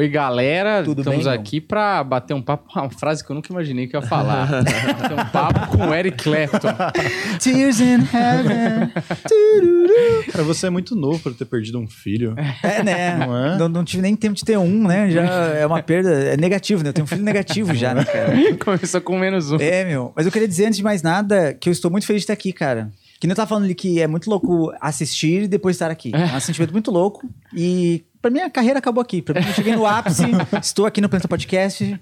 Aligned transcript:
Oi, 0.00 0.08
galera. 0.08 0.82
Tudo 0.82 1.02
Estamos 1.02 1.26
bem, 1.26 1.34
aqui 1.34 1.60
pra 1.60 2.02
bater 2.02 2.32
um 2.32 2.40
papo. 2.40 2.66
Uma 2.74 2.88
frase 2.88 3.22
que 3.22 3.30
eu 3.30 3.34
nunca 3.36 3.52
imaginei 3.52 3.86
que 3.86 3.94
eu 3.94 4.00
ia 4.00 4.06
falar. 4.06 4.48
bater 4.96 5.12
um 5.12 5.26
papo 5.26 5.76
com 5.76 5.88
o 5.88 5.94
Eric 5.94 6.24
Clapton. 6.24 6.74
Tears 7.38 7.80
in 7.80 7.98
heaven. 8.10 8.90
Cara, 10.32 10.42
você 10.42 10.68
é 10.68 10.70
muito 10.70 10.96
novo 10.96 11.18
pra 11.18 11.32
ter 11.32 11.44
perdido 11.44 11.78
um 11.78 11.86
filho. 11.86 12.34
É, 12.62 12.82
né? 12.82 13.14
Não 13.14 13.36
é? 13.36 13.58
Não, 13.58 13.68
não 13.68 13.84
tive 13.84 14.00
nem 14.00 14.16
tempo 14.16 14.36
de 14.36 14.42
ter 14.42 14.56
um, 14.56 14.88
né? 14.88 15.10
Já 15.10 15.22
é 15.22 15.66
uma 15.66 15.82
perda. 15.82 16.10
É 16.10 16.36
negativo, 16.38 16.82
né? 16.82 16.88
Eu 16.88 16.94
tenho 16.94 17.04
um 17.04 17.08
filho 17.08 17.22
negativo 17.22 17.74
já, 17.74 17.92
né, 17.92 18.02
cara? 18.02 18.32
Começou 18.56 19.02
com 19.02 19.18
menos 19.18 19.52
um. 19.52 19.56
É, 19.56 19.84
meu. 19.84 20.14
Mas 20.16 20.24
eu 20.24 20.32
queria 20.32 20.48
dizer, 20.48 20.64
antes 20.64 20.78
de 20.78 20.82
mais 20.82 21.02
nada, 21.02 21.52
que 21.52 21.68
eu 21.68 21.72
estou 21.72 21.90
muito 21.90 22.06
feliz 22.06 22.22
de 22.22 22.24
estar 22.24 22.32
aqui, 22.32 22.54
cara. 22.54 22.90
Que 23.20 23.26
nem 23.26 23.32
eu 23.32 23.36
tava 23.36 23.48
falando 23.50 23.64
ali 23.64 23.74
que 23.74 24.00
é 24.00 24.06
muito 24.06 24.30
louco 24.30 24.72
assistir 24.80 25.42
e 25.42 25.48
depois 25.48 25.76
estar 25.76 25.90
aqui. 25.90 26.10
É 26.14 26.34
um 26.34 26.40
sentimento 26.40 26.72
muito 26.72 26.90
louco. 26.90 27.28
E 27.54 28.02
pra 28.20 28.30
mim 28.30 28.40
a 28.40 28.50
carreira 28.50 28.78
acabou 28.78 29.00
aqui. 29.02 29.22
Pra 29.22 29.40
mim 29.40 29.46
eu 29.46 29.54
cheguei 29.54 29.74
no 29.74 29.86
ápice. 29.86 30.24
estou 30.62 30.86
aqui 30.86 31.00
no 31.00 31.08
Planeta 31.08 31.28
Podcast. 31.28 31.98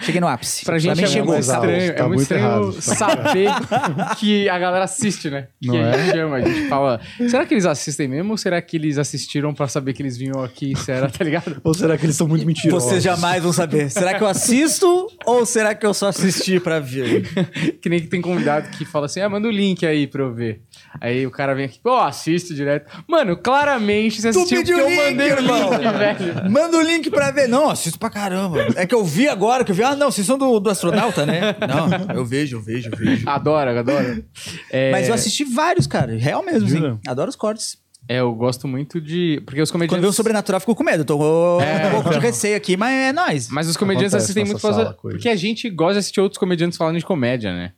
Cheguei 0.00 0.20
no 0.20 0.26
ápice. 0.26 0.64
Pra 0.64 0.78
gente 0.78 0.96
mim 0.96 1.04
é 1.04 1.06
chegou. 1.06 1.34
muito 1.34 1.46
Mas, 1.46 1.54
estranho, 1.54 1.72
Alves, 1.72 1.88
é 1.88 1.92
tá 1.92 2.08
muito 2.08 2.16
muito 2.16 2.22
estranho 2.22 2.44
errado. 2.44 2.82
saber 2.82 4.16
que 4.18 4.48
a 4.48 4.58
galera 4.58 4.84
assiste, 4.84 5.30
né? 5.30 5.46
Que 5.62 5.68
Não 5.68 5.76
a 5.76 5.88
é? 5.90 5.98
gente 6.04 6.12
chama, 6.16 6.36
a 6.36 6.40
gente 6.40 6.68
fala. 6.68 7.00
Será 7.28 7.46
que 7.46 7.54
eles 7.54 7.64
assistem 7.64 8.08
mesmo 8.08 8.32
ou 8.32 8.36
será 8.36 8.60
que 8.60 8.76
eles 8.76 8.98
assistiram 8.98 9.54
pra 9.54 9.68
saber 9.68 9.92
que 9.92 10.02
eles 10.02 10.16
vinham 10.16 10.42
aqui? 10.42 10.74
Será, 10.76 11.08
tá 11.08 11.22
ligado? 11.24 11.60
Ou 11.62 11.72
será 11.72 11.96
que 11.96 12.04
eles 12.04 12.16
são 12.16 12.26
muito 12.26 12.44
mentirosos? 12.44 12.82
Vocês 12.88 13.04
jamais 13.04 13.44
vão 13.44 13.52
saber. 13.52 13.88
Será 13.90 14.14
que 14.14 14.24
eu 14.24 14.26
assisto 14.26 15.06
ou 15.24 15.46
será 15.46 15.72
que 15.76 15.86
eu 15.86 15.94
só 15.94 16.08
assisti 16.08 16.58
pra 16.58 16.80
ver? 16.80 17.22
que 17.80 17.88
nem 17.88 18.00
que 18.00 18.08
tem 18.08 18.20
convidado 18.20 18.68
que 18.70 18.84
fala 18.84 19.06
assim: 19.06 19.20
ah, 19.20 19.28
manda 19.28 19.46
o 19.46 19.50
link 19.52 19.86
aí 19.86 20.08
pra 20.08 20.22
eu 20.22 20.34
ver. 20.34 20.62
Aí 21.00 21.26
o 21.26 21.30
cara 21.30 21.54
vem 21.54 21.64
aqui, 21.64 21.78
pô, 21.80 21.96
assiste 21.96 22.54
direto. 22.54 22.90
Mano, 23.08 23.36
claramente 23.36 24.20
você 24.22 24.28
assistiu 24.28 24.58
porque 24.58 24.72
eu 24.72 24.90
mandei 24.90 25.32
o 25.32 25.40
link, 25.40 25.92
velho. 25.98 26.50
Manda 26.50 26.76
o 26.78 26.82
link 26.82 27.10
pra 27.10 27.30
ver. 27.30 27.48
Não, 27.48 27.68
assisto 27.68 27.98
pra 27.98 28.08
caramba. 28.10 28.66
É 28.76 28.86
que 28.86 28.94
eu 28.94 29.04
vi 29.04 29.28
agora, 29.28 29.64
que 29.64 29.70
eu 29.72 29.74
vi. 29.74 29.82
Ah, 29.82 29.96
não, 29.96 30.10
vocês 30.10 30.26
são 30.26 30.38
do, 30.38 30.58
do 30.60 30.70
astronauta, 30.70 31.26
né? 31.26 31.54
Não, 31.68 32.14
eu 32.16 32.24
vejo, 32.24 32.56
eu 32.56 32.62
vejo, 32.62 32.90
eu 32.92 32.96
vejo. 32.96 33.28
Adoro, 33.28 33.70
adoro. 33.78 34.24
É, 34.70 34.90
Mas 34.92 35.08
eu 35.08 35.14
assisti 35.14 35.44
vários, 35.44 35.86
cara. 35.86 36.16
Real 36.16 36.44
mesmo, 36.44 36.68
Jura? 36.68 36.92
sim. 36.94 37.00
Adoro 37.08 37.28
os 37.28 37.36
cortes. 37.36 37.82
É, 38.08 38.20
eu 38.20 38.34
gosto 38.34 38.68
muito 38.68 39.00
de. 39.00 39.42
Porque 39.46 39.62
os 39.62 39.70
Quando 39.70 39.80
vê 39.80 39.86
o 39.86 39.88
comediantes. 39.88 40.16
sobrenatural, 40.16 40.60
fico 40.60 40.74
com 40.74 40.84
medo. 40.84 41.04
Tô 41.06 41.60
É. 41.60 41.88
um 41.88 41.90
pouco 41.92 42.10
de 42.10 42.18
receio 42.18 42.54
aqui, 42.56 42.76
mas 42.76 42.92
é 42.92 43.12
nóis. 43.12 43.48
Mas 43.48 43.66
os 43.66 43.76
comediantes 43.78 44.12
Acontece 44.14 44.24
assistem 44.32 44.44
muito 44.44 44.60
sala, 44.60 44.92
coisa. 44.94 45.16
Porque 45.16 45.28
a 45.28 45.34
gente 45.36 45.68
gosta 45.70 45.94
de 45.94 45.98
assistir 46.00 46.20
outros 46.20 46.38
comediantes 46.38 46.76
falando 46.76 46.98
de 46.98 47.04
comédia, 47.04 47.52
né? 47.52 47.72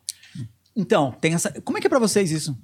Então, 0.77 1.15
tem 1.21 1.33
essa. 1.33 1.51
Como 1.65 1.79
é 1.79 1.81
que 1.81 1.87
é 1.87 1.91
pra 1.91 1.99
vocês 2.01 2.31
isso? 2.31 2.57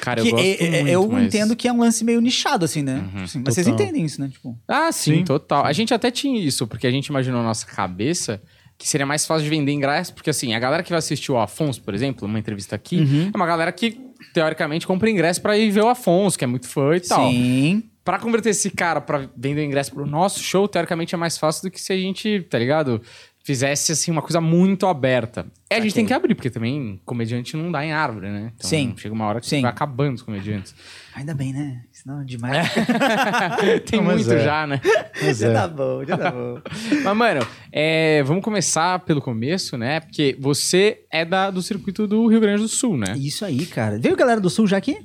Cara, 0.00 0.20
eu 0.20 0.24
Que 0.24 0.30
gosto 0.30 0.44
é- 0.44 0.50
é- 0.64 0.70
muito, 0.82 0.88
eu 0.88 1.02
mas- 1.08 1.10
Uhum. 1.20 1.24
entendo 1.26 1.56
que 1.56 1.68
é 1.68 1.72
um 1.72 1.78
lance 1.80 2.04
meio 2.04 2.20
nichado, 2.20 2.64
assim, 2.64 2.82
né? 2.82 3.04
Assim, 3.22 3.42
mas 3.44 3.54
vocês 3.54 3.66
entendem 3.68 4.04
isso, 4.04 4.20
né? 4.20 4.28
Tipo. 4.28 4.58
Ah, 4.66 4.90
sim, 4.92 5.16
Sim. 5.18 5.24
total. 5.24 5.64
A 5.64 5.72
gente 5.72 5.92
até 5.92 6.10
tinha 6.10 6.40
isso, 6.40 6.66
porque 6.66 6.86
a 6.86 6.90
gente 6.90 7.06
imaginou 7.08 7.40
na 7.40 7.46
nossa 7.48 7.66
cabeça 7.66 8.40
que 8.78 8.88
seria 8.88 9.04
mais 9.06 9.26
fácil 9.26 9.44
de 9.44 9.50
vender 9.50 9.72
ingresso, 9.72 10.14
porque 10.14 10.30
assim, 10.30 10.54
a 10.54 10.58
galera 10.58 10.82
que 10.82 10.88
vai 10.90 10.98
assistir 10.98 11.30
o 11.30 11.38
Afonso, 11.38 11.82
por 11.82 11.92
exemplo, 11.94 12.26
uma 12.26 12.38
entrevista 12.38 12.74
aqui, 12.74 12.96
Uhum. 12.96 13.30
é 13.32 13.36
uma 13.36 13.46
galera 13.46 13.70
que, 13.72 14.00
teoricamente, 14.32 14.86
compra 14.86 15.10
ingresso 15.10 15.40
pra 15.42 15.56
ir 15.58 15.70
ver 15.70 15.82
o 15.82 15.88
Afonso, 15.88 16.38
que 16.38 16.44
é 16.44 16.46
muito 16.46 16.66
fã 16.66 16.96
e 16.96 17.00
tal. 17.00 17.28
Sim. 17.30 17.82
Pra 18.02 18.18
converter 18.18 18.48
esse 18.48 18.70
cara 18.70 18.98
pra 19.00 19.28
vender 19.36 19.62
ingresso 19.64 19.92
pro 19.92 20.06
nosso 20.06 20.40
show, 20.42 20.66
teoricamente 20.66 21.14
é 21.14 21.18
mais 21.18 21.36
fácil 21.36 21.64
do 21.64 21.70
que 21.70 21.78
se 21.80 21.92
a 21.92 21.96
gente, 21.96 22.40
tá 22.48 22.58
ligado? 22.58 23.02
Fizesse, 23.42 23.92
assim, 23.92 24.10
uma 24.10 24.20
coisa 24.20 24.40
muito 24.40 24.86
aberta. 24.86 25.46
É, 25.68 25.76
a 25.76 25.80
gente 25.80 25.94
tem 25.94 26.04
que 26.04 26.12
abrir, 26.12 26.34
porque 26.34 26.50
também 26.50 27.00
comediante 27.06 27.56
não 27.56 27.72
dá 27.72 27.84
em 27.84 27.92
árvore, 27.92 28.28
né? 28.28 28.52
Então, 28.54 28.68
Sim. 28.68 28.94
Chega 28.96 29.14
uma 29.14 29.24
hora 29.24 29.40
que 29.40 29.46
Sim. 29.46 29.62
vai 29.62 29.70
acabando 29.70 30.16
os 30.16 30.22
comediantes. 30.22 30.74
Ainda 31.14 31.34
bem, 31.34 31.52
né? 31.52 31.82
Senão 31.90 32.24
demais. 32.24 32.68
tem 33.88 33.98
Não, 33.98 34.06
mas 34.06 34.26
muito 34.26 34.32
é. 34.38 34.44
já, 34.44 34.66
né? 34.66 34.80
Mas 35.22 35.38
já 35.38 35.48
é. 35.48 35.52
tá 35.54 35.68
bom, 35.68 36.04
já 36.04 36.18
tá 36.18 36.30
bom. 36.30 36.60
Mas, 37.02 37.16
mano, 37.16 37.46
é, 37.72 38.22
vamos 38.22 38.44
começar 38.44 38.98
pelo 39.00 39.20
começo, 39.20 39.76
né? 39.76 40.00
Porque 40.00 40.36
você 40.38 41.04
é 41.10 41.24
da, 41.24 41.50
do 41.50 41.62
circuito 41.62 42.06
do 42.06 42.26
Rio 42.26 42.40
Grande 42.40 42.62
do 42.62 42.68
Sul, 42.68 42.96
né? 42.96 43.16
Isso 43.16 43.44
aí, 43.44 43.66
cara. 43.66 43.98
Veio 43.98 44.16
galera 44.16 44.40
do 44.40 44.50
Sul 44.50 44.66
já 44.66 44.76
aqui? 44.76 44.98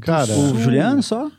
Cara, 0.00 0.32
O 0.32 0.58
Juliano 0.58 1.02
só? 1.02 1.30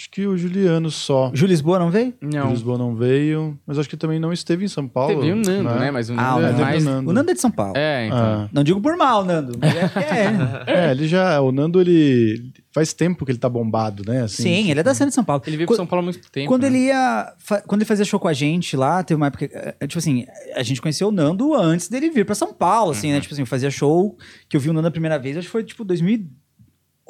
Acho 0.00 0.10
que 0.10 0.26
o 0.26 0.34
Juliano 0.36 0.90
só. 0.90 1.30
Ju 1.34 1.44
Lisboa 1.46 1.78
não 1.78 1.90
veio? 1.90 2.14
O 2.22 2.26
Não. 2.26 2.50
Lisboa 2.50 2.78
não 2.78 2.94
veio, 2.96 3.58
mas 3.66 3.78
acho 3.78 3.88
que 3.88 3.96
também 3.98 4.18
não 4.18 4.32
esteve 4.32 4.64
em 4.64 4.68
São 4.68 4.88
Paulo. 4.88 5.20
Teve 5.20 5.32
o 5.32 5.36
Nando, 5.36 5.74
né? 5.78 5.90
Mas 5.90 6.08
o 6.08 6.14
Ah, 6.16 6.36
o 6.36 6.40
Nando 6.40 6.46
é 6.46 6.50
Nando. 6.52 6.60
mais... 6.62 6.84
Nando. 6.84 7.10
O 7.10 7.12
Nando 7.12 7.30
é 7.30 7.34
de 7.34 7.40
São 7.40 7.50
Paulo. 7.50 7.74
É, 7.76 8.06
então. 8.06 8.18
Ah. 8.18 8.48
Não 8.50 8.64
digo 8.64 8.80
por 8.80 8.96
mal, 8.96 9.24
Nando. 9.24 9.58
Mas 9.60 9.76
é, 9.76 9.88
que 9.88 9.98
é. 9.98 10.30
É, 10.88 10.90
ele 10.92 11.06
já. 11.06 11.40
O 11.42 11.52
Nando, 11.52 11.80
ele. 11.80 12.50
Faz 12.72 12.92
tempo 12.92 13.26
que 13.26 13.32
ele 13.32 13.38
tá 13.38 13.48
bombado, 13.48 14.04
né? 14.06 14.22
Assim, 14.22 14.44
Sim, 14.44 14.70
ele 14.70 14.78
é 14.78 14.82
da 14.82 14.94
cena 14.94 15.08
de 15.08 15.14
São 15.14 15.24
Paulo. 15.24 15.42
Ele 15.44 15.56
veio 15.56 15.66
pro 15.66 15.74
São 15.74 15.84
Paulo 15.86 16.02
há 16.02 16.04
muito 16.04 16.30
tempo. 16.30 16.46
Quando 16.46 16.62
né? 16.62 16.68
ele 16.68 16.78
ia. 16.86 17.32
Quando 17.66 17.80
ele 17.80 17.84
fazia 17.88 18.04
show 18.04 18.20
com 18.20 18.28
a 18.28 18.32
gente 18.32 18.76
lá, 18.76 19.02
teve 19.02 19.16
uma 19.16 19.26
época. 19.26 19.44
eh, 19.52 19.86
Tipo 19.88 19.98
assim, 19.98 20.24
a 20.54 20.62
gente 20.62 20.80
conheceu 20.80 21.08
o 21.08 21.10
Nando 21.12 21.52
antes 21.54 21.88
dele 21.88 22.10
vir 22.10 22.24
pra 22.24 22.34
São 22.34 22.54
Paulo, 22.54 22.92
assim, 22.92 23.08
Uhum. 23.08 23.14
né? 23.14 23.20
Tipo 23.20 23.34
assim, 23.34 23.44
fazia 23.44 23.70
show 23.72 24.16
que 24.48 24.56
eu 24.56 24.60
vi 24.60 24.70
o 24.70 24.72
Nando 24.72 24.86
a 24.86 24.90
primeira 24.90 25.18
vez, 25.18 25.36
acho 25.36 25.48
que 25.48 25.52
foi 25.52 25.64
tipo 25.64 25.84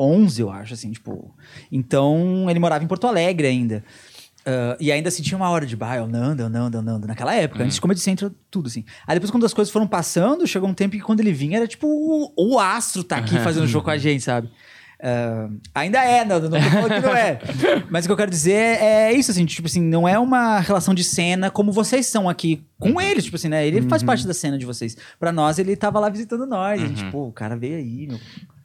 2011, 0.00 0.40
eu 0.40 0.50
acho, 0.50 0.74
assim, 0.74 0.90
tipo. 0.90 1.34
Então, 1.70 2.46
ele 2.48 2.58
morava 2.58 2.82
em 2.82 2.86
Porto 2.86 3.06
Alegre 3.06 3.46
ainda. 3.46 3.84
Ah, 4.44 4.76
e 4.80 4.90
ainda 4.90 5.08
assim 5.08 5.22
tinha 5.22 5.36
uma 5.36 5.48
hora 5.50 5.66
de 5.66 5.76
bah, 5.76 5.96
é 5.96 6.02
o 6.02 6.06
Nando, 6.06 6.42
é 6.42 6.46
o 6.46 6.48
Nando, 6.48 6.76
é 6.76 6.80
o 6.80 6.82
Nando, 6.82 7.06
naquela 7.06 7.34
época, 7.34 7.62
antes 7.62 7.74
de 7.74 7.80
Comedy 7.80 8.00
Central, 8.00 8.30
tudo 8.50 8.66
assim. 8.66 8.84
Aí 9.06 9.14
depois, 9.14 9.30
quando 9.30 9.46
as 9.46 9.54
coisas 9.54 9.72
foram 9.72 9.86
passando, 9.86 10.46
chegou 10.46 10.68
um 10.68 10.74
tempo 10.74 10.96
que 10.96 11.02
quando 11.02 11.20
ele 11.20 11.32
vinha 11.32 11.58
era 11.58 11.66
tipo 11.66 11.86
o, 11.86 12.32
o 12.36 12.58
astro 12.58 13.04
tá 13.04 13.16
aqui 13.16 13.38
fazendo 13.40 13.68
show 13.68 13.82
com 13.82 13.90
a 13.90 13.98
gente, 13.98 14.22
sabe? 14.22 14.50
Ah, 15.02 15.48
ainda 15.74 16.02
é, 16.02 16.24
Nando, 16.24 16.50
não 16.50 16.60
tô 16.60 16.70
falando 16.70 16.94
que 16.94 17.00
não 17.00 17.16
é. 17.16 17.38
Mas 17.90 18.04
o 18.04 18.08
que 18.08 18.12
eu 18.12 18.16
quero 18.16 18.30
dizer 18.30 18.82
é 18.82 19.12
isso, 19.12 19.30
assim, 19.30 19.46
tipo 19.46 19.66
assim, 19.66 19.80
não 19.80 20.06
é 20.06 20.18
uma 20.18 20.60
relação 20.60 20.92
de 20.92 21.02
cena 21.04 21.50
como 21.50 21.72
vocês 21.72 22.06
são 22.06 22.28
aqui 22.28 22.62
com 22.78 23.00
ele, 23.00 23.22
tipo 23.22 23.36
assim, 23.36 23.48
né? 23.48 23.66
Ele 23.66 23.82
faz 23.82 24.02
parte 24.02 24.26
da 24.26 24.34
cena 24.34 24.58
de 24.58 24.66
vocês. 24.66 24.96
Pra 25.18 25.32
nós, 25.32 25.58
ele 25.58 25.74
tava 25.74 25.98
lá 26.00 26.08
visitando 26.08 26.46
nós. 26.46 26.82
A 26.82 26.86
gente, 26.86 27.04
pô, 27.06 27.28
o 27.28 27.32
cara 27.32 27.56
veio 27.56 27.76
aí, 27.76 28.06
meu. 28.08 28.18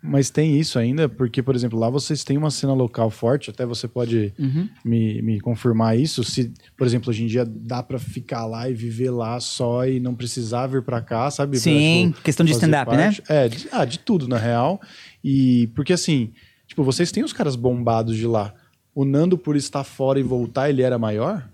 Mas 0.07 0.29
tem 0.29 0.59
isso 0.59 0.77
ainda, 0.77 1.09
porque, 1.09 1.41
por 1.41 1.55
exemplo, 1.55 1.77
lá 1.79 1.89
vocês 1.89 2.23
têm 2.23 2.38
uma 2.38 2.51
cena 2.51 2.73
local 2.73 3.09
forte, 3.09 3.49
até 3.49 3.66
você 3.66 3.88
pode 3.88 4.33
Uhum. 4.38 4.69
me, 4.83 5.21
me 5.21 5.39
confirmar 5.39 5.97
isso. 5.97 6.23
Se, 6.23 6.53
por 6.77 6.85
exemplo, 6.85 7.09
hoje 7.09 7.23
em 7.23 7.27
dia 7.27 7.43
dá 7.45 7.81
pra 7.81 7.97
ficar 7.97 8.45
lá 8.45 8.69
e 8.69 8.73
viver 8.73 9.09
lá 9.09 9.39
só 9.39 9.88
e 9.88 9.99
não 9.99 10.13
precisar 10.13 10.67
vir 10.67 10.83
pra 10.83 11.01
cá, 11.01 11.29
sabe? 11.31 11.51
Pra, 11.51 11.59
Sim, 11.59 12.13
questão 12.23 12.45
de 12.45 12.51
stand-up, 12.51 12.91
né? 12.95 13.15
É, 13.27 13.47
de, 13.49 13.67
ah, 13.71 13.83
de 13.85 13.99
tudo, 13.99 14.27
na 14.27 14.38
real. 14.38 14.79
E 15.23 15.67
porque 15.75 15.94
assim, 15.94 16.31
tipo, 16.67 16.83
vocês 16.83 17.11
têm 17.11 17.23
os 17.23 17.33
caras 17.33 17.55
bombados 17.55 18.15
de 18.15 18.27
lá. 18.27 18.53
O 18.94 19.03
Nando, 19.03 19.38
por 19.38 19.55
estar 19.55 19.83
fora 19.83 20.19
e 20.19 20.23
voltar, 20.23 20.69
ele 20.69 20.81
era 20.81 20.97
maior? 20.97 21.49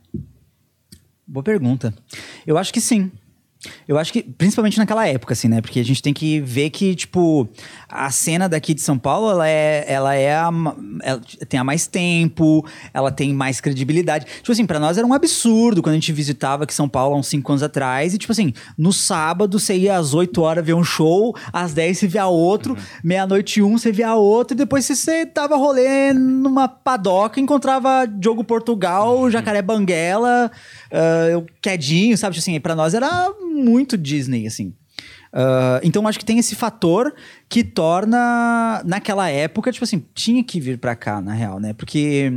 Boa 1.26 1.44
pergunta. 1.44 1.94
Eu 2.46 2.58
acho 2.58 2.74
que 2.74 2.82
sim. 2.82 3.10
Eu 3.88 3.98
acho 3.98 4.12
que, 4.12 4.24
principalmente 4.24 4.78
naquela 4.78 5.08
época, 5.08 5.34
assim, 5.34 5.48
né? 5.48 5.62
Porque 5.62 5.80
a 5.80 5.86
gente 5.86 6.02
tem 6.02 6.14
que 6.14 6.40
ver 6.40 6.70
que, 6.72 6.96
tipo, 6.96 7.48
a 7.88 8.10
cena 8.10 8.50
daqui 8.50 8.74
de 8.74 8.82
São 8.82 8.98
Paulo, 8.98 9.30
ela 9.30 9.48
é, 9.48 9.86
ela 9.88 10.16
é 10.16 10.34
a, 10.34 10.50
ela 11.04 11.22
tem 11.48 11.60
há 11.60 11.64
mais 11.64 11.86
tempo, 11.86 12.66
ela 12.94 13.12
tem 13.12 13.34
mais 13.34 13.62
credibilidade. 13.62 14.26
Tipo 14.38 14.52
assim, 14.52 14.66
pra 14.66 14.80
nós 14.80 14.98
era 14.98 15.06
um 15.06 15.14
absurdo 15.14 15.82
quando 15.82 15.94
a 15.94 15.98
gente 15.98 16.12
visitava 16.12 16.64
aqui 16.64 16.74
São 16.74 16.90
Paulo 16.90 17.16
há 17.16 17.20
uns 17.20 17.28
5 17.28 17.52
anos 17.52 17.64
atrás. 17.64 18.14
E, 18.14 18.18
tipo 18.18 18.32
assim, 18.32 18.54
no 18.78 18.92
sábado 18.92 19.60
você 19.60 19.76
ia 19.76 19.96
às 19.96 20.14
8 20.14 20.42
horas 20.42 20.66
ver 20.66 20.74
um 20.74 20.84
show, 20.84 21.36
às 21.54 21.74
10 21.74 22.00
você 22.00 22.08
via 22.08 22.26
outro, 22.28 22.76
meia-noite 23.04 23.62
um 23.62 23.78
você 23.78 23.92
via 23.92 24.16
outro, 24.16 24.56
e 24.56 24.58
depois 24.58 24.86
você, 24.86 25.26
tava 25.26 25.56
rolê 25.56 26.14
numa 26.14 26.68
padoca, 26.68 27.40
encontrava 27.40 28.08
Diogo 28.08 28.44
Portugal, 28.44 29.30
Jacaré 29.30 29.62
Banguela, 29.62 30.52
ah, 30.92 31.38
o 31.38 31.46
Quedinho, 31.62 32.18
sabe? 32.18 32.36
Tipo 32.36 32.42
Assim, 32.50 32.60
pra 32.60 32.76
nós 32.76 32.94
era 32.94 33.30
muito 33.40 33.98
Disney, 33.98 34.48
assim. 34.48 34.74
Ah, 35.34 35.80
então 35.84 36.08
acho 36.08 36.20
que 36.20 36.26
tem 36.26 36.40
esse 36.40 36.56
fator 36.56 37.14
que 37.48 37.64
torna, 37.64 38.82
naquela 38.86 39.30
época, 39.30 39.72
tipo 39.72 39.84
assim, 39.84 40.04
tinha 40.14 40.44
que 40.44 40.60
vir 40.60 40.78
pra 40.78 40.96
cá, 40.96 41.22
na 41.22 41.34
real, 41.34 41.60
né? 41.60 41.74
Porque 41.74 42.32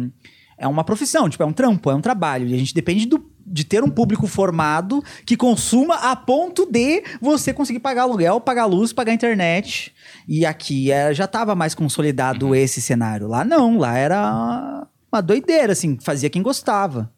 é 0.57 0.69
uma 0.69 0.85
profissão, 0.85 1.29
tipo, 1.29 1.43
é 1.43 1.47
um 1.47 1.53
trampo, 1.53 1.91
é 1.91 1.95
um 1.95 2.01
trabalho. 2.01 2.47
E 2.47 2.55
a 2.55 2.59
gente 2.59 2.75
depende 2.75 3.07
do, 3.07 3.25
de 3.45 3.65
ter 3.65 3.83
um 3.83 3.91
público 3.91 4.27
formado 4.27 5.03
que 5.27 5.37
consuma 5.37 5.97
a 5.97 6.17
ponto 6.17 6.67
de 6.71 7.03
você 7.21 7.53
conseguir 7.53 7.81
pagar 7.81 8.03
aluguel, 8.03 8.41
pagar 8.41 8.67
luz, 8.67 8.93
pagar 8.93 9.13
internet. 9.13 9.93
E 10.29 10.47
aqui 10.47 10.93
é, 10.93 11.13
já 11.13 11.27
tava 11.27 11.55
mais 11.55 11.75
consolidado 11.75 12.55
esse 12.55 12.81
cenário. 12.81 13.27
Lá 13.27 13.45
não, 13.45 13.79
lá 13.79 13.97
era 13.97 14.87
uma 15.13 15.21
doideira, 15.21 15.73
assim, 15.73 15.99
fazia 16.01 16.31
quem 16.31 16.43
gostava. 16.43 17.13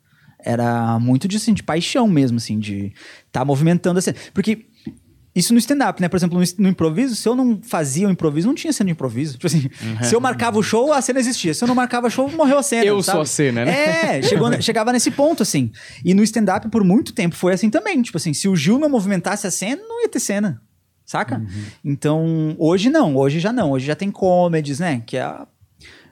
Era 0.46 0.98
muito 1.00 1.26
de, 1.26 1.36
assim, 1.36 1.52
de 1.52 1.62
paixão 1.62 2.06
mesmo, 2.06 2.36
assim, 2.36 2.58
de 2.58 2.92
estar 3.26 3.44
movimentando 3.44 3.98
a 3.98 4.02
cena. 4.02 4.16
Porque 4.32 4.66
isso 5.36 5.52
no 5.52 5.58
stand-up, 5.58 6.00
né? 6.00 6.08
Por 6.08 6.16
exemplo, 6.16 6.40
no, 6.58 6.68
improviso, 6.68 7.14
se 7.14 7.28
eu 7.28 7.34
não 7.34 7.60
fazia 7.62 8.08
o 8.08 8.10
improviso, 8.10 8.46
não 8.46 8.54
tinha 8.54 8.72
cena 8.72 8.86
de 8.86 8.92
improviso. 8.92 9.34
Tipo 9.34 9.46
assim, 9.48 9.68
se 10.02 10.14
eu 10.14 10.20
marcava 10.20 10.58
o 10.58 10.62
show, 10.62 10.94
a 10.94 11.02
cena 11.02 11.20
existia. 11.20 11.52
Se 11.52 11.62
eu 11.62 11.68
não 11.68 11.74
marcava 11.74 12.08
show, 12.08 12.30
morreu 12.30 12.56
a 12.56 12.62
cena. 12.62 12.86
Eu 12.86 13.02
sabe? 13.02 13.16
sou 13.16 13.22
a 13.22 13.26
cena, 13.26 13.64
né? 13.66 14.16
É, 14.18 14.22
chegou, 14.22 14.62
chegava 14.62 14.92
nesse 14.92 15.10
ponto, 15.10 15.42
assim. 15.42 15.70
E 16.02 16.14
no 16.14 16.22
stand-up, 16.22 16.66
por 16.70 16.82
muito 16.82 17.12
tempo, 17.12 17.36
foi 17.36 17.52
assim 17.52 17.68
também. 17.68 18.00
Tipo 18.00 18.16
assim, 18.16 18.32
se 18.32 18.48
o 18.48 18.56
Gil 18.56 18.78
não 18.78 18.88
movimentasse 18.88 19.46
a 19.46 19.50
cena, 19.50 19.82
não 19.86 20.00
ia 20.00 20.08
ter 20.08 20.20
cena. 20.20 20.62
Saca? 21.04 21.44
Então, 21.84 22.56
hoje 22.58 22.88
não, 22.88 23.14
hoje 23.14 23.38
já 23.38 23.52
não. 23.52 23.72
Hoje 23.72 23.86
já 23.86 23.94
tem 23.94 24.10
comedies, 24.10 24.80
né? 24.80 25.02
Que 25.04 25.18
é 25.18 25.36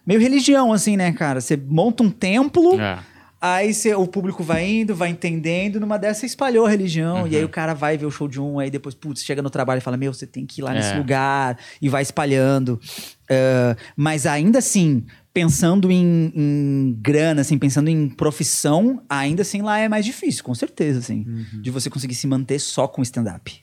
meio 0.07 0.21
religião, 0.21 0.71
assim, 0.71 0.99
né, 0.99 1.11
cara? 1.13 1.41
Você 1.41 1.57
monta 1.57 2.03
um 2.03 2.11
templo. 2.11 2.79
É. 2.79 2.99
Aí 3.47 3.75
cê- 3.75 3.95
o 3.95 4.07
público 4.07 4.43
vai 4.43 4.67
indo, 4.67 4.95
vai 4.95 5.11
entendendo, 5.11 5.79
numa 5.79 5.99
dessa 5.99 6.21
você 6.21 6.27
espalhou 6.27 6.65
a 6.65 6.71
religião, 6.71 7.27
e 7.27 7.37
aí 7.37 7.45
o 7.45 7.49
cara 7.49 7.75
vai 7.75 7.99
ver 7.99 8.07
o 8.07 8.11
show 8.11 8.27
de 8.27 8.41
um, 8.41 8.59
aí 8.59 8.71
depois, 8.71 8.95
putz, 8.95 9.23
chega 9.23 9.43
no 9.43 9.51
trabalho 9.51 9.79
e 9.79 9.81
fala, 9.83 9.99
meu, 9.99 10.15
você 10.15 10.27
tem 10.27 10.47
que 10.47 10.63
ir 10.63 10.65
lá 10.65 10.73
nesse 10.73 10.95
É. 10.95 10.97
lugar, 10.97 11.59
e 11.83 11.89
vai 11.91 12.01
espalhando. 12.03 12.81
Ah, 13.31 13.77
mas 13.95 14.25
ainda 14.25 14.59
assim, 14.61 15.05
pensando 15.33 15.91
em, 15.91 16.33
em 16.35 16.99
grana, 17.03 17.43
assim, 17.43 17.59
pensando 17.59 17.89
em 17.89 18.09
profissão, 18.09 19.03
ainda 19.11 19.43
assim 19.43 19.61
lá 19.61 19.79
é 19.79 19.89
mais 19.91 20.07
difícil, 20.07 20.43
com 20.43 20.55
certeza, 20.55 21.01
assim, 21.01 21.27
de 21.61 21.71
você 21.71 21.91
conseguir 21.91 22.15
se 22.15 22.27
manter 22.27 22.59
só 22.59 22.89
com 22.89 23.03
stand-up. 23.03 23.61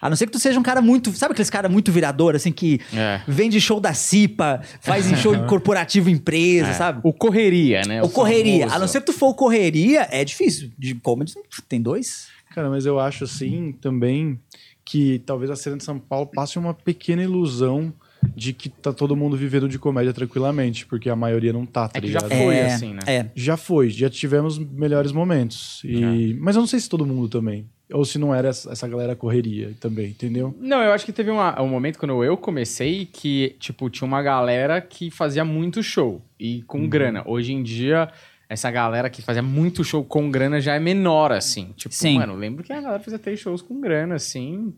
A 0.00 0.08
não 0.08 0.16
ser 0.16 0.26
que 0.26 0.32
tu 0.32 0.38
seja 0.38 0.58
um 0.58 0.62
cara 0.62 0.80
muito. 0.80 1.12
Sabe 1.12 1.32
aqueles 1.32 1.50
cara 1.50 1.68
muito 1.68 1.92
virador, 1.92 2.34
assim, 2.34 2.50
que 2.52 2.80
É. 2.94 3.20
vende 3.28 3.60
show 3.60 3.78
da 3.80 3.92
CIPA, 3.94 4.60
faz 4.80 5.10
em 5.10 5.16
show 5.16 5.34
corporativo 5.46 6.08
empresa, 6.08 6.68
É. 6.68 6.74
sabe? 6.74 7.00
O 7.02 7.12
correria, 7.12 7.82
né? 7.82 8.02
O 8.02 8.08
correria. 8.08 8.60
famoso. 8.60 8.76
A 8.76 8.78
não 8.78 8.88
ser 8.88 9.00
que 9.00 9.06
tu 9.06 9.12
for 9.12 9.28
o 9.28 9.34
correria, 9.34 10.08
é 10.10 10.24
difícil. 10.24 10.70
De 10.78 10.94
comedy 10.94 11.34
tem 11.68 11.80
dois? 11.82 12.28
Cara, 12.54 12.68
mas 12.70 12.86
eu 12.86 12.98
acho 12.98 13.24
assim 13.24 13.72
também 13.80 14.38
que 14.84 15.20
talvez 15.24 15.50
a 15.50 15.56
cena 15.56 15.76
de 15.76 15.84
São 15.84 15.98
Paulo 15.98 16.26
passe 16.26 16.58
uma 16.58 16.74
pequena 16.74 17.22
ilusão 17.22 17.92
de 18.34 18.52
que 18.52 18.68
tá 18.68 18.92
todo 18.92 19.16
mundo 19.16 19.36
vivendo 19.36 19.68
de 19.68 19.78
comédia 19.78 20.12
tranquilamente, 20.12 20.86
porque 20.86 21.08
a 21.08 21.16
maioria 21.16 21.52
não 21.52 21.64
tá, 21.66 21.88
tá 21.88 21.98
É 21.98 22.00
que 22.00 22.10
já 22.10 22.20
ligado? 22.20 22.38
Foi 22.38 22.54
é, 22.56 22.66
assim, 22.66 22.94
né? 22.94 23.00
É. 23.06 23.26
Já 23.34 23.56
foi, 23.56 23.90
já 23.90 24.08
tivemos 24.10 24.58
melhores 24.58 25.12
momentos. 25.12 25.82
E... 25.84 26.34
Mas 26.40 26.56
eu 26.56 26.60
não 26.60 26.66
sei 26.66 26.78
se 26.80 26.88
todo 26.88 27.06
mundo 27.06 27.28
também. 27.28 27.66
Ou 27.92 28.04
se 28.04 28.18
não 28.18 28.32
era 28.32 28.48
essa 28.48 28.86
galera 28.86 29.16
correria 29.16 29.72
também, 29.80 30.10
entendeu? 30.10 30.54
Não, 30.60 30.80
eu 30.80 30.92
acho 30.92 31.04
que 31.04 31.12
teve 31.12 31.28
uma- 31.30 31.60
um 31.60 31.66
momento 31.68 31.98
quando 31.98 32.22
eu 32.22 32.36
comecei 32.36 33.04
que, 33.04 33.56
tipo, 33.58 33.90
tinha 33.90 34.06
uma 34.06 34.22
galera 34.22 34.80
que 34.80 35.10
fazia 35.10 35.44
muito 35.44 35.82
show 35.82 36.22
e 36.38 36.62
com 36.68 36.78
Uhum. 36.82 36.88
grana. 36.88 37.24
Hoje 37.26 37.52
em 37.52 37.64
dia, 37.64 38.08
essa 38.48 38.70
galera 38.70 39.10
que 39.10 39.20
fazia 39.22 39.42
muito 39.42 39.82
show 39.82 40.04
com 40.04 40.30
grana 40.30 40.60
já 40.60 40.76
é 40.76 40.78
menor, 40.78 41.32
assim. 41.32 41.70
Tipo, 41.76 41.92
Sim. 41.92 42.14
mano, 42.18 42.36
lembro 42.36 42.62
que 42.62 42.72
a 42.72 42.80
galera 42.80 43.02
fazia 43.02 43.18
três 43.18 43.40
shows 43.40 43.60
com 43.60 43.80
grana, 43.80 44.14
assim, 44.14 44.72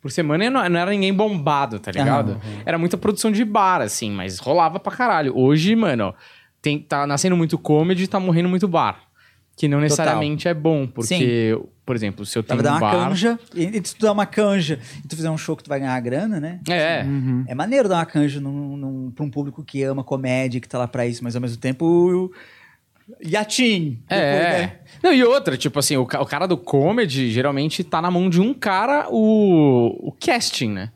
por 0.00 0.10
semana 0.10 0.44
e 0.44 0.50
não, 0.50 0.68
não 0.68 0.80
era 0.80 0.90
ninguém 0.90 1.12
bombado, 1.12 1.78
tá 1.80 1.90
ligado? 1.90 2.40
Era 2.64 2.78
muita 2.78 2.96
produção 2.96 3.30
de 3.32 3.44
bar, 3.44 3.80
assim, 3.80 4.10
mas 4.10 4.38
rolava 4.38 4.78
pra 4.78 4.92
caralho. 4.94 5.36
Hoje, 5.36 5.74
mano, 5.74 6.14
tem, 6.62 6.78
tá 6.78 7.06
nascendo 7.06 7.36
muito 7.36 7.58
comedy 7.58 8.04
e 8.04 8.06
tá 8.06 8.20
morrendo 8.20 8.48
muito 8.48 8.68
bar. 8.68 9.00
Que 9.56 9.66
não 9.68 9.80
necessariamente 9.80 10.46
é 10.48 10.52
bom, 10.52 10.86
porque, 10.86 11.58
por 11.86 11.96
exemplo, 11.96 12.26
se 12.26 12.36
eu 12.38 12.42
tenho 12.42 12.62
Tava 12.62 12.76
um 12.76 12.80
dar 12.80 12.86
uma 12.86 12.92
bar... 12.98 13.08
canja, 13.08 13.38
e 13.54 13.64
e 13.64 13.88
se 13.88 13.96
tu 13.96 14.02
dar 14.04 14.12
uma 14.12 14.26
canja 14.26 14.78
e 15.02 15.08
tu 15.08 15.16
fizer 15.16 15.30
um 15.30 15.38
show 15.38 15.56
que 15.56 15.64
tu 15.64 15.68
vai 15.68 15.80
ganhar 15.80 15.98
grana, 16.00 16.38
né? 16.38 16.60
É, 16.68 17.06
É 17.48 17.54
maneiro 17.54 17.88
dar 17.88 17.96
uma 17.96 18.04
canja 18.04 18.38
num, 18.38 18.76
num, 18.76 19.10
pra 19.10 19.24
um 19.24 19.30
público 19.30 19.64
que 19.64 19.82
ama 19.82 20.04
comédia, 20.04 20.60
que 20.60 20.68
tá 20.68 20.76
lá 20.76 20.86
pra 20.86 21.06
isso, 21.06 21.24
mas 21.24 21.34
ao 21.34 21.40
mesmo 21.40 21.56
tempo. 21.56 21.86
o- 21.86 22.30
Yatim. 23.24 24.02
É. 24.08 24.16
depois, 24.16 24.52
né? 24.52 24.72
Não, 25.02 25.12
e 25.12 25.22
outra, 25.24 25.56
tipo 25.56 25.78
assim, 25.78 25.96
o, 25.96 26.02
o 26.02 26.26
cara 26.26 26.46
do 26.46 26.56
comedy 26.56 27.30
geralmente 27.30 27.84
tá 27.84 28.02
na 28.02 28.10
mão 28.10 28.28
de 28.28 28.40
um 28.40 28.52
cara 28.52 29.08
o, 29.10 30.08
o 30.08 30.12
casting, 30.12 30.70
né? 30.70 30.90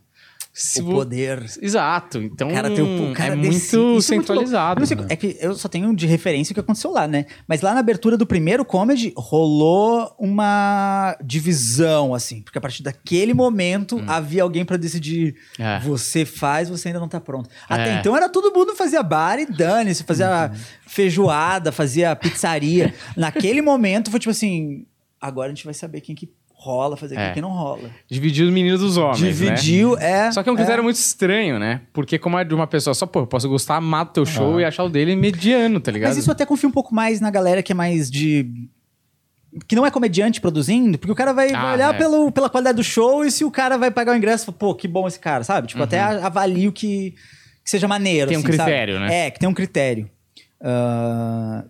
Se 0.63 0.83
O 0.83 0.87
poder. 0.87 1.45
Exato. 1.63 2.19
Então 2.19 2.49
O 2.49 2.53
cara 2.55 2.71
tem 2.71 2.83
o, 2.85 3.11
o 3.11 3.15
cara 3.15 3.33
é 3.33 3.37
desse- 3.37 3.77
muito 3.77 3.99
isso 3.99 4.13
é 4.13 4.17
muito 4.17 4.27
centralizado. 4.29 4.87
sei- 4.87 4.97
né? 4.97 5.07
é 5.09 5.17
que 5.17 5.37
eu 5.41 5.55
só 5.55 5.69
tenho 5.69 5.95
de 5.97 6.07
referência 6.07 6.53
o 6.53 6.55
que 6.55 6.61
aconteceu 6.61 6.91
lá, 6.91 7.09
né? 7.09 7.25
Mas 7.49 7.63
lá 7.63 7.73
na 7.73 7.81
abertura 7.81 8.17
do 8.17 8.27
primeiro 8.27 8.65
comedy 8.65 9.13
rolou 9.17 10.15
uma 10.19 11.17
divisão, 11.25 12.15
assim. 12.15 12.43
Porque 12.43 12.59
a 12.59 12.61
partir 12.61 12.83
daquele 12.83 13.33
momento 13.33 14.03
havia 14.07 14.43
alguém 14.43 14.65
pra 14.65 14.77
decidir: 14.77 15.35
Hum. 15.59 15.63
É. 15.65 15.81
você 15.81 16.25
faz, 16.25 16.69
você 16.69 16.89
ainda 16.89 17.01
não 17.01 17.09
tá 17.09 17.21
pronto. 17.21 17.49
Até 17.69 17.95
É. 17.97 17.99
então 18.01 18.17
era 18.17 18.29
todo 18.29 18.53
mundo 18.53 18.75
fazia 18.77 19.03
bar 19.03 19.39
e 19.39 19.47
dane-se, 19.47 20.05
fazia 20.05 20.51
feijoada, 20.87 21.73
fazia 21.73 22.15
pizzaria. 22.15 22.95
Naquele 23.17 23.63
momento 23.63 24.11
foi 24.11 24.21
tipo 24.21 24.31
assim: 24.31 24.85
agora 25.21 25.51
a 25.51 25.55
gente 25.55 25.65
vai 25.65 25.75
saber 25.75 26.01
quem 26.01 26.15
que 26.15 26.29
rola 26.63 26.95
fazer, 26.97 27.17
É. 27.17 27.27
quem 27.27 27.35
que 27.37 27.41
não 27.41 27.51
rola. 27.53 27.91
Dividir 28.09 28.45
os 28.47 28.53
meninos 28.53 28.81
dos 28.81 28.97
homens, 28.99 29.21
né? 29.23 29.29
Dividiu, 29.31 29.97
é. 29.97 30.31
Só 30.31 30.43
que 30.43 30.49
é 30.49 30.53
um 30.53 30.57
critério 30.57 30.81
é. 30.81 30.85
muito 30.85 30.97
estranho, 30.97 31.59
né? 31.59 31.81
Porque 31.93 32.19
como 32.19 32.39
é 32.39 32.45
de 32.45 32.55
uma 32.55 32.67
pessoa 32.67 32.93
só, 32.93 33.07
pô, 33.07 33.21
eu 33.21 33.27
posso 33.27 33.49
gostar, 33.49 33.77
amar 33.77 34.05
do 34.05 34.13
teu 34.13 34.27
show 34.27 34.59
Ah. 34.59 34.61
e 34.61 34.65
achar 34.67 34.85
o 34.85 34.89
dele 34.91 35.17
mediano, 35.17 35.81
tá 35.81 35.91
ligado? 35.91 36.11
Mas 36.11 36.19
isso 36.19 36.31
até 36.31 36.45
confio 36.45 36.69
um 36.69 36.73
pouco 36.73 36.95
mais 36.95 37.21
na 37.21 37.31
galera 37.31 37.63
que 37.63 37.73
é 37.73 37.75
mais 37.75 38.11
de. 38.11 38.47
Que 39.67 39.75
não 39.75 39.85
é 39.85 39.91
comediante 39.91 40.41
produzindo, 40.41 40.97
porque 40.99 41.11
o 41.11 41.15
cara 41.17 41.33
vai, 41.33 41.49
vai 41.49 41.57
Ah, 41.61 41.73
olhar 41.73 41.95
é. 41.95 41.99
pelo, 41.99 42.31
pela 42.31 42.49
qualidade 42.49 42.77
do 42.77 42.85
show 42.85 43.25
e 43.25 43.31
se 43.33 43.45
o 43.45 43.51
cara 43.51 43.77
vai 43.79 43.91
pagar 43.91 44.13
o 44.13 44.17
ingresso, 44.17 44.45
fala, 44.47 44.57
pô, 44.59 44.75
que 44.75 44.87
bom 44.87 45.09
esse 45.09 45.19
cara, 45.19 45.43
sabe? 45.43 45.67
Tipo, 45.67 45.83
até 45.83 45.99
a- 45.99 46.27
avalio 46.27 46.71
que, 46.71 47.15
que 47.65 47.71
seja 47.71 47.89
maneiro. 47.89 48.29
Tem 48.29 48.37
um 48.37 48.41
assim, 48.43 48.53
sabe? 48.53 48.71
critério, 48.71 49.01
né? 49.01 49.27
É, 49.27 49.31
que 49.31 49.41
tem 49.41 49.49
um 49.49 49.55
critério. 49.55 50.09
Ah, 50.63 51.65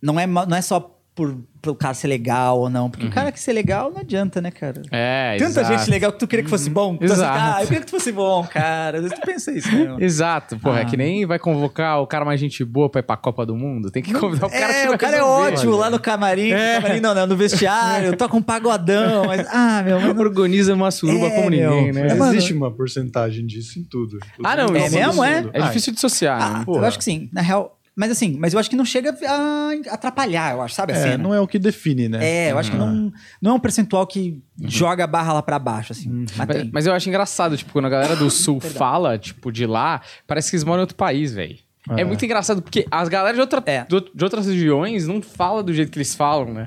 não, 0.00 0.18
é, 0.18 0.26
não 0.26 0.56
é 0.56 0.62
só 0.62 0.98
por, 1.20 1.36
pro 1.60 1.74
cara 1.74 1.92
ser 1.92 2.08
legal 2.08 2.58
ou 2.60 2.70
não, 2.70 2.88
porque 2.88 3.04
o 3.04 3.10
cara 3.10 3.30
que 3.30 3.38
ser 3.38 3.52
legal 3.52 3.90
não 3.90 4.00
adianta, 4.00 4.40
né, 4.40 4.50
cara? 4.50 4.78
Uhum. 4.78 4.84
É, 4.90 5.36
Tanta 5.38 5.60
exato. 5.60 5.78
gente 5.78 5.90
legal 5.90 6.10
que 6.12 6.18
tu 6.18 6.26
queria 6.26 6.42
que 6.42 6.48
fosse 6.48 6.70
bom. 6.70 6.96
Tu 6.96 7.04
assim, 7.04 7.12
Exato. 7.12 7.38
ah, 7.38 7.58
eu 7.60 7.66
queria 7.66 7.80
que 7.80 7.86
tu 7.86 7.90
fosse 7.90 8.10
bom, 8.10 8.42
cara. 8.50 8.96
Às 8.96 9.02
vezes 9.04 9.18
tu 9.18 9.26
pensa 9.26 9.52
isso, 9.52 9.70
né? 9.70 9.84
mano? 9.84 10.00
Exato, 10.02 10.58
porra, 10.58 10.78
é 10.78 10.82
Ah. 10.82 10.84
que 10.86 10.96
nem 10.96 11.26
vai 11.26 11.38
convocar 11.38 12.00
o 12.00 12.06
cara 12.06 12.24
mais 12.24 12.40
gente 12.40 12.64
boa 12.64 12.88
pra 12.88 13.00
ir 13.00 13.02
pra 13.02 13.18
Copa 13.18 13.44
do 13.44 13.54
Mundo. 13.54 13.90
Tem 13.90 14.02
que 14.02 14.14
convidar 14.14 14.46
o 14.46 14.50
cara 14.50 14.72
é, 14.72 14.80
que 14.80 14.86
vai 14.86 14.94
o 14.94 14.98
cara 14.98 15.16
é 15.18 15.22
ótimo 15.22 15.76
lá 15.76 15.90
no 15.90 16.00
camarim, 16.00 16.50
É. 16.52 16.76
no 16.76 16.82
camarim 16.82 17.00
não, 17.00 17.14
não, 17.14 17.26
no 17.26 17.36
vestiário, 17.36 18.16
toca 18.16 18.34
um 18.34 18.42
pagodão, 18.42 19.26
mas, 19.26 19.46
ah, 19.52 19.82
meu, 19.84 20.00
mas 20.00 20.14
não- 20.16 20.22
Organiza 20.22 20.72
uma 20.72 20.90
suruba 20.90 21.26
É, 21.26 21.30
como 21.36 21.50
meu. 21.50 21.70
ninguém, 21.74 21.92
né? 21.92 22.02
Mas 22.04 22.16
mano- 22.18 22.32
existe 22.32 22.54
uma 22.54 22.70
porcentagem 22.70 23.44
disso 23.46 23.78
em 23.78 23.84
tudo. 23.84 24.18
Ah, 24.42 24.56
não, 24.56 24.74
É 24.74 24.88
mesmo, 24.88 25.22
é? 25.22 25.44
É 25.52 25.60
difícil 25.62 25.92
dissociar, 25.92 26.40
Ah, 26.40 26.58
né? 26.60 26.64
eu 26.66 26.84
acho 26.86 26.96
que 26.96 27.04
sim, 27.04 27.28
na 27.32 27.42
real, 27.42 27.76
mas 27.96 28.10
assim, 28.10 28.36
mas 28.38 28.52
eu 28.54 28.60
acho 28.60 28.70
que 28.70 28.76
não 28.76 28.84
chega 28.84 29.14
a 29.26 29.70
atrapalhar, 29.94 30.52
eu 30.54 30.62
acho, 30.62 30.74
sabe 30.74 30.92
a 30.92 30.96
É, 30.96 31.02
cena? 31.02 31.18
não 31.18 31.34
é 31.34 31.40
o 31.40 31.46
que 31.46 31.58
define, 31.58 32.08
né? 32.08 32.18
É, 32.22 32.52
eu 32.52 32.58
acho 32.58 32.70
que 32.70 32.76
não, 32.76 33.12
não 33.42 33.50
é 33.52 33.54
um 33.54 33.60
percentual 33.60 34.06
que 34.06 34.40
joga 34.64 35.04
a 35.04 35.06
barra 35.06 35.32
lá 35.34 35.42
pra 35.42 35.58
baixo, 35.58 35.92
assim, 35.92 36.08
mas 36.36 36.46
Mas, 36.48 36.70
mas 36.72 36.86
eu 36.86 36.92
acho 36.92 37.08
engraçado, 37.08 37.56
tipo, 37.56 37.72
quando 37.72 37.86
a 37.86 37.90
galera 37.90 38.16
do 38.16 38.28
Sul 38.30 38.60
fala, 38.60 39.18
tipo, 39.18 39.50
de 39.52 39.66
lá, 39.66 40.00
parece 40.26 40.50
que 40.50 40.56
eles 40.56 40.64
moram 40.64 40.78
em 40.80 40.82
outro 40.82 40.96
país, 40.96 41.32
velho. 41.34 41.56
É. 41.88 42.02
É. 42.02 42.04
muito 42.04 42.22
engraçado, 42.24 42.60
porque 42.60 42.86
as 42.90 43.08
galera 43.08 43.34
de, 43.34 43.40
outra, 43.40 43.62
É. 43.64 43.84
de 43.84 43.94
out- 43.94 44.10
de 44.14 44.22
outras 44.22 44.46
regiões 44.46 45.06
não 45.06 45.20
falam 45.22 45.62
do 45.64 45.72
jeito 45.72 45.90
que 45.90 45.96
eles 45.96 46.14
falam, 46.14 46.52
né? 46.52 46.66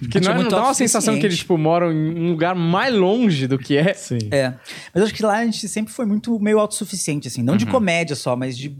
Porque 0.00 0.16
Acho 0.18 0.28
não, 0.30 0.34
é- 0.36 0.42
não 0.42 0.48
dá 0.48 0.62
uma 0.62 0.72
sensação 0.74 1.18
que 1.20 1.26
eles, 1.26 1.38
tipo, 1.38 1.58
moram 1.58 1.92
em 1.92 2.18
um 2.24 2.30
lugar 2.30 2.54
mais 2.54 2.92
longe 2.92 3.46
do 3.46 3.58
que 3.58 3.76
é. 3.76 3.92
Sim. 3.92 4.16
É, 4.30 4.48
mas 4.94 5.00
eu 5.00 5.04
acho 5.04 5.14
que 5.14 5.22
lá 5.22 5.36
a 5.38 5.44
gente 5.44 5.68
sempre 5.68 5.92
foi 5.92 6.06
muito 6.06 6.40
meio 6.40 6.58
autossuficiente, 6.58 7.28
assim, 7.28 7.42
não 7.42 7.52
Uhum. 7.52 7.58
de 7.58 7.66
comédia 7.66 8.16
só, 8.16 8.34
mas 8.34 8.56
de, 8.56 8.74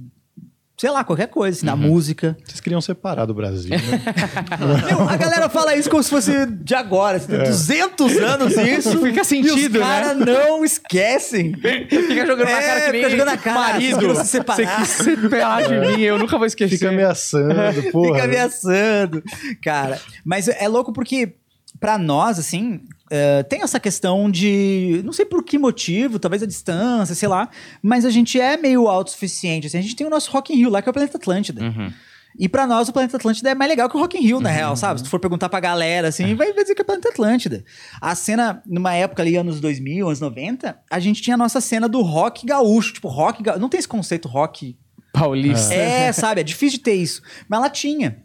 sei 0.76 0.90
lá, 0.90 1.02
qualquer 1.04 1.28
coisa, 1.28 1.56
assim, 1.56 1.66
na 1.66 1.72
Uhum. 1.74 1.78
música. 1.92 2.36
Vocês 2.44 2.60
queriam 2.60 2.80
separar 2.80 3.24
do 3.24 3.32
Brasil, 3.34 3.70
né? 3.70 3.78
Meu, 4.90 5.08
a 5.08 5.16
galera 5.16 5.48
fala 5.48 5.74
isso 5.74 5.88
como 5.88 6.02
se 6.02 6.10
fosse 6.10 6.46
de 6.46 6.74
agora, 6.74 7.16
assim, 7.16 7.28
tem 7.28 7.38
200 7.44 8.16
anos 8.18 8.52
isso. 8.58 8.98
Fica 9.00 9.24
sentido, 9.24 9.76
e 9.76 9.80
os 9.80 9.84
caras 9.86 10.16
não 10.18 10.64
esquecem. 10.64 11.54
Fica 11.88 12.26
jogando 12.26 12.44
na 12.44 12.50
É, 12.60 12.66
cara 12.66 12.80
que 12.80 12.92
nem 12.92 13.00
fica 13.04 13.10
jogando 13.10 13.26
na 13.28 13.36
cara, 13.38 13.60
marido. 13.60 14.14
se 14.16 14.26
separar. 14.26 14.56
Você 14.56 14.76
quis 14.76 14.88
se 14.88 15.04
separar 15.04 15.62
de 15.62 15.78
mim, 15.96 16.02
eu 16.02 16.18
nunca 16.18 16.36
vou 16.36 16.46
esquecer. 16.46 16.76
Fica 16.76 16.88
ameaçando, 16.90 17.82
porra. 17.90 18.12
Fica 18.14 18.24
ameaçando. 18.24 19.22
Cara, 19.62 20.00
mas 20.24 20.48
é 20.48 20.68
louco 20.68 20.92
porque, 20.92 21.34
pra 21.78 21.98
nós, 21.98 22.38
assim, 22.38 22.80
eh, 23.10 23.42
tem 23.44 23.62
essa 23.62 23.78
questão 23.78 24.30
de. 24.30 25.02
Não 25.04 25.12
sei 25.12 25.24
por 25.24 25.44
que 25.44 25.58
motivo, 25.58 26.18
talvez 26.18 26.42
a 26.42 26.46
distância, 26.46 27.14
sei 27.14 27.28
lá. 27.28 27.48
Mas 27.82 28.04
a 28.04 28.10
gente 28.10 28.40
é 28.40 28.56
meio 28.56 28.88
autossuficiente. 28.88 29.66
Assim, 29.66 29.78
a 29.78 29.82
gente 29.82 29.96
tem 29.96 30.06
o 30.06 30.10
nosso 30.10 30.30
Rock 30.30 30.52
in 30.52 30.56
Rio 30.56 30.70
lá, 30.70 30.82
que 30.82 30.88
é 30.88 30.90
o 30.90 30.92
Planeta 30.92 31.16
Atlântida. 31.16 31.62
Uhum. 31.62 31.92
E 32.38 32.48
pra 32.48 32.66
nós, 32.66 32.88
o 32.88 32.92
Planeta 32.92 33.16
Atlântida 33.16 33.50
é 33.50 33.54
mais 33.54 33.70
legal 33.70 33.88
que 33.88 33.96
o 33.96 34.00
Rock 34.00 34.18
in 34.18 34.20
Rio, 34.20 34.40
na 34.40 34.50
real, 34.50 34.76
sabe? 34.76 35.00
Se 35.00 35.04
tu 35.04 35.10
for 35.10 35.18
perguntar 35.18 35.48
pra 35.48 35.58
galera, 35.58 36.08
assim, 36.08 36.34
vai, 36.34 36.52
vai 36.52 36.62
dizer 36.62 36.74
que 36.74 36.82
é 36.82 36.84
Planeta 36.84 37.08
Atlântida. 37.08 37.64
A 38.00 38.14
cena, 38.14 38.62
numa 38.66 38.92
época 38.92 39.22
ali, 39.22 39.36
anos 39.36 39.58
2000, 39.60 40.06
anos 40.06 40.20
90, 40.20 40.78
a 40.90 41.00
gente 41.00 41.22
tinha 41.22 41.34
a 41.34 41.38
nossa 41.38 41.60
cena 41.60 41.88
do 41.88 42.02
rock 42.02 42.44
gaúcho. 42.44 42.92
Tipo, 42.92 43.08
rock 43.08 43.42
gaúcho. 43.42 43.60
Não 43.60 43.68
tem 43.68 43.78
esse 43.78 43.88
conceito 43.88 44.28
rock 44.28 44.76
Paulista. 45.12 45.72
é, 45.72 46.12
sabe? 46.12 46.42
É 46.42 46.44
difícil 46.44 46.78
de 46.78 46.84
ter 46.84 46.94
isso. 46.94 47.22
Mas 47.48 47.58
ela 47.58 47.70
tinha. 47.70 48.18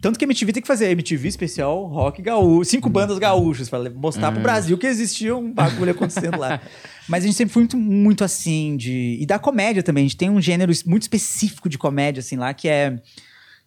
Tanto 0.00 0.16
que 0.18 0.24
a 0.24 0.26
MTV 0.28 0.52
tem 0.52 0.62
que 0.62 0.68
fazer 0.68 0.90
MTV 0.90 1.26
especial 1.28 1.84
rock 1.86 2.22
gaúcho, 2.22 2.70
cinco 2.70 2.88
bandas 2.88 3.18
gaúchas, 3.18 3.68
pra 3.68 3.80
mostrar 3.90 4.30
pro 4.30 4.40
Brasil 4.42 4.78
que 4.78 4.86
existia 4.86 5.36
um 5.36 5.52
bagulho 5.52 5.90
acontecendo 5.90 6.38
lá. 6.38 6.60
Mas 7.08 7.24
a 7.24 7.26
gente 7.26 7.36
sempre 7.36 7.52
foi 7.52 7.62
muito, 7.62 7.76
muito 7.76 8.22
assim 8.24 8.76
de. 8.76 9.16
E 9.20 9.26
da 9.26 9.38
comédia 9.38 9.82
também. 9.82 10.02
A 10.04 10.08
gente 10.08 10.16
tem 10.16 10.30
um 10.30 10.40
gênero 10.40 10.72
muito 10.86 11.02
específico 11.02 11.68
de 11.68 11.76
comédia, 11.76 12.20
assim, 12.20 12.36
lá, 12.36 12.54
que 12.54 12.68
é. 12.68 13.00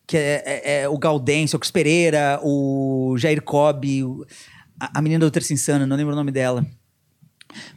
Que 0.07 0.15
é, 0.17 0.43
é- 0.45 0.81
é 0.83 0.89
o 0.89 0.97
Gaudêncio, 0.97 1.57
o 1.57 1.59
Cris 1.59 1.71
Pereira, 1.71 2.39
o 2.43 3.15
Jair 3.17 3.41
Cobb, 3.41 4.03
o- 4.03 4.25
a, 4.79 4.99
a 4.99 5.01
menina 5.01 5.25
da 5.25 5.31
Terça 5.31 5.53
Insana, 5.53 5.85
não 5.85 5.95
lembro 5.97 6.13
o 6.13 6.15
nome 6.15 6.31
dela. 6.31 6.65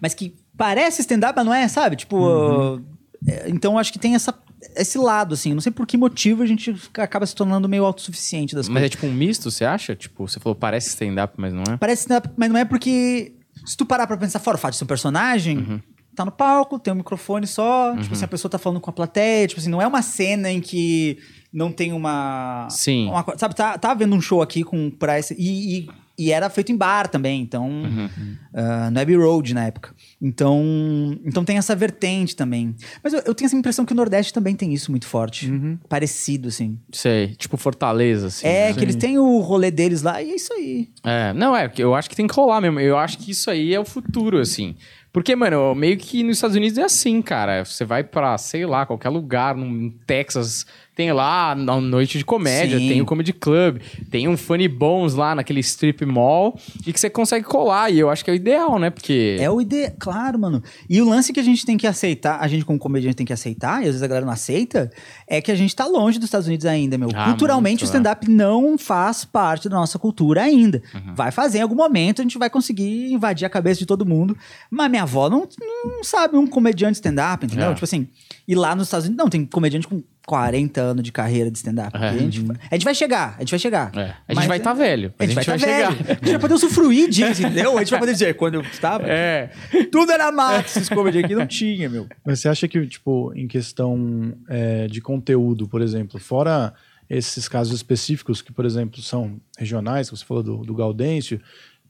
Mas 0.00 0.14
que 0.14 0.34
parece 0.56 1.00
stand-up, 1.00 1.34
mas 1.37 1.44
não 1.46 1.52
é, 1.54 1.66
sabe? 1.66 1.96
Tipo. 1.96 2.80
é, 3.26 3.49
então 3.49 3.78
acho 3.78 3.92
que 3.92 3.99
tem 3.99 4.14
essa, 4.14 4.32
esse 4.76 4.99
lado, 4.99 5.35
assim. 5.35 5.54
Não 5.54 5.61
sei 5.61 5.71
por 5.73 5.87
que 5.87 5.97
motivo 5.97 6.43
a 6.43 6.47
gente 6.47 6.75
acaba 6.99 7.25
se 7.26 7.35
tornando 7.35 7.69
meio 7.69 7.85
autossuficiente 7.85 8.54
das 8.54 8.69
Mas 8.69 8.76
é 8.76 8.81
coisas. 8.81 8.90
tipo 8.93 9.07
um 9.07 9.12
misto, 9.12 9.50
você 9.50 9.64
acha? 9.64 9.95
Tipo, 9.95 10.26
você 10.28 10.38
falou 10.40 10.54
parece 10.54 10.88
stand-up, 10.88 11.35
mas 11.37 11.52
não 11.52 11.62
é? 11.69 11.76
Parece 11.76 12.02
stand-up, 12.02 12.28
mas 12.37 12.50
não 12.50 12.59
é 12.59 12.64
porque. 12.64 13.35
Se 13.64 13.76
tu 13.76 13.87
parar 13.87 14.07
pra 14.07 14.16
pensar 14.16 14.38
fora 14.40 14.57
o 14.57 14.61
fato 14.61 14.73
de 14.73 14.78
ser 14.78 14.85
um 14.85 14.88
personagem, 14.88 15.59
Uhum. 15.59 15.81
tá 16.14 16.25
no 16.25 16.33
palco, 16.33 16.78
tem 16.78 16.93
um 16.93 16.97
microfone 16.97 17.47
só, 17.47 17.97
tipo 17.97 18.12
assim, 18.14 18.25
a 18.25 18.28
pessoa 18.28 18.50
tá 18.50 18.59
falando 18.59 18.81
com 18.81 18.90
a 18.90 18.93
plateia, 18.93 19.47
tipo 19.47 19.61
assim, 19.61 19.71
não 19.71 19.81
é 19.81 19.87
uma 19.87 20.02
cena 20.02 20.50
em 20.50 20.61
que 20.61 21.19
não 21.52 21.71
tem 21.73 21.93
uma. 21.93 22.66
Sim. 22.71 23.09
uma 23.09 23.25
sabe, 23.38 23.54
tá, 23.54 23.78
tá 23.78 23.95
vendo 23.95 24.14
um 24.14 24.21
show 24.21 24.43
aqui 24.43 24.62
com 24.64 24.90
pra 24.90 25.19
esse, 25.19 25.35
e, 25.38 25.78
e, 25.78 25.88
e 26.16 26.30
era 26.30 26.49
feito 26.49 26.71
em 26.71 26.76
bar 26.76 27.09
também, 27.09 27.40
então. 27.42 27.68
Uhum. 27.68 28.09
ah, 28.54 28.90
no 28.90 29.00
Abbey 29.00 29.16
Road 29.16 29.52
na 29.52 29.66
época. 29.66 29.94
Então, 30.21 31.18
então 31.25 31.44
tem 31.44 31.59
essa 31.59 31.75
vertente 31.75 32.37
também. 32.37 32.75
Mas 33.02 33.12
eu, 33.12 33.23
eu 33.26 33.35
tenho 33.35 33.47
essa 33.47 33.56
impressão 33.56 33.85
que 33.85 33.92
o 33.92 33.97
Nordeste 33.97 34.33
também 34.33 34.54
tem 34.54 34.73
isso 34.73 34.90
muito 34.90 35.06
forte. 35.06 35.52
Parecido, 35.88 36.49
assim. 36.49 36.78
Sei, 36.92 37.28
tipo 37.37 37.56
Fortaleza, 37.56 38.28
assim. 38.28 38.47
é, 38.47 38.68
né? 38.68 38.75
que 38.75 38.85
eles 38.85 38.97
têm 38.97 39.18
o 39.18 39.38
rolê 39.40 39.71
deles 39.71 40.02
lá 40.02 40.23
e 40.23 40.30
é 40.30 40.35
isso 40.37 40.52
aí. 40.52 40.88
É, 41.02 41.33
não, 41.33 41.56
é, 41.56 41.71
eu 41.78 41.94
acho 41.94 42.09
que 42.09 42.16
tem 42.16 42.26
que 42.26 42.35
rolar 42.35 42.61
mesmo. 42.61 42.78
Eu 42.78 42.97
acho 42.97 43.18
que 43.18 43.30
isso 43.30 43.50
aí 43.50 43.75
é 43.75 43.80
o 43.80 43.85
futuro, 43.85 44.38
assim. 44.38 44.76
Porque, 45.14 45.37
mano, 45.37 45.76
meio 45.76 45.97
que 45.97 46.25
nos 46.25 46.38
Estados 46.38 46.56
Unidos 46.56 46.76
é 46.76 46.83
assim, 46.83 47.23
cara. 47.23 47.64
Você 47.64 47.85
vai 47.85 48.02
pra, 48.02 48.37
sei 48.37 48.66
lá, 48.66 48.85
qualquer 48.85 49.11
lugar, 49.11 49.54
no 49.54 49.92
Texas, 50.04 50.66
tem 50.95 51.13
lá 51.13 51.51
a 51.51 51.55
noite 51.55 52.19
de 52.19 52.25
comédia, 52.25 52.79
Sim. 52.79 52.89
tem 52.89 53.01
o 53.01 53.05
Comedy 53.05 53.33
Club, 53.33 53.81
tem 54.11 54.29
um 54.29 54.37
Funny 54.37 54.69
Bones 54.69 55.15
lá 55.15 55.35
naquele 55.35 55.61
strip 55.61 56.05
mall, 56.07 56.59
e 56.87 56.93
que 56.93 57.01
você 57.01 57.11
consegue 57.11 57.45
colar. 57.45 57.91
E 57.91 57.99
eu 57.99 58.09
acho 58.09 58.25
que 58.25 58.31
é 58.31 58.33
o 58.33 58.37
ideal, 58.37 58.79
né? 58.79 58.91
Porque. 58.91 59.37
É 59.41 59.51
o 59.51 59.61
ideal, 59.61 59.93
claro, 59.99 60.39
mano. 60.39 60.63
E 60.89 61.03
o 61.03 61.09
lance 61.09 61.33
que 61.33 61.41
a 61.41 61.43
gente 61.43 61.67
tem 61.67 61.77
que 61.77 61.87
aceitar, 61.87 62.39
a 62.41 62.47
gente 62.47 62.65
como 62.65 62.79
comediante 62.79 63.17
tem 63.17 63.27
que 63.27 63.33
aceitar, 63.33 63.79
e 63.79 63.87
às 63.87 63.87
vezes 63.87 64.03
a 64.03 64.07
galera 64.07 64.25
não 64.25 64.33
aceita, 64.33 64.91
é 65.27 65.41
que 65.41 65.51
a 65.51 65.57
gente 65.57 65.75
tá 65.75 65.85
longe 65.85 66.19
dos 66.19 66.29
Estados 66.29 66.47
Unidos 66.47 66.65
ainda, 66.65 66.97
meu. 66.97 67.09
Ah, 67.15 67.25
Culturalmente, 67.25 67.83
muito, 67.83 67.83
o 67.83 67.85
stand-up 67.87 68.31
não 68.31 68.79
faz 68.79 69.25
parte 69.25 69.69
da 69.69 69.77
nossa 69.77 69.99
cultura 69.99 70.43
ainda. 70.43 70.81
Vai 71.15 71.33
fazer 71.33 71.59
em 71.59 71.63
algum 71.63 71.75
momento, 71.75 72.21
a 72.21 72.23
gente 72.23 72.39
vai 72.39 72.49
conseguir 72.49 73.13
invadir 73.13 73.45
a 73.47 73.51
cabeça 73.51 73.81
de 73.81 73.87
todo 73.87 74.07
mundo. 74.07 74.37
Mas 74.71 74.91
minha 74.91 75.03
avó 75.03 75.29
não, 75.29 75.49
não 75.85 76.05
sabe 76.05 76.37
um 76.37 76.47
comediante 76.47 76.95
stand-up, 76.95 77.45
entendeu? 77.45 77.71
É. 77.71 77.75
Tipo 77.75 77.85
assim, 77.85 78.09
e 78.47 78.55
lá 78.55 78.75
nos 78.77 78.87
Estados 78.87 79.07
Unidos, 79.07 79.25
não, 79.25 79.31
tem 79.31 79.45
comediante 79.45 79.89
com 79.89 80.03
40 80.26 80.81
anos 80.81 81.02
de 81.02 81.12
carreira 81.12 81.50
de 81.50 81.59
stand-up. 81.59 81.97
É. 81.97 82.09
A, 82.09 82.16
gente, 82.16 82.45
a 82.71 82.75
gente 82.75 82.85
vai 82.85 82.95
chegar, 82.95 83.35
a 83.37 83.40
gente 83.40 83.50
vai 83.50 83.59
chegar. 83.59 83.93
É, 83.95 84.00
a 84.00 84.04
gente 84.07 84.16
Mas 84.37 84.47
vai 84.47 84.57
é- 84.57 84.61
estar 84.61 84.73
velho. 84.73 85.14
A 85.19 85.25
gente 85.26 85.35
vai, 85.35 85.45
tá 85.45 85.59
chegar. 85.59 85.93
velho. 85.93 86.07
A 86.09 86.14
gente 86.14 86.31
vai 86.31 86.38
poder 86.38 86.54
usufruir 86.54 87.11
disso, 87.11 87.43
entendeu? 87.43 87.76
A 87.76 87.81
gente 87.81 87.90
vai 87.90 88.00
poder 88.00 88.12
dizer, 88.12 88.35
quando 88.35 88.54
eu 88.54 88.61
estava, 88.62 89.07
É. 89.07 89.50
tudo 89.93 90.12
era 90.12 90.31
mato, 90.33 90.66
esses 90.66 90.88
comedy 90.88 91.19
aqui 91.19 91.35
não 91.35 91.47
tinha, 91.47 91.88
meu. 91.88 92.07
Mas 92.25 92.40
você 92.40 92.49
acha 92.49 92.66
que, 92.66 92.87
tipo, 92.87 93.33
em 93.35 93.47
questão 93.47 94.33
é, 94.49 94.87
de 94.87 95.00
conteúdo, 95.00 95.69
por 95.69 95.83
exemplo, 95.83 96.19
fora 96.19 96.73
esses 97.09 97.47
casos 97.49 97.75
específicos 97.75 98.40
que, 98.40 98.50
por 98.52 98.64
exemplo, 98.64 99.02
são 99.02 99.38
regionais, 99.59 100.09
que 100.09 100.16
você 100.16 100.25
falou 100.25 100.43
do, 100.43 100.57
do 100.59 100.75
Gaudêncio, 100.75 101.38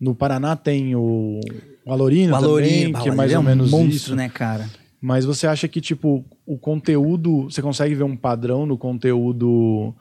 no 0.00 0.12
Paraná 0.12 0.56
tem 0.56 0.96
o, 0.96 1.38
o 1.86 1.92
Alorino, 1.92 2.38
também, 2.40 2.92
que 2.92 3.08
é 3.08 3.12
mais 3.12 3.30
é 3.32 3.36
ou 3.36 3.42
um 3.42 3.46
menos 3.46 3.70
monstro, 3.70 3.94
isso. 3.94 4.16
né, 4.16 4.28
cara? 4.28 4.68
Mas 5.06 5.26
você 5.26 5.46
acha 5.46 5.68
que, 5.68 5.82
tipo, 5.82 6.24
o 6.46 6.56
conteúdo, 6.56 7.42
você 7.44 7.60
consegue 7.60 7.94
ver 7.94 8.04
um 8.04 8.16
padrão 8.16 8.64
no 8.64 8.78
conteúdo 8.78 9.94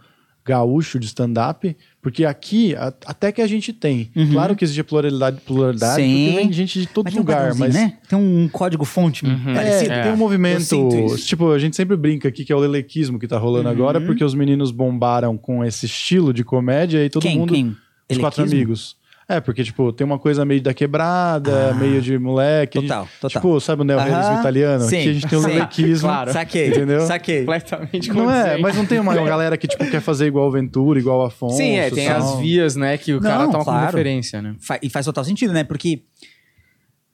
gaúcho 0.46 0.98
de 0.98 1.06
stand-up? 1.08 1.76
Porque 2.02 2.24
aqui, 2.24 2.74
a- 2.76 2.94
até 3.06 3.30
que 3.32 3.42
a 3.42 3.48
gente 3.48 3.74
tem. 3.74 4.10
Claro 4.32 4.56
que 4.56 4.64
existe 4.64 4.82
pluralidade, 4.84 5.42
pluralidade 5.46 6.02
Uhum. 6.02 6.08
Sim. 6.08 6.26
porque 6.28 6.38
vem 6.44 6.54
gente 6.54 6.80
de 6.80 6.88
todo 6.88 7.04
Mas 7.06 7.14
tem 7.14 7.20
um 7.20 7.24
lugar, 7.24 7.38
padrãozinho, 7.50 7.66
mas... 7.68 7.76
né? 7.76 7.98
Tem 8.08 8.18
um 8.18 8.48
código 8.48 8.86
fonte 8.86 9.26
É, 9.26 9.54
parecido. 9.54 9.92
É. 9.92 10.02
tem 10.04 10.12
um 10.12 10.14
Eu 10.14 10.18
movimento. 10.18 10.62
sinto 10.62 10.96
isso. 11.16 11.28
Tipo, 11.28 11.52
a 11.52 11.60
gente 11.60 11.76
sempre 11.76 11.98
brinca 11.98 12.30
aqui 12.30 12.46
que 12.46 12.54
é 12.54 12.56
o 12.56 12.60
lelequismo 12.60 13.20
que 13.20 13.28
tá 13.28 13.38
rolando 13.38 13.68
agora, 13.68 14.00
Uhum. 14.00 14.06
porque 14.06 14.24
os 14.24 14.34
meninos 14.34 14.72
bombaram 14.72 15.38
com 15.38 15.66
esse 15.66 15.86
estilo 15.86 16.34
de 16.34 16.46
comédia 16.46 17.04
e 17.06 17.10
todo 17.10 17.24
Quem? 17.24 17.38
mundo. 17.40 17.54
Quem? 17.54 17.76
Os 18.10 18.18
quatro 18.18 18.44
amigos. 18.44 18.96
É, 19.36 19.40
porque, 19.42 19.64
tipo, 19.64 19.92
tem 19.94 20.06
uma 20.06 20.20
coisa 20.20 20.44
meio 20.46 20.62
da 20.62 20.74
quebrada, 20.74 21.72
Ah, 21.72 21.74
meio 21.74 22.02
de 22.02 22.18
moleque. 22.18 22.78
A 22.78 22.82
gente- 22.82 22.90
total, 22.90 23.08
total. 23.22 23.42
Tipo, 23.42 23.60
sabe 23.60 23.82
o 23.82 23.86
neorrealismo 23.86 24.40
italiano? 24.40 24.84
sim, 24.88 24.98
Aqui 25.00 25.10
a 25.10 25.14
gente 25.14 25.28
tem 25.28 25.40
o 25.40 25.42
sim, 25.42 25.48
lelequismo. 25.48 26.08
claro. 26.10 26.32
Saquei, 26.34 26.68
Entendeu? 26.70 27.02
saquei. 27.02 27.40
Completamente 27.40 28.10
Não 28.14 28.30
é, 28.32 28.58
mas 28.58 28.76
não 28.76 28.86
tem 28.86 29.00
uma 29.00 29.14
galera 29.26 29.58
que, 29.58 29.68
tipo, 29.68 29.90
quer 29.90 30.02
fazer 30.02 30.28
igual 30.28 30.48
o 30.48 30.52
Ventura, 30.52 31.00
igual 31.00 31.20
o 31.20 31.24
Afonso. 31.26 31.58
Sim, 31.58 31.74
é, 31.78 31.90
tem 31.90 32.08
tal. 32.08 32.18
as 32.36 32.40
vias, 32.40 32.76
né, 32.76 32.98
que 32.98 33.12
o 33.14 33.16
Não, 33.16 33.22
cara 33.30 33.38
toma 33.46 33.52
como 33.54 33.64
claro. 33.64 33.86
referência, 33.86 34.42
né? 34.42 34.56
Fa- 34.60 34.80
e 34.82 34.90
faz 34.90 35.06
total 35.06 35.24
sentido, 35.24 35.54
né? 35.54 35.64
Porque 35.64 36.04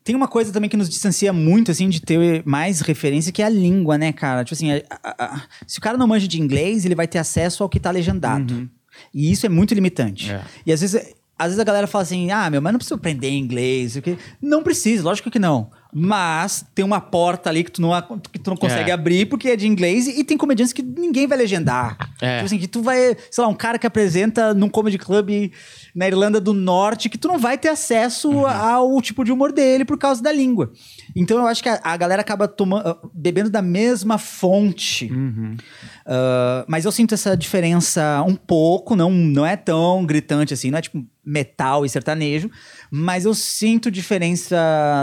tem 0.03 0.15
uma 0.15 0.27
coisa 0.27 0.51
também 0.51 0.69
que 0.69 0.77
nos 0.77 0.89
distancia 0.89 1.31
muito, 1.31 1.69
assim, 1.71 1.87
de 1.87 2.01
ter 2.01 2.41
mais 2.45 2.81
referência, 2.81 3.31
que 3.31 3.41
é 3.41 3.45
a 3.45 3.49
língua, 3.49 3.97
né, 3.97 4.11
cara? 4.11 4.43
Tipo 4.43 4.55
assim, 4.55 4.71
a- 4.71 4.81
a- 5.03 5.25
a- 5.25 5.41
se 5.67 5.77
o 5.77 5.81
cara 5.81 5.97
não 5.97 6.07
manja 6.07 6.27
de 6.27 6.41
inglês, 6.41 6.83
ele 6.85 6.95
vai 6.95 7.07
ter 7.07 7.19
acesso 7.19 7.61
ao 7.63 7.69
que 7.69 7.79
tá 7.79 7.91
legendado. 7.91 8.67
E 9.13 9.31
isso 9.31 9.45
é 9.45 9.49
muito 9.49 9.73
limitante. 9.73 10.31
É. 10.31 10.41
E 10.65 10.73
às 10.73 10.81
vezes, 10.81 11.13
às 11.39 11.47
vezes 11.47 11.59
a 11.59 11.63
galera 11.63 11.87
fala 11.87 12.03
assim, 12.03 12.29
ah, 12.31 12.49
meu, 12.49 12.61
mas 12.61 12.73
não 12.73 12.77
precisa 12.77 12.95
aprender 12.95 13.29
inglês. 13.29 13.95
o 13.95 14.01
quê?" 14.01 14.17
Não 14.41 14.61
precisa, 14.61 15.03
lógico 15.03 15.31
que 15.31 15.39
não. 15.39 15.71
Mas 15.91 16.63
tem 16.75 16.85
uma 16.85 17.01
porta 17.01 17.49
ali 17.49 17.63
que 17.63 17.71
tu 17.71 17.81
não, 17.81 17.89
que 18.31 18.37
tu 18.37 18.51
não 18.51 18.57
consegue 18.57 18.91
É. 18.91 18.93
abrir 18.93 19.25
porque 19.25 19.49
é 19.49 19.55
de 19.55 19.67
inglês 19.67 20.07
e, 20.07 20.23
tem 20.23 20.37
comediantes 20.37 20.71
que 20.71 20.83
ninguém 20.83 21.25
vai 21.25 21.35
legendar. 21.37 21.97
É. 22.21 22.35
Tipo 22.35 22.45
assim, 22.45 22.57
que 22.59 22.67
tu 22.67 22.83
vai, 22.83 23.17
sei 23.31 23.43
lá, 23.43 23.47
um 23.49 23.55
cara 23.55 23.79
que 23.79 23.87
apresenta 23.87 24.53
num 24.53 24.69
comedy 24.69 24.99
club 24.99 25.51
na 25.95 26.07
Irlanda 26.07 26.39
do 26.39 26.53
Norte, 26.53 27.09
que 27.09 27.17
tu 27.17 27.27
não 27.27 27.39
vai 27.39 27.57
ter 27.57 27.69
acesso 27.69 28.29
Uhum. 28.29 28.45
ao 28.47 29.01
tipo 29.01 29.23
de 29.23 29.31
humor 29.31 29.51
dele 29.51 29.83
por 29.83 29.97
causa 29.97 30.21
da 30.21 30.31
língua. 30.31 30.71
Então 31.15 31.39
eu 31.39 31.47
acho 31.47 31.63
que 31.63 31.69
a, 31.69 31.79
a 31.83 31.97
galera 31.97 32.21
acaba 32.21 32.47
tomando, 32.47 32.95
bebendo 33.11 33.49
da 33.49 33.61
mesma 33.61 34.19
fonte. 34.19 35.11
Uhum. 35.11 35.57
Ah, 36.05 36.65
mas 36.67 36.85
eu 36.85 36.91
sinto 36.91 37.13
essa 37.15 37.35
diferença 37.35 38.23
um 38.27 38.35
pouco, 38.35 38.95
não, 38.95 39.09
não 39.11 39.45
é 39.45 39.55
tão 39.55 40.05
gritante 40.05 40.53
assim, 40.53 40.69
não 40.69 40.77
é 40.77 40.81
tipo 40.81 41.03
metal 41.25 41.85
e 41.85 41.89
sertanejo, 41.89 42.49
mas 42.91 43.25
eu 43.25 43.33
sinto 43.33 43.89
diferença 43.91 44.57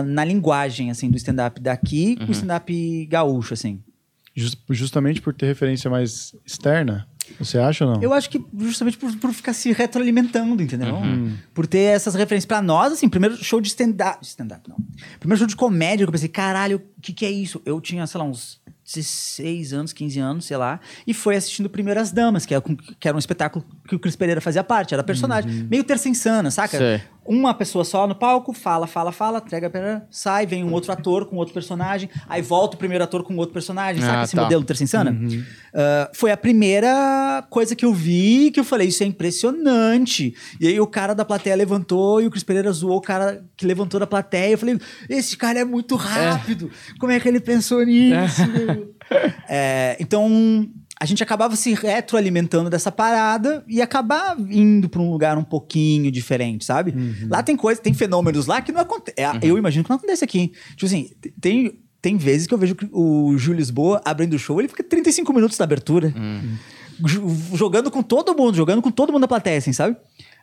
na 0.07 0.25
linguagem, 0.25 0.90
assim, 0.90 1.11
do 1.11 1.16
stand-up 1.16 1.61
daqui 1.61 2.16
Uhum. 2.21 2.26
com 2.26 2.33
o 2.33 2.35
stand-up 2.35 3.07
gaúcho, 3.07 3.55
assim. 3.55 3.81
Just- 4.35 4.59
justamente 4.71 5.21
por 5.23 5.33
ter 5.33 5.47
referência 5.47 5.90
mais 5.90 6.35
externa, 6.45 7.09
você 7.40 7.59
acha 7.59 7.87
ou 7.87 7.95
não? 7.95 8.02
Eu 8.02 8.12
acho 8.12 8.28
que 8.28 8.38
justamente 8.59 8.99
por, 8.99 9.11
por 9.16 9.33
ficar 9.33 9.52
se 9.55 9.73
retroalimentando, 9.73 10.62
entendeu? 10.62 10.95
Uhum. 10.95 11.35
Por 11.55 11.66
ter 11.66 11.78
essas 11.95 12.14
referências 12.14 12.45
pra 12.47 12.61
nós, 12.61 12.93
assim, 12.93 13.09
primeiro 13.09 13.37
show 13.43 13.61
de 13.61 13.69
stand-up. 13.69 14.19
Stand-up, 14.25 14.69
não. 14.69 14.76
Primeiro 15.19 15.38
show 15.38 15.47
de 15.47 15.57
comédia, 15.57 16.05
que 16.05 16.09
eu 16.09 16.12
pensei, 16.12 16.28
caralho, 16.28 16.83
o 16.99 17.00
que, 17.00 17.12
que 17.14 17.25
é 17.25 17.31
isso? 17.31 17.62
Eu 17.64 17.81
tinha, 17.81 18.07
sei 18.07 18.19
lá, 18.19 18.25
uns 18.26 18.61
16 18.85 19.73
anos, 19.73 19.93
15 19.93 20.21
anos, 20.21 20.45
sei 20.45 20.57
lá, 20.57 20.81
e 21.07 21.12
foi 21.14 21.35
assistindo 21.35 21.69
Primeiras 21.69 22.12
Damas, 22.12 22.45
que 22.47 22.55
era, 22.55 22.61
com- 22.61 22.76
que 22.76 23.09
era 23.09 23.16
um 23.16 23.19
espetáculo 23.19 23.64
que 23.88 23.97
o 23.97 23.99
Cris 23.99 24.14
Pereira 24.16 24.40
fazia 24.40 24.62
parte, 24.62 24.93
era 24.95 25.02
personagem. 25.02 25.50
Meio 25.69 25.83
terça 25.83 26.09
insana, 26.09 26.50
saca? 26.50 26.78
Sei. 26.78 27.00
Uma 27.26 27.52
pessoa 27.54 27.85
só 27.85 28.06
no 28.06 28.14
palco, 28.14 28.52
fala, 28.52 28.87
fala, 28.87 29.12
fala, 29.12 29.38
entrega, 29.38 30.06
sai, 30.11 30.47
vem 30.47 30.62
um 30.64 30.73
outro 30.73 30.92
ator 30.92 31.26
com 31.26 31.37
outro 31.37 31.52
personagem, 31.52 32.09
aí 32.28 32.40
volta 32.42 32.76
o 32.76 32.78
primeiro 32.78 33.02
ator 33.04 33.23
com 33.23 33.37
outro 33.37 33.52
personagem, 33.52 34.02
saca 34.02 34.21
Ah, 34.21 34.25
esse 34.25 34.37
tá. 34.37 34.42
modelo 34.42 34.64
terça 34.64 34.85
insana? 34.85 35.16
Ah, 35.75 36.11
foi 36.14 36.30
a 36.30 36.37
primeira 36.37 37.45
coisa 37.50 37.75
que 37.75 37.85
eu 37.85 37.92
vi 37.92 38.50
que 38.50 38.61
eu 38.61 38.64
falei, 38.64 38.88
isso 38.88 39.02
é 39.02 39.06
impressionante. 39.06 40.35
E 40.61 40.66
aí 40.66 40.80
o 40.80 40.87
cara 40.87 41.14
da 41.14 41.25
plateia 41.25 41.56
levantou 41.56 42.21
e 42.21 42.26
o 42.26 42.30
Cris 42.30 42.42
Pereira 42.45 42.71
zoou 42.73 42.97
o 42.97 43.00
cara 43.00 43.45
que 43.56 43.66
levantou 43.66 44.00
da 44.00 44.06
plateia. 44.06 44.52
Eu 44.52 44.59
falei, 44.59 44.78
esse 45.09 45.37
cara 45.37 45.59
é 45.61 45.64
muito 45.64 45.97
rápido. 45.97 46.71
Como 46.99 47.12
é 47.12 47.21
que 47.21 47.28
ele 47.28 47.40
pensou 47.40 47.85
nisso? 47.85 48.47
meu?" 48.49 48.95
É, 49.49 49.97
então, 50.00 50.66
a 50.98 51.04
gente 51.04 51.22
acabava 51.22 51.54
se 51.56 51.74
retroalimentando 51.74 52.70
dessa 52.70 52.90
parada 52.90 53.64
e 53.68 53.82
acabar 53.82 54.36
indo 54.38 54.88
pra 54.88 55.00
um 55.02 55.10
lugar 55.10 55.36
um 55.36 55.44
pouquinho 55.44 56.10
diferente, 56.10 56.64
sabe? 56.64 56.92
Lá 57.28 57.42
tem 57.42 57.56
coisa, 57.56 57.80
tem 57.80 57.92
fenômenos 57.92 58.46
lá 58.46 58.60
que 58.62 58.72
não 58.72 58.80
acontece. 58.80 59.16
Eu 59.42 59.58
imagino 59.58 59.84
que 59.84 59.90
não 59.90 59.96
acontece 59.96 60.24
aqui. 60.24 60.52
Tipo 60.70 60.86
assim, 60.86 61.10
tem. 61.40 61.80
Tem 62.02 62.16
vezes 62.16 62.46
que 62.46 62.54
eu 62.54 62.58
vejo 62.58 62.76
o 62.92 63.36
Júlio 63.36 63.58
Lisboa 63.58 64.00
abrindo 64.04 64.34
o 64.34 64.38
show, 64.38 64.60
ele 64.60 64.68
fica 64.68 64.84
35 64.84 65.32
minutos 65.32 65.58
na 65.58 65.64
abertura. 65.64 66.14
Ju- 67.04 67.26
Jogando 67.54 67.90
com 67.90 68.00
todo 68.02 68.34
mundo, 68.36 68.54
jogando 68.56 68.80
com 68.80 68.90
todo 68.92 69.12
mundo 69.12 69.22
da 69.22 69.28
plateia, 69.28 69.58
assim, 69.58 69.72
sabe? 69.72 69.96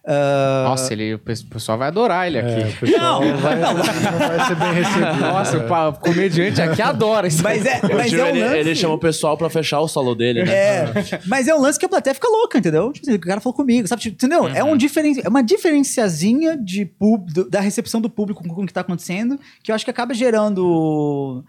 Ah, 0.05 0.65
Nossa, 0.67 0.91
ele, 0.91 1.13
o 1.13 1.19
pe- 1.19 1.31
o 1.31 1.45
pessoal 1.45 1.77
vai 1.77 1.87
adorar 1.87 2.27
ele 2.27 2.37
É, 2.37 2.41
aqui. 2.41 2.75
o 2.75 2.79
pessoal 2.81 3.21
Não, 3.23 3.37
vai, 3.37 3.55
não. 3.57 3.73
vai 3.75 4.45
ser 4.47 4.55
bem 4.55 4.73
recebido. 4.73 5.15
Nossa, 5.21 5.57
o 5.59 5.67
pa- 5.67 5.87
o 5.89 5.93
comediante 5.93 6.61
aqui 6.61 6.81
adora 6.81 7.25
isso. 7.27 7.41
mas 7.41 7.65
é, 7.65 7.79
mas 7.93 8.11
é 8.13 8.21
um 8.23 8.27
ele, 8.27 8.39
lance. 8.43 8.57
ele 8.57 8.75
chama 8.75 8.95
o 8.95 8.99
pessoal 8.99 9.37
pra 9.37 9.49
fechar 9.49 9.79
o 9.79 9.87
solo 9.87 10.13
dele, 10.13 10.43
né? 10.43 10.51
É, 10.53 10.93
mas 11.25 11.47
é 11.47 11.55
um 11.55 11.61
lance 11.61 11.79
que 11.79 11.85
a 11.85 11.89
plateia 11.89 12.13
fica 12.13 12.27
louca, 12.27 12.57
entendeu? 12.57 12.91
Tipo 12.91 13.07
assim, 13.07 13.15
o 13.15 13.19
cara 13.21 13.39
falou 13.39 13.55
comigo, 13.55 13.87
sabe? 13.87 14.01
Tipo, 14.01 14.15
entendeu? 14.15 14.45
É, 14.49 14.61
um 14.61 14.75
diferen... 14.75 15.15
é 15.23 15.29
uma 15.29 15.41
diferenciazinha 15.41 16.57
de 16.57 16.85
pub... 16.85 17.31
do- 17.31 17.49
da 17.49 17.61
recepção 17.61 18.01
do 18.01 18.09
público 18.09 18.43
com, 18.45 18.63
o 18.63 18.65
que 18.67 18.73
tá 18.73 18.81
acontecendo, 18.81 19.39
que 19.63 19.71
eu 19.71 19.75
acho 19.75 19.85
que 19.85 19.91
acaba 19.91 20.13
gerando. 20.13 21.45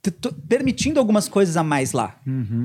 t- 0.00 0.10
t- 0.12 0.34
permitindo 0.48 1.00
algumas 1.00 1.28
coisas 1.28 1.56
a 1.56 1.64
mais 1.64 1.90
lá, 1.92 2.14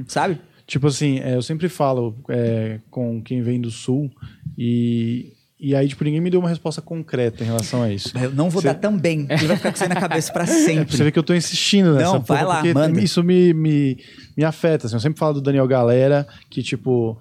sabe? 0.08 0.40
Tipo 0.68 0.88
assim, 0.88 1.20
é, 1.22 1.34
eu 1.34 1.42
sempre 1.42 1.70
falo 1.70 2.16
é, 2.30 2.80
com 2.92 3.22
quem 3.24 3.42
vem 3.42 3.60
do 3.62 3.72
sul 3.72 4.12
e, 4.58 5.34
e 5.60 5.76
aí, 5.76 5.88
tipo, 5.88 6.04
ninguém 6.04 6.22
me 6.22 6.30
deu 6.30 6.40
uma 6.40 6.50
resposta 6.50 6.82
concreta 6.82 7.44
em 7.44 7.48
relação 7.48 7.82
a 7.84 7.92
isso. 7.92 8.18
Eu 8.18 8.32
não 8.32 8.50
vou 8.50 8.62
Você- 8.62 8.68
dar 8.68 8.76
tão 8.76 8.98
bem, 8.98 9.26
ele 9.30 9.48
vai 9.48 9.58
ficar 9.58 9.70
com 9.72 9.76
isso 9.76 9.84
aí 9.84 9.90
na 9.90 9.96
cabeça 10.00 10.32
pra 10.34 10.44
É, 10.44 10.46
pra 10.46 10.54
você 10.56 10.66
sempre. 10.66 10.98
ver 10.98 11.12
que 11.12 11.20
eu 11.20 11.24
tô 11.24 11.34
insistindo 11.34 11.94
nessa 11.94 12.14
Não, 12.14 12.22
vai 12.22 12.44
lá, 12.44 12.56
porque 12.58 12.74
manda. 12.74 13.00
isso 13.02 13.24
me, 13.24 13.54
me, 13.54 13.98
me 14.36 14.44
afeta. 14.44 14.86
assim. 14.88 14.96
eu 14.96 15.00
sempre 15.00 15.20
falo 15.20 15.36
do 15.36 15.42
Daniel 15.42 15.68
Galera, 15.68 16.28
que, 16.50 16.62
tipo, 16.64 17.20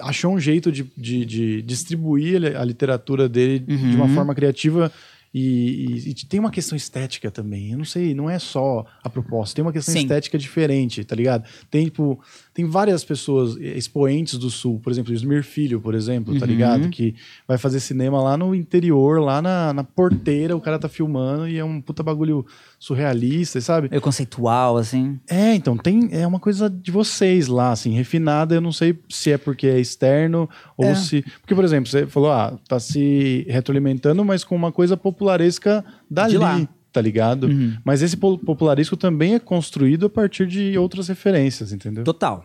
achou 0.00 0.32
um 0.34 0.40
jeito 0.40 0.70
de, 0.72 0.86
de, 0.96 1.24
de 1.24 1.62
distribuir 1.62 2.56
a 2.56 2.64
literatura 2.64 3.28
dele 3.28 3.58
de 3.60 3.74
Uhum. 3.74 3.94
uma 3.96 4.08
forma 4.08 4.34
criativa 4.34 4.92
E, 5.34 6.06
e- 6.06 6.10
e 6.10 6.14
tem 6.26 6.40
uma 6.40 6.50
questão 6.50 6.74
estética 6.74 7.30
também. 7.30 7.72
Eu 7.72 7.76
não 7.78 7.84
sei, 7.84 8.14
não 8.14 8.30
é 8.30 8.38
só 8.38 8.86
a 9.04 9.10
proposta, 9.10 9.54
tem 9.56 9.62
uma 9.62 9.74
questão 9.74 9.92
Sim. 9.92 10.00
estética 10.00 10.38
diferente, 10.38 11.04
tá 11.04 11.14
ligado? 11.14 11.44
Tem, 11.70 11.84
tipo, 11.84 12.18
tem 12.58 12.66
várias 12.66 13.04
pessoas, 13.04 13.56
eh, 13.56 13.78
expoentes 13.78 14.36
do 14.36 14.50
Sul, 14.50 14.80
por 14.80 14.90
exemplo, 14.90 15.12
o 15.12 15.14
Smir 15.14 15.44
Filho, 15.44 15.80
por 15.80 15.94
exemplo, 15.94 16.36
tá 16.36 16.44
Uhum. 16.44 16.50
ligado? 16.50 16.88
Que 16.88 17.14
vai 17.46 17.56
fazer 17.56 17.78
cinema 17.78 18.20
lá 18.20 18.36
no 18.36 18.52
interior, 18.52 19.20
lá 19.20 19.40
na, 19.40 19.72
na 19.72 19.84
porteira, 19.84 20.56
o 20.56 20.60
cara 20.60 20.76
tá 20.76 20.88
filmando 20.88 21.46
e 21.46 21.56
é 21.56 21.64
um 21.64 21.80
puta 21.80 22.02
bagulho 22.02 22.44
surrealista, 22.76 23.60
sabe? 23.60 23.88
Meio 23.88 24.02
conceitual, 24.02 24.76
assim. 24.76 25.20
É, 25.28 25.54
então, 25.54 25.76
tem, 25.76 26.08
é 26.10 26.26
uma 26.26 26.40
coisa 26.40 26.68
de 26.68 26.90
vocês 26.90 27.46
lá, 27.46 27.70
assim, 27.70 27.92
refinada. 27.92 28.56
Eu 28.56 28.60
não 28.60 28.72
sei 28.72 28.98
se 29.08 29.30
é 29.30 29.38
porque 29.38 29.68
é 29.68 29.78
externo 29.78 30.50
ou 30.76 30.86
É. 30.86 30.94
se. 30.96 31.22
Porque, 31.40 31.54
por 31.54 31.62
exemplo, 31.62 31.88
você 31.88 32.08
falou, 32.08 32.32
ah, 32.32 32.58
tá 32.66 32.80
se 32.80 33.46
retroalimentando, 33.48 34.24
mas 34.24 34.42
com 34.42 34.56
uma 34.56 34.72
coisa 34.72 34.96
popularesca 34.96 35.84
dali, 36.10 36.36
lá. 36.38 36.68
Uhum. 36.88 36.92
tá 36.92 37.00
ligado? 37.00 37.48
Mas 37.84 38.02
esse 38.02 38.16
po- 38.16 38.38
popularesco 38.38 38.96
também 38.96 39.34
é 39.34 39.38
construído 39.38 40.06
a 40.06 40.10
partir 40.10 40.46
de 40.46 40.76
outras 40.78 41.08
referências, 41.08 41.72
entendeu? 41.72 42.04
Total. 42.04 42.44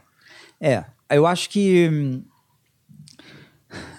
É, 0.59 0.83
eu 1.09 1.25
acho 1.25 1.49
que. 1.49 1.89
hum, 1.91 2.21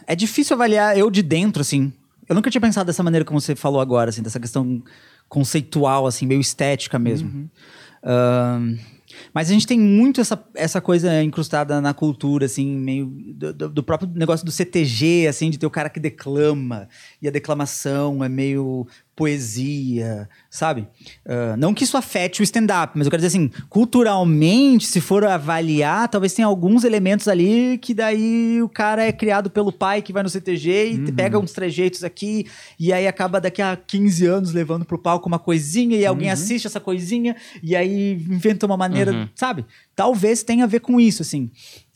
É 0.06 0.14
difícil 0.14 0.54
avaliar 0.54 0.96
eu 0.98 1.10
de 1.10 1.22
dentro, 1.22 1.60
assim. 1.62 1.92
Eu 2.28 2.34
nunca 2.34 2.50
tinha 2.50 2.60
pensado 2.60 2.86
dessa 2.86 3.02
maneira 3.02 3.24
como 3.24 3.40
você 3.40 3.54
falou 3.56 3.80
agora, 3.80 4.10
assim, 4.10 4.22
dessa 4.22 4.40
questão 4.40 4.82
conceitual, 5.28 6.06
assim, 6.06 6.26
meio 6.26 6.40
estética 6.40 6.98
mesmo. 6.98 7.50
Ahn, 8.02 8.76
mas 9.32 9.48
a 9.48 9.52
gente 9.52 9.66
tem 9.66 9.78
muito 9.78 10.20
essa, 10.20 10.42
essa 10.54 10.80
coisa 10.80 11.22
incrustada 11.22 11.80
na 11.80 11.94
cultura, 11.94 12.46
assim, 12.46 12.66
meio 12.76 13.06
do, 13.06 13.52
do- 13.54 13.68
do 13.68 13.82
próprio 13.82 14.10
negócio 14.14 14.44
do 14.44 14.50
CTG, 14.52 15.26
assim, 15.28 15.50
de 15.50 15.58
ter 15.58 15.66
o 15.66 15.70
cara 15.70 15.88
que 15.88 16.00
declama, 16.00 16.88
e 17.22 17.28
a 17.28 17.30
declamação 17.30 18.22
é 18.24 18.28
meio 18.28 18.86
poesia, 19.16 20.28
sabe? 20.50 20.88
Ah, 21.26 21.56
não 21.56 21.72
que 21.72 21.84
isso 21.84 21.96
afete 21.96 22.40
o 22.40 22.44
stand-up, 22.44 22.92
mas 22.96 23.06
eu 23.06 23.10
quero 23.10 23.22
dizer 23.22 23.36
assim, 23.36 23.50
culturalmente, 23.68 24.86
se 24.86 25.00
for 25.00 25.24
avaliar, 25.24 26.08
talvez 26.08 26.32
tenha 26.34 26.46
alguns 26.46 26.84
elementos 26.84 27.28
ali 27.28 27.78
que 27.78 27.94
daí 27.94 28.60
o 28.62 28.68
cara 28.68 29.04
é 29.04 29.12
criado 29.12 29.48
pelo 29.50 29.72
pai 29.72 30.02
que 30.02 30.12
vai 30.12 30.22
no 30.22 30.28
CTG 30.28 31.04
e 31.06 31.12
pega 31.12 31.38
uns 31.38 31.52
trejeitos 31.52 32.02
aqui, 32.02 32.46
e 32.78 32.92
aí 32.92 33.06
acaba 33.06 33.40
daqui 33.40 33.62
a 33.62 33.76
15 33.76 34.26
anos 34.26 34.52
levando 34.52 34.84
pro 34.84 34.98
palco 34.98 35.28
uma 35.28 35.38
coisinha, 35.38 35.96
e 35.96 36.04
alguém 36.04 36.30
assiste 36.30 36.66
essa 36.66 36.80
coisinha, 36.80 37.36
e 37.62 37.76
aí 37.76 38.14
inventa 38.14 38.66
uma 38.66 38.76
maneira, 38.76 39.30
sabe? 39.34 39.64
Talvez 39.94 40.42
tenha 40.42 40.64
a 40.64 40.68
ver 40.68 40.80
com 40.80 41.00
isso, 41.00 41.22
assim. 41.22 41.50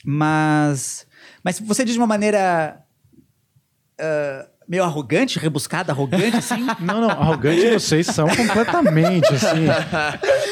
Mas. 0.05 1.07
Mas 1.43 1.59
você 1.59 1.85
diz 1.85 1.95
de 1.95 2.01
uma 2.01 2.07
maneira. 2.07 2.81
ah, 3.99 4.49
meio 4.69 4.85
arrogante, 4.85 5.39
rebuscada, 5.39 5.93
arrogante, 5.93 6.37
assim. 6.37 6.67
Não, 6.81 7.01
não, 7.01 7.11
arrogante 7.11 7.71
vocês 7.73 8.07
são 8.07 8.29
completamente, 8.29 9.27
assim. 9.33 9.67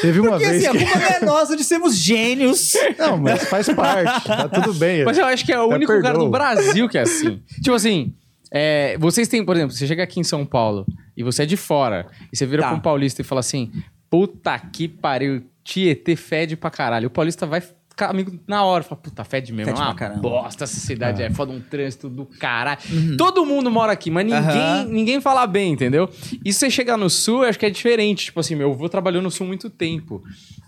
Teve 0.01 0.19
uma 0.19 0.31
Porque 0.31 0.47
vez 0.47 0.65
assim, 0.65 0.77
a 0.77 0.79
que. 0.79 0.85
culpa 0.91 0.99
não 0.99 1.07
é 1.07 1.19
nossa 1.25 1.55
de 1.55 1.63
sermos 1.63 1.95
gênios. 1.97 2.73
Não, 2.97 3.17
mas 3.17 3.43
faz 3.47 3.69
parte, 3.69 4.25
tá 4.27 4.49
tudo 4.49 4.73
bem. 4.73 5.05
Mas 5.05 5.17
eu 5.17 5.25
acho 5.25 5.45
que 5.45 5.51
é 5.53 5.59
o 5.61 5.67
único 5.67 5.91
perdoo. 6.01 6.25
do 6.25 6.29
Brasil 6.29 6.89
que 6.89 6.97
é 6.97 7.01
assim. 7.01 7.41
tipo 7.61 7.75
assim, 7.75 8.13
é, 8.51 8.97
vocês 8.97 9.27
têm, 9.27 9.45
por 9.45 9.55
exemplo, 9.55 9.75
você 9.75 9.85
chega 9.85 10.01
aqui 10.03 10.19
em 10.19 10.23
São 10.23 10.45
Paulo 10.45 10.85
e 11.15 11.23
você 11.23 11.43
é 11.43 11.45
de 11.45 11.57
fora, 11.57 12.07
e 12.31 12.35
você 12.37 12.45
vira 12.45 12.63
Tá. 12.63 12.69
pra 12.69 12.77
um 12.77 12.81
paulista 12.81 13.21
e 13.21 13.23
fala 13.25 13.39
assim: 13.39 13.71
puta 14.09 14.57
que 14.59 14.87
pariu, 14.87 15.43
Tietê 15.63 16.15
fede 16.15 16.55
pra 16.55 16.69
caralho. 16.71 17.07
O 17.07 17.11
paulista 17.11 17.45
vai 17.45 17.61
amigo 18.05 18.39
na 18.47 18.63
hora, 18.63 18.83
fala, 18.83 19.01
puta, 19.01 19.23
fede 19.23 19.51
mesmo, 19.51 19.71
Fede 19.71 19.81
é 19.81 19.85
uma 19.85 19.95
caramba. 19.95 20.21
bosta 20.21 20.63
essa 20.63 20.79
cidade, 20.79 21.23
é 21.23 21.29
foda 21.29 21.51
um 21.51 21.59
trânsito 21.59 22.09
do 22.09 22.25
caralho. 22.25 22.79
Todo 23.17 23.45
mundo 23.45 23.71
mora 23.71 23.91
aqui, 23.91 24.11
mas 24.11 24.25
ninguém, 24.25 24.39
Aham. 24.41 24.85
ninguém 24.85 25.21
fala 25.21 25.47
bem, 25.47 25.73
entendeu? 25.73 26.09
E 26.43 26.53
se 26.53 26.59
você 26.59 26.69
chegar 26.69 26.97
no 26.97 27.09
sul, 27.09 27.43
eu 27.43 27.49
acho 27.49 27.57
que 27.59 27.65
é 27.65 27.69
diferente. 27.69 28.25
Tipo 28.25 28.39
assim, 28.39 28.55
meu 28.55 28.71
avô 28.71 28.87
trabalhou 28.87 29.21
no 29.21 29.31
sul 29.31 29.47
muito 29.47 29.69
tempo. 29.69 30.23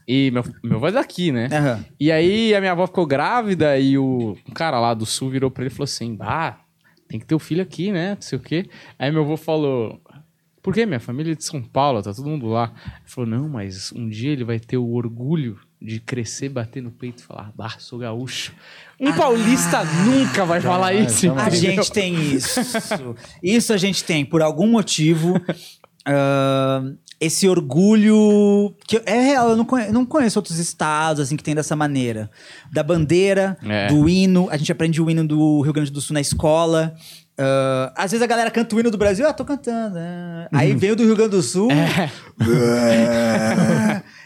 E 0.07 0.31
meu, 0.31 0.43
meu 0.63 0.77
avô 0.77 0.87
é 0.87 0.91
daqui, 0.91 1.31
né? 1.31 1.49
Aham. 1.51 1.85
E 1.99 2.11
aí 2.11 2.55
a 2.55 2.59
minha 2.59 2.71
avó 2.71 2.87
ficou 2.87 3.05
grávida 3.05 3.77
e 3.77 3.97
o, 3.97 4.35
cara 4.53 4.79
lá 4.79 4.93
do 4.93 5.05
sul 5.05 5.29
virou 5.29 5.51
pra 5.51 5.63
ele 5.63 5.71
e 5.71 5.75
falou 5.75 5.85
assim: 5.85 6.17
Ah, 6.19 6.57
tem 7.07 7.19
que 7.19 7.25
ter 7.25 7.35
o 7.35 7.39
filho 7.39 7.61
aqui, 7.61 7.91
né? 7.91 8.15
Não 8.15 8.21
sei 8.21 8.37
o 8.37 8.41
quê. 8.41 8.69
Aí 8.97 9.11
meu 9.11 9.21
avô 9.21 9.37
falou. 9.37 10.01
Por 10.61 10.73
quê? 10.73 10.85
Minha 10.85 10.99
família 10.99 11.31
é 11.31 11.35
de 11.35 11.43
São 11.43 11.61
Paulo, 11.61 12.01
tá 12.01 12.13
todo 12.13 12.27
mundo 12.27 12.47
lá. 12.47 12.73
Ele 12.97 13.03
falou, 13.05 13.29
não, 13.29 13.47
mas 13.47 13.93
um 13.93 14.09
dia 14.09 14.31
ele 14.31 14.43
vai 14.43 14.59
ter 14.59 14.77
o 14.77 14.91
orgulho 14.91 15.57
de 15.81 15.99
crescer, 15.99 16.49
bater 16.49 16.83
no 16.83 16.91
peito 16.91 17.21
e 17.21 17.25
falar, 17.25 17.51
bah, 17.55 17.75
sou 17.79 17.99
gaúcho. 17.99 18.53
Um 18.99 19.13
paulista 19.13 19.83
nunca 20.05 20.43
vai 20.45 20.59
falar 20.59 20.93
isso, 20.93 21.25
jamais. 21.27 21.53
A 21.53 21.57
entendeu? 21.57 21.75
gente 21.83 21.91
tem 21.91 22.13
isso. 22.33 22.59
Isso 23.41 23.71
a 23.73 23.77
gente 23.77 24.03
tem, 24.03 24.25
por 24.25 24.41
algum 24.41 24.67
motivo. 24.67 25.35
ah, 26.05 26.83
esse 27.19 27.47
orgulho. 27.49 28.73
Que 28.87 28.97
eu- 28.97 29.03
é 29.05 29.21
real, 29.21 29.49
eu 29.49 29.55
não 29.57 29.65
conheço, 29.65 29.93
não 29.93 30.05
conheço 30.05 30.39
outros 30.39 30.57
estados 30.57 31.21
assim 31.21 31.35
que 31.35 31.43
tem 31.43 31.55
dessa 31.55 31.75
maneira. 31.75 32.29
Da 32.71 32.83
bandeira, 32.83 33.57
É. 33.63 33.87
do 33.87 34.07
hino. 34.09 34.47
A 34.51 34.57
gente 34.57 34.71
aprende 34.71 35.01
o 35.01 35.09
hino 35.09 35.25
do 35.27 35.61
Rio 35.61 35.73
Grande 35.73 35.91
do 35.91 36.01
Sul 36.01 36.13
na 36.13 36.21
escola. 36.21 36.95
Ah, 37.39 37.93
às 37.95 38.11
vezes 38.11 38.21
a 38.23 38.27
galera 38.27 38.51
canta 38.51 38.75
o 38.75 38.79
hino 38.79 38.91
do 38.91 38.97
Brasil, 38.97 39.25
ah, 39.27 39.33
tô 39.33 39.45
cantando. 39.45 39.97
ah. 39.97 40.47
Aí 40.51 40.75
vem 40.75 40.91
o 40.91 40.95
do 40.95 41.03
Rio 41.03 41.15
Grande 41.15 41.31
do 41.31 41.41
Sul. 41.41 41.69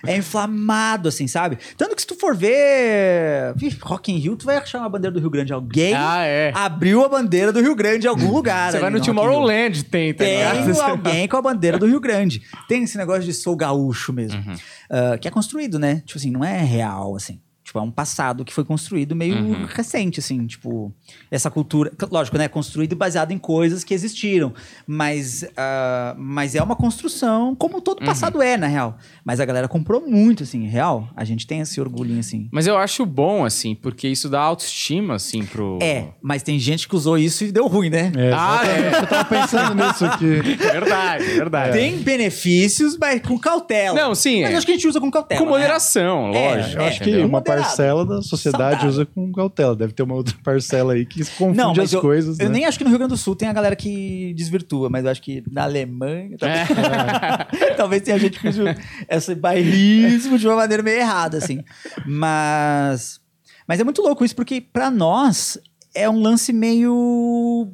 É. 0.05 0.17
inflamado, 0.17 1.07
assim, 1.09 1.27
sabe? 1.27 1.57
Tanto 1.77 1.95
que 1.95 2.01
se 2.01 2.07
tu 2.07 2.15
for 2.15 2.35
ver 2.35 3.53
Rock 3.81 4.11
in 4.11 4.17
Rio, 4.17 4.35
tu 4.35 4.45
vai 4.45 4.57
achar 4.57 4.79
uma 4.79 4.89
bandeira 4.89 5.13
do 5.13 5.19
Rio 5.19 5.29
Grande. 5.29 5.53
Alguém 5.53 5.93
Ah, 5.95 6.23
é. 6.25 6.51
abriu 6.53 7.03
a 7.05 7.09
bandeira 7.09 7.51
do 7.53 7.61
Rio 7.61 7.75
Grande 7.75 8.05
em 8.05 8.09
algum 8.09 8.31
lugar. 8.31 8.71
Você 8.71 8.79
vai 8.79 8.89
no 8.89 8.97
Rio. 8.97 9.05
Tomorrowland, 9.05 9.83
tem, 9.85 10.13
tá 10.13 10.23
Tem 10.23 10.37
ligado? 10.37 10.81
alguém 10.81 11.27
com 11.27 11.37
a 11.37 11.41
bandeira 11.41 11.77
do 11.77 11.85
Rio 11.85 11.99
Grande. 11.99 12.41
Tem 12.67 12.83
esse 12.83 12.97
negócio 12.97 13.23
de 13.23 13.33
sou 13.33 13.55
gaúcho 13.55 14.11
mesmo. 14.11 14.39
Uhum. 14.45 14.55
Ah, 14.89 15.17
que 15.17 15.27
é 15.27 15.31
construído, 15.31 15.79
né? 15.79 16.01
Tipo 16.05 16.19
assim, 16.19 16.31
não 16.31 16.43
é 16.43 16.57
real, 16.59 17.15
assim. 17.15 17.39
Tipo, 17.63 17.79
é 17.79 17.81
um 17.81 17.91
passado 17.91 18.43
que 18.43 18.53
foi 18.53 18.65
construído 18.65 19.15
meio 19.15 19.35
Uhum. 19.35 19.65
recente, 19.65 20.19
assim. 20.19 20.45
Tipo, 20.45 20.93
essa 21.31 21.49
cultura... 21.49 21.91
Lógico, 22.11 22.37
né? 22.37 22.47
Construído 22.49 22.91
e 22.91 22.95
baseado 22.95 23.31
em 23.31 23.37
coisas 23.37 23.83
que 23.85 23.93
existiram. 23.93 24.53
Mas, 24.85 25.45
ah, 25.55 26.13
mas 26.17 26.55
é 26.55 26.61
uma 26.61 26.75
construção, 26.75 27.55
como 27.55 27.79
todo 27.81 27.99
Uhum. 28.01 28.05
passado 28.05 28.41
é, 28.41 28.57
na 28.57 28.67
real. 28.67 28.97
Mas 29.23 29.39
a 29.39 29.45
galera 29.45 29.67
comprou 29.67 30.01
muito, 30.05 30.43
assim. 30.43 30.67
Real, 30.67 31.07
a 31.15 31.23
gente 31.23 31.47
tem 31.47 31.61
esse 31.61 31.79
orgulhinho, 31.79 32.19
assim. 32.19 32.49
Mas 32.51 32.67
eu 32.67 32.77
acho 32.77 33.05
bom, 33.05 33.45
assim, 33.45 33.73
porque 33.75 34.07
isso 34.09 34.27
dá 34.29 34.41
autoestima, 34.41 35.15
assim, 35.15 35.45
pro... 35.45 35.79
É, 35.81 36.09
mas 36.21 36.43
tem 36.43 36.59
gente 36.59 36.87
que 36.87 36.95
usou 36.95 37.17
isso 37.17 37.45
e 37.45 37.51
deu 37.51 37.67
ruim, 37.67 37.89
né? 37.89 38.11
É, 38.15 38.31
Ah, 38.33 38.61
exatamente. 38.63 38.95
Eu 39.03 39.07
tava 39.07 39.25
pensando 39.25 39.75
nisso 39.85 40.05
aqui. 40.05 40.41
Verdade, 40.73 41.23
verdade. 41.25 41.71
Tem 41.77 41.97
benefícios, 41.97 42.97
mas 42.97 43.21
com 43.21 43.37
cautela. 43.39 43.95
Não, 43.99 44.15
sim, 44.15 44.41
Mas 44.41 44.53
é. 44.53 44.57
acho 44.57 44.65
que 44.65 44.71
a 44.71 44.75
gente 44.75 44.87
usa 44.87 44.99
com 44.99 45.09
cautela. 45.11 45.39
Com 45.39 45.45
né? 45.45 45.51
moderação, 45.51 46.31
É, 46.33 46.55
lógico. 46.55 46.81
Eu 46.81 46.85
acho 46.85 47.01
que 47.03 47.17
uma. 47.19 47.41
Parcela 47.61 48.05
da 48.05 48.21
sociedade 48.21 48.81
Saudável. 48.81 48.89
usa 48.89 49.05
com 49.05 49.31
cautela. 49.31 49.75
Deve 49.75 49.93
ter 49.93 50.03
uma 50.03 50.15
outra 50.15 50.35
parcela 50.43 50.93
aí 50.93 51.05
que 51.05 51.19
confunde 51.37 51.57
Não, 51.57 51.71
as 51.71 51.93
eu, 51.93 52.01
coisas. 52.01 52.39
eu 52.39 52.47
né? 52.47 52.53
nem 52.53 52.65
acho 52.65 52.77
que 52.77 52.83
no 52.83 52.89
Rio 52.89 52.99
Grande 52.99 53.13
do 53.13 53.17
Sul 53.17 53.35
tem 53.35 53.47
a 53.47 53.53
galera 53.53 53.75
que 53.75 54.33
desvirtua, 54.35 54.89
mas 54.89 55.05
eu 55.05 55.11
acho 55.11 55.21
que 55.21 55.43
na 55.51 55.63
Alemanha 55.63 56.37
talvez, 56.37 56.67
talvez 57.77 58.01
tenha 58.01 58.19
gente 58.19 58.39
que 58.39 58.47
use 58.47 58.61
esse 59.09 59.35
bairrismo 59.35 60.37
de 60.37 60.47
uma 60.47 60.55
maneira 60.57 60.83
meio 60.83 60.99
errada, 60.99 61.37
assim. 61.37 61.63
Mas, 62.05 63.19
mas 63.67 63.79
é 63.79 63.83
muito 63.83 64.01
louco 64.01 64.23
isso, 64.25 64.35
porque 64.35 64.61
pra 64.61 64.89
nós 64.89 65.57
é 65.95 66.09
um 66.09 66.21
lance 66.21 66.51
meio 66.51 67.71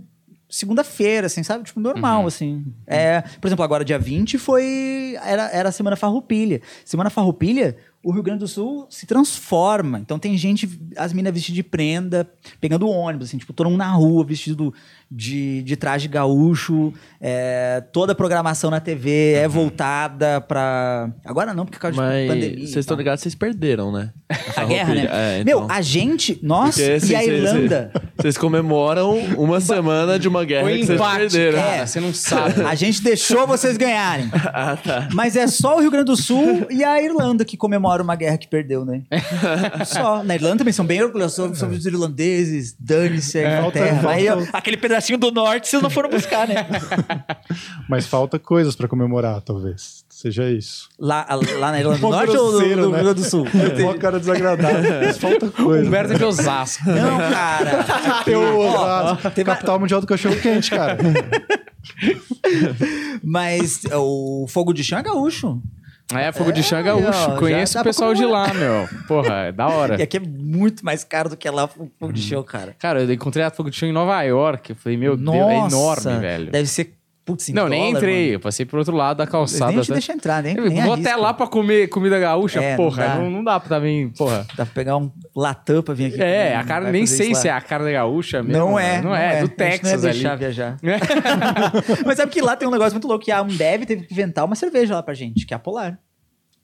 segunda-feira, 0.50 1.28
assim, 1.28 1.44
sabe? 1.44 1.64
Tipo, 1.64 1.80
normal, 1.80 2.26
assim. 2.26 2.66
É, 2.88 3.22
por 3.40 3.48
exemplo, 3.48 3.64
agora 3.64 3.86
dia 3.86 4.00
20 4.00 4.38
foi... 4.40 5.16
Era, 5.24 5.48
era 5.52 5.70
a 5.70 5.72
Semana 5.72 5.96
Farroupilha. 5.96 6.60
Semana 6.84 7.12
Farroupilha, 7.12 7.78
o 8.02 8.12
Rio 8.12 8.24
Grande 8.24 8.40
do 8.40 8.48
Sul 8.48 8.88
se 8.90 9.06
transforma. 9.06 10.00
Então 10.00 10.18
tem 10.18 10.38
gente, 10.38 10.70
as 10.96 11.12
minas 11.14 11.34
vestidas 11.34 11.56
de 11.56 11.64
prenda, 11.64 12.28
pegando 12.62 12.88
ônibus, 12.90 13.28
assim, 13.28 13.38
tipo, 13.38 13.52
todo 13.54 13.70
mundo 13.70 13.80
na 13.80 13.92
rua, 13.92 14.24
vestido 14.24 14.74
de, 15.12 15.62
de 15.64 15.76
traje 15.76 16.08
gaúcho. 16.08 16.94
é, 17.20 17.82
toda 17.92 18.14
a 18.14 18.16
programação 18.16 18.70
na 18.72 18.80
TV 18.80 19.34
é 19.34 19.48
voltada 19.48 20.40
pra... 20.42 21.10
Agora 21.26 21.54
não, 21.54 21.66
porque 21.66 21.78
por 21.78 21.82
causa 21.82 21.96
de 21.96 22.02
Mas 22.02 22.28
pandemia. 22.28 22.56
e 22.64 22.68
vocês 22.68 22.78
estão 22.78 22.96
ligados, 22.96 23.22
vocês 23.22 23.36
perderam, 23.36 23.92
né? 23.92 24.12
A 24.56 24.64
guerra, 24.66 24.94
né? 24.96 25.08
É, 25.40 25.44
Meu, 25.44 25.64
então. 25.64 25.76
a 25.76 25.82
gente, 25.82 26.40
nós 26.42 26.76
Porque, 26.76 26.92
assim, 26.92 27.12
e 27.12 27.16
a 27.16 27.24
Irlanda... 27.26 27.92
cês- 27.94 28.10
Vocês 28.16 28.38
comemoram 28.38 29.18
uma 29.38 29.60
semana 29.60 30.18
de 30.20 30.28
uma 30.28 30.46
guerra 30.46 30.68
O 30.68 30.70
que 30.72 30.86
vocês 30.86 31.02
perderam. 31.02 31.58
cara, 31.60 31.76
É. 31.78 31.86
você 31.86 32.00
não 32.00 32.14
sabe. 32.14 32.62
A 32.64 32.76
gente 32.76 33.02
deixou 33.02 33.46
vocês 33.48 33.76
ganharem. 33.78 34.30
Ah, 34.54 34.76
tá. 34.78 35.08
Mas 35.14 35.36
é 35.36 35.48
só 35.48 35.78
o 35.78 35.80
Rio 35.82 35.90
Grande 35.92 36.06
do 36.08 36.18
Sul 36.18 36.68
e 36.70 36.84
a 36.84 37.02
Irlanda 37.02 37.46
que 37.46 37.56
comemora 37.58 37.89
uma 38.02 38.16
guerra 38.16 38.38
que 38.38 38.48
perdeu, 38.48 38.86
né? 38.86 39.04
só. 39.86 40.24
Na 40.24 40.36
Irlanda 40.36 40.60
também 40.60 40.74
são 40.74 40.86
bem 40.86 41.02
orgulhosos 41.02 41.58
sobre 41.58 41.76
os 41.76 41.86
irlandeses, 41.86 42.76
dane-se 42.80 43.40
a 43.40 43.60
Inglaterra. 43.60 44.10
Aí, 44.10 44.30
ó, 44.30 44.44
aquele 44.54 44.78
pedacinho 44.78 45.18
do 45.18 45.32
norte 45.32 45.68
vocês 45.68 45.82
não 45.82 45.90
foram 45.90 46.10
buscar, 46.10 46.48
né? 46.48 46.68
Mas 47.90 48.06
falta 48.06 48.38
coisas 48.38 48.76
pra 48.76 48.88
comemorar, 48.88 49.42
talvez. 49.42 50.06
Seja 50.10 50.50
isso. 50.50 50.90
Lá, 51.00 51.26
lá 51.58 51.72
na 51.72 51.80
Irlanda 51.80 52.00
do 52.00 52.10
Norte 52.10 52.36
ou 52.36 52.52
do 52.52 52.60
né? 52.60 52.66
Rio 52.76 52.92
Grande 52.92 53.14
do 53.14 53.24
Sul? 53.24 53.46
Mó 53.82 53.94
cara 53.94 54.20
desagradável. 54.20 55.00
Mas 55.06 55.18
falta 55.18 55.50
coisa. 55.50 55.88
Humberto 55.88 56.14
é 56.14 56.18
de 56.18 56.26
Osasco. 56.26 56.90
Não, 56.90 57.18
cara. 57.18 57.86
Tem 58.26 58.36
o 58.36 58.60
Ó, 58.60 59.12
a 59.14 59.32
capital 59.32 59.80
mundial 59.80 60.02
do 60.02 60.08
cachorro 60.08 60.36
quente, 60.42 60.72
cara. 60.72 60.98
Mas 63.24 63.84
o 63.94 64.46
fogo 64.50 64.74
de 64.74 64.84
chão 64.84 65.00
é 65.00 65.04
gaúcho. 65.04 65.62
É, 66.14 66.32
fogo 66.32 66.52
de 66.52 66.64
chão 66.64 66.80
é 66.80 66.84
gaúcho. 66.84 67.36
Conheço 67.38 67.80
o 67.80 67.84
pessoal 67.84 68.14
de 68.16 68.26
lá, 68.26 68.52
meu. 68.54 68.88
Porra, 69.08 69.46
é 69.48 69.52
da 69.52 69.68
hora. 69.68 70.00
E 70.00 70.02
aqui 70.02 70.18
é 70.18 70.20
muito 70.20 70.84
mais 70.84 71.04
caro 71.04 71.30
do 71.30 71.38
que 71.38 71.48
lá 71.50 71.66
o 71.66 71.68
fogo 71.68 71.92
Uhum. 72.02 72.12
de 72.12 72.22
chão, 72.22 72.42
cara. 72.44 72.76
Cara, 72.80 73.02
eu 73.04 73.14
encontrei 73.14 73.46
a 73.46 73.52
fogo 73.52 73.70
de 73.70 73.76
chão 73.78 73.88
em 73.88 73.92
Nova 73.92 74.20
York. 74.24 74.72
Eu 74.72 74.76
falei, 74.76 74.98
meu 74.98 75.16
Deus, 75.16 75.36
é 75.36 75.58
enorme, 75.68 76.20
velho. 76.20 76.52
Deve 76.52 76.68
ser, 76.68 76.94
putz, 77.30 77.50
Não, 77.50 77.68
nem 77.70 77.86
dólar, 77.94 77.98
entrei. 77.98 78.22
mano. 78.24 78.34
Eu 78.34 78.40
passei 78.40 78.66
pro 78.66 78.80
outro 78.80 78.96
lado 78.96 79.18
da 79.18 79.28
calçada. 79.28 79.72
nem 79.72 79.82
te 79.82 79.88
tá? 79.88 79.94
deixam 79.94 80.16
entrar, 80.16 80.44
nem, 80.44 80.56
Eu 80.58 80.66
nem 80.70 80.82
vou 80.84 80.94
arrisca. 80.94 81.12
até 81.12 81.22
lá 81.22 81.34
pra 81.34 81.48
comer 81.48 81.88
comida 81.90 82.20
gaúcha, 82.20 82.60
É, 82.62 82.72
não 82.72 82.78
porra. 82.78 83.04
dá. 83.06 83.16
Não, 83.16 83.30
não 83.30 83.44
dá 83.44 83.60
pra 83.60 83.70
também, 83.70 84.10
porra. 84.10 84.46
Dá 84.58 84.66
pra 84.66 84.74
pegar 84.74 84.98
um 84.98 85.12
latão 85.36 85.82
pra 85.84 85.94
vir 85.94 86.08
aqui. 86.08 86.22
É, 86.22 86.50
comer, 86.50 86.56
a 86.56 86.64
não 86.64 86.84
vai 86.84 86.92
nem 86.92 87.06
fazer 87.06 87.18
sei 87.18 87.32
isso 87.32 87.42
se 87.42 87.48
é 87.48 87.52
a 87.52 87.62
carne 87.62 87.92
gaúcha 87.94 88.42
mesmo. 88.44 88.58
Não 88.58 88.80
é, 88.80 89.02
Não, 89.02 89.16
é, 89.16 89.30
do 89.30 89.36
A 89.38 89.42
gente 89.46 89.56
Texas 89.56 89.82
não 89.84 89.90
ia 89.90 89.96
ali. 90.10 90.20
deixar 90.20 90.36
viajar. 90.36 90.78
Mas 92.06 92.18
sabe 92.18 92.32
que 92.32 92.42
lá 92.42 92.56
tem 92.56 92.68
um 92.68 92.72
negócio 92.72 92.94
muito 92.94 93.08
louco, 93.08 93.24
que 93.26 93.32
a 93.32 93.40
Ambev 93.40 93.84
teve 93.86 94.06
que 94.06 94.14
inventar 94.14 94.46
uma 94.46 94.56
cerveja 94.56 94.96
lá 94.96 95.04
pra 95.04 95.14
gente, 95.14 95.46
que 95.46 95.54
é 95.54 95.58
a 95.58 95.60
Polar. 95.60 96.00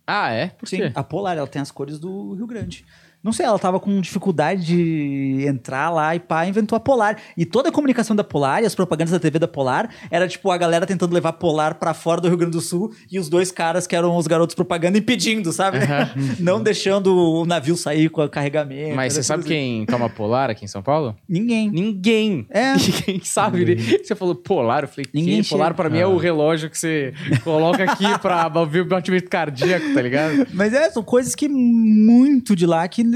Ah, 0.07 0.31
é? 0.31 0.47
Por 0.47 0.67
Sim, 0.67 0.77
quê? 0.77 0.91
a 0.93 1.03
Polar, 1.03 1.37
ela 1.37 1.47
tem 1.47 1.61
as 1.61 1.71
cores 1.71 1.97
do 1.99 2.33
Rio 2.35 2.45
Grande. 2.47 2.85
Não 3.25 3.33
sei, 3.33 3.43
ela 3.43 3.57
tava 3.57 3.79
com 3.79 3.99
dificuldade 3.99 4.63
de 4.63 5.47
entrar 5.47 5.89
lá 5.89 6.15
e 6.15 6.19
pá, 6.19 6.45
inventou 6.45 6.75
a 6.75 6.79
Polar. 6.79 7.17
E 7.35 7.43
toda 7.43 7.69
a 7.69 7.71
comunicação 7.71 8.15
da 8.15 8.23
Polar 8.23 8.61
e 8.61 8.67
as 8.67 8.75
propagandas 8.75 9.11
da 9.11 9.19
TV 9.19 9.39
da 9.39 9.47
Polar 9.47 9.89
era 10.11 10.27
tipo 10.27 10.51
a 10.51 10.57
galera 10.59 10.85
tentando 10.85 11.11
levar 11.11 11.33
Polar 11.33 11.73
pra 11.73 11.95
fora 11.95 12.21
do 12.21 12.27
Rio 12.27 12.37
Grande 12.37 12.51
do 12.51 12.61
Sul 12.61 12.93
e 13.11 13.17
os 13.17 13.27
dois 13.27 13.51
caras 13.51 13.87
que 13.87 13.95
eram 13.95 14.15
os 14.15 14.27
garotos 14.27 14.53
propaganda 14.53 14.99
impedindo, 14.99 15.51
sabe? 15.51 15.79
Não 16.39 16.61
deixando 16.61 17.17
o 17.17 17.47
navio 17.47 17.75
sair 17.75 18.09
com 18.09 18.23
o 18.23 18.29
carregamento. 18.29 18.95
Mas 18.95 19.13
você 19.13 19.23
sabe 19.23 19.39
assim. 19.39 19.49
quem 19.49 19.85
toma 19.87 20.07
polar 20.07 20.51
aqui 20.51 20.63
em 20.63 20.67
São 20.67 20.83
Paulo? 20.83 21.15
Ninguém. 21.27 21.71
Ninguém. 21.71 22.45
É. 22.51 22.73
Ninguém 22.77 23.21
sabe. 23.23 24.03
Você 24.03 24.13
falou 24.13 24.35
polar, 24.35 24.83
eu 24.83 24.87
falei, 24.87 25.07
Ninguém 25.11 25.41
que? 25.41 25.49
Polar 25.49 25.73
pra 25.73 25.89
mim 25.89 25.97
é 25.97 26.05
o 26.05 26.17
relógio 26.17 26.69
que 26.69 26.77
você 26.77 27.11
coloca 27.43 27.83
aqui 27.83 28.19
pra 28.19 28.47
ver 28.69 28.81
o 28.81 28.85
batimento 28.85 29.31
cardíaco, 29.31 29.95
tá 29.95 30.01
ligado? 30.03 30.45
Mas 30.53 30.75
é, 30.75 30.91
são 30.91 31.01
coisas 31.01 31.33
que 31.33 31.49
muito 31.49 32.55
de 32.55 32.67
lá 32.67 32.87
que 32.87 33.14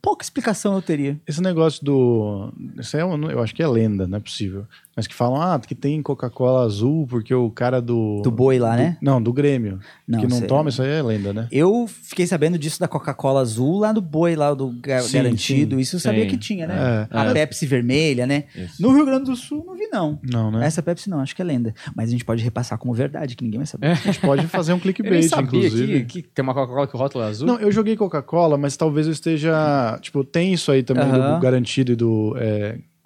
pouca 0.00 0.22
explicação 0.22 0.74
eu 0.74 0.82
teria. 0.82 1.20
Esse 1.26 1.42
negócio 1.42 1.84
do. 1.84 2.52
Isso 2.78 2.96
é, 2.96 3.02
eu 3.02 3.42
acho 3.42 3.54
que 3.54 3.62
é 3.62 3.68
lenda, 3.68 4.06
não 4.06 4.18
é 4.18 4.20
possível. 4.20 4.66
Mas 4.96 5.06
que 5.06 5.14
falam, 5.14 5.40
ah, 5.40 5.58
que 5.58 5.74
tem 5.74 6.02
Coca-Cola 6.02 6.64
azul 6.66 7.06
porque 7.06 7.32
o 7.32 7.48
cara 7.50 7.80
do. 7.80 8.20
Do 8.22 8.30
boi 8.30 8.58
lá, 8.58 8.72
do- 8.72 8.82
né? 8.82 8.96
Não, 9.00 9.22
do 9.22 9.32
Grêmio. 9.32 9.78
Não, 10.06 10.18
que 10.20 10.26
não 10.26 10.38
sei. 10.38 10.46
toma, 10.48 10.68
isso 10.68 10.82
aí 10.82 10.90
é 10.90 11.00
lenda, 11.02 11.32
né? 11.32 11.46
Eu 11.50 11.86
fiquei 11.88 12.26
sabendo 12.26 12.58
disso 12.58 12.80
da 12.80 12.88
Coca-Cola 12.88 13.40
azul 13.40 13.78
lá 13.78 13.92
do 13.92 14.00
boi, 14.02 14.34
lá 14.34 14.52
do 14.52 14.68
ga- 14.82 15.00
Sim, 15.00 15.18
garantido. 15.18 15.76
sim, 15.76 15.80
Isso 15.80 15.96
eu 15.96 16.00
sabia 16.00 16.24
sim. 16.24 16.28
que 16.30 16.36
tinha, 16.36 16.66
né? 16.66 17.08
É. 17.10 17.16
A 17.18 17.32
Pepsi 17.32 17.66
vermelha, 17.66 18.26
né? 18.26 18.44
Isso. 18.54 18.82
No 18.82 18.92
Rio 18.92 19.04
Grande 19.06 19.24
do 19.26 19.36
Sul 19.36 19.64
não 19.64 19.76
vi, 19.76 19.86
não. 19.92 20.18
Não, 20.22 20.50
né? 20.50 20.66
Essa 20.66 20.82
Pepsi 20.82 21.08
não, 21.08 21.20
acho 21.20 21.34
que 21.36 21.40
é 21.40 21.44
lenda. 21.44 21.72
Mas 21.94 22.08
a 22.08 22.12
gente 22.12 22.24
pode 22.24 22.42
repassar 22.42 22.76
como 22.76 22.92
verdade, 22.92 23.36
que 23.36 23.44
ninguém 23.44 23.58
vai 23.60 23.66
saber. 23.66 23.86
A 23.86 23.94
gente 23.94 24.20
pode 24.20 24.46
fazer 24.48 24.72
um 24.72 24.76
Eu 24.80 24.80
clickbait, 24.80 25.28
sabia 25.28 25.66
inclusive. 25.66 26.04
que, 26.04 26.22
que 26.22 26.28
tem 26.28 26.42
uma 26.42 26.52
Coca-Cola 26.52 26.86
que 26.88 26.96
rótula 26.96 27.26
azul. 27.28 27.46
Não, 27.46 27.58
eu 27.60 27.70
joguei 27.70 27.96
Coca-Cola, 27.96 28.58
mas 28.58 28.76
talvez 28.76 29.06
eu 29.06 29.12
esteja. 29.12 29.98
Tipo, 30.02 30.24
tem 30.24 30.52
isso 30.52 30.70
aí 30.72 30.82
também 30.82 31.04
Aham. 31.04 31.36
do 31.36 31.40
garantido 31.40 31.92
e 31.92 31.96
do. 31.96 32.36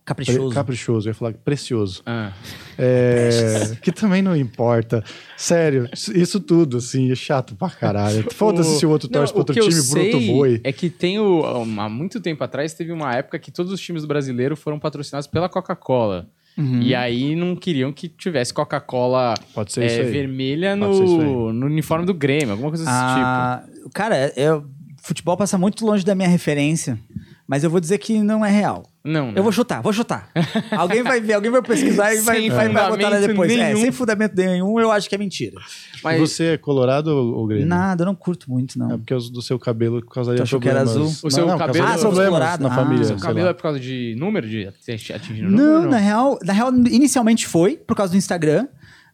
Caprichoso. 0.05 0.47
pre- 0.49 0.55
caprichoso, 0.55 1.09
eu 1.09 1.11
ia 1.11 1.15
falar 1.15 1.33
precioso. 1.33 2.03
Ah. 2.05 2.31
É, 2.79 3.77
que 3.81 3.91
também 3.91 4.21
não 4.21 4.37
importa. 4.37 5.03
Sério, 5.37 5.89
isso- 5.93 6.41
tudo, 6.41 6.77
assim, 6.77 7.11
é 7.11 7.15
chato 7.15 7.55
pra 7.55 7.71
caralho. 7.71 8.27
Foda-se 8.35 8.79
se 8.79 8.85
o 8.87 8.91
outro 8.91 9.09
torce 9.09 9.33
Não, 9.33 9.33
pro 9.33 9.39
outro 9.41 9.55
que 9.55 9.61
eu 9.61 9.69
time, 9.69 9.83
pro 9.91 10.03
outro 10.03 10.21
boi. 10.21 10.61
É 10.63 10.73
que 10.73 10.91
tem 10.91 11.19
o. 11.19 11.43
Há 11.79 11.89
muito 11.89 12.21
tempo 12.21 12.45
atrás 12.45 12.75
teve 12.75 12.93
uma 12.93 13.15
época 13.15 13.39
que 13.39 13.51
todos 13.51 13.73
os 13.73 13.81
times 13.81 14.05
brasileiros 14.05 14.59
foram 14.59 14.79
patrocinados 14.79 15.27
pela 15.27 15.49
Coca-Cola. 15.49 16.29
Uhum. 16.57 16.83
E 16.83 16.95
aí 16.95 17.35
não 17.35 17.57
queriam 17.57 17.93
que 17.93 18.07
tivesse 18.09 18.53
Coca-Cola 18.55 19.35
é, 19.77 20.03
vermelha 20.05 20.77
no, 20.77 21.53
no 21.53 21.67
uniforme 21.67 22.05
do 22.07 22.15
Grêmio, 22.15 22.51
alguma 22.53 22.69
coisa 22.69 22.85
desse 22.85 22.97
tipo. 22.97 23.03
Ah, 23.21 23.65
Cara, 23.93 24.17
é, 24.17 24.33
é- 24.37 24.63
futebol 25.03 25.37
passa 25.37 25.59
muito 25.59 25.85
longe 25.85 26.05
da 26.05 26.15
minha 26.15 26.29
referência. 26.29 26.99
Mas 27.47 27.65
eu 27.65 27.71
vou 27.71 27.81
dizer 27.81 27.99
que 27.99 28.23
não 28.23 28.45
é 28.45 28.51
real. 28.51 28.85
Não, 29.05 29.27
né? 29.27 29.35
Eu 29.37 29.43
vou 29.43 29.53
chutar, 29.53 29.83
vou 29.83 29.93
chutar. 29.93 30.31
alguém 30.73 31.03
vai 31.03 31.21
ver, 31.21 31.35
alguém 31.35 31.51
vai 31.51 31.61
pesquisar 31.61 32.15
e 32.15 32.21
vai, 32.21 32.49
vai, 32.49 32.69
vai 32.71 32.91
botar 32.91 33.09
lá 33.11 33.21
depois. 33.21 33.53
É, 33.53 33.57
nenhum. 33.67 33.81
sem 33.83 33.93
fundamento 33.93 34.35
nenhum, 34.35 34.81
eu 34.81 34.91
acho 34.91 35.09
que 35.11 35.15
é 35.15 35.19
mentira. 35.19 35.61
Mas 36.03 36.19
Você 36.19 36.45
é 36.55 36.57
colorado 36.57 37.09
ou, 37.09 37.47
Grêmio? 37.47 37.67
Nada, 37.67 38.03
eu 38.03 38.07
não 38.07 38.15
curto 38.15 38.51
muito, 38.51 38.79
não. 38.79 38.93
É 38.93 38.97
porque 38.97 39.15
do 39.15 39.43
seu 39.43 39.59
cabelo 39.59 40.01
causaria 40.07 40.39
Tu 40.39 40.43
achou 40.45 40.59
que 40.59 40.69
era 40.69 40.81
problemas. 40.85 41.07
azul? 41.13 41.29
O 41.29 41.31
seu 41.31 41.47
não, 41.47 41.59
cabelo- 41.59 41.85
Ah, 41.87 41.99
problemas 41.99 42.27
colorados. 42.29 42.67
na 42.67 42.73
Ah, 42.73 42.77
família. 42.77 43.05
seu 43.05 43.19
sei 43.19 43.27
cabelo 43.29 43.49
é 43.49 43.53
por 43.53 43.63
causa 43.63 43.79
de 43.79 44.17
número 44.19 44.49
de 44.49 44.67
atingir 45.13 45.45
o 45.45 45.51
Não, 45.51 45.75
número? 45.75 45.91
na 45.91 45.99
real, 45.99 46.39
na 46.43 46.53
real, 46.55 46.73
inicialmente 46.75 47.47
foi 47.47 47.77
por 47.77 47.95
causa 47.95 48.13
do 48.13 48.17
Instagram. 48.17 48.67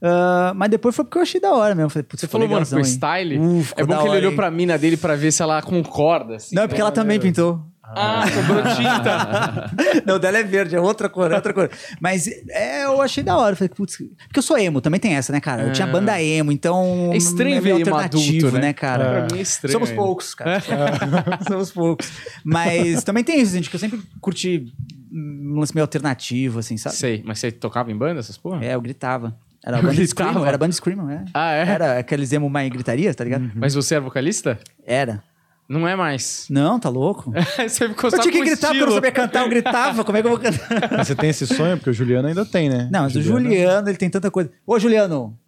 ah, 0.02 0.52
mas 0.54 0.70
depois 0.70 0.94
foi 0.94 1.04
porque 1.04 1.18
eu 1.18 1.22
achei 1.22 1.40
da 1.40 1.52
hora 1.52 1.74
mesmo. 1.74 1.90
Falei, 1.90 2.04
putz, 2.04 2.20
Você 2.20 2.28
falou, 2.28 2.48
mano, 2.48 2.64
hein? 2.78 2.84
style? 2.84 3.38
Uh, 3.38 3.64
é 3.76 3.84
bom 3.84 3.94
que 3.96 4.00
ele 4.02 4.08
hora, 4.08 4.18
olhou 4.18 4.30
hein? 4.30 4.36
pra 4.36 4.50
mina 4.52 4.78
dele 4.78 4.96
pra 4.96 5.16
ver 5.16 5.32
se 5.32 5.42
ela 5.42 5.60
concorda. 5.62 6.36
Assim, 6.36 6.54
Não, 6.54 6.62
é 6.62 6.68
porque 6.68 6.80
ela 6.80 6.92
também 6.92 7.18
pintou. 7.18 7.60
Ah, 7.94 8.24
sobrou 8.28 8.62
tinta. 8.74 9.70
Não, 10.06 10.18
dela 10.18 10.38
é 10.38 10.42
verde, 10.42 10.76
é 10.76 10.80
outra 10.80 11.08
cor, 11.08 11.30
é 11.32 11.36
outra 11.36 11.52
cor. 11.52 11.70
Mas 12.00 12.26
é, 12.48 12.84
eu 12.84 13.00
achei 13.02 13.22
da 13.22 13.36
hora. 13.36 13.56
Falei, 13.56 13.68
putz, 13.68 13.96
porque 13.96 14.38
eu 14.38 14.42
sou 14.42 14.56
emo, 14.56 14.80
também 14.80 15.00
tem 15.00 15.14
essa, 15.14 15.32
né, 15.32 15.40
cara? 15.40 15.62
Eu 15.64 15.72
tinha 15.72 15.86
banda 15.86 16.20
emo, 16.22 16.52
então. 16.52 17.10
É 17.12 17.16
estranho 17.16 17.56
é 17.56 17.60
ver 17.60 17.80
emo 17.80 17.96
adulto, 17.96 18.50
né? 18.52 18.60
né, 18.60 18.72
cara? 18.72 19.26
Pra 19.26 19.34
mim 19.34 19.40
é 19.40 19.42
estranho 19.42 19.72
Somos 19.72 19.90
poucos, 19.90 20.34
cara. 20.34 20.62
Somos 21.46 21.70
poucos. 21.72 22.10
Mas 22.44 23.02
também 23.02 23.24
tem 23.24 23.40
isso, 23.40 23.52
gente, 23.52 23.68
que 23.68 23.76
eu 23.76 23.80
sempre 23.80 24.00
curti 24.20 24.72
um 25.12 25.58
lance 25.58 25.74
meio 25.74 25.84
alternativo, 25.84 26.60
assim, 26.60 26.76
sabe? 26.76 26.96
Sei, 26.96 27.22
mas 27.24 27.38
você 27.38 27.50
tocava 27.50 27.90
em 27.90 27.96
banda, 27.96 28.20
essas 28.20 28.38
porra? 28.38 28.64
É, 28.64 28.74
eu 28.74 28.80
gritava. 28.80 29.36
Era 29.64 29.78
a 29.78 29.82
banda 29.82 29.94
Gritava? 29.94 30.30
Screamo, 30.30 30.46
era 30.46 30.58
banda 30.58 30.72
Screamo, 30.72 31.10
é. 31.10 31.24
Ah, 31.34 31.52
é? 31.52 31.68
Era 31.68 31.98
aqueles 31.98 32.32
emo 32.32 32.48
mais 32.48 32.70
gritaria, 32.70 33.12
tá 33.12 33.24
ligado? 33.24 33.50
Mas 33.54 33.74
você 33.74 33.96
era 33.96 34.04
vocalista? 34.04 34.58
Era. 34.86 35.22
Não 35.70 35.86
é 35.86 35.94
mais. 35.94 36.46
Não, 36.50 36.80
tá 36.80 36.88
louco? 36.88 37.32
você 37.56 37.88
ficou 37.88 38.10
só 38.10 38.16
Eu 38.16 38.22
tinha 38.22 38.32
que 38.32 38.40
gritar 38.40 38.70
porque 38.70 38.82
eu 38.82 38.86
não 38.88 38.94
sabia 38.94 39.12
cantar, 39.12 39.44
eu 39.44 39.48
gritava. 39.48 40.02
Como 40.04 40.18
é 40.18 40.20
que 40.20 40.26
eu 40.26 40.32
vou 40.32 40.40
cantar? 40.40 40.90
Mas 40.98 41.06
você 41.06 41.14
tem 41.14 41.30
esse 41.30 41.46
sonho? 41.46 41.76
Porque 41.76 41.90
o 41.90 41.92
Juliano 41.92 42.26
ainda 42.26 42.44
tem, 42.44 42.68
né? 42.68 42.88
Não, 42.90 43.02
mas 43.04 43.14
o 43.14 43.22
Juliano, 43.22 43.88
ele 43.88 43.96
tem 43.96 44.10
tanta 44.10 44.32
coisa. 44.32 44.50
Ô, 44.66 44.80
Juliano, 44.80 45.38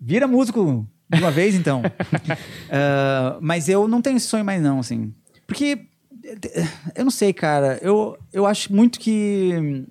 vira 0.00 0.28
músico 0.28 0.86
de 1.10 1.18
uma 1.18 1.32
vez, 1.32 1.56
então. 1.56 1.82
Ah, 2.70 3.38
mas 3.40 3.68
eu 3.68 3.88
não 3.88 4.00
tenho 4.00 4.16
esse 4.16 4.26
sonho 4.26 4.44
mais, 4.44 4.62
não, 4.62 4.78
assim. 4.78 5.12
Porque, 5.48 5.86
eu 6.94 7.02
não 7.04 7.10
sei, 7.10 7.32
cara. 7.32 7.80
Eu, 7.82 8.16
eu 8.32 8.46
acho 8.46 8.72
muito 8.72 9.00
que... 9.00 9.84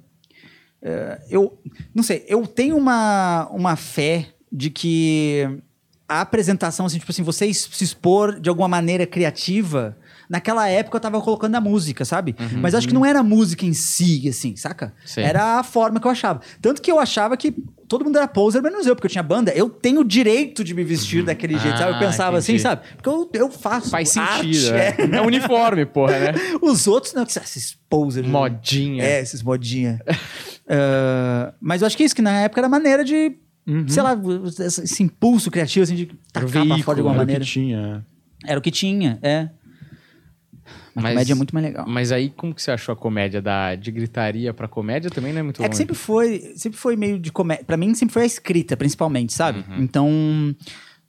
eh, 0.81 1.21
eu, 1.29 1.57
não 1.93 2.03
sei, 2.03 2.23
eu 2.29 2.47
tenho 2.47 2.77
uma, 2.77 3.49
uma 3.51 3.75
fé 3.75 4.27
de 4.49 4.69
que 4.69 5.59
a 6.07 6.21
apresentação, 6.21 6.85
assim, 6.85 6.99
tipo 6.99 7.11
assim, 7.11 7.23
você 7.23 7.51
se 7.53 7.83
expor 7.83 8.39
de 8.39 8.49
alguma 8.49 8.67
maneira 8.67 9.05
criativa... 9.07 9.97
Naquela 10.27 10.67
época 10.67 10.97
eu 10.97 11.01
tava 11.01 11.21
colocando 11.21 11.53
a 11.53 11.61
música, 11.61 12.03
sabe? 12.03 12.35
Mas 12.53 12.73
acho 12.73 12.87
que 12.87 12.95
não 12.95 13.05
era 13.05 13.19
a 13.19 13.23
música 13.23 13.63
em 13.63 13.73
si, 13.73 14.27
assim, 14.27 14.55
saca? 14.55 14.91
Sim. 15.05 15.21
Era 15.21 15.59
a 15.59 15.63
forma 15.63 15.99
que 15.99 16.07
eu 16.07 16.09
achava. 16.09 16.41
Tanto 16.59 16.81
que 16.81 16.91
eu 16.91 16.99
achava 16.99 17.37
que 17.37 17.53
todo 17.87 18.03
mundo 18.03 18.17
era 18.17 18.27
poser, 18.27 18.59
menos 18.63 18.87
eu, 18.87 18.95
porque 18.95 19.05
eu 19.05 19.11
tinha 19.11 19.21
banda. 19.21 19.51
Eu 19.51 19.69
tenho 19.69 20.01
o 20.01 20.03
direito 20.03 20.63
de 20.63 20.73
me 20.73 20.83
vestir 20.83 21.23
daquele 21.23 21.59
jeito, 21.59 21.77
sabe? 21.77 21.91
Eu 21.91 21.95
Ah, 21.97 21.99
pensava 21.99 22.37
assim, 22.39 22.53
entendi. 22.53 22.63
sabe? 22.63 22.81
Porque 22.95 23.07
eu, 23.07 23.29
eu 23.33 23.51
faço 23.51 23.91
Faz 23.91 24.17
arte, 24.17 24.51
sentido, 24.55 24.75
é. 24.75 24.95
é. 24.97 25.15
É 25.17 25.21
uniforme, 25.21 25.85
porra, 25.85 26.17
né? 26.17 26.33
Os 26.59 26.87
outros, 26.87 27.13
não, 27.13 27.21
esses 27.21 27.77
posers. 27.87 28.27
Modinha. 28.27 29.03
É, 29.03 29.21
esses 29.21 29.43
modinha. 29.43 30.01
Ah, 30.67 31.53
mas 31.61 31.81
eu 31.81 31.85
acho 31.85 31.95
que 31.95 32.03
isso, 32.03 32.15
que 32.15 32.23
na 32.23 32.41
época 32.41 32.59
era 32.61 32.67
maneira 32.67 33.03
de, 33.05 33.37
sei 33.87 34.03
lá, 34.03 34.15
esse 34.65 35.01
impulso 35.03 35.49
criativo, 35.49 35.83
assim, 35.83 35.95
de 35.95 36.05
tacar 36.31 36.49
pra 36.49 36.61
veículo, 36.61 36.83
fora 36.83 36.95
de 36.95 37.01
alguma 37.01 37.15
Era 37.15 37.17
o 37.17 37.25
maneira. 37.25 37.43
que 37.43 37.49
tinha. 37.51 38.05
Era 38.45 38.59
o 38.59 38.61
que 38.61 38.71
tinha, 38.71 39.19
é. 39.21 39.49
Mas, 40.95 41.03
Mas- 41.03 41.13
comédia 41.13 41.33
é 41.33 41.35
muito 41.35 41.53
mais 41.53 41.65
legal. 41.65 41.85
Mas 41.87 42.11
aí, 42.11 42.29
como 42.29 42.53
que 42.55 42.61
você 42.61 42.71
achou 42.71 42.93
a 42.93 42.95
comédia? 42.95 43.41
Da, 43.41 43.75
de 43.75 43.91
gritaria 43.91 44.53
pra 44.53 44.67
comédia 44.67 45.09
também 45.11 45.33
não 45.33 45.39
é 45.41 45.43
muito 45.43 45.57
É 45.61 45.65
que 45.65 45.67
longe. 45.69 45.77
sempre 45.77 45.95
foi, 45.95 46.53
sempre 46.55 46.79
foi 46.79 46.95
meio 46.95 47.19
de 47.19 47.31
comédia. 47.31 47.65
Pra 47.65 47.75
mim, 47.77 47.93
sempre 47.93 48.13
foi 48.13 48.23
a 48.23 48.25
escrita, 48.25 48.77
principalmente, 48.77 49.33
sabe? 49.33 49.59
Uhum. 49.69 49.83
Então, 49.83 50.55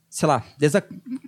sei 0.09 0.27
lá, 0.27 0.43
desde 0.59 0.77
a 0.77 0.83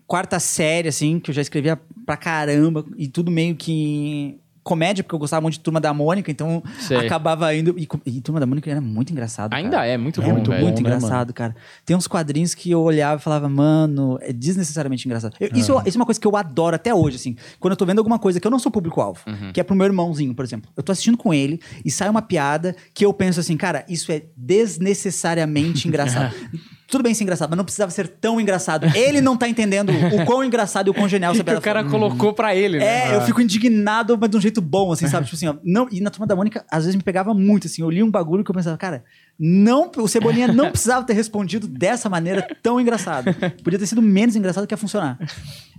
quarta 0.06 0.40
série, 0.40 0.90
assim, 0.90 1.20
que 1.20 1.32
eu 1.32 1.36
já 1.36 1.42
escrevia 1.42 1.80
pra 2.06 2.18
caramba, 2.18 2.86
e 2.98 3.08
tudo 3.08 3.32
meio 3.32 3.56
que 3.56 4.38
comédia, 4.70 5.04
porque 5.04 5.16
eu 5.16 5.20
gostava 5.20 5.42
muito 5.42 5.56
de 5.56 5.60
Turma 5.62 5.82
da 5.82 5.94
Mônica, 5.94 6.30
então 6.32 6.62
Sei. 6.80 6.98
acabava 6.98 7.54
indo. 7.56 7.74
E, 7.78 7.88
e 8.06 8.22
Turma 8.22 8.40
da 8.40 8.46
Mônica 8.46 8.70
era 8.70 8.80
muito 8.80 9.12
engraçado. 9.12 9.54
Ainda 9.54 9.78
cara. 9.78 9.88
é, 9.88 9.98
muito 9.98 10.22
É 10.22 10.26
bom, 10.26 10.32
muito, 10.34 10.52
velho. 10.52 10.64
muito 10.64 10.82
Bom, 10.82 10.90
né, 10.90 10.96
engraçado, 10.96 11.34
cara. 11.34 11.56
Tem 11.86 11.96
uns 11.98 12.08
quadrinhos 12.08 12.54
que 12.54 12.70
eu 12.72 12.82
olhava 12.82 13.20
e 13.20 13.24
falava, 13.24 13.50
mano, 13.50 14.18
é 14.22 14.32
desnecessariamente 14.32 15.08
engraçado. 15.08 15.36
Eu- 15.40 15.50
isso, 15.54 15.74
isso 15.86 15.98
é 15.98 16.00
uma 16.00 16.06
coisa 16.06 16.20
que 16.20 16.28
eu 16.28 16.36
adoro 16.36 16.76
até 16.76 16.94
hoje, 16.94 17.16
assim. 17.18 17.36
Quando 17.60 17.72
eu 17.72 17.78
tô 17.78 17.86
vendo 17.86 17.98
alguma 18.00 18.20
coisa 18.20 18.40
que 18.40 18.46
eu 18.48 18.52
não 18.52 18.60
sou 18.60 18.72
público-alvo, 18.72 19.20
Uhum. 19.28 19.52
que 19.52 19.60
é 19.60 19.64
pro 19.64 19.76
meu 19.76 19.86
irmãozinho, 19.88 20.34
por 20.36 20.46
exemplo. 20.46 20.70
Eu 20.78 20.84
tô 20.84 20.92
assistindo 20.92 21.18
com 21.18 21.34
ele 21.34 21.60
e 21.84 21.90
sai 21.92 22.10
uma 22.10 22.22
piada 22.22 22.76
que 22.94 23.06
eu 23.06 23.12
penso 23.14 23.40
assim, 23.40 23.58
cara, 23.58 23.84
isso 23.90 24.12
é 24.12 24.24
desnecessariamente 24.38 25.88
engraçado. 25.88 26.34
Tudo 26.90 27.04
bem 27.04 27.14
ser 27.14 27.24
engraçado, 27.24 27.50
mas 27.50 27.58
não 27.58 27.64
precisava 27.64 27.92
ser 27.92 28.08
tão 28.08 28.42
engraçado. 28.42 28.88
Ele 28.96 29.22
não 29.22 29.38
tá 29.38 29.48
entendendo 29.48 29.92
o 29.92 30.26
quão 30.26 30.44
engraçado 30.44 30.88
e 30.88 30.90
o 30.90 30.94
quão 30.94 31.08
genial 31.08 31.34
essa 31.34 31.44
piada 31.44 31.60
o 31.60 31.62
cara 31.62 31.82
foi. 31.82 31.92
colocou 31.92 32.34
pra 32.34 32.56
ele, 32.56 32.80
né? 32.80 33.12
É, 33.12 33.16
eu 33.16 33.22
fico 33.22 33.42
indignado, 33.42 34.18
mas 34.20 34.30
de 34.30 34.38
um 34.38 34.42
jeito 34.42 34.62
bom, 34.62 34.92
assim, 34.92 35.08
sabe? 35.08 35.26
Tipo 35.26 35.36
assim, 35.36 35.48
ó, 35.48 35.56
não, 35.64 35.88
e 35.92 36.02
na 36.02 36.10
turma 36.10 36.26
da 36.26 36.36
Mônica, 36.36 36.66
às 36.70 36.86
vezes 36.86 36.96
me 36.96 37.04
pegava 37.04 37.34
muito, 37.34 37.68
assim, 37.68 37.82
eu 37.82 37.90
li 37.90 38.02
um 38.02 38.10
bagulho 38.10 38.44
que 38.44 38.50
eu 38.50 38.56
pensava, 38.56 38.78
cara, 38.78 39.04
não, 39.38 39.92
o 39.98 40.08
Cebolinha 40.08 40.48
não 40.48 40.70
precisava 40.72 41.06
ter 41.06 41.14
respondido 41.14 41.68
dessa 41.68 42.10
maneira 42.10 42.48
tão 42.64 42.82
engraçada. 42.82 43.34
Podia 43.64 43.78
ter 43.78 43.86
sido 43.86 44.02
menos 44.02 44.36
engraçado 44.36 44.66
que 44.66 44.74
ia 44.74 44.78
funcionar. 44.78 45.20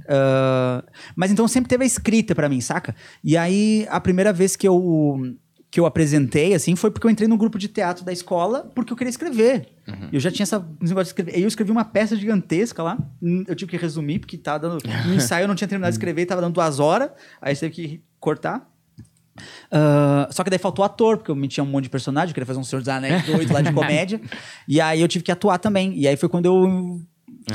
Ah, 0.08 0.82
mas 1.14 1.30
então 1.30 1.46
sempre 1.46 1.68
teve 1.68 1.84
a 1.84 1.86
escrita 1.86 2.34
pra 2.34 2.48
mim, 2.48 2.60
saca? 2.60 2.94
E 3.22 3.36
aí, 3.36 3.86
a 3.90 4.00
primeira 4.00 4.32
vez 4.32 4.56
que 4.56 4.66
eu 4.66 5.36
que 5.70 5.78
eu 5.78 5.86
apresentei, 5.86 6.52
assim, 6.52 6.74
foi 6.74 6.90
porque 6.90 7.06
eu 7.06 7.10
entrei 7.10 7.28
no 7.28 7.36
grupo 7.36 7.56
de 7.58 7.68
teatro 7.68 8.04
da 8.04 8.12
escola 8.12 8.68
porque 8.74 8.92
eu 8.92 8.96
queria 8.96 9.10
escrever. 9.10 9.68
Eu 10.12 10.18
já 10.20 10.30
tinha 10.30 10.42
essa 10.44 10.56
esse 10.80 10.88
negócio 10.90 11.04
de 11.04 11.08
escrever. 11.08 11.34
Aí 11.34 11.42
eu 11.42 11.48
escrevi 11.48 11.70
uma 11.70 11.84
peça 11.84 12.16
gigantesca 12.16 12.82
lá. 12.82 12.98
Eu 13.46 13.54
tive 13.54 13.70
que 13.72 13.76
resumir, 13.76 14.18
porque 14.18 14.36
tava 14.36 14.58
dando. 14.58 14.78
No 15.06 15.14
ensaio 15.14 15.44
eu 15.44 15.48
não 15.48 15.54
tinha 15.54 15.68
terminado 15.68 15.90
de 15.92 15.96
escrever, 15.96 16.26
tava 16.26 16.40
dando 16.40 16.54
duas 16.54 16.80
horas. 16.80 17.10
Aí 17.40 17.54
você 17.54 17.68
teve 17.68 17.74
que 17.74 18.02
cortar. 18.18 18.68
Ah, 19.70 20.28
só 20.30 20.42
que 20.44 20.50
daí 20.50 20.58
faltou 20.58 20.84
ator, 20.84 21.16
porque 21.16 21.30
eu 21.30 21.36
metia 21.36 21.62
um 21.62 21.66
monte 21.66 21.84
de 21.84 21.90
personagem, 21.90 22.30
eu 22.30 22.34
queria 22.34 22.46
fazer 22.46 22.58
um 22.58 22.64
Senhor 22.64 22.80
dos 22.80 22.88
Anéis 22.88 23.24
doido 23.24 23.52
lá 23.52 23.60
de 23.60 23.72
comédia. 23.72 24.20
e 24.68 24.80
aí 24.80 25.00
eu 25.00 25.08
tive 25.08 25.24
que 25.24 25.32
atuar 25.32 25.58
também. 25.58 25.96
E 25.96 26.06
aí 26.06 26.16
foi 26.16 26.28
quando 26.28 26.46
eu. 26.46 27.00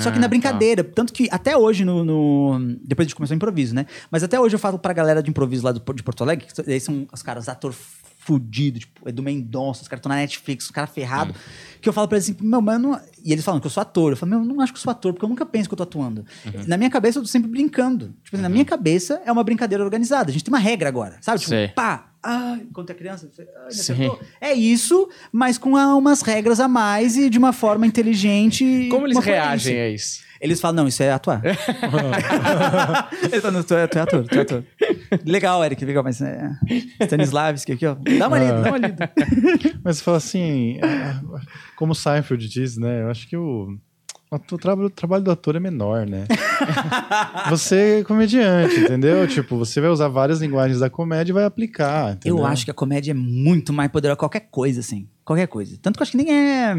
Só 0.02 0.12
que 0.12 0.18
Ah, 0.18 0.22
na 0.22 0.28
brincadeira. 0.28 0.84
Tanto 0.84 1.12
que 1.14 1.28
até 1.32 1.58
hoje, 1.58 1.84
no, 1.86 2.04
no- 2.04 2.76
Depois 2.84 3.06
a 3.06 3.08
gente 3.08 3.16
começou 3.16 3.34
o 3.34 3.38
improviso, 3.38 3.74
né? 3.76 3.86
Mas 4.12 4.24
até 4.24 4.40
hoje 4.40 4.56
eu 4.56 4.60
falo 4.60 4.78
pra 4.80 4.94
galera 4.94 5.22
de 5.24 5.30
improviso 5.30 5.64
lá 5.66 5.72
do, 5.72 5.94
de 5.94 6.04
Porto 6.04 6.24
Alegre, 6.24 6.46
que 6.46 6.62
eles 6.70 6.84
são 6.84 7.08
os 7.12 7.22
caras, 7.22 7.48
ator 7.50 7.74
fudido, 8.20 8.80
tipo, 8.80 9.08
Edu 9.08 9.22
Mendonça, 9.22 9.84
os 9.84 9.88
caras 9.88 10.00
estão 10.00 10.10
na 10.10 10.16
Netflix, 10.16 10.66
os 10.66 10.72
caras 10.72 10.90
ferrados. 10.90 11.36
Que 11.80 11.88
eu 11.88 11.94
falo 11.94 12.08
pra 12.08 12.18
eles 12.18 12.28
assim, 12.28 12.36
meu, 12.42 12.60
mas 12.60 12.74
eu 12.76 12.80
não. 12.80 13.00
E 13.24 13.32
eles 13.32 13.46
falam 13.46 13.60
que 13.62 13.68
eu 13.68 13.72
sou 13.72 13.82
ator. 13.82 14.14
Eu 14.14 14.18
falo, 14.18 14.32
meu, 14.32 14.40
eu 14.40 14.46
não 14.46 14.62
acho 14.62 14.74
que 14.74 14.80
eu 14.80 14.82
sou 14.82 14.90
ator, 14.90 15.14
porque 15.14 15.24
eu 15.24 15.30
nunca 15.30 15.46
penso 15.46 15.70
que 15.70 15.74
eu 15.74 15.78
tô 15.78 15.84
atuando. 15.84 16.26
Na 16.66 16.76
minha 16.76 16.90
cabeça, 16.90 17.20
eu 17.20 17.24
tô 17.24 17.28
sempre 17.28 17.50
brincando. 17.52 18.16
Tipo, 18.24 18.36
assim, 18.38 18.42
na 18.44 18.50
minha 18.50 18.66
cabeça 18.66 19.22
é 19.26 19.32
uma 19.32 19.44
brincadeira 19.44 19.84
organizada. 19.84 20.30
A 20.32 20.34
gente 20.34 20.44
tem 20.44 20.52
uma 20.52 20.60
regra 20.60 20.90
agora, 20.90 21.18
sabe? 21.22 21.38
Tipo, 21.40 21.50
Sei. 21.50 21.68
pá, 21.68 22.14
ah, 22.26 22.60
quando 22.74 22.90
é 22.90 22.94
criança, 22.94 23.30
você, 23.32 23.48
ah, 23.56 23.68
acertou. 23.68 24.20
É 24.42 24.52
isso, 24.54 25.08
mas 25.32 25.58
com 25.60 25.78
ah, 25.78 25.96
umas 25.96 26.22
regras 26.22 26.60
a 26.60 26.68
mais 26.68 27.16
e 27.16 27.30
de 27.30 27.38
uma 27.38 27.54
forma 27.54 27.86
inteligente. 27.86 28.88
Como 28.90 29.06
eles 29.06 29.18
reagem 29.20 29.80
a 29.80 29.90
isso? 29.90 30.26
Eles 30.42 30.60
falam, 30.60 30.78
não, 30.78 30.88
isso 30.88 31.02
é 31.02 31.12
atuar. 31.12 31.42
Eles 33.24 33.42
falam, 33.42 33.58
não, 33.58 33.64
tu 33.64 33.74
é, 33.74 33.88
tu 33.88 33.98
é 33.98 34.02
ator, 34.02 34.28
tu 34.28 34.38
é 34.38 34.42
ator. 34.42 34.64
Legal, 35.26 35.64
Eric, 35.64 35.86
legal, 35.86 36.04
mas 36.04 36.22
é. 36.22 36.50
Stanislavski 37.02 37.72
aqui, 37.72 37.86
ó. 37.86 37.96
Dá 37.96 38.28
uma 38.28 38.38
lida, 38.38 38.62
dá 38.62 38.70
uma 38.70 38.78
lida. 38.78 39.12
Mas 39.84 40.02
fala 40.02 40.18
assim, 40.18 40.80
ah, 40.84 41.22
como 41.76 41.94
o 41.94 41.96
Seinfeld 41.96 42.48
diz, 42.50 42.78
né? 42.78 43.04
Eu 43.04 43.10
acho 43.10 43.28
que 43.28 43.38
o, 43.38 43.78
o, 44.32 44.58
trabalho, 44.58 44.88
o 44.88 44.90
trabalho 44.90 45.24
do 45.24 45.32
ator 45.32 45.56
é 45.56 45.60
menor, 45.60 46.06
né? 46.06 46.26
você 47.50 48.00
é 48.00 48.04
comediante, 48.04 48.80
entendeu? 48.80 49.28
Tipo, 49.28 49.58
você 49.58 49.80
vai 49.80 49.90
usar 49.90 50.08
várias 50.08 50.42
linguagens 50.42 50.80
da 50.80 50.90
comédia 50.90 51.32
e 51.32 51.34
vai 51.34 51.46
aplicar. 51.46 52.14
Entendeu? 52.14 52.40
Eu 52.40 52.46
acho 52.46 52.66
que 52.66 52.72
a 52.72 52.74
comédia 52.74 53.12
é 53.12 53.14
muito 53.14 53.72
mais 53.72 53.92
poderosa 53.92 54.16
que 54.16 54.20
qualquer 54.20 54.48
coisa, 54.52 54.80
assim. 54.80 55.08
Qualquer 55.24 55.48
coisa. 55.48 55.78
Tanto 55.82 55.96
que 55.98 56.02
eu 56.02 56.04
acho 56.04 56.12
que 56.12 56.18
nem 56.18 56.34
é. 56.34 56.76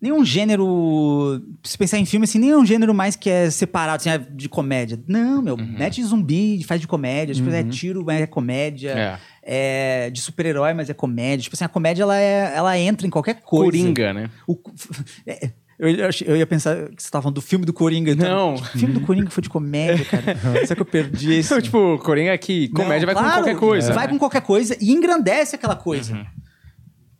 Nenhum 0.00 0.22
gênero. 0.22 1.40
Se 1.62 1.78
pensar 1.78 1.96
em 1.98 2.04
filme, 2.04 2.24
assim, 2.24 2.38
nenhum 2.38 2.66
gênero 2.66 2.92
mais 2.92 3.16
que 3.16 3.30
é 3.30 3.48
separado, 3.48 3.96
assim, 3.96 4.10
é 4.10 4.18
de 4.18 4.50
comédia. 4.50 5.02
Não, 5.08 5.40
meu. 5.40 5.56
Mete 5.56 6.04
zumbi, 6.04 6.62
faz 6.64 6.78
de 6.80 6.86
comédia. 6.86 7.34
Tipo, 7.34 7.48
é 7.48 7.64
tiro, 7.64 8.04
mas 8.04 8.20
é 8.20 8.26
comédia. 8.26 8.90
É. 8.90 9.18
É 9.46 10.10
de 10.10 10.20
super-herói, 10.20 10.74
mas 10.74 10.90
é 10.90 10.94
comédia. 10.94 11.42
Tipo 11.44 11.56
assim, 11.56 11.64
a 11.64 11.68
comédia, 11.68 12.02
ela, 12.02 12.18
é, 12.18 12.52
ela 12.54 12.78
entra 12.78 13.06
em 13.06 13.10
qualquer 13.10 13.40
coisa. 13.40 13.64
Coringa, 13.70 14.12
né? 14.12 14.30
O- 14.46 14.58
é, 15.26 15.50
eu, 15.78 15.88
eu 15.90 16.06
achei- 16.08 16.28
eu 16.28 16.36
ia 16.36 16.46
pensar 16.46 16.88
que 16.90 17.02
você 17.02 17.10
tava 17.10 17.22
falando 17.22 17.34
do 17.36 17.42
filme 17.42 17.64
do 17.66 17.72
Coringa. 17.72 18.12
então. 18.12 18.28
Não. 18.28 18.54
O 18.54 18.64
filme 18.64 18.94
do 18.94 19.00
Coringa 19.00 19.30
foi 19.30 19.42
de 19.42 19.48
comédia, 19.48 20.04
cara. 20.04 20.36
Será 20.66 20.74
que 20.76 20.82
eu 20.82 20.86
perdi 20.86 21.32
esse? 21.34 21.48
Então, 21.48 21.60
tipo, 21.62 21.98
Coringa 21.98 22.32
aqui, 22.32 22.68
comédia 22.68 23.06
Não, 23.06 23.14
vai 23.14 23.14
claro, 23.14 23.28
com 23.30 23.42
qualquer 23.44 23.58
coisa. 23.60 23.92
Vai 23.92 24.06
né? 24.06 24.12
com 24.12 24.18
qualquer 24.18 24.42
coisa 24.42 24.76
e 24.80 24.92
engrandece 24.92 25.56
aquela 25.56 25.76
coisa. 25.76 26.26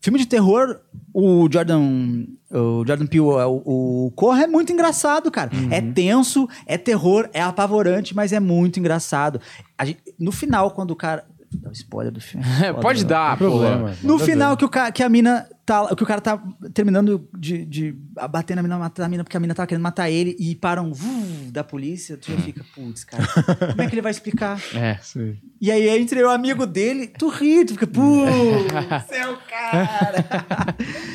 Filme 0.01 0.19
de 0.19 0.27
terror, 0.27 0.81
o 1.15 1.49
Jordan, 1.51 2.27
o 2.51 2.85
Jordan 2.87 3.07
Peele, 3.07 3.21
o, 3.25 4.07
o 4.07 4.11
Corra 4.15 4.43
é 4.45 4.47
muito 4.47 4.71
engraçado, 4.71 5.31
cara. 5.31 5.51
É 5.71 5.81
tenso, 5.81 6.47
é 6.67 6.77
terror, 6.77 7.27
é 7.33 7.41
apavorante, 7.41 8.15
mas 8.15 8.31
é 8.31 8.39
muito 8.39 8.79
engraçado. 8.79 9.41
A 9.79 9.87
gente- 9.87 10.03
no 10.19 10.31
final, 10.31 10.71
quando 10.73 10.91
o 10.91 10.97
cara... 10.97 11.25
Dá 11.59 11.69
um 11.69 11.73
spoiler 11.73 12.13
do 12.13 12.21
filme. 12.21 12.45
Foda, 12.59 12.75
Pode 12.81 13.03
né? 13.03 13.09
dar, 13.09 13.39
pô. 13.39 13.45
problema. 13.51 13.95
No 14.03 14.19
final, 14.19 14.57
que, 14.57 14.65
o 14.65 14.69
ca- 14.69 14.91
que 14.93 15.03
a 15.03 15.09
mina 15.09 15.49
tá. 15.65 15.95
Que 15.95 16.03
o 16.03 16.07
cara 16.07 16.21
tá 16.21 16.43
terminando 16.73 17.29
de, 17.39 17.65
de 17.65 17.93
bater 18.31 18.55
na 18.55 18.63
mina, 18.63 18.79
matar 18.79 19.05
a 19.05 19.09
mina, 19.09 19.25
porque 19.25 19.37
a 19.37 19.41
mina 19.41 19.55
tava 19.55 19.67
querendo 19.67 19.83
matar 19.83 20.11
ele 20.11 20.37
e 20.39 20.55
param 20.55 20.91
um 20.93 21.51
da 21.51 21.63
polícia, 21.65 22.17
tu 22.17 22.31
já 22.33 22.39
fica, 22.39 22.65
putz, 22.75 23.05
cara, 23.05 23.25
como 23.71 23.83
é 23.83 23.87
que 23.87 23.95
ele 23.95 24.03
vai 24.03 24.11
explicar? 24.11 24.61
É. 24.75 24.99
Sim. 25.03 25.37
E 25.61 25.71
aí 25.71 25.89
entre 25.89 26.23
o 26.23 26.29
amigo 26.31 26.67
dele, 26.67 27.07
tu 27.07 27.29
ri, 27.29 27.65
tu 27.65 27.75
fica, 27.75 27.87
putz, 27.87 29.11
é 29.13 29.27
o 29.29 29.37
cara. 29.49 30.25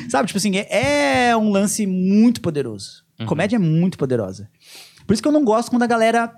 Sabe, 0.08 0.26
tipo 0.28 0.38
assim, 0.38 0.56
é, 0.56 1.28
é 1.30 1.36
um 1.36 1.50
lance 1.50 1.86
muito 1.86 2.40
poderoso. 2.40 3.04
Comédia 3.26 3.56
é 3.56 3.58
muito 3.58 3.98
poderosa. 3.98 4.48
Por 5.06 5.12
isso 5.12 5.22
que 5.22 5.28
eu 5.28 5.32
não 5.32 5.44
gosto 5.44 5.70
quando 5.70 5.82
a 5.82 5.86
galera 5.86 6.32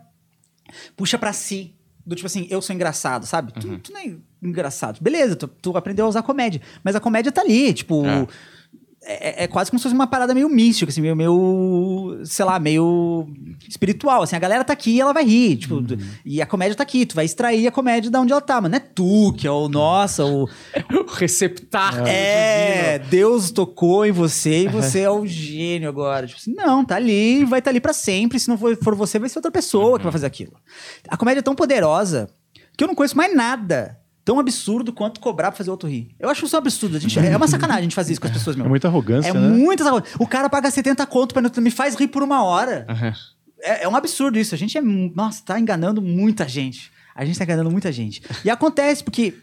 puxa 0.96 1.16
pra 1.16 1.32
si. 1.32 1.74
Do 2.04 2.16
tipo 2.16 2.26
assim, 2.26 2.46
eu 2.50 2.60
sou 2.60 2.74
engraçado, 2.74 3.26
sabe? 3.26 3.52
Tu, 3.52 3.78
tu 3.78 3.92
não 3.92 4.00
é 4.00 4.14
engraçado. 4.42 4.98
Beleza, 5.00 5.36
tu, 5.36 5.46
tu 5.46 5.76
aprendeu 5.76 6.04
a 6.04 6.08
usar 6.08 6.22
comédia. 6.22 6.60
Mas 6.82 6.96
a 6.96 7.00
comédia 7.00 7.30
tá 7.30 7.42
ali, 7.42 7.72
tipo. 7.72 8.04
É. 8.04 8.26
É, 9.04 9.44
é 9.44 9.46
quase 9.48 9.68
como 9.68 9.80
se 9.80 9.82
fosse 9.82 9.94
uma 9.94 10.06
parada 10.06 10.32
meio 10.32 10.48
mística, 10.48 10.88
assim, 10.90 11.00
meio, 11.00 11.16
meio, 11.16 12.20
sei 12.24 12.44
lá, 12.44 12.58
meio 12.60 13.26
espiritual, 13.68 14.22
assim, 14.22 14.36
a 14.36 14.38
galera 14.38 14.62
tá 14.62 14.72
aqui 14.72 14.92
e 14.92 15.00
ela 15.00 15.12
vai 15.12 15.24
rir, 15.24 15.56
tipo, 15.56 15.82
tu- 15.82 15.98
e 16.24 16.40
a 16.40 16.46
comédia 16.46 16.76
tá 16.76 16.84
aqui, 16.84 17.04
tu 17.04 17.16
vai 17.16 17.24
extrair 17.24 17.66
a 17.66 17.72
comédia 17.72 18.08
de 18.10 18.16
onde 18.16 18.30
ela 18.30 18.40
tá, 18.40 18.60
mas 18.60 18.70
não 18.70 18.76
é 18.76 18.80
tu 18.80 19.32
que 19.36 19.44
é 19.44 19.50
o, 19.50 19.68
nossa, 19.68 20.24
o, 20.24 20.48
O 21.04 21.10
receptáculo. 21.14 22.06
é, 22.06 23.00
Deus 23.00 23.50
tocou 23.50 24.06
em 24.06 24.12
você 24.12 24.64
e 24.64 24.68
você 24.68 25.00
é 25.00 25.10
o 25.10 25.26
gênio 25.26 25.88
agora. 25.88 26.26
Tipo 26.28 26.38
assim, 26.38 26.54
não, 26.54 26.84
tá 26.84 26.94
ali, 26.94 27.44
vai 27.44 27.58
estar 27.58 27.70
ali 27.72 27.80
pra 27.80 27.92
sempre. 27.92 28.38
Se 28.38 28.48
não 28.48 28.56
for, 28.56 28.76
for 28.76 28.94
você, 28.94 29.18
vai 29.18 29.28
ser 29.28 29.38
outra 29.38 29.50
pessoa 29.50 29.98
que 29.98 30.04
vai 30.04 30.12
fazer 30.12 30.26
aquilo. 30.26 30.52
A 31.08 31.16
comédia 31.16 31.40
é 31.40 31.42
tão 31.42 31.54
poderosa 31.56 32.28
que 32.76 32.84
eu 32.84 32.88
não 32.88 32.94
conheço 32.94 33.16
mais 33.16 33.34
nada 33.34 33.98
tão 34.24 34.38
absurdo 34.38 34.92
quanto 34.92 35.20
cobrar 35.20 35.50
pra 35.50 35.58
fazer 35.58 35.70
outro 35.70 35.88
rir. 35.88 36.14
Eu 36.18 36.28
acho 36.28 36.44
isso 36.44 36.54
um 36.54 36.58
absurdo. 36.58 36.96
A 36.96 37.00
gente, 37.00 37.18
é 37.18 37.36
uma 37.36 37.48
sacanagem 37.48 37.80
a 37.80 37.82
gente 37.84 37.94
fazer 37.94 38.12
isso 38.12 38.20
com 38.20 38.26
as 38.28 38.32
pessoas, 38.32 38.54
meu. 38.56 38.66
É 38.66 38.68
muita 38.68 38.88
arrogância, 38.88 39.30
É 39.30 39.32
né? 39.34 39.48
muita 39.48 39.84
sacanagem. 39.84 40.12
O 40.18 40.26
cara 40.26 40.48
paga 40.48 40.70
70 40.70 41.04
conto 41.06 41.32
pra 41.34 41.42
me 41.60 41.70
faz 41.70 41.94
rir 41.94 42.08
por 42.08 42.22
uma 42.22 42.42
hora. 42.44 42.86
Aham. 42.88 43.12
É, 43.64 43.84
é 43.84 43.88
um 43.88 43.94
absurdo 43.96 44.38
isso. 44.38 44.54
A 44.54 44.58
gente 44.58 44.76
é. 44.76 44.80
Nossa, 44.82 45.42
tá 45.44 45.58
enganando 45.58 46.00
muita 46.02 46.48
gente. 46.48 46.90
A 47.14 47.24
gente 47.24 47.38
tá 47.38 47.44
enganando 47.44 47.70
muita 47.70 47.90
gente. 47.92 48.22
E 48.44 48.50
acontece 48.50 49.04
porque 49.04 49.34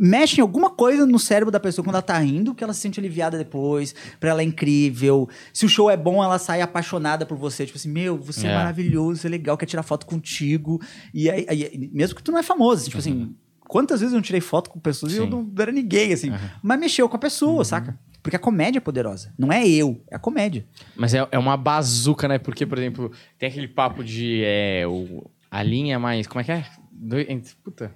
mexe 0.00 0.38
em 0.38 0.42
alguma 0.42 0.70
coisa 0.70 1.04
no 1.04 1.18
cérebro 1.18 1.50
da 1.50 1.58
pessoa 1.58 1.84
quando 1.84 1.96
ela 1.96 2.02
tá 2.02 2.16
rindo, 2.18 2.54
que 2.54 2.62
ela 2.62 2.72
se 2.72 2.80
sente 2.80 3.00
aliviada 3.00 3.36
depois, 3.36 3.94
pra 4.20 4.30
ela 4.30 4.42
é 4.42 4.44
incrível. 4.44 5.28
Se 5.52 5.66
o 5.66 5.68
show 5.68 5.90
é 5.90 5.96
bom, 5.96 6.22
ela 6.22 6.38
sai 6.38 6.60
apaixonada 6.62 7.26
por 7.26 7.36
você. 7.36 7.66
Tipo 7.66 7.78
assim, 7.78 7.90
meu, 7.90 8.16
você 8.16 8.46
é, 8.46 8.50
É. 8.50 8.54
maravilhoso, 8.54 9.20
você 9.20 9.26
é 9.26 9.30
legal, 9.30 9.56
quer 9.58 9.66
tirar 9.66 9.82
foto 9.82 10.06
contigo. 10.06 10.80
E 11.12 11.28
aí, 11.28 11.44
aí- 11.48 11.90
mesmo 11.92 12.14
que 12.14 12.22
tu 12.22 12.30
não 12.30 12.38
é 12.38 12.42
famoso, 12.44 12.84
tipo 12.84 12.98
assim, 12.98 13.34
quantas 13.68 14.00
vezes 14.00 14.12
eu 14.12 14.16
não 14.16 14.22
tirei 14.22 14.40
foto 14.40 14.70
com 14.70 14.80
pessoas 14.80 15.12
e 15.12 15.18
eu 15.18 15.24
Sim. 15.24 15.30
não 15.30 15.52
era 15.58 15.70
ninguém, 15.70 16.12
assim. 16.12 16.32
Mas 16.62 16.80
mexeu 16.80 17.08
com 17.08 17.16
a 17.16 17.18
pessoa, 17.18 17.64
saca? 17.64 17.96
Porque 18.22 18.34
a 18.34 18.38
comédia 18.38 18.78
é 18.78 18.80
poderosa. 18.80 19.32
Não 19.38 19.52
é 19.52 19.66
eu, 19.68 20.02
é 20.10 20.16
a 20.16 20.18
comédia. 20.18 20.66
Mas 20.96 21.14
é, 21.14 21.26
é 21.30 21.38
uma 21.38 21.56
bazuca, 21.56 22.26
né? 22.26 22.38
Porque, 22.38 22.66
por 22.66 22.78
exemplo, 22.78 23.12
tem 23.38 23.48
aquele 23.48 23.68
papo 23.68 24.02
de 24.02 24.42
é, 24.44 24.86
o, 24.86 25.30
a 25.50 25.62
linha 25.62 25.98
mais. 25.98 26.26
Como 26.26 26.40
é 26.40 26.44
que 26.44 26.52
é? 26.52 26.66
Do, 26.90 27.16
puta. 27.62 27.94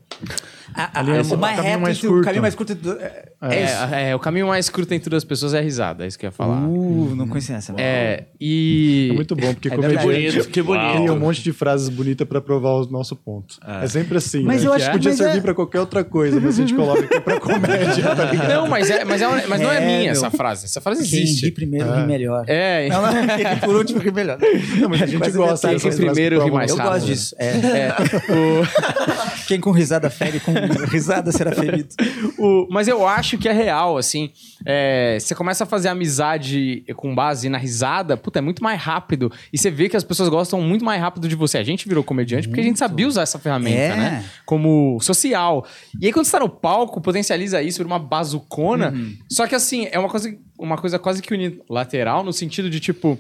A, 0.74 1.00
Ali 1.00 1.11
é 1.11 1.20
o 1.20 1.35
o 1.35 1.37
mais 1.38 1.56
caminho 1.56 1.80
mais 1.80 1.96
entre- 1.98 2.06
o 2.08 2.11
curto. 2.12 2.24
caminho 2.24 2.42
mais 2.42 2.54
curto. 2.54 2.74
do- 2.74 2.92
É, 2.98 3.24
é 3.42 3.64
isso. 3.64 3.94
É, 3.94 4.11
é, 4.11 4.14
o 4.16 4.18
caminho 4.18 4.46
mais 4.46 4.70
curto 4.70 4.94
entre 4.94 5.11
duas 5.11 5.22
pessoas 5.22 5.52
é 5.52 5.58
a 5.58 5.61
risada, 5.61 6.04
é 6.04 6.06
isso 6.06 6.18
que 6.18 6.24
eu 6.24 6.28
ia 6.28 6.32
falar. 6.32 6.62
Uh, 6.66 7.14
não 7.14 7.28
conhecia 7.28 7.56
essa. 7.56 7.74
É, 7.76 8.24
e. 8.40 9.08
É 9.11 9.14
muito 9.14 9.37
bom, 9.37 9.52
porque 9.52 9.68
É 9.68 9.72
comediante. 9.76 10.02
Bonito, 10.06 10.48
que 10.48 10.62
bonito. 10.62 10.94
cria 10.96 11.12
um 11.12 11.18
monte 11.18 11.42
de 11.42 11.52
frases 11.52 11.90
bonitas 11.90 12.26
pra 12.26 12.40
provar 12.40 12.70
o 12.70 12.87
nosso 12.90 13.14
ponto. 13.14 13.58
É, 13.82 13.87
sempre 13.87 14.16
assim, 14.16 14.44
Mas 14.44 14.62
né? 14.62 14.68
eu 14.68 14.72
Que 14.74 14.82
acho- 14.82 14.92
podia 14.92 15.11
mas 15.11 15.18
servir 15.18 15.38
é- 15.38 15.40
pra 15.42 15.52
qualquer 15.54 15.80
outra 15.80 16.02
coisa, 16.04 16.40
mas 16.40 16.54
a 16.58 16.62
gente 16.62 16.74
coloca 16.74 17.00
aqui 17.04 17.20
pra 17.20 17.38
comédia, 17.38 18.14
tá 18.16 18.24
ligado? 18.24 18.48
Não, 18.48 18.66
mas, 18.68 18.88
é, 18.88 19.04
mas, 19.04 19.20
é, 19.20 19.46
mas 19.46 19.61
não 19.61 19.70
é, 19.70 19.76
É, 19.76 19.87
minha 19.87 19.98
meu. 20.04 20.12
essa 20.12 20.30
frase. 20.30 20.64
Essa 20.64 20.80
frase 20.80 21.02
Quem 21.06 21.18
ri 21.18 21.24
existe. 21.24 21.50
primeiro 21.50 21.92
ri 21.94 22.06
melhor. 22.06 22.44
É, 22.48 22.88
Não, 22.88 23.02
não, 23.02 23.12
por 23.62 23.76
último 23.76 24.00
ri 24.00 24.11
melhor. 24.11 24.38
Não, 24.80 24.88
mas 24.88 25.02
a 25.02 25.06
gente 25.06 25.30
gosta 25.32 25.68
dessas 25.68 25.96
primeiro 25.96 26.38
que 26.38 26.44
ri 26.46 26.50
mais 26.50 26.70
Eu 26.70 26.78
gosto 26.78 27.04
disso. 27.04 27.35
É. 27.38 27.48
é, 27.48 27.94
o- 28.32 29.46
Quem 29.46 29.61
com 29.61 29.70
risada 29.70 30.08
fere 30.12 30.38
com 30.38 30.53
risada 30.90 31.33
será 31.33 31.51
ferido. 31.53 31.88
O- 32.38 32.68
mas 32.70 32.87
eu 32.87 33.07
acho 33.07 33.37
que 33.38 33.48
é 33.48 33.53
real, 33.53 33.96
assim. 33.98 34.31
É, 34.64 35.18
você 35.18 35.35
começa 35.35 35.64
a 35.64 35.66
fazer 35.66 35.88
amizade 35.88 36.85
com 36.96 37.14
base 37.14 37.48
na 37.48 37.59
risada, 37.59 38.16
puta, 38.16 38.38
é 38.38 38.42
muito 38.42 38.62
mais 38.62 38.81
rápido. 38.81 39.33
E 39.53 39.59
você 39.59 39.70
vê 39.70 39.88
que 39.88 39.96
as 39.96 40.05
pessoas 40.05 40.29
gostam 40.29 40.61
muito 40.61 40.85
mais 40.85 41.01
rápido 41.01 41.27
de 41.29 41.35
você. 41.35 41.59
A 41.59 41.64
gente 41.64 41.88
virou 41.88 42.05
comediante 42.05 42.46
porque 42.46 42.61
a 42.61 42.64
gente 42.64 42.79
sabia 42.79 43.09
usar 43.09 43.22
essa 43.22 43.38
ferramenta, 43.38 43.77
É. 43.77 43.96
né? 43.96 44.25
Como 44.46 44.98
social. 45.01 45.66
E 46.01 46.07
aí, 46.07 46.12
quando 46.12 46.27
você 46.27 46.33
tá 46.33 46.40
no 46.40 46.48
palco, 46.48 47.01
potencializa 47.01 47.61
isso, 47.62 47.79
vira 47.79 47.88
uma 47.88 47.98
bazucona. 47.98 48.94
Só 49.29 49.46
que, 49.46 49.55
assim, 49.55 49.88
é 49.90 49.98
uma 49.98 50.09
coisa, 50.09 50.33
uma 50.59 50.77
coisa 50.77 50.98
quase 50.98 51.22
que 51.22 51.33
unilateral, 51.35 52.22
no 52.22 52.33
sentido 52.33 52.68
de, 52.70 52.79
tipo... 52.81 53.18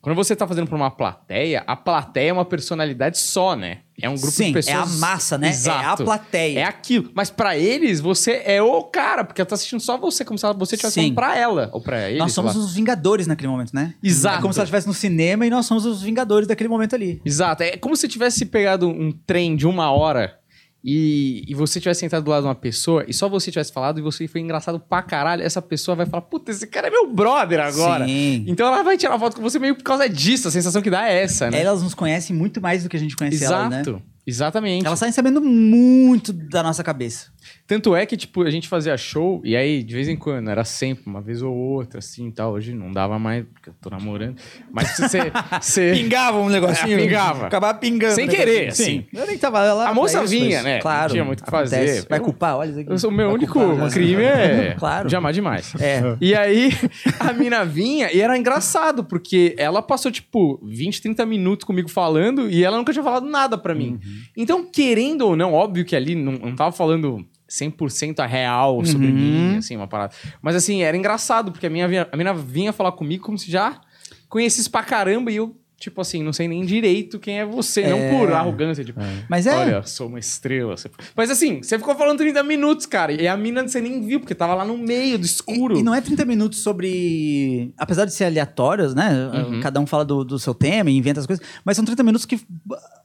Quando 0.00 0.14
você 0.16 0.34
tá 0.36 0.46
fazendo 0.46 0.66
pra 0.66 0.76
uma 0.76 0.90
plateia, 0.90 1.62
a 1.66 1.74
plateia 1.76 2.30
é 2.30 2.32
uma 2.32 2.44
personalidade 2.44 3.18
só, 3.18 3.54
né? 3.56 3.78
É 4.00 4.08
um 4.08 4.14
grupo 4.14 4.30
Sim, 4.30 4.46
de 4.46 4.52
pessoas. 4.52 4.76
é 4.76 4.78
a 4.80 4.86
massa, 4.86 5.36
né? 5.36 5.50
É 5.52 5.70
a 5.84 5.96
plateia. 5.96 6.60
É 6.60 6.64
aquilo. 6.64 7.10
Mas 7.14 7.30
pra 7.30 7.56
eles, 7.58 8.00
você 8.00 8.42
é 8.44 8.62
o 8.62 8.84
cara, 8.84 9.24
porque 9.24 9.40
ela 9.40 9.48
tá 9.48 9.56
assistindo 9.56 9.80
só 9.80 9.98
você, 9.98 10.24
como 10.24 10.38
se 10.38 10.44
ela- 10.44 10.54
você 10.54 10.76
estivesse 10.76 11.00
falando 11.00 11.14
pra 11.16 11.36
ela. 11.36 11.68
Ou 11.72 11.80
pra 11.80 12.08
ele. 12.08 12.18
nós 12.20 12.32
somos 12.32 12.54
lá. 12.54 12.60
os 12.62 12.72
Vingadores 12.74 13.26
naquele 13.26 13.48
momento, 13.48 13.74
né? 13.74 13.94
Exato. 14.02 14.38
É 14.38 14.40
como 14.40 14.52
se 14.54 14.60
ela 14.60 14.64
estivesse 14.64 14.86
no 14.86 14.94
cinema 14.94 15.44
e 15.44 15.50
nós 15.50 15.66
somos 15.66 15.84
os 15.84 16.00
Vingadores 16.00 16.46
daquele 16.46 16.68
momento 16.68 16.94
ali. 16.94 17.20
Exato. 17.24 17.64
É 17.64 17.76
como 17.76 17.96
se 17.96 18.06
tivesse 18.06 18.46
pegado 18.46 18.88
um 18.88 19.10
trem 19.10 19.56
de 19.56 19.66
uma 19.66 19.90
hora 19.90 20.37
e, 20.82 21.44
e 21.48 21.54
você 21.54 21.80
tivesse 21.80 22.00
sentado 22.00 22.24
do 22.24 22.30
lado 22.30 22.42
de 22.42 22.48
uma 22.48 22.54
pessoa 22.54 23.04
e 23.08 23.12
só 23.12 23.28
você 23.28 23.50
tivesse 23.50 23.72
falado 23.72 23.98
e 23.98 24.02
você 24.02 24.28
foi 24.28 24.40
engraçado 24.40 24.78
pra 24.78 25.02
caralho. 25.02 25.42
Essa 25.42 25.60
pessoa 25.60 25.96
vai 25.96 26.06
falar, 26.06 26.22
puta, 26.22 26.50
esse 26.50 26.66
cara 26.66 26.86
é 26.86 26.90
meu 26.90 27.12
brother 27.12 27.60
agora. 27.60 28.06
Sim. 28.06 28.44
Então 28.46 28.66
ela 28.66 28.82
vai 28.82 28.96
tirar 28.96 29.18
foto 29.18 29.36
com 29.36 29.42
você 29.42 29.58
meio 29.58 29.74
por 29.74 29.82
causa 29.82 30.08
disso. 30.08 30.48
A 30.48 30.50
sensação 30.50 30.80
que 30.80 30.90
dá 30.90 31.08
é 31.08 31.22
essa, 31.22 31.50
né? 31.50 31.60
Elas 31.62 31.82
nos 31.82 31.94
conhecem 31.94 32.34
muito 32.34 32.60
mais 32.60 32.84
do 32.84 32.88
que 32.88 32.96
a 32.96 33.00
gente 33.00 33.16
conhece 33.16 33.40
né? 33.40 33.44
Exato. 33.44 34.02
Exatamente. 34.26 34.86
Elas 34.86 34.98
saem 34.98 35.10
sabendo 35.10 35.40
muito 35.40 36.32
da 36.32 36.62
nossa 36.62 36.84
cabeça. 36.84 37.28
Tanto 37.66 37.94
é 37.94 38.06
que, 38.06 38.16
tipo, 38.16 38.42
a 38.42 38.50
gente 38.50 38.66
fazia 38.66 38.96
show, 38.96 39.42
e 39.44 39.54
aí, 39.54 39.82
de 39.82 39.94
vez 39.94 40.08
em 40.08 40.16
quando, 40.16 40.48
era 40.48 40.64
sempre, 40.64 41.04
uma 41.06 41.20
vez 41.20 41.42
ou 41.42 41.54
outra, 41.54 41.98
assim, 41.98 42.28
e 42.28 42.32
tal. 42.32 42.52
Hoje 42.52 42.72
não 42.72 42.90
dava 42.90 43.18
mais, 43.18 43.44
porque 43.52 43.68
eu 43.68 43.74
tô 43.80 43.90
namorando. 43.90 44.36
Mas 44.72 44.88
se 44.96 45.02
você... 45.06 45.18
você- 45.60 45.92
Pingava 45.94 46.38
um 46.38 46.48
negocinho. 46.48 46.98
É, 46.98 47.02
pingava. 47.02 47.46
Acabava 47.46 47.78
pingando. 47.78 48.14
Sem 48.14 48.26
querer, 48.26 48.60
negocinho. 48.62 49.00
assim. 49.10 49.16
Eu 49.18 49.26
nem 49.26 49.36
tava 49.36 49.60
lá. 49.74 49.88
A 49.90 49.94
moça 49.94 50.22
isso, 50.24 50.28
vinha, 50.32 50.56
mas- 50.56 50.64
né? 50.64 50.78
Claro. 50.80 51.02
Não 51.02 51.10
tinha 51.10 51.24
muito 51.24 51.40
o 51.40 51.44
que 51.44 51.48
acontece. 51.50 51.76
fazer. 51.96 52.06
Vai 52.08 52.20
culpar, 52.20 52.56
olha 52.56 52.70
isso 52.70 52.80
aqui. 52.80 52.90
Eu 52.90 52.98
sou- 52.98 53.10
O 53.10 53.12
meu 53.12 53.26
Vai 53.26 53.34
único 53.36 53.52
culpar, 53.52 53.76
né? 53.76 53.90
crime 53.90 54.22
é 54.24 54.74
Claro. 54.78 55.08
de 55.08 55.14
amar 55.16 55.32
demais. 55.34 55.74
É. 55.78 56.16
E 56.22 56.34
aí, 56.34 56.70
a 57.20 57.32
mina 57.34 57.64
vinha 57.66 58.10
e 58.12 58.20
era 58.20 58.36
engraçado, 58.38 59.04
porque 59.04 59.54
ela 59.58 59.82
passou, 59.82 60.10
tipo, 60.10 60.58
20, 60.64 61.02
30 61.02 61.26
minutos 61.26 61.64
comigo 61.66 61.88
falando 61.90 62.48
e 62.48 62.64
ela 62.64 62.78
nunca 62.78 62.92
tinha 62.92 63.02
falado 63.04 63.26
nada 63.26 63.58
pra 63.58 63.74
mim. 63.74 63.92
Uhum. 64.02 64.22
Então, 64.36 64.64
querendo 64.64 65.22
ou 65.26 65.36
não, 65.36 65.52
óbvio 65.52 65.84
que 65.84 65.94
ali 65.94 66.14
não, 66.14 66.32
não 66.32 66.54
tava 66.56 66.72
falando 66.72 67.26
100% 67.48 68.20
a 68.20 68.26
real 68.26 68.84
sobre 68.84 69.08
Uhum. 69.08 69.14
mim, 69.14 69.56
assim, 69.56 69.76
uma 69.76 69.86
parada. 69.88 70.12
Mas, 70.42 70.54
assim, 70.56 70.82
era 70.82 70.96
engraçado, 70.96 71.50
porque 71.50 71.66
a, 71.66 71.70
minha, 71.70 72.08
a 72.10 72.16
mina 72.16 72.34
vinha 72.34 72.72
falar 72.72 72.92
comigo 72.92 73.24
como 73.24 73.38
se 73.38 73.50
já 73.50 73.80
conhecesse 74.28 74.68
pra 74.68 74.82
caramba 74.82 75.30
e 75.32 75.36
eu, 75.36 75.56
tipo 75.78 76.00
assim, 76.00 76.22
não 76.22 76.32
sei 76.32 76.48
nem 76.48 76.64
direito 76.64 77.18
quem 77.18 77.38
é 77.38 77.46
você, 77.46 77.86
não 77.88 77.98
É. 77.98 78.10
por 78.10 78.32
arrogância, 78.32 78.84
tipo... 78.84 79.00
Mas 79.28 79.46
é. 79.46 79.56
Olha, 79.56 79.82
sou 79.84 80.08
uma 80.08 80.18
estrela. 80.18 80.74
Mas 81.16 81.30
assim, 81.30 81.62
você 81.62 81.78
ficou 81.78 81.94
falando 81.94 82.18
30 82.18 82.42
minutos, 82.42 82.84
cara. 82.84 83.12
E 83.12 83.28
a 83.28 83.36
mina 83.36 83.66
você 83.66 83.80
nem 83.80 84.04
viu, 84.04 84.18
porque 84.20 84.34
tava 84.34 84.54
lá 84.54 84.64
no 84.64 84.76
meio 84.76 85.18
do 85.18 85.24
escuro. 85.24 85.76
E, 85.76 85.80
e 85.80 85.82
não 85.82 85.94
é 85.94 86.00
30 86.00 86.24
minutos 86.24 86.58
sobre. 86.60 87.72
Apesar 87.78 88.04
de 88.04 88.12
ser 88.12 88.24
aleatórios, 88.24 88.94
né? 88.94 89.30
Uhum. 89.32 89.60
Cada 89.60 89.78
um 89.80 89.86
fala 89.86 90.04
do, 90.04 90.24
do 90.24 90.38
seu 90.38 90.52
tema 90.54 90.90
e 90.90 90.96
inventa 90.96 91.20
as 91.20 91.26
coisas. 91.26 91.44
Mas 91.64 91.76
são 91.76 91.84
30 91.84 92.02
minutos 92.02 92.26
que 92.26 92.40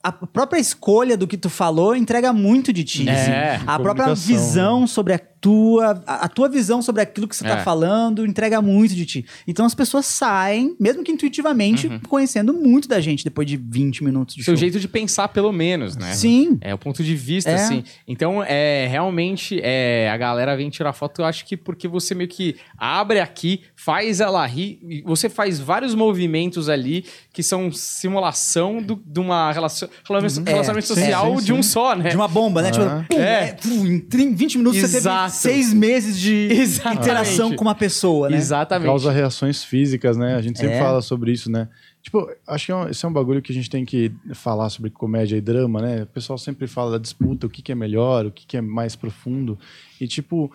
a 0.01 0.11
própria 0.11 0.59
escolha 0.59 1.15
do 1.15 1.27
que 1.27 1.37
tu 1.37 1.49
falou 1.49 1.95
entrega 1.95 2.33
muito 2.33 2.73
de 2.73 2.83
ti. 2.83 3.07
É, 3.07 3.55
assim. 3.55 3.63
A 3.67 3.79
própria 3.79 4.13
visão 4.13 4.85
sobre 4.87 5.13
a 5.13 5.19
tua. 5.19 6.01
A, 6.05 6.25
a 6.25 6.27
tua 6.27 6.49
visão 6.49 6.81
sobre 6.81 7.01
aquilo 7.01 7.27
que 7.27 7.35
você 7.35 7.43
tá 7.43 7.57
É. 7.59 7.63
falando 7.63 8.25
entrega 8.25 8.61
muito 8.61 8.95
de 8.95 9.05
ti. 9.05 9.25
Então 9.47 9.65
as 9.65 9.75
pessoas 9.75 10.05
saem, 10.05 10.75
mesmo 10.79 11.03
que 11.03 11.11
intuitivamente, 11.11 11.89
conhecendo 12.07 12.53
muito 12.63 12.87
da 12.87 12.99
gente 12.99 13.23
depois 13.23 13.47
de 13.47 13.57
20 13.57 14.03
minutos 14.03 14.35
de 14.35 14.41
Uhum. 14.41 14.45
Seu 14.45 14.53
show. 14.55 14.59
jeito 14.59 14.79
de 14.79 14.87
pensar, 14.87 15.27
pelo 15.27 15.51
menos, 15.51 15.95
né? 15.95 16.13
Sim. 16.13 16.57
É 16.61 16.73
o 16.73 16.77
ponto 16.77 17.03
de 17.03 17.15
vista, 17.15 17.49
É. 17.51 17.55
assim. 17.55 17.83
Então, 18.07 18.43
é 18.43 18.87
realmente, 18.89 19.59
é, 19.63 20.09
a 20.11 20.17
galera 20.17 20.55
vem 20.55 20.69
tirar 20.69 20.93
foto, 20.93 21.21
eu 21.21 21.25
acho 21.25 21.45
que 21.45 21.55
porque 21.57 21.87
você 21.87 22.15
meio 22.15 22.29
que 22.29 22.55
abre 22.77 23.19
aqui, 23.19 23.61
faz 23.75 24.19
ela 24.21 24.45
rir, 24.45 24.79
e 24.83 25.01
você 25.01 25.29
faz 25.29 25.59
vários 25.59 25.93
movimentos 25.95 26.69
ali 26.69 27.05
que 27.31 27.43
são 27.43 27.71
simulação 28.07 28.81
do- 28.81 29.01
de 29.05 29.19
uma 29.19 29.51
relação, 29.51 29.89
relacionamento, 30.07 30.49
É, 30.49 30.53
relacionamento 30.53 30.87
sim, 30.87 30.93
social 30.95 31.39
sim, 31.39 31.45
de 31.45 31.53
um 31.53 31.63
sim. 31.63 31.69
só, 31.69 31.95
né? 31.95 32.09
De 32.09 32.15
uma 32.15 32.27
bomba, 32.27 32.61
né? 32.61 32.71
Tipo, 32.71 32.85
Ah. 32.85 33.05
pum, 33.09 33.17
É. 33.19 33.43
é, 33.49 33.53
pum, 33.53 33.85
em 33.85 33.99
30, 33.99 34.35
20 34.37 34.57
minutos 34.57 34.79
você 34.79 34.97
Exato. 34.97 35.23
teve 35.31 35.35
seis 35.41 35.73
meses 35.73 36.19
de 36.19 36.47
Exatamente. 36.51 37.01
interação 37.01 37.55
com 37.55 37.63
uma 37.63 37.75
pessoa, 37.75 38.29
né? 38.29 38.37
Exatamente. 38.37 38.87
Causa 38.87 39.11
reações 39.11 39.63
físicas, 39.63 40.17
né? 40.17 40.35
A 40.35 40.41
gente 40.41 40.59
sempre 40.59 40.75
É. 40.75 40.79
fala 40.79 41.01
sobre 41.01 41.31
isso, 41.31 41.49
né? 41.51 41.67
Tipo, 42.03 42.29
acho 42.45 42.65
que 42.65 42.71
é 42.71 42.75
um- 42.75 42.89
esse 42.89 43.05
é 43.05 43.07
um 43.07 43.13
bagulho 43.13 43.41
que 43.41 43.51
a 43.51 43.55
gente 43.55 43.69
tem 43.69 43.85
que 43.85 44.11
falar 44.33 44.69
sobre 44.69 44.89
comédia 44.91 45.37
e 45.37 45.41
drama, 45.41 45.81
né? 45.81 46.03
O 46.03 46.07
pessoal 46.07 46.37
sempre 46.37 46.67
fala 46.67 46.91
da 46.91 46.97
disputa, 46.97 47.47
o 47.47 47.49
que, 47.49 47.61
que 47.61 47.71
é 47.71 47.75
melhor, 47.75 48.25
o 48.25 48.31
que, 48.31 48.45
que 48.45 48.57
é 48.57 48.61
mais 48.61 48.93
profundo. 48.95 49.57
E, 50.01 50.05
tipo, 50.07 50.51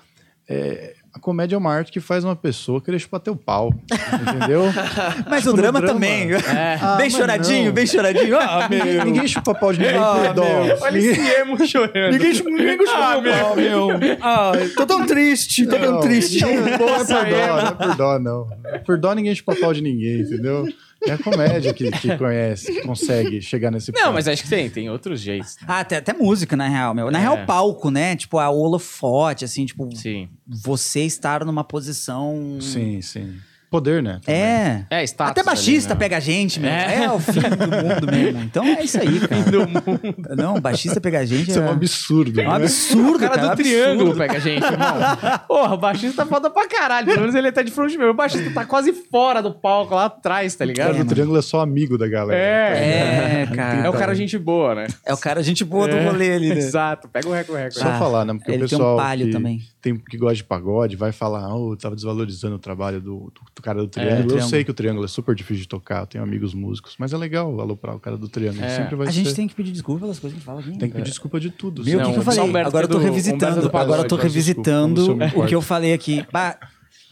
é, 0.47 0.95
a 1.13 1.19
comédia 1.19 1.57
é 1.57 1.59
uma 1.59 1.73
arte 1.73 1.91
que 1.91 2.01
faz 2.01 2.23
uma 2.23 2.37
pessoa 2.37 2.83
querer 2.83 2.99
chupar 2.99 3.21
teu 3.21 3.35
pau, 3.35 3.73
entendeu? 3.91 4.65
Mas 5.29 5.41
Tipo, 5.43 5.55
o 5.55 5.57
drama, 5.57 5.81
drama. 5.81 5.95
também. 5.95 6.29
Ah, 6.81 6.97
bem 6.97 7.09
choradinho, 7.11 7.67
não. 7.67 7.73
bem 7.73 7.87
choradinho. 7.87 8.39
Ah, 8.39 8.69
meu. 8.69 9.05
ninguém, 9.07 9.27
chupa 9.27 9.55
pau 9.55 9.73
de 9.73 9.81
ninguém 9.81 9.97
Ah, 9.97 10.15
por 10.27 10.35
dó. 10.35 10.45
Olha 10.83 10.99
esse 10.99 11.21
emo 11.41 11.67
chorando. 11.67 12.13
Ninguém, 12.13 12.33
ninguém 12.45 12.87
chupa 12.87 12.99
Ah, 12.99 13.21
meu 13.23 13.33
pau, 13.33 13.57
meu. 13.57 13.89
Ah, 14.21 14.53
tô 14.77 14.85
tão 14.87 15.07
triste, 15.07 15.67
tô 15.67 15.79
tão 15.79 15.93
Não, 15.93 16.01
triste. 16.01 16.41
Não, 16.43 16.55
não 16.55 16.69
é 16.69 16.77
por 16.79 17.07
dó, 17.07 17.17
é. 17.23 17.47
não 17.47 17.59
é 17.59 17.73
por 17.73 17.97
dó, 17.97 18.19
não. 18.19 18.49
Por 18.85 18.99
dó 18.99 19.15
ninguém 19.15 19.35
chupa 19.35 19.55
pau 19.57 19.73
de 19.73 19.81
ninguém, 19.81 20.21
entendeu? 20.21 20.67
É 21.07 21.13
a 21.13 21.19
comédia 21.19 21.73
que, 21.73 21.91
que 21.93 22.17
conhece, 22.19 22.73
que 22.73 22.83
consegue 22.83 23.41
chegar 23.41 23.71
nesse 23.71 23.93
Não, 23.93 24.01
ponto. 24.03 24.15
mas 24.15 24.27
acho 24.27 24.43
que 24.43 24.49
tem, 24.49 24.69
tem 24.69 24.91
outros 24.91 25.21
jeitos. 25.21 25.57
né? 25.61 25.63
Ah, 25.69 25.81
até, 25.81 25.97
até 25.97 26.13
música, 26.13 26.57
na 26.57 26.67
real, 26.69 26.93
meu. 26.95 27.11
Na 27.11 27.19
É. 27.19 27.23
real, 27.23 27.47
palco, 27.47 27.91
né? 27.91 28.17
Tipo, 28.17 28.39
a 28.39 28.51
holofote, 28.51 29.45
assim, 29.45 29.65
tipo, 29.65 29.89
Sim. 29.95 30.29
você 30.47 31.03
estar 31.03 31.45
numa 31.45 31.63
posição. 31.65 32.59
Sim, 32.61 33.01
sim. 33.01 33.35
Poder, 33.71 34.03
né? 34.03 34.19
também. 34.25 34.41
É. 34.41 34.87
É, 34.91 35.05
status 35.05 35.33
Até 35.33 35.43
baixista 35.43 35.93
ali, 35.93 35.99
né? 35.99 36.05
pega 36.05 36.17
a 36.17 36.21
gente, 36.21 36.59
meu. 36.59 36.71
É. 36.71 37.05
É. 37.05 37.11
o 37.11 37.19
fim 37.19 37.41
do 37.41 37.49
mundo 37.49 38.07
mesmo. 38.11 38.41
Então 38.43 38.65
é 38.65 38.83
isso 38.83 38.99
aí, 38.99 39.21
cara. 39.21 39.43
do 39.51 39.69
mundo. 39.69 40.15
Não, 40.37 40.59
baixista 40.61 41.01
pega 41.01 41.19
a 41.21 41.25
gente. 41.27 41.51
Isso 41.51 41.59
é 41.59 41.63
um 41.63 41.71
absurdo. 41.71 42.41
É 42.41 42.45
um 42.47 42.51
né? 42.51 42.57
absurdo, 42.57 43.17
O 43.17 43.19
cara 43.19 43.37
do 43.37 43.47
absurdo. 43.51 43.57
triângulo 43.57 44.17
pega 44.17 44.37
a 44.37 44.39
gente, 44.39 44.65
irmão. 44.65 44.89
Porra, 45.47 45.75
o 45.75 45.79
baixista 45.79 46.25
tá 46.25 46.27
foda 46.29 46.49
pra 46.51 46.67
caralho. 46.67 47.07
Pelo 47.07 47.21
menos 47.21 47.35
ele 47.35 47.53
tá 47.53 47.63
de 47.63 47.71
frente 47.71 47.99
meu. 47.99 48.11
O 48.11 48.15
baixista 48.15 48.51
tá 48.53 48.65
quase 48.65 48.93
fora 48.93 49.43
do 49.43 49.53
palco, 49.53 49.95
lá 49.95 50.07
atrás, 50.07 50.55
tá 50.55 50.65
O 50.65 50.73
cara 50.75 50.91
ligado? 50.93 51.05
do 51.05 51.09
triângulo 51.11 51.39
é 51.39 51.43
só 51.43 51.61
amigo 51.61 51.99
da 51.99 52.09
galera. 52.09 52.41
É. 52.41 53.43
É, 53.43 53.47
cara. 53.55 53.87
É 53.87 53.91
o 53.91 53.93
cara 53.93 54.15
gente 54.15 54.39
boa, 54.39 54.75
né? 54.75 54.87
É 55.05 55.13
o 55.13 55.19
cara 55.19 55.43
gente 55.43 55.65
boa 55.65 55.87
do 55.89 55.97
É, 55.97 56.05
rolê 56.05 56.33
ali, 56.33 56.49
né? 56.49 56.57
Exato. 56.59 57.09
Pega 57.09 57.29
o 57.29 57.33
recorde. 57.33 57.63
recorde. 57.65 57.79
Só 57.81 57.89
Ah, 57.89 57.99
falar, 57.99 58.25
né? 58.25 58.33
Porque 58.35 58.51
o 58.51 58.55
ele 58.55 58.67
tem 58.67 58.77
um 58.77 58.79
pessoal 58.81 58.97
palio 58.97 59.27
que, 59.27 59.33
também. 59.33 59.61
Tem, 59.83 59.97
que 59.97 60.17
gosta 60.17 60.37
de 60.37 60.45
pagode 60.45 60.97
vai 60.97 61.13
falar, 61.13 61.55
oh, 61.55 61.77
tava 61.77 61.95
desvalorizando 61.95 62.57
o 62.57 62.59
trabalho 62.59 63.01
do, 63.01 63.33
do- 63.35 63.58
do 63.59 63.62
cara 63.62 63.81
do 63.81 63.88
triângulo. 63.88 64.16
eu 64.21 64.27
Triângulo. 64.27 64.49
sei 64.51 64.64
que 64.64 64.71
o 64.71 64.75
triângulo 64.75 65.05
é 65.05 65.09
super 65.09 65.35
difícil 65.35 65.62
de 65.62 65.68
tocar, 65.68 66.01
eu 66.03 66.07
tenho 66.07 66.25
amigos 66.25 66.55
músicos, 66.55 66.94
mas 66.99 67.12
é 67.12 67.16
legal 67.16 67.61
aloprar 67.61 67.94
o 67.97 68.01
cara 68.01 68.16
do 68.16 68.29
triângulo. 68.29 68.64
É. 68.64 68.77
Sempre 68.77 68.97
vai 68.97 69.09
A 69.09 69.12
ser. 69.12 69.25
gente 69.25 69.35
tem 69.35 69.49
que 69.49 69.55
pedir 69.55 69.73
desculpa 69.73 70.01
pelas 70.03 70.18
coisas 70.18 70.38
que 70.38 70.44
fala 70.44 70.61
aqui. 70.61 70.71
tem 70.79 70.88
que 70.88 70.94
pedir 70.94 71.11
desculpa 71.11 71.40
de 71.40 71.51
tudo. 71.51 71.85
Meu, 71.85 71.99
o 71.99 72.03
que, 72.05 72.11
que 72.12 72.16
eu 72.16 72.21
o 72.23 72.25
falei? 72.25 72.40
Humberto 72.40 72.68
Agora 72.68 72.85
eu 72.85 72.88
tô 72.88 72.97
Humberto 72.99 73.12
revisitando. 73.14 73.71
Agora 73.77 74.03
eu 74.03 74.09
tô 74.09 74.16
revisitando 74.16 75.18
o 75.37 75.47
que 75.47 75.55
eu 75.55 75.61
falei 75.62 75.92
aqui. 75.92 76.25
Bah, 76.33 76.57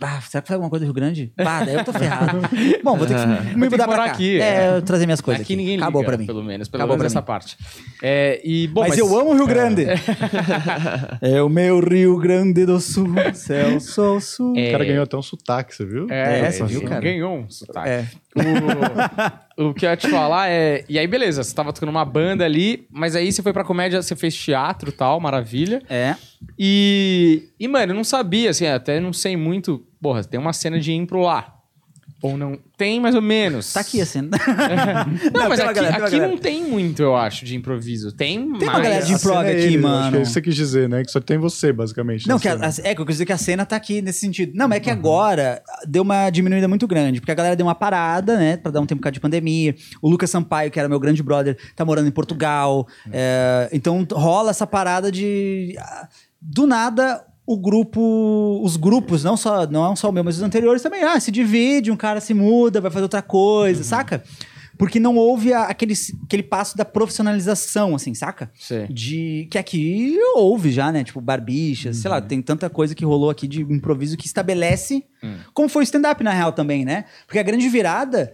bah, 0.01 0.21
será 0.21 0.43
que 0.43 0.49
foi 0.49 0.55
alguma 0.55 0.69
coisa 0.71 0.85
do 0.85 0.89
Rio 0.89 0.95
Grande? 0.95 1.33
Bah, 1.37 1.65
daí 1.65 1.75
eu 1.75 1.85
tô 1.85 1.93
ferrado. 1.93 2.41
Bom, 2.85 2.97
vou 2.97 3.07
ter 3.07 3.15
que 3.15 3.27
me 3.27 3.35
Vou 3.37 3.45
ter 3.45 3.57
mudar 3.71 3.85
que 3.89 3.95
pra 3.95 4.05
cá. 4.05 4.11
aqui, 4.13 4.41
é, 4.41 4.77
é. 4.77 4.81
trazer 4.83 5.07
minhas 5.07 5.21
coisas 5.21 5.43
Aqui 5.43 5.53
aqui. 5.55 5.57
ninguém 5.63 5.79
Acabou 5.79 6.03
liga, 6.03 6.11
pra 6.13 6.19
mim. 6.19 6.27
pelo 6.27 6.43
menos. 6.45 6.69
Pelo 6.69 6.83
Acabou 6.83 6.97
menos 6.99 7.13
pra 7.13 7.19
essa 7.21 7.27
parte. 7.27 7.57
É, 8.03 8.41
e, 8.45 8.67
bom, 8.69 8.81
mas, 8.83 8.99
eu 8.99 9.07
amo 9.19 9.31
o 9.31 9.35
Rio 9.35 9.47
Grande. 9.47 9.87
É. 11.21 11.43
o 11.43 11.49
meu 11.49 11.81
Rio 11.81 12.19
Grande 12.19 12.65
do 12.67 12.81
Sul. 12.81 13.09
Céu, 13.35 13.81
sol, 13.81 14.21
sul. 14.21 14.53
O 14.53 14.71
cara 14.71 14.85
É. 14.85 14.87
ganhou 14.89 15.03
até 15.05 15.17
um 15.17 15.23
sotaque, 15.23 15.75
você 15.75 15.85
viu? 15.85 16.07
É, 16.11 16.41
É, 16.47 16.51
você 16.51 16.63
ele 16.63 16.69
viu, 16.69 16.83
cara? 16.85 17.01
Ganhou 17.01 17.39
um 17.39 17.51
sotaque. 17.51 17.89
É. 17.89 18.05
O, 18.37 19.46
o 19.57 19.73
que 19.73 19.87
eu 19.87 19.91
ia 19.91 19.97
te 19.97 20.09
falar 20.09 20.49
é. 20.49 20.85
E 20.89 20.99
aí, 20.99 21.07
beleza, 21.07 21.43
você 21.43 21.55
tava 21.55 21.73
tocando 21.73 21.89
uma 21.89 22.05
banda 22.05 22.45
ali, 22.45 22.87
mas 22.91 23.17
aí 23.17 23.33
você 23.33 23.43
foi 23.43 23.53
pra 23.53 23.65
comédia, 23.65 24.03
você 24.03 24.15
fez 24.15 24.37
teatro 24.37 24.91
e 24.91 24.93
tal, 24.93 25.19
maravilha. 25.19 25.83
É. 25.89 26.15
E. 26.59 27.49
E, 27.59 27.67
mano, 27.67 27.93
eu 27.93 27.97
não 27.97 28.05
sabia, 28.05 28.51
assim, 28.51 28.67
até 28.67 29.01
não 29.01 29.13
sei 29.13 29.37
muito. 29.37 29.87
Porra, 30.01 30.23
tem 30.23 30.39
uma 30.39 30.53
cena 30.53 30.79
de 30.79 30.93
impro 30.93 31.21
lá. 31.23 31.56
Ou 32.23 32.37
não? 32.37 32.59
Tem 32.77 32.99
mais 32.99 33.15
ou 33.15 33.21
menos. 33.21 33.73
Tá 33.73 33.81
aqui 33.81 34.01
a 34.01 34.07
cena. 34.07 34.31
Não, 35.35 35.49
mas 35.49 35.59
tem 35.59 35.67
uma 35.67 35.71
aqui, 35.71 35.81
galera, 35.81 35.99
uma 35.99 36.07
aqui 36.07 36.19
não 36.19 36.39
tem 36.39 36.65
muito, 36.65 37.03
eu 37.03 37.15
acho, 37.15 37.45
de 37.45 37.55
improviso. 37.55 38.13
Tem, 38.13 38.39
Tem 38.39 38.69
uma 38.69 38.73
mais. 38.73 38.83
galera 38.83 39.05
de 39.05 39.13
improv 39.13 39.47
é 39.47 39.51
aqui, 39.51 39.61
ele, 39.61 39.77
eu 39.77 39.79
Acho 39.79 39.89
mano. 39.89 40.11
que 40.13 40.17
é 40.17 40.23
isso 40.23 40.31
que 40.31 40.35
você 40.35 40.43
quis 40.43 40.55
dizer, 40.55 40.89
né? 40.89 41.05
Que 41.05 41.11
só 41.11 41.21
tem 41.21 41.39
você, 41.39 41.73
basicamente. 41.73 42.27
Não, 42.27 42.37
na 42.37 42.41
que 42.41 42.49
a, 42.49 42.73
é 42.85 42.95
que 42.95 43.01
eu 43.01 43.07
quis 43.07 43.15
dizer 43.17 43.27
que 43.27 43.33
a 43.33 43.39
cena 43.39 43.67
tá 43.67 43.77
aqui 43.77 44.01
nesse 44.01 44.21
sentido. 44.21 44.53
Não, 44.55 44.67
mas 44.67 44.79
é 44.79 44.81
que 44.81 44.91
agora 44.91 45.63
deu 45.87 46.03
uma 46.03 46.31
diminuída 46.31 46.67
muito 46.67 46.87
grande, 46.87 47.21
porque 47.21 47.33
a 47.33 47.35
galera 47.35 47.55
deu 47.55 47.67
uma 47.67 47.75
parada, 47.75 48.37
né, 48.37 48.57
pra 48.57 48.71
dar 48.71 48.81
um 48.81 48.87
tempo 48.87 49.11
de 49.11 49.21
pandemia. 49.21 49.75
O 50.03 50.09
Lucas 50.09 50.31
Sampaio, 50.31 50.71
que 50.71 50.79
era 50.79 50.89
meu 50.89 50.99
grande 50.99 51.23
brother, 51.23 51.57
tá 51.75 51.85
morando 51.85 52.09
em 52.09 52.13
Portugal. 52.13 52.87
É, 53.13 53.69
então 53.73 54.07
rola 54.11 54.51
essa 54.51 54.67
parada 54.67 55.13
de. 55.13 55.77
Do 56.41 56.67
nada. 56.67 57.25
O 57.47 57.57
grupo, 57.57 58.61
os 58.65 58.77
grupos, 58.77 59.23
não 59.23 59.37
só, 59.37 59.67
não 59.67 59.95
só 59.95 60.09
o 60.09 60.13
meu, 60.13 60.25
mas 60.25 60.37
os 60.37 60.43
anteriores 60.43 60.83
também, 60.83 61.03
ah, 61.05 61.19
se 61.21 61.31
divide, 61.31 61.91
um 61.93 61.97
cara 61.97 62.21
se 62.21 62.35
muda, 62.35 62.81
vai 62.81 62.91
fazer 62.91 63.05
outra 63.05 63.23
coisa, 63.23 63.85
saca? 63.85 64.23
Porque 64.79 64.99
não 65.01 65.17
houve 65.17 65.53
a- 65.55 65.63
aquele, 65.65 65.95
aquele 66.25 66.43
passo 66.43 66.77
da 66.77 66.85
profissionalização, 66.85 67.95
assim, 67.95 68.13
saca? 68.15 68.51
Sei. 68.59 68.87
de 68.89 69.47
que 69.51 69.57
aqui 69.59 70.19
houve 70.35 70.71
já, 70.71 70.91
né? 70.93 71.03
Tipo, 71.05 71.21
barbichas, 71.21 71.97
sei 71.99 72.11
lá, 72.11 72.21
tem 72.21 72.43
tanta 72.43 72.69
coisa 72.69 72.95
que 72.95 73.05
rolou 73.05 73.31
aqui 73.31 73.47
de 73.49 73.63
improviso 73.63 74.17
que 74.17 74.27
estabelece 74.27 75.05
como 75.55 75.69
foi 75.69 75.83
o 75.83 75.85
stand-up, 75.85 76.23
na 76.23 76.33
real, 76.33 76.53
também, 76.53 76.85
né? 76.85 77.05
Porque 77.27 77.39
a 77.39 77.43
grande 77.43 77.69
virada 77.69 78.33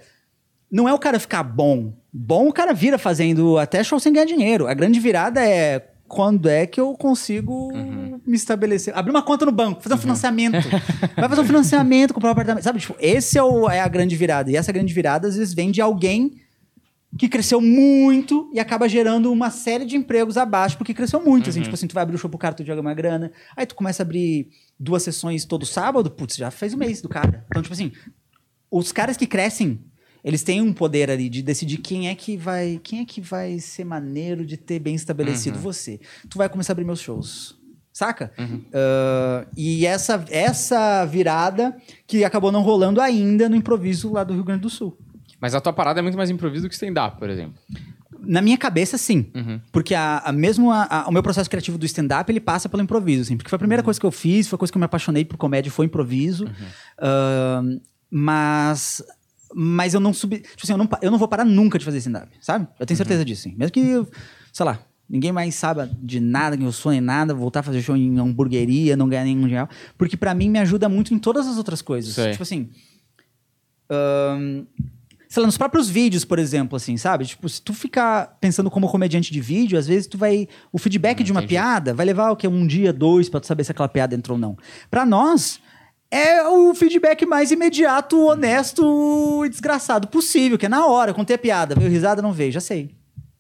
não 0.71 0.89
é 0.89 0.93
o 0.95 0.99
cara 0.99 1.19
ficar 1.21 1.43
bom. 1.43 1.93
Bom 2.13 2.49
o 2.49 2.53
cara 2.53 2.73
vira 2.75 2.99
fazendo 2.99 3.57
até 3.59 3.85
show 3.85 4.01
sem 4.01 4.13
ganhar 4.13 4.27
dinheiro. 4.27 4.67
A 4.67 4.75
grande 4.75 4.99
virada 5.01 5.41
é 5.45 5.92
quando 6.15 6.47
é 6.47 6.67
que 6.67 6.79
eu 6.79 6.93
consigo 6.93 7.73
me 8.27 8.37
estabelecer. 8.37 8.95
Abrir 8.95 9.11
uma 9.13 9.23
conta 9.23 9.47
no 9.47 9.51
banco, 9.53 9.81
fazer 9.83 9.95
um 9.95 9.99
financiamento. 9.99 10.59
Vai 11.17 11.27
fazer 11.27 11.41
um 11.41 11.45
financiamento, 11.47 12.13
comprar 12.13 12.29
um 12.29 12.33
apartamento. 12.33 12.63
Sabe, 12.65 12.81
tipo, 12.81 12.95
esse 13.01 13.39
é, 13.39 13.43
o- 13.43 13.67
é 13.71 13.81
a 13.81 13.89
grande 13.89 14.15
virada. 14.15 14.51
E 14.51 14.57
essa 14.57 14.71
grande 14.71 14.93
virada, 14.93 15.27
às 15.29 15.37
vezes, 15.39 15.55
vem 15.55 15.71
de 15.71 15.81
alguém 15.81 16.35
que 17.19 17.31
cresceu 17.31 17.63
muito 17.63 18.51
e 18.53 18.61
acaba 18.61 18.87
gerando 18.91 19.33
uma 19.33 19.51
série 19.51 19.87
de 19.87 19.97
empregos 19.97 20.37
abaixo, 20.37 20.77
porque 20.77 20.93
cresceu 20.93 21.25
muito. 21.25 21.49
Assim, 21.49 21.63
tipo 21.63 21.75
assim, 21.75 21.87
tu 21.87 21.95
vai 21.95 22.03
abrir 22.03 22.17
o 22.17 22.19
show 22.19 22.29
pro 22.29 22.39
cara, 22.39 22.55
tu 22.55 22.63
joga 22.63 22.83
uma 22.83 22.93
grana. 22.93 23.33
Aí 23.57 23.65
tu 23.65 23.75
começa 23.75 24.03
a 24.03 24.05
abrir 24.05 24.49
duas 24.79 25.03
sessões 25.03 25.47
todo 25.47 25.65
sábado, 25.65 26.11
putz, 26.11 26.37
já 26.37 26.51
fez 26.51 26.75
o 26.75 26.79
mês 26.79 27.01
do 27.01 27.09
cara. 27.09 27.47
Então, 27.49 27.63
tipo 27.63 27.73
assim, 27.73 27.91
os 28.71 28.93
caras 28.93 29.17
que 29.17 29.27
crescem, 29.27 29.81
eles 30.25 30.43
têm 30.43 30.61
um 30.63 30.73
poder 30.73 31.11
ali 31.11 31.29
de 31.29 31.43
decidir 31.43 31.79
quem 31.79 32.09
é 32.09 32.15
que 32.15 32.37
vai, 32.37 32.81
quem 32.83 33.01
é 33.01 33.05
que 33.05 33.21
vai 33.21 33.59
ser 33.59 33.85
maneiro 33.85 34.45
de 34.47 34.57
ter 34.57 34.79
bem 34.79 34.95
estabelecido 34.95 35.59
você. 35.59 36.01
Tu 36.29 36.39
vai 36.39 36.49
começar 36.49 36.73
a 36.73 36.75
abrir 36.75 36.85
meus 36.85 37.01
shows. 37.01 37.57
Saca? 37.93 38.33
Ah, 38.73 39.47
e 39.57 39.85
essa, 39.85 40.25
essa 40.31 41.05
virada 41.05 41.77
que 42.07 42.25
acabou 42.25 42.51
não 42.53 42.63
rolando 42.63 43.01
ainda 43.01 43.49
no 43.49 43.57
improviso 43.57 44.13
lá 44.13 44.25
do 44.25 44.33
Rio 44.35 44.45
Grande 44.45 44.63
do 44.63 44.71
Sul. 44.71 44.97
Mas 45.41 45.55
a 45.55 45.61
tua 45.61 45.73
parada 45.73 45.99
é 46.01 46.03
muito 46.03 46.17
mais 46.17 46.31
improviso 46.31 46.63
do 46.65 46.69
que 46.69 46.75
stand-up, 46.75 47.19
por 47.19 47.29
exemplo. 47.29 47.55
Na 48.25 48.41
minha 48.41 48.57
cabeça, 48.57 48.97
sim. 48.97 49.31
Uhum. 49.35 49.61
Porque 49.73 49.93
a, 49.95 50.19
a 50.19 50.33
mesmo 50.33 50.71
a- 50.71 50.87
a- 50.89 51.09
o 51.09 51.13
meu 51.13 51.23
processo 51.25 51.51
criativo 51.51 51.77
do 51.77 51.85
stand-up, 51.85 52.31
ele 52.31 52.39
passa 52.41 52.69
pelo 52.69 52.81
improviso, 52.83 53.23
assim. 53.23 53.37
Porque 53.37 53.51
foi 53.51 53.57
a 53.57 53.59
Uhum. 53.59 53.63
primeira 53.63 53.83
coisa 53.83 53.99
que 53.99 54.07
eu 54.07 54.13
fiz, 54.13 54.47
foi 54.47 54.57
a 54.57 54.59
coisa 54.61 54.71
que 54.73 54.77
eu 54.79 54.81
me 54.81 54.85
apaixonei 54.85 55.25
por 55.25 55.37
comédia, 55.37 55.73
foi 55.73 55.87
improviso. 55.87 56.47
Ahn, 57.01 57.81
mas... 58.09 59.03
Mas 59.55 59.95
eu 59.95 60.01
não 60.01 60.13
subi... 60.13 60.39
Tipo 60.39 60.61
assim, 60.65 60.73
eu 60.73 60.79
não, 60.79 60.89
eu 61.01 61.11
não 61.11 61.19
vou 61.19 61.29
parar 61.29 61.45
nunca 61.45 61.79
de 61.79 61.85
fazer 61.85 61.99
stand-up, 61.99 62.29
sabe? 62.41 62.65
Eu 62.65 62.83
Uhum. 62.83 62.87
tenho 62.87 62.97
certeza 62.97 63.25
disso, 63.25 63.43
sim. 63.43 63.55
Mesmo 63.57 63.73
que, 63.73 64.07
sei 64.53 64.65
lá, 64.67 64.79
ninguém 65.09 65.31
mais 65.33 65.55
saiba 65.55 65.91
de 66.03 66.21
nada, 66.21 66.57
que 66.57 66.63
eu 66.65 66.73
sou 66.73 66.93
nem 66.93 67.01
nada, 67.01 67.35
voltar 67.35 67.61
a 67.61 67.63
fazer 67.63 67.83
show 67.83 67.97
em 67.97 68.19
hamburgueria, 68.19 68.97
não 68.97 69.09
ganhar 69.09 69.25
nenhum 69.25 69.47
real. 69.47 69.69
Porque 69.99 70.17
pra 70.17 70.35
mim 70.35 70.49
me 70.49 70.59
ajuda 70.59 70.89
muito 70.89 71.13
em 71.13 71.19
todas 71.19 71.47
as 71.47 71.59
outras 71.59 71.83
coisas. 71.83 72.15
Sei. 72.15 72.31
Tipo 72.33 72.43
assim... 72.43 72.71
sei 75.29 75.41
lá, 75.43 75.47
nos 75.47 75.57
próprios 75.59 75.89
vídeos, 75.89 76.25
por 76.25 76.39
exemplo, 76.39 76.77
assim, 76.77 76.97
sabe? 76.97 77.25
Tipo, 77.27 77.49
se 77.49 77.61
tu 77.63 77.73
ficar 77.73 78.37
pensando 78.41 78.71
como 78.71 78.89
comediante 78.89 79.33
de 79.33 79.41
vídeo, 79.41 79.79
às 79.79 79.87
vezes 79.87 80.07
tu 80.07 80.19
vai. 80.19 80.47
O 80.71 80.79
feedback 80.79 81.23
de 81.23 81.33
uma 81.33 81.41
entendi. 81.41 81.55
piada 81.55 81.95
vai 81.95 82.05
levar 82.07 82.31
o 82.31 82.37
quê? 82.37 82.47
Um 82.49 82.67
dia, 82.67 82.93
dois, 82.93 83.29
pra 83.29 83.41
tu 83.41 83.47
saber 83.47 83.65
se 83.65 83.71
aquela 83.73 83.89
piada 83.89 84.15
entrou 84.15 84.37
ou 84.37 84.41
não. 84.41 84.57
Pra 84.91 85.05
nós. 85.07 85.59
É 86.13 86.47
o 86.47 86.75
feedback 86.75 87.25
mais 87.25 87.51
imediato, 87.51 88.27
honesto 88.27 89.43
e 89.47 89.49
desgraçado 89.49 90.09
possível, 90.09 90.59
que 90.59 90.67
é 90.67 90.69
na 90.69 90.87
hora, 90.87 91.15
contei 91.15 91.37
a 91.37 91.39
piada, 91.39 91.75
veio 91.75 91.91
risada, 91.91 92.21
não 92.21 92.35
veio, 92.35 92.53
já 92.53 92.61
sei. 92.61 92.91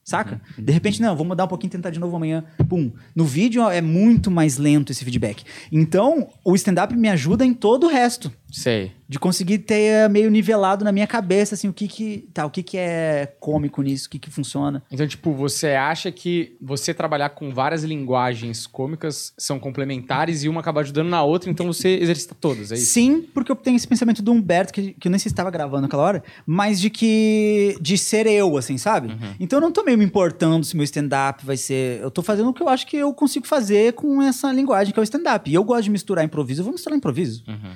Saca? 0.03 0.41
De 0.57 0.73
repente, 0.73 0.99
não, 0.99 1.14
vou 1.14 1.27
mudar 1.27 1.45
um 1.45 1.49
pouquinho, 1.49 1.70
tentar 1.70 1.91
de 1.91 2.01
novo 2.01 2.16
amanhã. 2.16 2.43
Pum. 2.70 2.91
No 3.14 3.27
vídeo 3.27 3.68
é 3.68 3.83
muito 3.83 4.31
mais 4.31 4.57
lento 4.57 4.91
esse 4.91 5.05
feedback. 5.05 5.45
Então, 5.70 6.31
o 6.43 6.55
stand-up 6.55 6.97
me 6.97 7.11
ajuda 7.11 7.45
em 7.45 7.53
todo 7.53 7.85
o 7.85 7.91
resto 7.91 8.33
Sei. 8.55 8.92
de 9.09 9.18
conseguir 9.18 9.59
ter 9.61 9.74
eh, 10.05 10.09
meio 10.09 10.30
nivelado 10.30 10.84
na 10.84 10.92
minha 10.92 11.07
cabeça 11.07 11.55
assim 11.55 11.68
o 11.68 11.72
que 11.72 11.88
que 11.88 12.28
tá 12.34 12.44
o 12.46 12.50
que 12.50 12.62
que 12.62 12.76
é 12.76 13.34
cômico 13.40 13.80
nisso 13.82 14.07
o 14.07 14.11
que 14.11 14.18
que 14.18 14.30
funciona 14.30 14.82
Então, 14.90 15.07
tipo, 15.07 15.32
você 15.32 15.68
acha 15.70 16.12
que 16.12 16.55
você 16.61 16.92
trabalhar 16.92 17.30
com 17.30 17.50
várias 17.53 17.82
linguagens 17.82 18.66
cômicas 18.66 19.32
são 19.38 19.59
complementares 19.59 20.44
e 20.44 20.48
uma 20.50 20.61
acaba 20.61 20.80
ajudando 20.82 21.09
na 21.09 21.22
outra, 21.22 21.50
então 21.50 21.66
você 21.66 21.88
exercita 22.00 22.34
todas, 22.38 22.70
é 22.72 22.74
isso? 22.74 22.92
sim 22.92 23.22
porque 23.34 23.50
eu 23.50 23.57
tenho 23.57 23.76
esse 23.76 23.88
pensamento 23.88 24.22
do 24.22 24.32
Humberto 24.32 24.72
que, 24.72 24.92
que 24.94 25.09
eu 25.09 25.11
nem 25.11 25.18
sei 25.18 25.30
se 25.30 25.32
estava 25.32 25.50
gravando 25.50 25.82
naquela 25.82 26.03
hora 26.03 26.22
mas 26.46 26.78
de 26.80 26.90
que 26.90 27.76
de 27.80 27.96
ser 27.98 28.26
eu 28.26 28.57
assim 28.59 28.76
sabe 28.78 29.09
Uhum. 29.09 29.34
então 29.40 29.57
eu 29.59 29.62
não 29.62 29.72
tô 29.72 29.82
meio 29.82 29.96
me 29.98 30.05
importando 30.05 30.64
se 30.64 30.76
meu 30.76 30.84
stand-up 30.84 31.44
vai 31.44 31.57
ser 31.57 32.00
eu 32.03 32.11
tô 32.11 32.22
fazendo 32.22 32.50
o 32.50 32.53
que 32.55 32.62
eu 32.62 32.68
acho 32.68 32.86
que 32.86 32.96
eu 32.98 33.12
consigo 33.14 33.46
fazer 33.46 33.94
com 33.94 34.20
essa 34.22 34.53
linguagem 34.53 34.92
que 34.92 34.98
é 34.98 35.03
o 35.03 35.05
stand-up 35.05 35.50
e 35.50 35.55
eu 35.55 35.64
gosto 35.64 35.84
de 35.84 35.90
misturar 35.90 36.22
improviso 36.24 36.61
eu 36.61 36.64
vou 36.64 36.72
misturar 36.74 36.96
improviso 36.98 37.42
Uhum. 37.48 37.72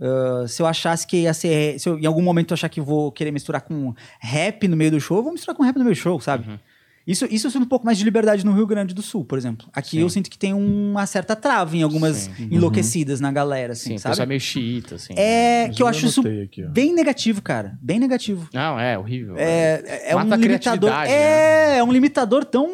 Uh, 0.00 0.48
se 0.48 0.62
eu 0.62 0.66
achasse 0.66 1.06
que 1.06 1.18
ia 1.18 1.34
ser. 1.34 1.78
Se 1.78 1.88
eu, 1.88 1.98
em 1.98 2.06
algum 2.06 2.22
momento 2.22 2.52
eu 2.52 2.54
achar 2.54 2.70
que 2.70 2.80
vou 2.80 3.12
querer 3.12 3.30
misturar 3.30 3.60
com 3.60 3.94
rap 4.18 4.66
no 4.66 4.76
meio 4.76 4.90
do 4.90 5.00
show, 5.00 5.18
eu 5.18 5.22
vou 5.22 5.32
misturar 5.32 5.54
com 5.54 5.62
rap 5.62 5.76
no 5.76 5.84
meio 5.84 5.94
do 5.94 5.98
show, 5.98 6.18
sabe? 6.20 6.48
Uhum. 6.48 6.58
Isso, 7.06 7.26
isso 7.30 7.46
eu 7.46 7.50
sinto 7.50 7.64
um 7.64 7.68
pouco 7.68 7.84
mais 7.84 7.98
de 7.98 8.04
liberdade 8.04 8.44
no 8.44 8.52
Rio 8.52 8.66
Grande 8.66 8.94
do 8.94 9.02
Sul, 9.02 9.24
por 9.24 9.36
exemplo. 9.36 9.68
Aqui 9.72 9.96
Sim. 9.96 10.00
eu 10.00 10.08
sinto 10.08 10.30
que 10.30 10.38
tem 10.38 10.52
uma 10.52 11.06
certa 11.06 11.34
trava 11.34 11.76
em 11.76 11.82
algumas 11.82 12.16
Sim. 12.16 12.48
enlouquecidas 12.50 13.20
na 13.20 13.32
galera, 13.32 13.72
assim, 13.72 13.90
Sim, 13.90 13.98
sabe? 13.98 14.12
pessoal 14.12 14.24
é 14.24 14.28
meio 14.28 14.40
xiita, 14.40 14.94
assim. 14.94 15.14
É 15.16 15.66
Mas 15.66 15.76
que 15.76 15.82
eu 15.82 15.86
eu 15.86 15.90
acho 15.90 16.06
isso 16.06 16.20
aqui, 16.20 16.62
bem 16.68 16.94
negativo, 16.94 17.42
cara. 17.42 17.76
Bem 17.82 17.98
negativo. 17.98 18.48
Não, 18.52 18.78
é 18.78 18.98
horrível. 18.98 19.34
É, 19.36 20.02
é 20.04 20.14
Mata 20.14 20.36
um 20.36 20.38
limitador. 20.38 20.90
É, 21.06 21.78
é 21.78 21.84
um 21.84 21.90
limitador 21.90 22.44
tão. 22.44 22.68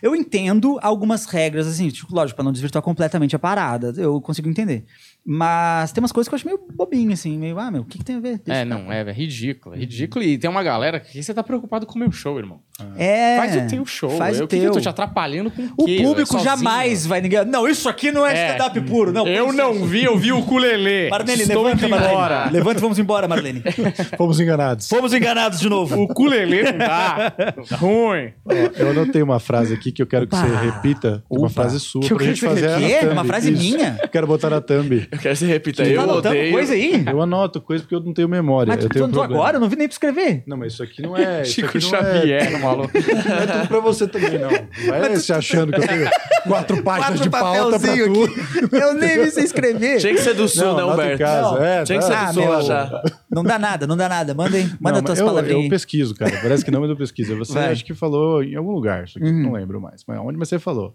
Eu 0.00 0.14
entendo 0.14 0.78
algumas 0.80 1.26
regras, 1.26 1.66
assim, 1.66 1.88
tipo, 1.88 2.14
lógico, 2.14 2.36
pra 2.36 2.44
não 2.44 2.52
desvirtuar 2.52 2.82
completamente 2.82 3.34
a 3.34 3.38
parada. 3.38 3.92
Eu 3.96 4.20
consigo 4.20 4.48
entender. 4.48 4.84
Mas 5.26 5.90
tem 5.92 6.02
umas 6.02 6.12
coisas 6.12 6.28
que 6.28 6.34
eu 6.34 6.36
acho 6.36 6.46
meio 6.46 6.60
bobinho, 6.74 7.12
assim, 7.12 7.38
meio, 7.38 7.58
ah, 7.58 7.70
meu, 7.70 7.80
o 7.82 7.84
que, 7.84 7.96
que 7.98 8.04
tem 8.04 8.16
a 8.16 8.20
ver? 8.20 8.40
Deixa 8.44 8.60
É, 8.60 8.64
não, 8.64 8.92
é, 8.92 9.00
é 9.00 9.12
ridículo, 9.12 9.74
é 9.74 9.78
ridículo. 9.78 10.22
E 10.22 10.36
tem 10.36 10.50
uma 10.50 10.62
galera 10.62 11.00
que 11.00 11.22
você 11.22 11.32
tá 11.32 11.42
preocupado 11.42 11.86
com 11.86 11.94
o 11.94 11.98
meu 11.98 12.12
show, 12.12 12.38
irmão. 12.38 12.60
É. 12.98 13.36
Faz 13.38 13.56
o 13.56 13.66
teu 13.68 13.86
show. 13.86 14.10
Faz 14.10 14.38
eu, 14.38 14.44
o 14.44 14.48
que 14.48 14.56
que 14.56 14.62
eu 14.62 14.66
teu. 14.66 14.72
tô 14.74 14.80
te 14.80 14.88
atrapalhando 14.88 15.50
com 15.50 15.62
o 15.62 15.70
O 15.78 15.84
quê? 15.86 15.98
público 16.02 16.26
Sozinho? 16.32 16.44
jamais 16.50 17.06
vai 17.06 17.20
ninguém. 17.20 17.44
Não, 17.46 17.66
isso 17.68 17.88
aqui 17.88 18.10
não 18.12 18.26
é, 18.26 18.34
É. 18.36 18.46
stand-up 18.52 18.80
puro, 18.82 19.12
não. 19.12 19.26
Eu 19.26 19.46
Isso- 19.46 19.56
não 19.56 19.86
vi, 19.86 20.04
eu 20.04 20.18
vi 20.18 20.32
o 20.32 20.38
ukulele. 20.40 21.08
Marlene, 21.08 21.42
Estou 21.42 21.62
levanta, 21.62 21.86
indo 21.86 21.94
embora. 21.96 22.34
Marlene. 22.34 22.52
Levanta 22.52 22.78
e 22.78 22.82
vamos 22.82 22.98
embora, 22.98 23.28
Marlene. 23.28 23.62
Fomos 24.18 24.40
enganados. 24.40 24.88
Fomos 24.88 25.14
enganados 25.14 25.60
de 25.60 25.68
novo. 25.68 25.96
O 25.96 26.02
ukulele 26.04 26.64
não 26.64 26.78
dá. 26.78 27.30
Tá 27.30 27.76
ruim. 27.78 28.32
Eu 28.76 28.90
anotei 28.90 29.22
uma 29.22 29.38
frase 29.38 29.72
aqui 29.72 29.92
que 29.92 30.02
eu 30.02 30.06
quero 30.06 30.26
que 30.26 30.34
Opa. 30.36 30.44
você 30.46 30.66
repita. 30.66 31.24
Uma 31.30 31.42
Opa. 31.46 31.50
frase 31.50 31.78
sua 31.80 32.02
Que 32.02 32.12
eu 32.12 32.16
pra 32.16 32.26
gente 32.26 32.40
que 32.40 32.46
fazer 32.46 32.68
a 32.68 32.76
repita? 32.76 33.00
thumb. 33.00 33.12
Uma 33.12 33.24
frase 33.24 33.52
Isso. 33.52 33.62
minha? 33.62 33.98
Quero 34.10 34.26
botar 34.26 34.50
na 34.50 34.60
thumb. 34.60 35.08
Eu 35.14 35.20
quero 35.20 35.34
que 35.34 35.36
você 35.36 35.46
repita. 35.46 35.84
Você 35.84 35.92
eu 35.92 35.96
tá 35.96 36.02
anotando 36.02 36.28
odeio. 36.36 36.52
coisa 36.52 36.72
aí? 36.74 37.04
Eu 37.06 37.22
anoto 37.22 37.60
coisa 37.60 37.82
porque 37.84 37.94
eu 37.94 38.00
não 38.00 38.12
tenho 38.12 38.28
memória. 38.28 38.72
Mas 38.74 38.82
eu 38.84 38.88
tu 38.90 38.92
tenho 38.92 39.04
um 39.04 39.08
anotou 39.08 39.22
problema. 39.22 39.42
agora? 39.42 39.56
Eu 39.56 39.60
não 39.60 39.68
vi 39.68 39.76
nem 39.76 39.86
pra 39.88 39.92
escrever. 39.92 40.42
Não, 40.46 40.56
mas 40.56 40.72
isso 40.74 40.82
aqui 40.82 41.02
não 41.02 41.16
é. 41.16 41.44
Chico 41.44 41.70
não 41.74 41.80
Xavier, 41.80 42.58
maluco. 42.60 42.90
É, 42.96 43.00
não 43.28 43.36
é 43.36 43.46
tudo 43.46 43.68
pra 43.68 43.80
você 43.80 44.06
também, 44.08 44.38
não. 44.38 44.50
Vai 44.88 45.16
se 45.16 45.32
achando 45.32 45.72
que 45.72 45.80
eu 45.80 45.86
tenho 45.86 46.10
quatro 46.46 46.82
páginas 46.84 47.20
de 47.20 47.30
pauta 47.30 47.78
pra 47.80 47.90
aqui. 47.92 48.00
Eu 48.00 48.94
nem 48.94 49.18
vi 49.24 49.30
você 49.30 49.40
escrever. 49.42 49.98
Tinha 50.00 50.12
que 50.14 50.20
ser 50.20 50.34
do 50.34 50.48
sul, 50.48 50.64
Não, 50.64 50.76
né, 50.88 50.92
Humberto? 50.94 51.18
casa. 51.18 51.50
Não. 51.54 51.64
É, 51.64 51.84
Tinha 51.84 51.98
que 51.98 52.04
tá. 52.06 52.10
ser 52.10 52.14
Ah, 52.16 52.32
do 52.32 52.32
sul 52.58 52.62
já. 52.62 53.02
Não 53.30 53.42
dá 53.44 53.58
nada, 53.58 53.86
não 53.86 53.96
dá 53.96 54.08
nada. 54.08 54.34
Manda 54.34 54.56
aí. 54.56 54.68
Manda 54.80 54.98
Não, 54.98 55.04
tuas 55.04 55.18
eu, 55.18 55.26
palavrinhas. 55.26 55.64
Eu 55.64 55.70
pesquiso, 55.70 56.14
cara. 56.14 56.32
Parece 56.42 56.64
que 56.64 56.70
não, 56.70 56.80
mas 56.80 56.90
eu 56.90 56.96
pesquiso. 56.96 57.36
Você 57.36 57.52
Vai. 57.54 57.72
acho 57.72 57.84
que 57.84 57.94
falou 57.94 58.42
em 58.42 58.54
algum 58.56 58.72
lugar, 58.72 59.04
isso 59.04 59.18
aqui 59.18 59.26
Uhum. 59.28 59.42
não 59.44 59.52
lembro 59.52 59.80
mais. 59.80 60.02
Mas 60.06 60.18
onde 60.18 60.38
você 60.38 60.58
falou? 60.58 60.94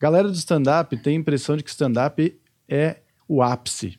Galera 0.00 0.28
do 0.28 0.34
stand-up 0.34 0.96
tem 0.98 1.16
a 1.16 1.18
impressão 1.20 1.56
de 1.56 1.62
que 1.64 1.70
stand-up 1.70 2.34
é 2.68 2.96
o 3.28 3.42
ápice, 3.42 3.98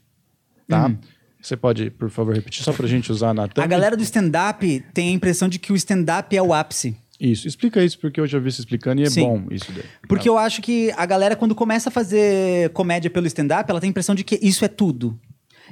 tá? 0.68 0.88
Uhum. 0.88 0.98
Você 1.42 1.56
pode, 1.56 1.90
por 1.92 2.10
favor, 2.10 2.36
repetir 2.36 2.64
só 2.64 2.74
pra 2.74 2.86
gente 2.88 3.12
usar 3.12 3.34
na 3.34 3.44
A 3.46 3.48
thumb? 3.48 3.68
galera 3.68 3.96
do 3.96 4.04
stand-up 4.04 4.84
tem 4.94 5.10
a 5.10 5.12
impressão 5.12 5.48
de 5.48 5.58
que 5.58 5.72
o 5.72 5.76
stand-up 5.76 6.36
é 6.36 6.42
o 6.42 6.54
ápice. 6.54 6.98
Isso, 7.20 7.48
explica 7.48 7.84
isso, 7.84 8.00
porque 8.00 8.20
eu 8.20 8.28
já 8.28 8.40
vi 8.40 8.52
você 8.52 8.62
explicando 8.62 9.02
e 9.02 9.06
é 9.06 9.10
Sim. 9.10 9.22
bom 9.24 9.44
isso 9.52 9.72
daí. 9.72 9.84
Porque 10.08 10.28
eu 10.28 10.38
acho 10.38 10.62
que 10.62 10.92
a 10.98 11.06
galera, 11.06 11.36
quando 11.36 11.54
começa 11.54 11.90
a 11.90 11.92
fazer 11.92 12.70
comédia 12.72 13.10
pelo 13.10 13.28
stand-up, 13.28 13.70
ela 13.70 13.80
tem 13.80 13.90
a 13.90 13.92
impressão 13.92 14.16
de 14.16 14.24
que 14.24 14.40
isso 14.42 14.64
é 14.66 14.68
tudo. 14.70 15.20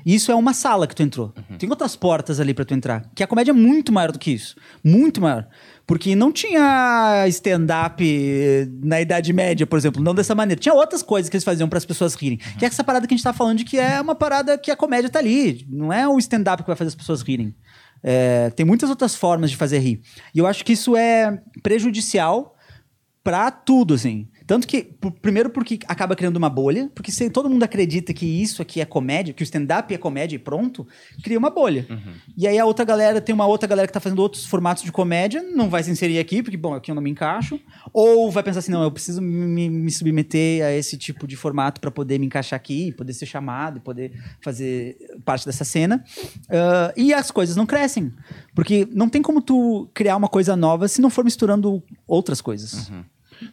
Isso 0.05 0.31
é 0.31 0.35
uma 0.35 0.53
sala 0.53 0.87
que 0.87 0.95
tu 0.95 1.03
entrou. 1.03 1.33
Tem 1.57 1.69
outras 1.69 1.95
portas 1.95 2.39
ali 2.39 2.53
pra 2.53 2.65
tu 2.65 2.73
entrar. 2.73 3.09
Que 3.13 3.23
a 3.23 3.27
comédia 3.27 3.51
é 3.51 3.53
muito 3.53 3.91
maior 3.91 4.11
do 4.11 4.19
que 4.19 4.31
isso. 4.31 4.55
Muito 4.83 5.21
maior. 5.21 5.47
Porque 5.85 6.15
não 6.15 6.31
tinha 6.31 7.25
stand-up 7.27 8.03
eh, 8.03 8.67
na 8.83 8.99
Idade 8.99 9.31
Média, 9.31 9.65
por 9.65 9.77
exemplo, 9.77 10.03
não 10.03 10.13
dessa 10.13 10.35
maneira. 10.35 10.59
Tinha 10.59 10.73
outras 10.73 11.01
coisas 11.01 11.29
que 11.29 11.35
eles 11.35 11.43
faziam 11.43 11.69
para 11.69 11.77
as 11.77 11.85
pessoas 11.85 12.13
rirem. 12.15 12.37
Que 12.57 12.65
é 12.65 12.67
essa 12.67 12.83
parada 12.83 13.07
que 13.07 13.13
a 13.13 13.17
gente 13.17 13.23
tá 13.23 13.33
falando 13.33 13.59
de 13.59 13.65
que 13.65 13.77
é 13.77 13.99
uma 14.01 14.15
parada 14.15 14.57
que 14.57 14.69
a 14.69 14.75
comédia 14.75 15.09
tá 15.09 15.19
ali. 15.19 15.65
Não 15.69 15.91
é 15.91 16.07
o 16.07 16.17
stand-up 16.17 16.63
que 16.63 16.67
vai 16.67 16.75
fazer 16.75 16.89
as 16.89 16.95
pessoas 16.95 17.21
rirem. 17.21 17.55
É, 18.03 18.49
tem 18.51 18.65
muitas 18.65 18.89
outras 18.89 19.15
formas 19.15 19.49
de 19.49 19.57
fazer 19.57 19.79
rir. 19.79 20.01
E 20.33 20.39
eu 20.39 20.45
acho 20.45 20.63
que 20.63 20.73
isso 20.73 20.95
é 20.95 21.41
prejudicial 21.63 22.55
pra 23.23 23.49
tudo, 23.51 23.93
assim. 23.93 24.27
Tanto 24.47 24.65
que, 24.65 24.83
primeiro 25.21 25.49
porque 25.49 25.77
acaba 25.87 26.15
criando 26.15 26.37
uma 26.37 26.49
bolha, 26.49 26.89
porque 26.95 27.11
se 27.11 27.29
todo 27.29 27.49
mundo 27.49 27.63
acredita 27.63 28.13
que 28.13 28.25
isso 28.25 28.61
aqui 28.61 28.79
é 28.79 28.85
comédia, 28.85 29.33
que 29.33 29.43
o 29.43 29.45
stand-up 29.45 29.93
é 29.93 29.97
comédia 29.97 30.37
e 30.37 30.39
pronto, 30.39 30.87
cria 31.21 31.37
uma 31.37 31.49
bolha. 31.49 31.85
E 32.37 32.47
aí 32.47 32.57
a 32.57 32.65
outra 32.65 32.85
galera, 32.85 33.19
tem 33.19 33.35
uma 33.35 33.45
outra 33.45 33.67
galera 33.67 33.85
que 33.85 33.93
tá 33.93 33.99
fazendo 33.99 34.19
outros 34.19 34.45
formatos 34.45 34.83
de 34.83 34.91
comédia, 34.91 35.43
não 35.43 35.69
vai 35.69 35.83
se 35.83 35.91
inserir 35.91 36.17
aqui, 36.17 36.41
porque, 36.41 36.55
bom, 36.55 36.73
aqui 36.73 36.89
eu 36.89 36.95
não 36.95 37.01
me 37.01 37.09
encaixo, 37.09 37.59
ou 37.91 38.31
vai 38.31 38.41
pensar 38.41 38.59
assim, 38.59 38.71
não, 38.71 38.83
eu 38.83 38.91
preciso 38.91 39.21
me, 39.21 39.69
me 39.69 39.91
submeter 39.91 40.63
a 40.63 40.71
esse 40.71 40.97
tipo 40.97 41.27
de 41.27 41.35
formato 41.35 41.81
pra 41.81 41.91
poder 41.91 42.17
me 42.17 42.25
encaixar 42.25 42.55
aqui, 42.55 42.93
poder 42.93 43.11
ser 43.11 43.25
chamado 43.25 43.77
e 43.77 43.81
poder 43.81 44.13
fazer 44.41 44.95
parte 45.25 45.45
dessa 45.45 45.65
cena. 45.65 46.01
Ah, 46.49 46.93
e 46.95 47.13
as 47.13 47.31
coisas 47.31 47.57
não 47.57 47.65
crescem, 47.65 48.13
porque 48.55 48.87
não 48.93 49.09
tem 49.09 49.21
como 49.21 49.41
tu 49.41 49.89
criar 49.93 50.15
uma 50.15 50.29
coisa 50.29 50.55
nova 50.55 50.87
se 50.87 51.01
não 51.01 51.09
for 51.09 51.25
misturando 51.25 51.83
outras 52.07 52.39
coisas. 52.39 52.89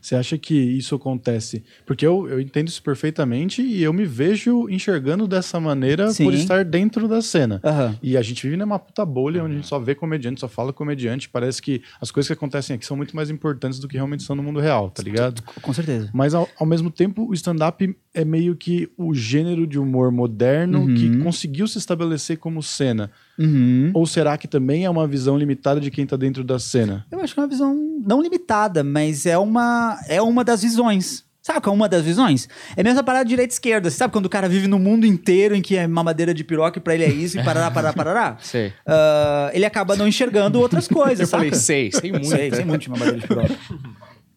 Você 0.00 0.14
acha 0.14 0.38
que 0.38 0.54
isso 0.54 0.94
acontece? 0.94 1.62
Porque 1.86 2.06
eu, 2.06 2.28
eu 2.28 2.40
entendo 2.40 2.68
isso 2.68 2.82
perfeitamente 2.82 3.62
e 3.62 3.82
eu 3.82 3.92
me 3.92 4.04
vejo 4.04 4.68
enxergando 4.68 5.26
dessa 5.26 5.58
maneira 5.60 6.10
Sim. 6.10 6.24
por 6.24 6.34
estar 6.34 6.64
dentro 6.64 7.08
da 7.08 7.20
cena. 7.20 7.60
Aham. 7.64 7.98
E 8.02 8.16
a 8.16 8.22
gente 8.22 8.42
vive 8.42 8.56
numa 8.56 8.78
puta 8.78 9.04
bolha 9.04 9.42
onde 9.42 9.54
a 9.54 9.56
gente 9.56 9.68
só 9.68 9.78
vê 9.78 9.94
comediante, 9.94 10.40
só 10.40 10.48
fala 10.48 10.72
comediante. 10.72 11.28
Parece 11.28 11.60
que 11.60 11.82
as 12.00 12.10
coisas 12.10 12.28
que 12.28 12.32
acontecem 12.32 12.74
aqui 12.74 12.84
são 12.84 12.96
muito 12.96 13.14
mais 13.14 13.30
importantes 13.30 13.78
do 13.78 13.88
que 13.88 13.96
realmente 13.96 14.22
são 14.22 14.36
no 14.36 14.42
mundo 14.42 14.60
real, 14.60 14.90
tá 14.90 15.02
ligado? 15.02 15.42
Com 15.62 15.72
certeza. 15.72 16.10
Mas 16.12 16.34
ao, 16.34 16.48
ao 16.58 16.66
mesmo 16.66 16.90
tempo, 16.90 17.28
o 17.28 17.34
stand-up 17.34 17.96
é 18.12 18.24
meio 18.24 18.54
que 18.56 18.90
o 18.96 19.14
gênero 19.14 19.66
de 19.66 19.78
humor 19.78 20.10
moderno 20.10 20.86
que 20.94 21.18
conseguiu 21.18 21.66
se 21.66 21.78
estabelecer 21.78 22.38
como 22.38 22.62
cena. 22.62 23.10
Uhum. 23.38 23.90
Ou 23.94 24.06
será 24.06 24.36
que 24.38 24.46
também 24.46 24.84
é 24.84 24.90
uma 24.90 25.06
visão 25.06 25.36
limitada 25.36 25.80
de 25.80 25.90
quem 25.90 26.06
tá 26.06 26.16
dentro 26.16 26.44
da 26.44 26.58
cena? 26.58 27.04
Eu 27.10 27.20
acho 27.20 27.34
que 27.34 27.40
é 27.40 27.42
uma 27.42 27.48
visão 27.48 27.74
não 28.06 28.22
limitada, 28.22 28.84
mas 28.84 29.26
é 29.26 29.36
uma, 29.36 29.98
é 30.08 30.22
uma 30.22 30.44
das 30.44 30.62
visões. 30.62 31.24
Sabe 31.42 31.60
qual 31.60 31.74
é 31.74 31.76
uma 31.76 31.88
das 31.90 32.02
visões? 32.02 32.48
É 32.74 32.80
a 32.80 32.84
mesma 32.84 33.02
parada 33.02 33.24
de 33.26 33.28
direita 33.28 33.52
e 33.52 33.54
esquerda. 33.54 33.90
Sabe 33.90 34.12
quando 34.14 34.24
o 34.24 34.30
cara 34.30 34.48
vive 34.48 34.66
no 34.66 34.78
mundo 34.78 35.04
inteiro 35.04 35.54
em 35.54 35.60
que 35.60 35.76
é 35.76 35.86
mamadeira 35.86 36.32
de 36.32 36.42
piroca 36.42 36.78
e 36.78 36.80
pra 36.82 36.94
ele 36.94 37.04
é 37.04 37.10
isso 37.10 37.38
e 37.38 37.44
parará, 37.44 37.70
parará, 37.70 37.92
parará? 37.92 38.36
Sei. 38.40 38.72
Ah, 38.86 39.50
ele 39.52 39.66
acaba 39.66 39.94
não 39.94 40.08
enxergando 40.08 40.58
outras 40.58 40.88
coisas, 40.88 41.20
Eu 41.20 41.26
saca? 41.26 41.44
falei, 41.44 41.54
sei, 41.58 41.92
sei 41.92 42.12
muito. 42.12 42.28
Sei, 42.28 42.50
sei 42.50 42.64
muito 42.64 42.80
de 42.82 42.88
mamadeira 42.88 43.18
de 43.20 43.26
piroca. 43.28 43.54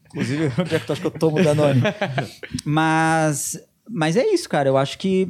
Inclusive, 0.07 0.51
onde 0.59 0.75
é 0.75 0.79
que 0.79 0.85
tu 0.85 0.91
acha 0.91 1.01
que 1.01 1.07
eu 1.07 1.11
tomo 1.11 1.41
Danone? 1.41 1.81
Mas, 2.65 3.57
mas 3.89 4.17
é 4.17 4.25
isso, 4.33 4.49
cara. 4.49 4.67
Eu 4.67 4.77
acho 4.77 4.97
que 4.97 5.29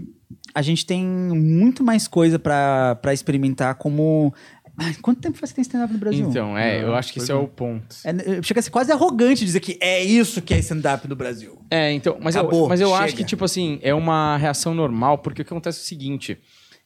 a 0.53 0.61
gente 0.61 0.85
tem 0.85 1.05
muito 1.05 1.83
mais 1.83 2.07
coisa 2.07 2.37
pra 2.39 2.95
pra 3.01 3.13
experimentar 3.13 3.75
como... 3.75 4.33
Quanto 5.01 5.19
tempo 5.19 5.35
faz 5.39 5.51
que 5.51 5.55
tem 5.55 5.63
stand-up 5.63 5.91
no 5.91 5.97
Brasil? 5.97 6.29
Então, 6.29 6.55
é, 6.55 6.83
eu 6.83 6.93
acho 6.93 7.11
que 7.11 7.17
esse 7.17 7.31
é 7.31 7.35
o 7.35 7.47
ponto. 7.47 7.95
É, 8.03 8.43
chega 8.43 8.59
a 8.59 8.63
ser 8.63 8.69
quase 8.69 8.91
arrogante 8.91 9.43
dizer 9.43 9.59
que 9.59 9.75
é 9.81 10.03
isso 10.03 10.39
que 10.39 10.53
é 10.53 10.59
stand-up 10.59 11.07
no 11.07 11.15
Brasil. 11.15 11.57
É, 11.71 11.91
então, 11.93 12.17
mas 12.21 12.35
eu, 12.35 12.41
Acabou, 12.41 12.69
mas 12.69 12.79
eu 12.79 12.89
chega. 12.89 13.03
acho 13.03 13.15
que, 13.15 13.23
tipo 13.23 13.43
assim, 13.43 13.79
é 13.81 13.91
uma 13.91 14.37
reação 14.37 14.75
normal, 14.75 15.17
porque 15.17 15.41
o 15.41 15.45
que 15.45 15.51
acontece 15.51 15.79
é 15.79 15.81
o 15.81 15.83
seguinte: 15.83 16.37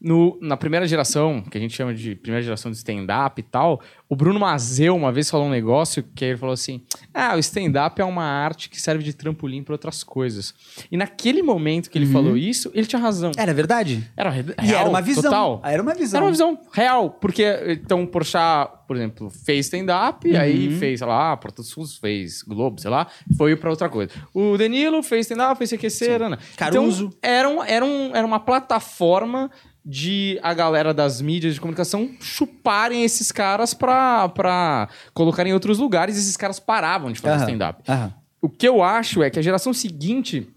no, 0.02 0.38
na 0.42 0.58
primeira 0.58 0.88
geração, 0.88 1.42
que 1.42 1.58
a 1.58 1.62
gente 1.62 1.76
chama 1.76 1.94
de 1.94 2.16
primeira 2.16 2.44
geração 2.44 2.72
de 2.72 2.78
stand-up 2.78 3.40
e 3.40 3.44
tal, 3.44 3.80
o 4.10 4.16
Bruno 4.16 4.40
Mazeu 4.40 4.96
uma 4.96 5.12
vez 5.12 5.30
falou 5.30 5.46
um 5.46 5.50
negócio 5.52 6.04
que 6.16 6.26
ele 6.26 6.38
falou 6.38 6.54
assim: 6.54 6.82
ah, 7.14 7.36
o 7.36 7.40
stand-up 7.40 8.02
é 8.02 8.06
uma 8.06 8.24
arte 8.24 8.70
que 8.70 8.82
serve 8.82 9.04
de 9.04 9.14
trampolim 9.14 9.62
para 9.64 9.74
outras 9.76 10.04
coisas. 10.04 10.54
E 10.92 10.98
naquele 10.98 11.44
momento 11.44 11.90
que 11.90 11.98
ele 11.98 12.08
falou 12.08 12.36
isso, 12.36 12.72
ele 12.74 12.88
tinha 12.88 13.00
razão. 13.02 13.32
Era 13.38 13.54
verdade? 13.54 14.10
Era 14.18 14.30
re- 14.32 14.44
E 14.62 14.66
real, 14.66 14.82
era 14.82 14.90
uma 14.90 15.02
visão. 15.02 15.24
total. 15.24 15.62
Era 15.64 15.82
uma 15.84 15.94
visão. 15.94 16.18
Era 16.18 16.26
uma 16.26 16.32
visão 16.32 16.60
real, 16.74 17.10
porque 17.12 17.44
então 17.70 18.06
Porchat, 18.08 18.72
por 18.88 18.96
exemplo, 18.98 19.30
fez 19.30 19.68
stand-up, 19.68 20.28
Uhum. 20.28 20.40
aí 20.40 20.76
fez, 20.78 21.00
sei 21.00 21.08
lá, 21.08 21.38
Porta 21.38 21.62
Fundos, 21.64 21.96
fez 21.98 22.42
Globo, 22.42 22.82
sei 22.82 22.90
lá, 22.90 23.08
foi 23.38 23.56
pra 23.56 23.70
outra 23.70 23.88
coisa. 23.88 24.12
O 24.34 24.58
Danilo 24.58 25.02
fez 25.04 25.28
stand-up, 25.28 25.56
fez 25.58 25.70
CQC, 25.70 26.10
Arana. 26.12 26.40
Caruso. 26.58 27.06
Então, 27.06 27.20
era, 27.22 27.48
um, 27.50 27.64
era, 27.64 27.86
um, 27.86 28.16
era 28.16 28.26
uma 28.28 28.40
plataforma 28.40 29.50
de 29.86 30.40
a 30.44 30.54
galera 30.54 30.94
das 30.94 31.22
mídias 31.22 31.56
de 31.56 31.60
comunicação 31.62 32.10
chuparem 32.20 33.04
esses 33.04 33.32
caras 33.32 33.74
pra, 33.74 34.30
pra 34.30 34.88
colocar 35.14 35.46
em 35.48 35.54
outros 35.54 35.80
lugares 35.80 36.16
e 36.16 36.20
esses 36.20 36.38
caras 36.38 36.60
paravam 36.60 37.12
de 37.12 37.20
fazer 37.20 37.36
Aham, 37.36 37.44
stand-up. 37.46 37.84
aham. 37.90 38.14
O 38.42 38.50
que 38.50 38.68
eu 38.68 38.82
acho 38.84 39.22
é 39.24 39.30
que 39.30 39.38
a 39.38 39.42
geração 39.42 39.72
seguinte, 39.74 40.48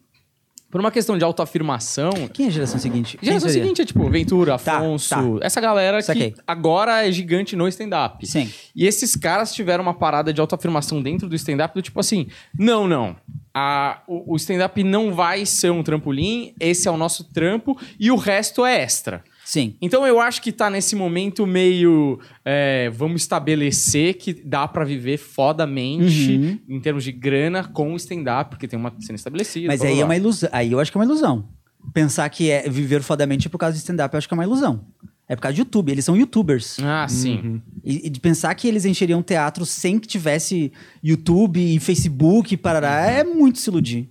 por 0.70 0.80
uma 0.80 0.90
questão 0.90 1.16
de 1.18 1.24
autoafirmação, 1.24 2.10
Quem 2.32 2.46
é 2.46 2.48
a 2.48 2.52
geração 2.52 2.78
seguinte? 2.80 3.16
Quem 3.18 3.26
Geração 3.28 3.48
seguinte 3.50 3.82
é 3.82 3.84
tipo 3.84 4.08
Ventura, 4.10 4.58
Tá, 4.58 4.76
Afonso, 4.78 5.38
tá. 5.38 5.46
essa 5.46 5.60
galera 5.60 6.00
Saquei. 6.02 6.32
que 6.32 6.40
agora 6.46 7.06
é 7.06 7.12
gigante 7.12 7.54
no 7.56 7.66
stand-up. 7.68 8.26
Sim. 8.26 8.50
E 8.74 8.86
esses 8.86 9.14
caras 9.16 9.54
tiveram 9.54 9.82
uma 9.82 9.94
parada 9.94 10.32
de 10.32 10.40
autoafirmação 10.40 11.02
dentro 11.02 11.28
do 11.28 11.34
stand-up 11.36 11.74
do 11.74 11.82
tipo 11.82 12.00
assim: 12.00 12.26
não, 12.58 12.88
não. 12.88 13.16
A, 13.54 14.02
o, 14.08 14.32
o 14.32 14.36
stand-up 14.36 14.82
não 14.82 15.12
vai 15.14 15.46
ser 15.46 15.70
um 15.70 15.82
trampolim, 15.82 16.52
esse 16.58 16.88
é 16.88 16.90
o 16.90 16.96
nosso 16.96 17.22
trampo 17.32 17.78
e 18.00 18.10
o 18.10 18.16
resto 18.16 18.66
é 18.66 18.82
extra. 18.82 19.22
Sim. 19.44 19.76
Então 19.80 20.04
eu 20.06 20.18
acho 20.20 20.42
que 20.42 20.50
tá 20.50 20.68
nesse 20.68 20.96
momento 20.96 21.46
meio. 21.46 22.18
é, 22.44 22.90
vamos 22.90 23.22
estabelecer 23.22 24.14
que 24.14 24.32
dá 24.32 24.66
pra 24.66 24.84
viver 24.84 25.18
fodamente 25.18 26.32
Uhum. 26.32 26.58
em 26.68 26.80
termos 26.80 27.04
de 27.04 27.12
grana 27.12 27.62
com 27.62 27.92
o 27.92 27.96
stand-up, 27.96 28.50
porque 28.50 28.66
tem 28.66 28.78
uma 28.78 28.92
cena 29.00 29.16
estabelecida. 29.16 29.68
Mas 29.68 29.82
aí 29.82 30.00
é 30.00 30.04
uma 30.04 30.16
ilusão. 30.16 30.48
Aí 30.52 30.72
eu 30.72 30.80
acho 30.80 30.90
que 30.90 30.96
é 30.96 31.00
uma 31.00 31.04
ilusão. 31.04 31.48
Pensar 31.92 32.28
que 32.30 32.50
é 32.50 32.68
viver 32.68 33.02
fodamente 33.02 33.48
por 33.48 33.58
causa 33.58 33.74
de 33.74 33.78
stand-up, 33.80 34.14
eu 34.14 34.18
acho 34.18 34.26
que 34.26 34.34
é 34.34 34.36
uma 34.36 34.44
ilusão. 34.44 34.84
É 35.28 35.34
por 35.34 35.42
causa 35.42 35.54
de 35.54 35.60
YouTube. 35.62 35.90
Eles 35.90 36.04
são 36.04 36.16
youtubers. 36.16 36.78
Ah, 36.82 37.06
sim. 37.08 37.62
E, 37.82 38.06
e 38.06 38.10
de 38.10 38.20
pensar 38.20 38.54
que 38.54 38.68
eles 38.68 38.84
encheriam 38.84 39.22
teatro 39.22 39.64
sem 39.64 39.98
que 39.98 40.06
tivesse 40.06 40.70
YouTube 41.02 41.58
e 41.58 41.80
Facebook 41.80 42.52
e 42.52 42.56
parará, 42.56 43.06
é 43.10 43.24
muito 43.24 43.58
se 43.58 43.70
iludir. 43.70 44.08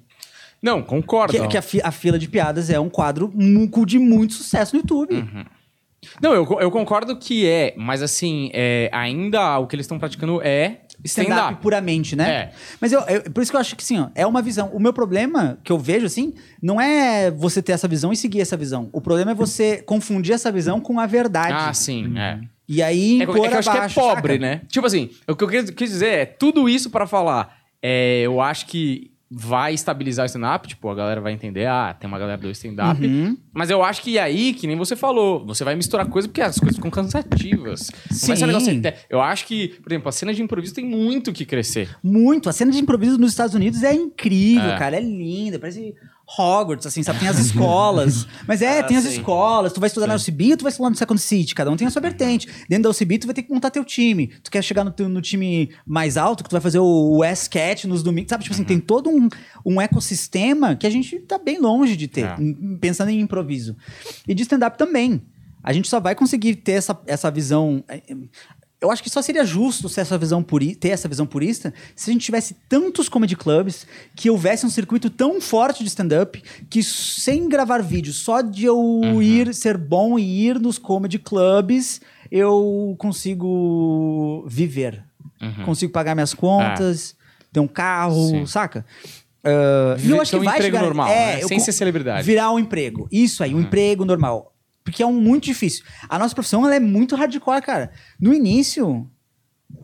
Não, 0.61 0.81
concordo. 0.81 1.33
Que, 1.33 1.47
que 1.49 1.57
a, 1.57 1.61
fi- 1.61 1.81
a 1.83 1.91
fila 1.91 2.17
de 2.17 2.27
piadas 2.27 2.69
é 2.69 2.79
um 2.79 2.89
quadro 2.89 3.31
de 3.85 3.99
muito 3.99 4.33
sucesso 4.33 4.75
no 4.75 4.81
YouTube. 4.81 5.13
Uhum. 5.13 5.43
Não, 6.21 6.33
eu, 6.33 6.45
eu 6.59 6.71
concordo 6.71 7.15
que 7.17 7.45
é, 7.47 7.73
mas 7.77 8.01
assim, 8.01 8.49
é, 8.53 8.89
ainda 8.91 9.57
o 9.59 9.67
que 9.67 9.75
eles 9.75 9.85
estão 9.85 9.99
praticando 9.99 10.41
é 10.41 10.81
stand-up 11.03 11.33
stand-up. 11.33 11.61
puramente, 11.61 12.15
né? 12.15 12.29
É. 12.29 12.51
Mas 12.79 12.91
eu, 12.91 12.99
eu- 13.01 13.23
por 13.31 13.41
isso 13.41 13.51
que 13.51 13.55
eu 13.55 13.59
acho 13.61 13.75
que 13.75 13.83
sim, 13.83 13.99
ó, 13.99 14.07
é 14.15 14.25
uma 14.25 14.41
visão. 14.41 14.69
O 14.73 14.79
meu 14.79 14.93
problema 14.93 15.57
que 15.63 15.71
eu 15.71 15.77
vejo 15.77 16.05
assim, 16.05 16.33
não 16.61 16.79
é 16.79 17.29
você 17.31 17.61
ter 17.61 17.71
essa 17.73 17.87
visão 17.87 18.11
e 18.11 18.15
seguir 18.17 18.41
essa 18.41 18.55
visão. 18.57 18.89
O 18.93 19.01
problema 19.01 19.31
é 19.31 19.35
você 19.35 19.81
confundir 19.83 20.33
essa 20.33 20.51
visão 20.51 20.79
com 20.79 20.99
a 20.99 21.05
verdade. 21.05 21.53
Ah, 21.55 21.73
sim, 21.73 22.17
é. 22.17 22.39
E 22.67 22.81
aí 22.81 23.19
É, 23.19 23.23
é 23.23 23.25
que 23.25 23.31
eu 23.37 23.43
acho 23.43 23.69
que 23.69 23.75
é 23.75 23.79
abaixo, 23.79 23.95
pobre, 23.99 24.33
saca? 24.33 24.39
né? 24.45 24.61
Tipo 24.69 24.87
assim, 24.87 25.09
o 25.27 25.35
que 25.35 25.43
eu 25.43 25.47
quis, 25.47 25.89
dizer 25.89 26.07
é 26.07 26.25
tudo 26.25 26.67
isso 26.69 26.89
pra 26.89 27.05
falar. 27.05 27.57
é, 27.81 28.21
eu 28.21 28.39
acho 28.39 28.65
que 28.67 29.11
vai 29.35 29.73
estabilizar 29.73 30.23
o 30.23 30.27
stand-up, 30.27 30.67
tipo, 30.67 30.87
a 30.89 30.93
galera 30.95 31.19
vai 31.19 31.33
entender, 31.33 31.65
ah, 31.65 31.95
tem 31.99 32.07
uma 32.07 32.19
galera 32.19 32.39
do 32.39 32.51
stand-up. 32.51 33.03
Uhum. 33.03 33.35
Mas 33.51 33.69
eu 33.71 33.83
acho 33.83 34.01
que 34.03 34.19
aí, 34.19 34.53
que 34.53 34.67
nem 34.67 34.77
você 34.77 34.95
falou, 34.95 35.43
você 35.45 35.63
vai 35.63 35.75
misturar 35.75 36.05
coisas 36.07 36.27
porque 36.27 36.41
as 36.41 36.57
coisas 36.59 36.75
ficam 36.75 36.91
cansativas. 36.91 37.89
Não 38.11 38.27
vai 38.27 38.37
Sim. 38.37 38.45
negócio 38.45 38.71
eterno. 38.71 38.97
Eu 39.09 39.21
acho 39.21 39.45
que, 39.47 39.69
por 39.81 39.91
exemplo, 39.91 40.09
a 40.09 40.11
cena 40.11 40.33
de 40.33 40.41
improviso 40.43 40.73
tem 40.75 40.85
muito 40.85 41.33
que 41.33 41.45
crescer. 41.45 41.89
Muito. 42.03 42.47
A 42.47 42.53
cena 42.53 42.71
de 42.71 42.79
improviso 42.79 43.17
nos 43.17 43.31
Estados 43.31 43.55
Unidos 43.55 43.81
é 43.83 43.93
incrível, 43.93 44.69
É. 44.71 44.77
cara. 44.77 44.97
É 44.97 45.01
linda. 45.01 45.57
Parece 45.57 45.95
Hogwarts, 46.25 46.85
assim, 46.87 47.03
sabe? 47.03 47.19
Tem 47.19 47.27
as 47.27 47.37
escolas. 47.39 48.25
Mas 48.47 48.61
é, 48.61 48.79
Ah, 48.79 48.83
tem 48.83 48.97
as 48.97 49.03
sim. 49.03 49.11
escolas. 49.17 49.73
Tu 49.73 49.79
vai 49.79 49.87
estudar 49.87 50.07
na 50.07 50.15
UCB, 50.15 50.55
tu 50.57 50.63
vai 50.63 50.69
estudar 50.71 50.89
no 50.89 50.95
Second 50.95 51.19
City. 51.21 51.53
Cada 51.53 51.69
um 51.69 51.75
tem 51.75 51.85
a 51.87 51.91
sua 51.91 52.01
vertente. 52.01 52.47
Dentro 52.69 52.83
da 52.83 52.89
UCB, 52.89 53.17
tu 53.19 53.27
vai 53.27 53.33
ter 53.33 53.43
que 53.43 53.51
montar 53.53 53.69
teu 53.69 53.83
time. 53.83 54.27
Tu 54.41 54.49
quer 54.49 54.63
chegar 54.63 54.83
no, 54.83 54.91
teu- 54.91 55.09
no 55.09 55.21
time 55.21 55.69
mais 55.85 56.15
alto, 56.17 56.43
que 56.43 56.49
tu 56.49 56.53
vai 56.53 56.61
fazer 56.61 56.79
o, 56.79 57.17
o 57.17 57.23
S-Cat 57.23 57.87
nos 57.87 58.01
domingos. 58.01 58.29
Sabe? 58.29 58.43
Tipo 58.43 58.55
assim, 58.55 58.63
tem 58.63 58.79
todo 58.79 59.09
um, 59.09 59.27
um 59.65 59.81
ecossistema 59.81 60.75
que 60.75 60.87
a 60.87 60.89
gente 60.89 61.19
tá 61.19 61.37
bem 61.37 61.59
longe 61.59 61.95
de 61.97 62.07
ter, 62.07 62.25
É. 62.25 62.35
pensando 62.79 63.09
em 63.09 63.19
improviso. 63.19 63.75
E 64.27 64.33
de 64.33 64.43
stand-up 64.43 64.77
também. 64.77 65.21
A 65.61 65.71
gente 65.71 65.87
só 65.87 65.99
vai 65.99 66.13
conseguir 66.15 66.55
ter 66.57 66.73
essa, 66.73 66.99
essa 67.05 67.29
visão. 67.31 67.83
Eu 68.83 68.91
acho 68.91 69.01
que 69.01 69.09
só 69.09 69.21
seria 69.21 69.45
justo 69.45 69.87
ser 69.87 70.01
essa 70.01 70.17
visão 70.17 70.43
puri- 70.43 70.75
ter 70.75 70.89
essa 70.89 71.07
visão 71.07 71.25
purista 71.25 71.73
se 71.95 72.09
a 72.09 72.13
gente 72.13 72.25
tivesse 72.25 72.53
tantos 72.67 73.07
comedy 73.07 73.35
clubs 73.35 73.87
que 74.15 74.29
houvesse 74.29 74.65
um 74.65 74.69
circuito 74.69 75.09
tão 75.09 75.39
forte 75.39 75.83
de 75.83 75.87
stand-up 75.89 76.43
que 76.69 76.83
sem 76.83 77.47
gravar 77.47 77.81
vídeo, 77.81 78.11
só 78.11 78.41
de 78.41 78.65
eu 78.65 79.21
ir 79.21 79.53
ser 79.53 79.77
bom 79.77 80.19
e 80.19 80.47
ir 80.47 80.59
nos 80.59 80.77
comedy 80.77 81.17
clubs, 81.17 82.01
eu 82.29 82.93
consigo 82.99 84.43
viver. 84.47 85.03
Consigo 85.65 85.91
pagar 85.91 86.15
minhas 86.15 86.33
contas, 86.33 87.15
ter 87.51 87.59
um 87.59 87.67
carro, 87.67 88.29
Sim. 88.29 88.45
saca? 88.45 88.85
Ah, 89.43 89.97
e 90.01 90.09
eu 90.09 90.21
acho 90.21 90.31
ter 90.31 90.37
que 90.37 90.41
um 90.41 90.45
vai 90.45 90.55
emprego 90.55 90.75
chegar- 90.77 90.85
normal, 90.85 91.07
é, 91.09 91.35
né? 91.35 91.41
Sem 91.47 91.59
ser 91.59 91.73
celebridade. 91.73 92.25
Virar 92.25 92.49
um 92.51 92.59
emprego. 92.59 93.07
Isso 93.11 93.43
aí, 93.43 93.53
um 93.53 93.59
emprego 93.59 94.05
normal. 94.05 94.52
Porque 94.83 95.01
é 95.01 95.05
um 95.05 95.13
muito 95.13 95.45
difícil. 95.45 95.83
A 96.09 96.19
nossa 96.19 96.33
profissão 96.35 96.65
ela 96.65 96.75
é 96.75 96.79
muito 96.79 97.15
hardcore, 97.15 97.61
cara. 97.61 97.91
No 98.19 98.33
início, 98.33 99.09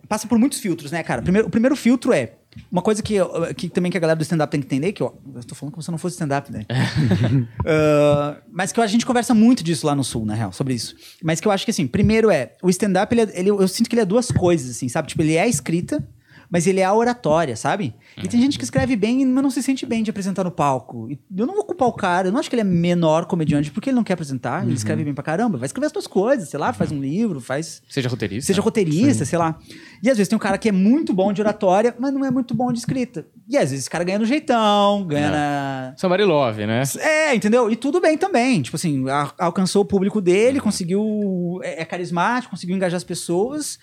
passa 0.07 0.27
por 0.27 0.37
muitos 0.37 0.59
filtros, 0.59 0.91
né, 0.91 1.01
cara? 1.03 1.21
Primeiro, 1.21 1.47
o 1.47 1.51
primeiro 1.51 1.75
filtro 1.75 2.11
é 2.13 2.33
uma 2.71 2.81
coisa 2.81 3.01
que, 3.03 3.13
que 3.55 3.69
também 3.69 3.91
que 3.91 3.97
a 3.97 3.99
galera 4.01 4.17
do 4.17 4.23
stand-up 4.23 4.51
tem 4.51 4.59
que 4.59 4.65
entender, 4.65 4.91
que 4.91 5.01
eu, 5.03 5.17
eu 5.35 5.43
tô 5.43 5.53
falando 5.55 5.71
como 5.73 5.83
se 5.83 5.89
eu 5.89 5.91
não 5.91 5.99
fosse 5.99 6.15
stand-up, 6.15 6.51
né? 6.51 6.65
Ah, 7.65 8.37
mas 8.51 8.71
que 8.71 8.81
a 8.81 8.87
gente 8.87 9.05
conversa 9.05 9.33
muito 9.33 9.63
disso 9.63 9.85
lá 9.85 9.95
no 9.95 10.03
Sul, 10.03 10.25
na 10.25 10.33
real, 10.33 10.51
sobre 10.51 10.73
isso. 10.73 10.95
Mas 11.23 11.39
que 11.39 11.47
eu 11.47 11.51
acho 11.51 11.63
que, 11.65 11.71
assim, 11.71 11.87
primeiro 11.87 12.29
é, 12.31 12.55
o 12.61 12.69
stand-up, 12.69 13.13
ele, 13.13 13.21
é- 13.21 13.39
ele- 13.39 13.49
eu 13.49 13.67
sinto 13.67 13.89
que 13.89 13.95
ele 13.95 14.01
é 14.01 14.05
duas 14.05 14.31
coisas, 14.31 14.71
assim, 14.71 14.89
sabe? 14.89 15.07
Tipo, 15.07 15.21
ele 15.21 15.35
é 15.35 15.41
a 15.43 15.47
escrita, 15.47 16.05
mas 16.49 16.65
ele 16.67 16.79
é 16.79 16.83
a 16.85 16.93
oratória, 16.93 17.55
sabe? 17.55 17.93
E 18.17 18.27
tem 18.27 18.41
gente 18.41 18.57
que 18.57 18.63
escreve 18.63 18.95
bem, 18.95 19.25
mas 19.25 19.43
não 19.43 19.51
se 19.51 19.61
sente 19.61 19.85
bem 19.85 20.01
de 20.03 20.09
apresentar 20.09 20.43
no 20.43 20.51
palco. 20.51 21.09
E 21.09 21.19
eu 21.37 21.45
não 21.45 21.53
vou 21.55 21.63
culpar 21.63 21.87
o 21.87 21.93
cara, 21.93 22.27
eu 22.27 22.31
não 22.31 22.39
acho 22.39 22.49
que 22.49 22.55
ele 22.55 22.61
é 22.61 22.65
menor 22.65 23.25
comediante 23.25 23.71
porque 23.71 23.89
ele 23.89 23.95
não 23.95 24.03
quer 24.03 24.13
apresentar, 24.13 24.63
ele 24.63 24.73
escreve 24.73 25.03
bem 25.03 25.13
pra 25.13 25.23
caramba. 25.23 25.57
Vai 25.57 25.67
escrever 25.67 25.85
as 25.87 25.91
suas 25.91 26.07
coisas, 26.07 26.49
sei 26.49 26.59
lá, 26.59 26.73
faz 26.73 26.91
um 26.91 26.99
livro, 26.99 27.39
faz 27.39 27.81
Seja 27.89 28.09
roteirista. 28.09 28.47
seja 28.47 28.61
roteirista, 28.61 29.25
sei 29.25 29.37
lá. 29.37 29.57
E 30.01 30.09
às 30.09 30.17
vezes 30.17 30.27
tem 30.27 30.35
um 30.35 30.39
cara 30.39 30.57
que 30.57 30.69
é 30.69 30.71
muito 30.71 31.13
bom 31.13 31.31
de 31.31 31.41
oratória, 31.41 31.95
mas 31.99 32.13
não 32.13 32.25
é 32.25 32.31
muito 32.31 32.53
bom 32.55 32.71
de 32.71 32.79
escrita. 32.79 33.27
E 33.47 33.55
às 33.57 33.69
vezes 33.69 33.79
esse 33.81 33.89
cara 33.89 34.03
ganha 34.03 34.19
no 34.19 34.25
jeitão, 34.25 35.05
ganha 35.05 35.27
É. 35.27 35.31
na. 35.31 35.93
Somebody 35.97 36.23
Love, 36.23 36.65
né? 36.65 36.83
É, 36.99 37.35
entendeu? 37.35 37.69
E 37.71 37.75
tudo 37.75 37.99
bem 38.01 38.17
também. 38.17 38.61
Tipo 38.61 38.75
assim, 38.75 39.07
a- 39.09 39.31
alcançou 39.39 39.81
o 39.81 39.85
público 39.85 40.19
dele, 40.21 40.59
conseguiu. 40.59 41.59
É, 41.63 41.81
é 41.81 41.85
carismático, 41.85 42.51
conseguiu 42.51 42.75
engajar 42.75 42.97
as 42.97 43.03
pessoas. 43.03 43.77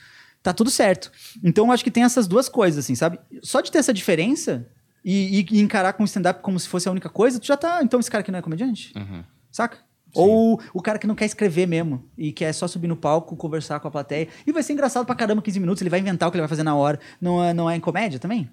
Tá 0.47 0.53
tudo 0.53 0.71
certo. 0.71 1.11
Então 1.43 1.67
eu 1.67 1.73
acho 1.73 1.83
que 1.83 1.91
tem 1.91 2.05
essas 2.05 2.29
duas 2.29 2.49
coisas, 2.49 2.85
assim, 2.85 2.95
sabe? 2.95 3.19
Só 3.43 3.61
de 3.61 3.73
ter 3.73 3.79
essa 3.79 3.93
diferença 3.93 4.65
e, 5.05 5.45
e- 5.51 5.61
encarar 5.61 5.93
com 5.95 6.05
o 6.05 6.07
stand-up 6.07 6.41
como 6.41 6.57
se 6.61 6.69
fosse 6.69 6.89
a 6.89 6.93
única 6.93 7.09
coisa, 7.09 7.41
tu 7.41 7.47
já 7.49 7.57
tá. 7.57 7.81
Então 7.83 7.99
esse 7.99 8.09
cara 8.09 8.21
aqui 8.23 8.31
não 8.31 8.39
é 8.39 8.43
comediante? 8.43 8.93
Uhum. 8.97 9.25
Saca? 9.51 9.79
Ou 10.15 10.61
o 10.73 10.81
cara 10.81 11.01
que 11.01 11.07
não 11.09 11.17
quer 11.17 11.25
escrever 11.25 11.67
mesmo 11.67 12.09
e 12.17 12.31
quer 12.31 12.53
só 12.53 12.69
subir 12.69 12.87
no 12.87 12.97
palco, 12.97 13.35
conversar 13.35 13.81
com 13.81 13.89
a 13.89 13.91
plateia. 13.91 14.29
E 14.47 14.53
vai 14.53 14.63
ser 14.63 14.73
engraçado 14.73 15.05
pra 15.05 15.17
caramba 15.17 15.43
15 15.43 15.59
minutos, 15.59 15.83
ele 15.83 15.91
vai 15.91 15.99
inventar 15.99 16.29
o 16.29 16.31
que 16.31 16.37
ele 16.37 16.43
vai 16.43 16.49
fazer 16.49 16.63
na 16.63 16.77
hora. 16.77 17.01
Não 17.21 17.43
é, 17.43 17.53
não 17.53 17.69
é 17.69 17.75
em 17.75 17.81
comédia 17.81 18.21
também? 18.21 18.49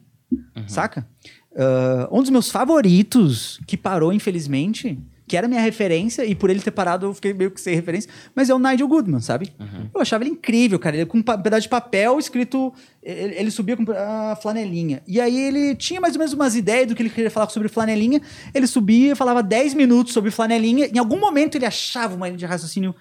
Saca? 0.68 1.08
Ah, 1.56 2.10
um 2.12 2.22
dos 2.22 2.32
meus 2.32 2.50
favoritos, 2.50 3.60
que 3.68 3.78
parou, 3.78 4.12
infelizmente, 4.12 4.98
que 5.28 5.38
era 5.38 5.48
minha 5.48 5.62
referência, 5.62 6.26
e 6.26 6.36
por 6.36 6.50
ele 6.50 6.60
ter 6.60 6.72
parado 6.72 7.06
eu 7.06 7.14
fiquei 7.14 7.34
meio 7.34 7.50
que 7.50 7.62
sem 7.62 7.74
referência, 7.76 8.10
mas 8.36 8.50
é 8.50 8.54
o 8.54 8.60
Nigel 8.60 8.88
Goodman, 8.88 9.22
sabe? 9.22 9.54
Eu 9.94 10.02
achava 10.02 10.24
ele 10.24 10.32
incrível, 10.32 10.78
cara. 10.78 10.96
Ele 10.96 11.06
com 11.06 11.18
um 11.18 11.24
pedaço 11.24 11.64
de 11.64 11.70
papel 11.70 12.20
escrito. 12.20 12.74
Ele, 13.02 13.36
ele 13.36 13.52
subia 13.52 13.78
com 13.78 13.86
a 13.92 14.36
flanelinha. 14.42 15.02
E 15.08 15.20
aí 15.22 15.38
ele 15.38 15.76
tinha 15.76 16.02
mais 16.02 16.16
ou 16.16 16.20
menos 16.20 16.34
umas 16.34 16.56
ideias 16.56 16.88
do 16.88 16.96
que 16.96 17.02
ele 17.02 17.10
queria 17.10 17.32
falar 17.32 17.50
sobre 17.50 17.70
flanelinha. 17.70 18.22
Ele 18.54 18.68
subia, 18.68 19.16
falava 19.16 19.42
10 19.42 19.74
minutos 19.74 20.14
sobre 20.14 20.32
flanelinha. 20.32 20.88
Em 20.88 20.98
algum 20.98 21.20
momento 21.20 21.56
ele 21.56 21.66
achava 21.66 22.16
uma 22.16 22.28
linha 22.28 22.38
de 22.38 22.46
raciocínio 22.46 22.96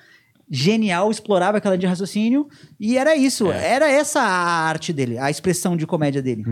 genial, 0.51 1.11
explorava 1.11 1.59
aquela 1.59 1.79
de 1.79 1.87
raciocínio. 1.87 2.47
E 2.79 2.99
era 2.99 3.17
isso. 3.17 3.51
Era 3.51 3.91
essa 3.91 4.21
a 4.21 4.69
arte 4.69 4.93
dele, 4.93 5.19
a 5.19 5.31
expressão 5.31 5.77
de 5.77 5.87
comédia 5.87 6.21
dele. 6.23 6.45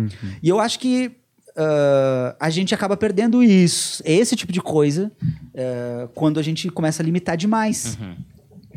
E 0.43 0.49
eu 0.49 0.59
acho 0.59 0.79
que 0.79 1.20
ah, 1.57 2.37
a 2.41 2.51
gente 2.51 2.75
acaba 2.75 2.97
perdendo 2.97 3.43
isso, 3.43 4.03
esse 4.07 4.35
tipo 4.37 4.53
de 4.53 4.61
coisa, 4.61 5.11
ah, 5.57 6.09
quando 6.15 6.39
a 6.41 6.43
gente 6.43 6.69
começa 6.71 7.03
a 7.03 7.05
limitar 7.05 7.37
demais. 7.37 7.97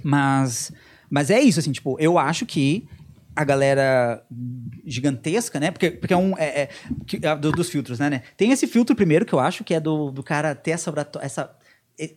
Mas, 0.03 0.71
mas 1.09 1.29
é 1.29 1.39
isso, 1.39 1.59
assim, 1.59 1.71
tipo, 1.71 1.97
eu 1.99 2.17
acho 2.17 2.45
que 2.45 2.87
a 3.35 3.43
galera 3.43 4.23
gigantesca, 4.85 5.59
né? 5.59 5.71
Porque, 5.71 5.91
porque 5.91 6.13
é 6.13 6.17
um. 6.17 6.37
É, 6.37 6.63
é- 6.63 6.69
é 7.21 7.35
do- 7.35 7.51
dos 7.51 7.69
filtros, 7.69 7.97
né, 7.99 8.09
né? 8.09 8.21
Tem 8.37 8.51
esse 8.51 8.67
filtro 8.67 8.95
primeiro 8.95 9.25
que 9.25 9.33
eu 9.33 9.39
acho 9.39 9.63
que 9.63 9.73
é 9.73 9.79
do, 9.79 10.11
do 10.11 10.21
cara 10.21 10.53
ter 10.53 10.71
essa, 10.71 10.93
essa, 11.21 11.55
é- 11.99 12.13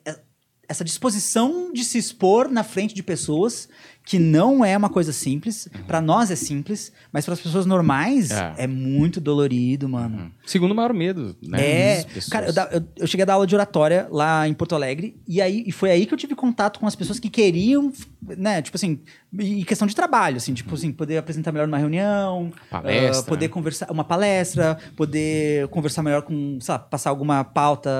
essa 0.69 0.85
disposição 0.85 1.73
de 1.73 1.85
se 1.85 1.97
expor 1.97 2.51
na 2.51 2.63
frente 2.65 2.95
de 2.95 3.03
pessoas 3.03 3.69
que 4.07 4.21
não 4.21 4.65
é 4.65 4.77
uma 4.77 4.89
coisa 4.89 5.13
simples. 5.13 5.69
Pra 5.87 6.01
nós 6.01 6.31
é 6.31 6.37
simples, 6.37 6.93
mas 7.13 7.25
para 7.25 7.35
as 7.35 7.41
pessoas 7.41 7.67
normais 7.67 8.31
É. 8.31 8.55
é. 8.59 8.67
muito 8.69 9.21
dolorido, 9.21 9.89
mano. 9.89 10.31
Segundo 10.47 10.75
maior 10.77 10.95
medo, 10.95 11.37
né? 11.43 11.61
É, 11.99 12.07
cara, 12.31 12.47
eu, 12.47 12.53
da- 12.53 12.69
eu- 12.73 12.85
eu 12.99 13.07
cheguei 13.09 13.25
a 13.25 13.27
dar 13.27 13.35
aula 13.35 13.47
de 13.49 13.55
oratória 13.57 14.07
lá 14.13 14.47
em 14.47 14.55
Porto 14.55 14.77
Alegre, 14.77 15.21
e 15.27 15.43
aí 15.43 15.65
e 15.67 15.73
foi 15.73 15.91
aí 15.91 16.07
que 16.07 16.15
eu 16.15 16.19
tive 16.19 16.37
contato 16.37 16.79
com 16.79 16.87
as 16.87 16.95
pessoas 16.95 17.19
que 17.19 17.29
queriam, 17.29 17.93
né, 18.39 18.63
tipo 18.63 18.77
assim, 18.77 19.01
em 19.37 19.65
questão 19.65 19.89
de 19.89 19.95
trabalho, 19.97 20.37
assim, 20.37 20.55
tipo 20.55 20.73
assim, 20.73 20.93
poder 20.93 21.17
apresentar 21.19 21.51
melhor 21.51 21.67
numa 21.67 21.79
reunião, 21.79 22.53
Palestra. 22.71 23.19
ah, 23.19 23.23
poder 23.25 23.49
conversar, 23.49 23.91
uma 23.91 24.05
palestra, 24.05 24.79
poder 24.95 25.67
conversar 25.69 26.05
melhor 26.05 26.23
com, 26.23 26.59
sei 26.61 26.73
lá, 26.75 26.79
passar 26.79 27.11
alguma 27.11 27.43
pauta 27.43 27.91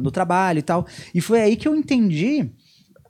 no 0.00 0.12
trabalho 0.12 0.60
e 0.60 0.62
tal. 0.62 0.86
E 1.12 1.20
foi 1.20 1.40
aí 1.42 1.56
que 1.56 1.66
eu 1.66 1.74
entendi 1.74 2.48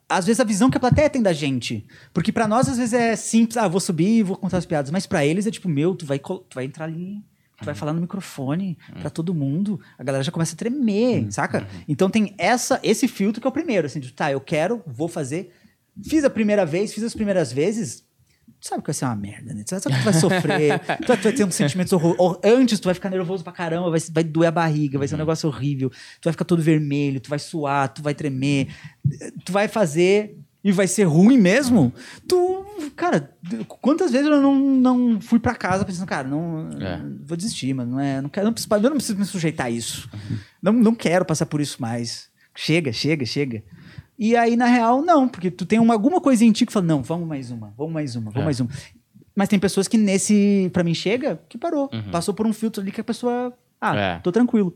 às 0.09 0.25
vezes 0.27 0.41
a 0.41 0.45
visão 0.45 0.71
que 0.71 0.77
a 0.77 0.81
plateia 0.81 1.11
tem 1.11 1.23
da 1.23 1.33
gente. 1.33 1.87
Porque 2.13 2.31
pra 2.33 2.47
nós, 2.47 2.69
às 2.69 2.79
vezes, 2.79 2.95
é 2.95 3.17
simples, 3.17 3.57
ah, 3.57 3.69
vou 3.69 3.81
subir 3.81 4.19
e 4.19 4.23
vou 4.23 4.37
contar 4.37 4.59
as 4.59 4.67
piadas. 4.67 4.91
Mas 4.91 5.07
pra 5.07 5.27
eles 5.27 5.47
é 5.47 5.51
tipo, 5.51 5.69
meu, 5.69 5.95
tu 5.95 6.07
vai, 6.07 6.19
tu 6.19 6.45
vai 6.55 6.65
entrar 6.65 6.85
ali, 6.85 7.23
tu 7.59 7.65
vai 7.65 7.75
falar 7.75 7.93
no 7.93 8.01
microfone 8.01 8.79
pra 9.01 9.11
todo 9.11 9.35
mundo. 9.35 9.81
A 9.99 10.05
galera 10.05 10.23
já 10.23 10.31
começa 10.31 10.55
a 10.55 10.59
tremer, 10.59 11.27
saca? 11.33 11.67
Então 11.89 12.09
tem 12.09 12.35
essa, 12.39 12.79
esse 12.83 13.09
filtro 13.09 13.41
que 13.41 13.47
é 13.47 13.51
o 13.51 13.53
primeiro, 13.53 13.87
assim, 13.87 13.99
de, 13.99 14.13
tá, 14.13 14.31
eu 14.31 14.41
quero, 14.41 14.83
vou 14.87 15.09
fazer. 15.09 15.53
Fiz 16.05 16.23
a 16.25 16.31
primeira 16.31 16.65
vez, 16.67 16.93
fiz 16.93 17.03
as 17.03 17.15
primeiras 17.15 17.53
vezes. 17.53 18.05
Tu 18.61 18.69
sabe 18.69 18.83
que 18.83 18.87
vai 18.89 18.95
ser 18.95 19.05
uma 19.05 19.17
merda, 19.17 19.53
né? 19.55 19.63
Tu 19.65 19.71
sabe 19.79 19.95
que 19.97 20.01
tu 20.03 20.05
vai 20.05 20.13
sofrer, 20.15 20.79
tu 21.03 21.07
vai, 21.09 21.17
tu 21.17 21.23
vai 21.23 21.33
ter 21.33 21.45
uns 21.45 21.55
sentimentos 21.55 21.93
horrorosos. 21.93 22.39
Antes, 22.45 22.81
tu 22.81 22.85
vai 22.87 22.95
ficar 22.95 23.11
nervoso 23.11 23.45
pra 23.45 23.53
caramba, 23.53 23.91
vai, 23.91 24.01
vai 24.11 24.25
doer 24.25 24.49
a 24.49 24.51
barriga, 24.53 24.99
vai 24.99 25.07
ser 25.07 25.15
um 25.15 25.19
negócio 25.19 25.49
horrível. 25.49 25.91
Tu 25.91 26.25
vai 26.25 26.33
ficar 26.33 26.45
todo 26.45 26.63
vermelho, 26.63 27.21
tu 27.21 27.29
vai 27.31 27.39
suar, 27.39 27.89
tu 27.93 28.03
vai 28.03 28.15
tremer. 28.15 28.69
Tu 29.45 29.53
vai 29.53 29.69
fazer 29.69 30.39
e 30.65 30.73
vai 30.73 30.89
ser 30.89 31.05
ruim 31.05 31.39
mesmo. 31.39 31.93
Tu, 32.27 32.65
cara, 32.97 33.31
quantas 33.81 34.11
vezes 34.11 34.27
eu 34.27 34.41
não, 34.41 34.55
não 34.59 35.21
fui 35.21 35.39
pra 35.39 35.55
casa 35.55 35.85
pensando, 35.85 36.07
cara, 36.09 36.27
não, 36.27 36.69
É. 36.81 37.01
vou 37.25 37.37
desistir, 37.37 37.73
mano. 37.73 37.93
Não, 37.93 38.01
é, 38.01 38.21
não, 38.21 38.29
quero, 38.29 38.47
não, 38.47 38.53
preciso, 38.53 38.75
eu 38.75 38.81
não 38.83 38.97
preciso 38.97 39.19
me 39.19 39.25
sujeitar 39.25 39.67
a 39.67 39.71
isso. 39.71 40.11
Não, 40.61 40.73
não 40.73 40.95
quero 40.95 41.25
passar 41.25 41.47
por 41.47 41.61
isso 41.61 41.77
mais. 41.81 42.29
Chega, 42.55 42.93
chega, 42.93 43.25
chega. 43.25 43.63
E 44.19 44.35
aí, 44.37 44.57
na 44.57 44.67
real, 44.67 45.03
não, 45.03 45.29
porque 45.29 45.51
tu 45.51 45.67
tem 45.67 45.79
uma, 45.79 45.95
alguma 45.95 46.21
coisa 46.21 46.45
em 46.45 46.53
ti 46.53 46.65
que 46.65 46.73
fala, 46.73 46.87
não, 46.87 47.03
vamos 47.03 47.29
mais 47.29 47.51
uma, 47.51 47.73
vamos 47.77 47.93
mais 47.93 48.17
uma, 48.17 48.31
vamos 48.31 48.41
É. 48.43 48.45
mais 48.45 48.61
uma. 48.61 48.71
Mas 49.35 49.49
tem 49.49 49.59
pessoas 49.59 49.87
que 49.87 49.99
nesse, 49.99 50.71
pra 50.73 50.83
mim, 50.83 50.95
chega, 50.95 51.39
que 51.49 51.59
parou. 51.59 51.91
Passou 52.11 52.33
por 52.33 52.47
um 52.47 52.53
filtro 52.53 52.81
ali 52.83 52.91
que 52.91 53.01
a 53.01 53.05
pessoa, 53.05 53.53
ah, 53.81 53.93
Uhum. 53.93 53.99
É. 53.99 54.21
tô 54.23 54.33
tranquilo. 54.33 54.75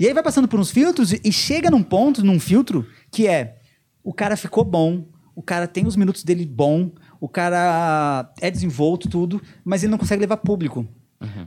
E 0.00 0.06
aí 0.06 0.12
vai 0.12 0.22
passando 0.22 0.48
por 0.48 0.58
uns 0.58 0.70
filtros 0.72 1.12
e- 1.12 1.30
chega 1.30 1.70
num 1.70 1.82
ponto, 1.82 2.24
num 2.24 2.40
filtro, 2.40 2.84
que 3.12 3.28
é, 3.28 3.56
o 4.02 4.12
cara 4.12 4.36
ficou 4.36 4.64
bom, 4.64 5.04
o 5.36 5.42
cara 5.42 5.68
tem 5.68 5.86
os 5.86 5.94
minutos 5.94 6.24
dele 6.24 6.44
bom, 6.44 6.90
o 7.20 7.28
cara 7.28 8.28
é 8.40 8.50
desenvolto, 8.50 9.08
tudo, 9.08 9.40
mas 9.64 9.84
ele 9.84 9.92
não 9.92 9.98
consegue 9.98 10.20
levar 10.22 10.38
público. 10.38 10.86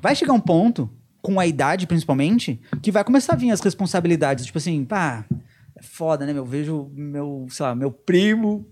Vai 0.02 0.16
chegar 0.16 0.32
um 0.34 0.40
ponto, 0.40 0.90
com 1.22 1.40
a 1.40 1.46
idade 1.46 1.86
principalmente, 1.86 2.60
que 2.82 2.92
vai 2.92 3.04
começar 3.04 3.34
a 3.34 3.36
vir 3.36 3.52
as 3.52 3.60
responsabilidades. 3.60 4.46
Tipo 4.46 4.58
assim, 4.58 4.86
pá, 4.86 5.26
é 5.78 5.84
foda, 5.84 6.26
né? 6.26 6.34
Eu 6.38 6.46
vejo 6.46 6.90
meu, 6.94 7.46
sei 7.50 7.66
lá, 7.66 7.76
meu 7.76 7.92
primo, 7.92 8.66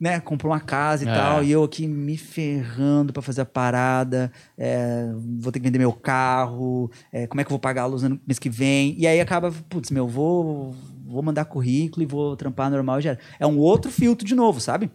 né, 0.00 0.18
comprou 0.18 0.52
uma 0.52 0.58
casa 0.60 1.04
e 1.04 1.08
É. 1.08 1.14
tal, 1.14 1.44
e 1.44 1.52
eu 1.52 1.62
aqui 1.62 1.86
me 1.86 2.16
ferrando 2.16 3.12
pra 3.12 3.22
fazer 3.22 3.42
a 3.42 3.46
parada, 3.46 4.32
é, 4.58 5.08
vou 5.38 5.52
ter 5.52 5.60
que 5.60 5.64
vender 5.64 5.78
meu 5.78 5.92
carro, 5.92 6.90
é, 7.12 7.26
como 7.28 7.40
é 7.40 7.44
que 7.44 7.48
eu 7.48 7.54
vou 7.54 7.60
pagar 7.60 7.82
a 7.82 7.86
luz 7.86 8.02
no 8.02 8.20
mês 8.26 8.38
que 8.38 8.50
vem? 8.50 8.96
E 8.98 9.06
aí 9.06 9.20
acaba, 9.20 9.52
putz, 9.68 9.92
meu, 9.92 10.08
vou, 10.08 10.74
vou 11.06 11.22
mandar 11.22 11.44
currículo 11.44 12.02
e 12.02 12.06
vou 12.06 12.36
trampar 12.36 12.68
normal 12.68 12.98
e 12.98 13.02
já. 13.02 13.16
É 13.38 13.46
um 13.46 13.58
outro 13.58 13.92
filtro 13.92 14.26
de 14.26 14.34
novo, 14.34 14.58
sabe? 14.60 14.90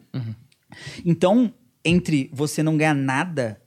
Então, 1.05 1.53
entre 1.85 2.29
você 2.33 2.61
não 2.61 2.75
ganhar 2.75 2.93
nada, 2.93 3.61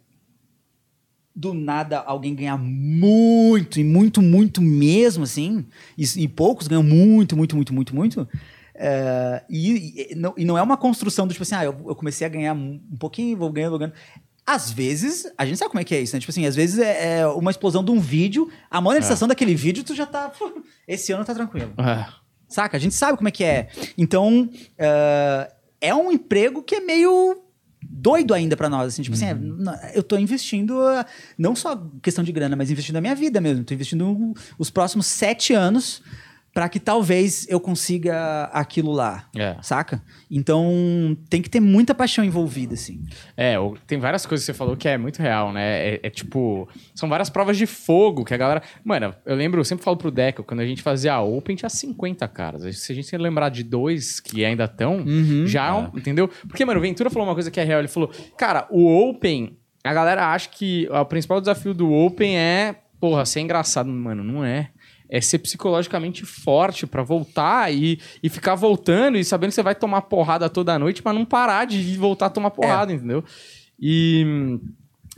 do 1.34 1.54
nada 1.54 1.98
alguém 1.98 2.34
ganhar 2.34 2.58
muito, 2.58 3.78
e 3.78 3.84
muito, 3.84 4.20
muito 4.20 4.60
mesmo, 4.60 5.24
assim, 5.24 5.64
e, 5.96 6.04
e 6.16 6.28
poucos 6.28 6.66
ganham 6.66 6.82
muito, 6.82 7.36
muito, 7.36 7.54
muito, 7.56 7.74
muito, 7.74 7.94
muito. 7.94 8.28
é, 8.74 9.42
e, 9.48 10.12
e 10.12 10.14
não, 10.14 10.34
e 10.36 10.44
não 10.44 10.58
é 10.58 10.62
uma 10.62 10.76
construção 10.76 11.26
do 11.26 11.32
tipo 11.32 11.42
assim, 11.42 11.54
ah, 11.54 11.64
eu, 11.64 11.76
eu 11.86 11.94
comecei 11.94 12.26
a 12.26 12.30
ganhar 12.30 12.54
um 12.54 12.80
pouquinho, 12.98 13.36
vou 13.36 13.50
ganhando, 13.50 13.70
vou 13.70 13.78
ganhando. 13.78 13.94
Às 14.46 14.70
vezes, 14.70 15.30
a 15.38 15.46
gente 15.46 15.58
sabe 15.58 15.70
como 15.70 15.80
é 15.80 15.84
que 15.84 15.94
é 15.94 16.00
isso, 16.00 16.16
né? 16.16 16.20
Tipo 16.20 16.32
assim, 16.32 16.44
às 16.44 16.56
vezes 16.56 16.78
é, 16.80 17.20
é 17.20 17.26
uma 17.26 17.50
explosão 17.52 17.84
de 17.84 17.90
um 17.92 18.00
vídeo, 18.00 18.50
a 18.68 18.80
monetização 18.80 19.28
daquele 19.28 19.54
vídeo, 19.54 19.84
tu 19.84 19.94
já 19.94 20.06
tá. 20.06 20.32
Esse 20.88 21.12
ano 21.12 21.24
tá 21.24 21.34
tranquilo. 21.34 21.72
É. 21.78 22.06
Saca? 22.48 22.76
A 22.76 22.80
gente 22.80 22.94
sabe 22.94 23.16
como 23.16 23.28
é 23.28 23.30
que 23.30 23.44
é. 23.44 23.68
Então, 23.96 24.50
eh, 24.76 25.52
é 25.80 25.94
um 25.94 26.10
emprego 26.10 26.64
que 26.64 26.74
é 26.74 26.80
meio 26.80 27.40
doido 27.88 28.34
ainda 28.34 28.56
pra 28.56 28.68
nós, 28.68 28.88
assim, 28.88 29.02
tipo 29.02 29.14
assim, 29.16 29.26
é, 29.26 29.34
n- 29.34 29.78
eu 29.94 30.02
tô 30.02 30.16
investindo, 30.18 30.86
eh, 30.88 31.04
não 31.38 31.54
só 31.56 31.76
questão 32.02 32.22
de 32.24 32.32
grana, 32.32 32.56
mas 32.56 32.70
investindo 32.70 32.96
a 32.96 33.00
minha 33.00 33.14
vida 33.14 33.40
mesmo, 33.40 33.64
tô 33.64 33.74
investindo 33.74 34.34
os 34.58 34.70
próximos 34.70 35.06
sete 35.06 35.52
anos 35.54 36.02
pra 36.52 36.68
que 36.68 36.80
talvez 36.80 37.46
eu 37.48 37.60
consiga 37.60 38.44
aquilo 38.52 38.90
lá. 38.92 39.28
É. 39.36 39.56
Saca? 39.62 40.02
Então 40.30 41.16
tem 41.28 41.40
que 41.40 41.48
ter 41.48 41.60
muita 41.60 41.94
paixão 41.94 42.24
envolvida, 42.24 42.74
assim. 42.74 43.04
É, 43.36 43.54
tem 43.86 43.98
várias 43.98 44.26
coisas 44.26 44.44
que 44.44 44.52
você 44.52 44.56
falou 44.56 44.76
que 44.76 44.88
é 44.88 44.98
muito 44.98 45.20
real, 45.20 45.52
né? 45.52 45.88
É, 45.94 46.00
é 46.02 46.10
tipo. 46.10 46.68
São 46.94 47.08
várias 47.08 47.30
provas 47.30 47.56
de 47.56 47.66
fogo 47.66 48.24
que 48.24 48.34
a 48.34 48.36
galera. 48.36 48.62
Mano, 48.84 49.14
eu 49.24 49.36
lembro, 49.36 49.60
eu 49.60 49.64
sempre 49.64 49.84
falo 49.84 49.96
pro 49.96 50.10
Deco, 50.10 50.42
quando 50.42 50.60
a 50.60 50.66
gente 50.66 50.82
fazia 50.82 51.14
a 51.14 51.22
Open, 51.22 51.54
tinha 51.56 51.68
50 51.68 52.26
caras. 52.28 52.76
Se 52.78 52.92
a 52.92 52.94
gente 52.94 53.16
lembrar 53.16 53.48
de 53.48 53.62
dois 53.62 54.18
que 54.20 54.44
ainda 54.44 54.64
estão, 54.64 55.04
já, 55.46 55.68
é 55.68 55.72
um- 55.72 55.96
entendeu? 55.98 56.28
Porque, 56.48 56.64
mano, 56.64 56.78
o 56.78 56.82
Ventura 56.82 57.10
falou 57.10 57.28
uma 57.28 57.34
coisa 57.34 57.50
que 57.50 57.60
é 57.60 57.64
real. 57.64 57.78
Ele 57.80 57.88
falou, 57.88 58.10
cara, 58.36 58.66
o 58.70 58.86
Open, 59.08 59.56
a 59.84 59.92
galera 59.94 60.26
acha 60.32 60.48
que 60.48 60.88
o 60.90 61.04
principal 61.04 61.40
desafio 61.40 61.72
do 61.74 61.92
Open 61.92 62.36
é, 62.38 62.74
porra, 63.00 63.24
ser 63.24 63.40
engraçado. 63.40 63.88
Mano, 63.88 64.22
não 64.24 64.44
é. 64.44 64.70
É 65.12 65.20
ser 65.20 65.40
psicologicamente 65.40 66.24
forte 66.24 66.86
pra 66.86 67.02
voltar 67.02 67.74
e, 67.74 67.98
e 68.22 68.28
ficar 68.28 68.54
voltando 68.54 69.18
e 69.18 69.24
sabendo 69.24 69.48
que 69.48 69.56
você 69.56 69.62
vai 69.62 69.74
tomar 69.74 70.02
porrada 70.02 70.48
toda 70.48 70.78
noite, 70.78 71.02
mas 71.04 71.14
não 71.14 71.24
parar 71.24 71.64
de 71.66 71.96
voltar 71.96 72.26
a 72.26 72.30
tomar 72.30 72.50
porrada, 72.52 72.92
entendeu? 72.92 73.24
E 73.78 74.22
hum, 74.24 74.60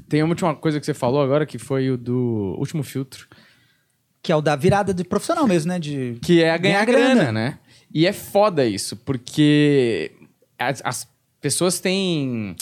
tem 0.08 0.22
uma 0.22 0.30
última 0.30 0.54
coisa 0.54 0.80
que 0.80 0.86
você 0.86 0.94
falou 0.94 1.20
agora, 1.22 1.44
que 1.44 1.58
foi 1.58 1.90
o 1.90 1.98
do 1.98 2.54
último 2.58 2.82
filtro, 2.82 3.26
Que 4.22 4.32
é 4.32 4.36
o 4.36 4.40
da 4.40 4.56
virada 4.56 4.94
de 4.94 5.04
profissional 5.04 5.46
mesmo, 5.46 5.70
né? 5.72 5.78
De... 5.78 6.18
que 6.22 6.42
é 6.42 6.56
ganhar, 6.56 6.84
Ganhar 6.84 6.86
grana, 6.86 7.14
grana. 7.14 7.32
né? 7.32 7.58
E 7.92 8.06
é 8.06 8.12
foda 8.12 8.64
isso, 8.64 8.96
porque 8.96 10.12
as, 10.58 10.80
as 10.84 11.08
pessoas 11.40 11.80
têm 11.80 12.56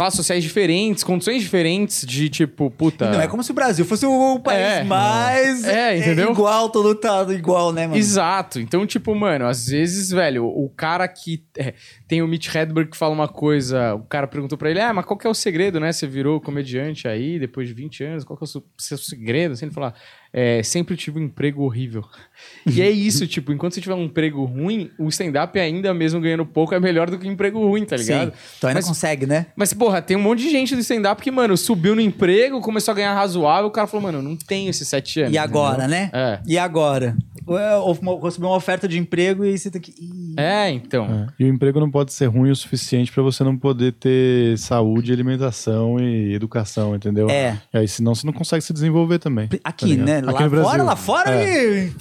classes 0.00 0.16
sociais 0.16 0.42
diferentes, 0.42 1.04
condições 1.04 1.42
diferentes 1.42 2.06
de 2.06 2.30
tipo, 2.30 2.70
puta. 2.70 3.10
Não 3.10 3.20
é 3.20 3.28
como 3.28 3.42
se 3.42 3.50
o 3.50 3.54
Brasil 3.54 3.84
fosse 3.84 4.06
o 4.06 4.40
país 4.40 4.58
É. 4.78 4.82
mais 4.84 5.62
É, 5.62 5.98
entendeu? 5.98 6.30
igual, 6.32 6.70
todo 6.70 6.94
tá 6.94 7.26
igual, 7.28 7.70
né, 7.70 7.86
mano? 7.86 7.98
Exato. 7.98 8.58
Então, 8.58 8.86
tipo, 8.86 9.14
mano, 9.14 9.46
às 9.46 9.66
vezes, 9.66 10.10
velho, 10.10 10.46
o 10.46 10.70
cara 10.70 11.06
que. 11.06 11.44
é, 11.54 11.74
tem 12.08 12.22
o 12.22 12.26
Mitch 12.26 12.48
Hedberg 12.54 12.90
que 12.90 12.96
fala 12.96 13.12
uma 13.12 13.28
coisa, 13.28 13.94
o 13.94 14.04
cara 14.04 14.26
perguntou 14.26 14.56
pra 14.56 14.70
ele, 14.70 14.80
ah, 14.80 14.94
mas 14.94 15.04
qual 15.04 15.18
que 15.18 15.26
é 15.26 15.30
o 15.30 15.34
segredo, 15.34 15.78
né? 15.78 15.92
Você 15.92 16.06
virou 16.06 16.40
comediante 16.40 17.06
aí, 17.06 17.38
depois 17.38 17.68
de 17.68 17.74
20 17.74 18.02
anos, 18.02 18.24
qual 18.24 18.38
que 18.38 18.42
é 18.42 18.46
o 18.46 18.48
seu, 18.48 18.64
seu 18.78 18.96
segredo? 18.96 19.52
Assim, 19.52 19.66
ele 19.66 19.74
falou, 19.74 19.92
é, 20.32 20.62
sempre 20.62 20.96
tive 20.96 21.18
um 21.18 21.22
emprego 21.24 21.62
horrível. 21.62 22.04
e 22.66 22.80
é 22.80 22.88
isso, 22.90 23.26
tipo, 23.26 23.52
enquanto 23.52 23.74
você 23.74 23.80
tiver 23.80 23.94
um 23.94 24.04
emprego 24.04 24.44
ruim, 24.44 24.90
o 24.98 25.08
stand-up 25.08 25.58
ainda 25.58 25.92
mesmo 25.92 26.20
ganhando 26.20 26.46
pouco 26.46 26.74
é 26.74 26.80
melhor 26.80 27.10
do 27.10 27.18
que 27.18 27.28
um 27.28 27.32
emprego 27.32 27.58
ruim, 27.66 27.84
tá 27.84 27.96
ligado? 27.96 28.30
Sim. 28.30 28.38
Então 28.58 28.68
ainda 28.68 28.78
Mas- 28.78 28.88
consegue, 28.88 29.26
né? 29.26 29.46
Mas, 29.56 29.72
porra, 29.72 30.00
tem 30.00 30.16
um 30.16 30.20
monte 30.22 30.40
de 30.42 30.50
gente 30.50 30.74
do 30.74 30.80
stand-up 30.80 31.20
que, 31.22 31.30
mano, 31.30 31.56
subiu 31.56 31.94
no 31.94 32.00
emprego, 32.00 32.60
começou 32.60 32.92
a 32.92 32.94
ganhar 32.94 33.14
razoável, 33.14 33.66
o 33.66 33.70
cara 33.70 33.86
falou, 33.86 34.04
mano, 34.04 34.18
eu 34.18 34.22
não 34.22 34.36
tenho 34.36 34.70
esses 34.70 34.86
sete 34.86 35.20
anos. 35.20 35.34
E 35.34 35.38
agora, 35.38 35.84
entendeu? 35.84 35.88
né? 35.90 36.10
É. 36.12 36.40
E 36.46 36.56
agora? 36.58 37.16
Ou 37.52 37.98
ou 38.06 38.20
receber 38.20 38.46
uma 38.46 38.56
oferta 38.56 38.86
de 38.86 38.98
emprego 38.98 39.44
e 39.44 39.58
você 39.58 39.70
tem 39.70 39.80
que. 39.80 39.90
Ih. 40.00 40.34
É, 40.36 40.70
então. 40.70 41.04
É. 41.06 41.26
E 41.38 41.44
o 41.44 41.48
emprego 41.48 41.80
não 41.80 41.90
pode 41.90 42.12
ser 42.12 42.26
ruim 42.26 42.50
o 42.50 42.56
suficiente 42.56 43.10
pra 43.12 43.22
você 43.22 43.42
não 43.42 43.56
poder 43.56 43.92
ter 43.92 44.56
saúde, 44.58 45.12
alimentação 45.12 45.98
e 45.98 46.32
educação, 46.34 46.94
entendeu? 46.94 47.28
É. 47.28 47.60
E 47.74 47.78
aí, 47.78 47.88
senão 47.88 48.14
você 48.14 48.26
não 48.26 48.32
consegue 48.32 48.62
se 48.62 48.72
desenvolver 48.72 49.18
também. 49.18 49.48
tá 49.48 49.58
Aqui, 49.64 49.86
ligado? 49.86 50.06
né? 50.06 50.16
Aqui 50.18 50.26
lá 50.26 50.40
no 50.42 50.50
Brasil. 50.50 50.64
fora, 50.70 50.82
lá 50.82 50.96
fora 50.96 51.30
É. 51.42 51.84
e. 51.86 51.92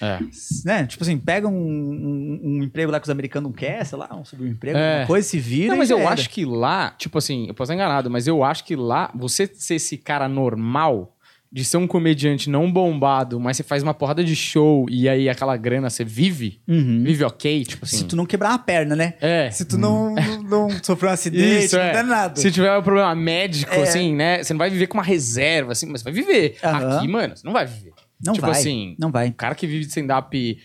É. 0.00 0.20
Né? 0.64 0.86
Tipo 0.86 1.02
assim, 1.02 1.18
pega 1.18 1.48
um, 1.48 1.52
um- 1.52 2.40
um 2.44 2.62
emprego 2.62 2.92
lá 2.92 3.00
que 3.00 3.06
os 3.06 3.10
americanos 3.10 3.50
não 3.50 3.56
querem, 3.56 3.84
sei 3.84 3.98
lá, 3.98 4.08
um 4.14 4.24
subemprego, 4.24 4.78
É. 4.78 5.00
uma 5.00 5.06
coisa, 5.08 5.26
se 5.28 5.38
vira. 5.40 5.70
Não, 5.70 5.76
mas 5.78 5.90
eu 5.90 5.98
era. 5.98 6.10
acho 6.10 6.30
que 6.30 6.44
lá, 6.44 6.90
tipo 6.96 7.18
assim, 7.18 7.48
eu 7.48 7.54
posso 7.54 7.72
estar 7.72 7.74
enganado, 7.74 8.08
mas 8.08 8.26
eu 8.28 8.44
acho 8.44 8.64
que 8.64 8.76
lá, 8.76 9.10
você 9.12 9.50
ser 9.52 9.74
esse 9.74 9.96
cara 9.96 10.28
normal, 10.28 11.16
de 11.50 11.64
ser 11.64 11.78
um 11.78 11.86
comediante 11.86 12.50
não 12.50 12.70
bombado, 12.70 13.40
mas 13.40 13.56
você 13.56 13.62
faz 13.62 13.82
uma 13.82 13.94
porrada 13.94 14.22
de 14.22 14.36
show 14.36 14.86
e 14.90 15.08
aí 15.08 15.28
aquela 15.28 15.56
grana 15.56 15.88
você 15.88 16.04
vive, 16.04 16.60
Uhum. 16.68 17.02
vive 17.04 17.24
ok, 17.24 17.64
tipo 17.64 17.84
assim. 17.84 17.98
Se 17.98 18.04
tu 18.04 18.14
não 18.16 18.26
quebrar 18.26 18.50
uma 18.50 18.58
perna, 18.58 18.94
né? 18.94 19.14
É. 19.20 19.50
Se 19.50 19.64
tu 19.64 19.78
não, 19.78 20.14
não, 20.44 20.68
não 20.68 20.70
sofrer 20.82 21.08
um 21.08 21.12
acidente, 21.12 21.64
Isso, 21.64 21.76
não 21.76 21.82
é. 21.84 21.92
dá 21.92 22.02
nada. 22.02 22.40
Se 22.40 22.50
tiver 22.50 22.76
um 22.76 22.82
problema 22.82 23.14
médico, 23.14 23.72
É. 23.72 23.82
assim, 23.82 24.14
né? 24.14 24.42
Você 24.42 24.52
não 24.52 24.58
vai 24.58 24.68
viver 24.68 24.86
com 24.88 24.98
uma 24.98 25.04
reserva, 25.04 25.72
assim, 25.72 25.86
mas 25.86 26.02
vai 26.02 26.12
viver. 26.12 26.56
Aham. 26.62 26.98
Aqui, 26.98 27.08
mano, 27.08 27.34
você 27.36 27.46
não 27.46 27.52
vai 27.54 27.64
viver. 27.64 27.92
Não 28.24 28.32
tipo 28.34 28.46
vai. 28.46 28.58
assim, 28.58 28.96
Não 28.98 29.10
vai. 29.10 29.28
o 29.28 29.32
cara 29.32 29.54
que 29.54 29.66
vive 29.66 29.80
de 29.84 29.88
stand-up, 29.88 30.58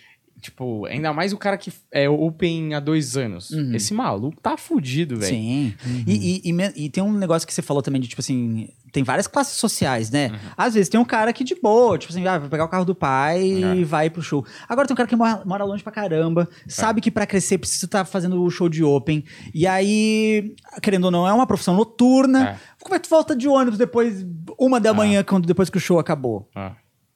tipo, 0.43 0.85
ainda 0.85 1.11
mais 1.13 1.33
o 1.33 1.37
cara 1.37 1.57
que 1.57 1.71
é 1.91 2.07
open 2.09 2.73
há 2.75 2.79
dois 2.79 3.17
anos. 3.17 3.49
Uhum. 3.51 3.73
Esse 3.73 3.93
maluco 3.93 4.39
tá 4.41 4.55
fudido, 4.57 5.17
velho. 5.17 5.33
Sim. 5.33 5.73
E, 6.05 6.13
e- 6.37 6.41
e 6.49 6.53
me- 6.53 6.73
e 6.75 6.89
tem 6.89 7.01
um 7.03 7.13
negócio 7.13 7.47
que 7.47 7.53
você 7.53 7.61
falou 7.61 7.81
também 7.81 7.99
de, 8.01 8.07
tipo 8.07 8.21
assim, 8.21 8.69
tem 8.91 9.03
várias 9.03 9.25
classes 9.25 9.57
sociais, 9.57 10.11
né? 10.11 10.27
Uhum. 10.29 10.37
Às 10.57 10.73
vezes 10.75 10.89
tem 10.89 10.99
um 10.99 11.05
cara 11.05 11.33
que 11.33 11.43
de 11.43 11.55
boa, 11.55 11.97
tipo 11.97 12.11
assim, 12.13 12.27
ah, 12.27 12.37
vai 12.37 12.49
pegar 12.49 12.65
o 12.65 12.69
carro 12.69 12.85
do 12.85 12.93
pai 12.93 13.41
É. 13.63 13.75
e 13.77 13.83
vai 13.83 14.09
pro 14.09 14.21
show. 14.21 14.45
Agora 14.69 14.87
tem 14.87 14.93
um 14.93 14.97
cara 14.97 15.07
que 15.09 15.15
mora, 15.15 15.41
mora 15.45 15.63
longe 15.63 15.81
pra 15.81 15.91
caramba, 15.91 16.47
sabe 16.67 17.01
que 17.01 17.09
pra 17.09 17.25
crescer 17.25 17.57
precisa 17.57 17.85
estar 17.85 18.05
fazendo 18.05 18.41
o 18.43 18.49
show 18.51 18.69
de 18.69 18.83
open. 18.83 19.23
E 19.53 19.65
aí, 19.65 20.53
querendo 20.81 21.05
ou 21.05 21.11
não, 21.11 21.27
é 21.27 21.33
uma 21.33 21.47
profissão 21.47 21.75
noturna. 21.75 22.49
É. 22.49 22.57
Como 22.83 22.93
é 22.95 22.99
que 22.99 23.07
tu 23.07 23.09
volta 23.09 23.35
de 23.35 23.47
ônibus 23.47 23.79
depois, 23.79 24.25
uma 24.59 24.79
da 24.79 24.93
manhã, 24.93 25.23
quando, 25.23 25.45
depois 25.47 25.69
que 25.69 25.77
o 25.77 25.81
show 25.81 25.97
acabou? 25.97 26.49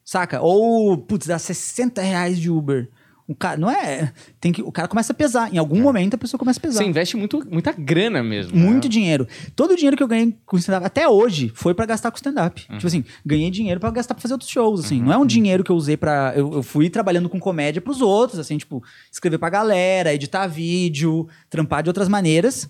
Saca? 0.04 0.40
Ou, 0.42 0.98
putz, 0.98 1.28
dá 1.28 1.38
60 1.38 2.02
reais 2.02 2.40
de 2.40 2.50
Uber. 2.50 2.90
O 3.28 3.36
cara, 3.36 3.58
não 3.58 3.70
é. 3.70 4.14
Tem 4.40 4.54
que, 4.54 4.62
o 4.62 4.72
cara 4.72 4.88
começa 4.88 5.12
a 5.12 5.16
pesar. 5.16 5.54
Em 5.54 5.58
algum 5.58 5.82
momento 5.82 6.14
a 6.14 6.18
pessoa 6.18 6.40
começa 6.40 6.60
a 6.60 6.62
pesar. 6.62 6.78
Você 6.78 6.86
investe 6.86 7.18
muito, 7.18 7.46
muita 7.52 7.74
grana 7.74 8.24
mesmo. 8.24 8.58
Muito 8.58 8.86
né? 8.86 8.90
dinheiro. 8.90 9.28
Todo 9.54 9.72
o 9.72 9.76
dinheiro 9.76 9.98
que 9.98 10.04
eu 10.04 10.08
ganhei 10.08 10.34
com 10.46 10.58
stand-up, 10.58 10.86
até 10.86 11.10
hoje, 11.10 11.52
foi 11.54 11.74
pra 11.74 11.86
gastar 11.86 12.10
com 12.10 12.16
stand-up. 12.16 12.66
Uhum. 12.70 12.78
Tipo 12.78 12.88
assim, 12.88 13.04
ganhei 13.26 13.52
dinheiro 13.52 13.82
pra 13.82 13.92
gastar 13.92 14.14
pra 14.14 14.22
fazer 14.22 14.34
outros 14.34 14.50
shows, 14.50 14.86
assim. 14.86 15.02
Não 15.02 15.12
é 15.12 15.18
um 15.18 15.26
dinheiro 15.26 15.62
que 15.62 15.70
eu 15.70 15.76
usei 15.76 15.98
pra... 15.98 16.32
Eu, 16.38 16.54
eu 16.54 16.64
fui 16.64 16.90
trabalhando 16.90 17.28
com 17.28 17.38
comédia 17.38 17.82
pros 17.82 18.00
outros, 18.00 18.40
assim, 18.40 18.58
tipo, 18.58 18.82
escrever 19.12 19.38
pra 19.38 19.50
galera, 19.50 20.14
editar 20.14 20.48
vídeo, 20.48 21.28
trampar 21.50 21.84
de 21.84 21.90
outras 21.90 22.08
maneiras, 22.08 22.70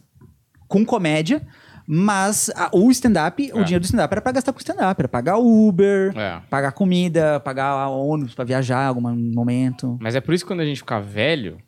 com 0.68 0.84
comédia. 0.84 1.46
Mas 1.90 2.50
a- 2.54 2.70
o 2.74 2.92
stand-up, 2.92 3.42
o 3.54 3.60
É. 3.60 3.64
dinheiro 3.64 3.80
do 3.82 3.86
stand-up 3.86 4.12
era 4.14 4.22
pra 4.22 4.34
gastar 4.34 4.52
com 4.52 4.60
stand-up. 4.60 5.00
Era 5.00 5.08
pagar 5.08 5.38
Uber, 5.38 6.12
É. 6.18 6.42
pagar 6.50 6.74
comida, 6.74 7.40
pagar 7.40 7.88
ônibus 7.88 8.36
pra 8.36 8.44
viajar 8.44 8.84
em 8.84 8.88
algum 8.90 9.02
momento. 9.34 9.98
Mas 10.02 10.14
é 10.14 10.20
por 10.20 10.34
isso 10.34 10.44
que 10.44 10.50
quando 10.50 10.60
a 10.60 10.66
gente 10.66 10.80
ficar 10.80 11.00
velho, 11.00 11.60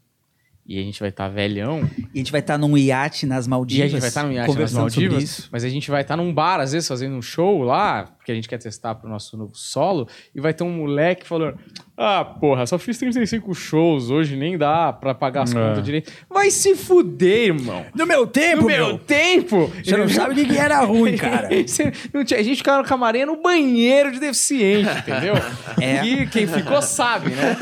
e 0.67 0.77
a 0.77 0.83
gente 0.83 0.99
vai 0.99 1.09
estar 1.09 1.29
velhão, 1.29 1.79
E 2.13 2.15
a 2.15 2.17
gente 2.17 2.31
vai 2.33 2.41
estar 2.41 2.57
num 2.57 2.77
iate 2.77 3.25
nas 3.25 3.45
e 3.47 3.49
Maldivas. 3.49 3.85
a 3.85 3.87
gente 3.87 3.99
vai 4.01 4.09
estar 4.09 4.23
num 4.23 4.31
iate 4.33 4.59
nas 4.59 4.73
Maldivas, 4.73 5.49
mas 5.51 5.63
a 5.63 5.69
gente 5.69 5.89
vai 5.89 6.01
estar 6.01 6.17
num 6.17 6.33
bar, 6.33 6.59
às 6.59 6.73
vezes, 6.73 6.87
fazendo 6.87 7.15
um 7.15 7.21
show 7.21 7.63
lá, 7.63 8.13
porque 8.29 8.31
a 8.31 8.35
gente 8.35 8.47
quer 8.47 8.59
testar 8.59 8.95
pro 8.95 9.09
nosso 9.09 9.35
novo 9.35 9.55
solo, 9.55 10.07
e 10.35 10.39
vai 10.39 10.53
ter 10.53 10.63
um 10.63 10.69
moleque 10.71 11.25
falando: 11.27 11.57
Ah, 11.97 12.23
porra, 12.23 12.65
só 12.67 12.77
fiz 12.77 12.97
35 12.97 13.53
shows 13.55 14.09
hoje, 14.11 14.35
nem 14.35 14.57
dá 14.57 14.93
pra 14.93 15.15
pagar 15.15 15.43
as 15.43 15.51
É. 15.51 15.55
contas 15.55 15.83
direito. 15.83 16.11
Vai 16.29 16.51
se 16.51 16.75
fuder, 16.75 17.47
irmão. 17.55 17.85
No 17.95 18.05
meu 18.05 18.27
tempo, 18.27 18.61
No 18.61 18.67
meu 18.67 18.97
tempo! 18.99 19.71
Você 19.83 19.97
não 19.97 20.07
sabe 20.07 20.33
o 20.33 20.35
que 20.35 20.45
que 20.53 20.57
era 20.57 20.79
ruim, 20.81 21.15
cara. 21.17 21.49
Tinha- 21.63 21.91
a 22.39 22.43
gente 22.43 22.57
ficava 22.57 22.81
no 22.83 22.87
camarim 22.87 23.25
no 23.25 23.41
banheiro 23.41 24.11
de 24.11 24.19
deficiente, 24.19 24.89
entendeu? 24.99 25.33
É. 25.81 26.05
E 26.05 26.27
quem 26.27 26.45
ficou 26.45 26.81
sabe, 26.81 27.31
né? 27.31 27.55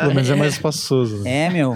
Pelo 0.00 0.14
menos 0.14 0.30
é 0.30 0.34
mais 0.34 0.54
espaçoso. 0.54 1.22
né? 1.22 1.46
É, 1.46 1.50
meu. 1.50 1.74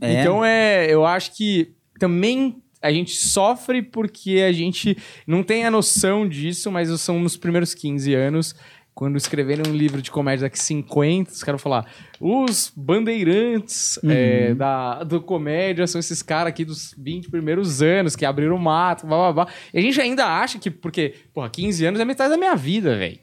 É. 0.00 0.20
Então 0.20 0.44
é, 0.44 0.86
eu 0.92 1.04
acho 1.06 1.32
que 1.36 1.72
também 1.98 2.56
a 2.82 2.92
gente 2.92 3.14
sofre 3.14 3.82
porque 3.82 4.44
a 4.46 4.52
gente 4.52 4.96
não 5.26 5.42
tem 5.42 5.64
a 5.64 5.70
noção 5.70 6.28
disso, 6.28 6.70
mas 6.70 6.88
são 7.00 7.20
nos 7.20 7.36
primeiros 7.36 7.74
15 7.74 8.14
anos. 8.14 8.54
Quando 8.94 9.16
escreverem 9.16 9.64
um 9.66 9.74
livro 9.74 10.02
de 10.02 10.10
comédia 10.10 10.44
daqui 10.46 10.58
50, 10.58 11.30
os 11.30 11.42
caras 11.42 11.62
vão 11.62 11.70
falar: 11.70 11.90
os 12.20 12.70
bandeirantes 12.76 13.98
é, 14.04 14.52
da, 14.54 15.02
do 15.02 15.22
comédia 15.22 15.86
são 15.86 15.98
esses 15.98 16.22
caras 16.22 16.48
aqui 16.48 16.62
dos 16.62 16.94
20 16.98 17.30
primeiros 17.30 17.80
anos 17.80 18.14
que 18.14 18.26
abriram 18.26 18.54
o 18.54 18.58
mato, 18.58 19.06
blá 19.06 19.16
blá 19.16 19.44
blá. 19.44 19.54
E 19.72 19.78
a 19.78 19.80
gente 19.80 19.98
ainda 19.98 20.26
acha 20.26 20.58
que, 20.58 20.70
porque, 20.70 21.14
porra, 21.32 21.48
15 21.48 21.86
anos 21.86 22.00
é 22.00 22.04
metade 22.04 22.28
da 22.28 22.36
minha 22.36 22.54
vida, 22.54 22.94
velho. 22.94 23.18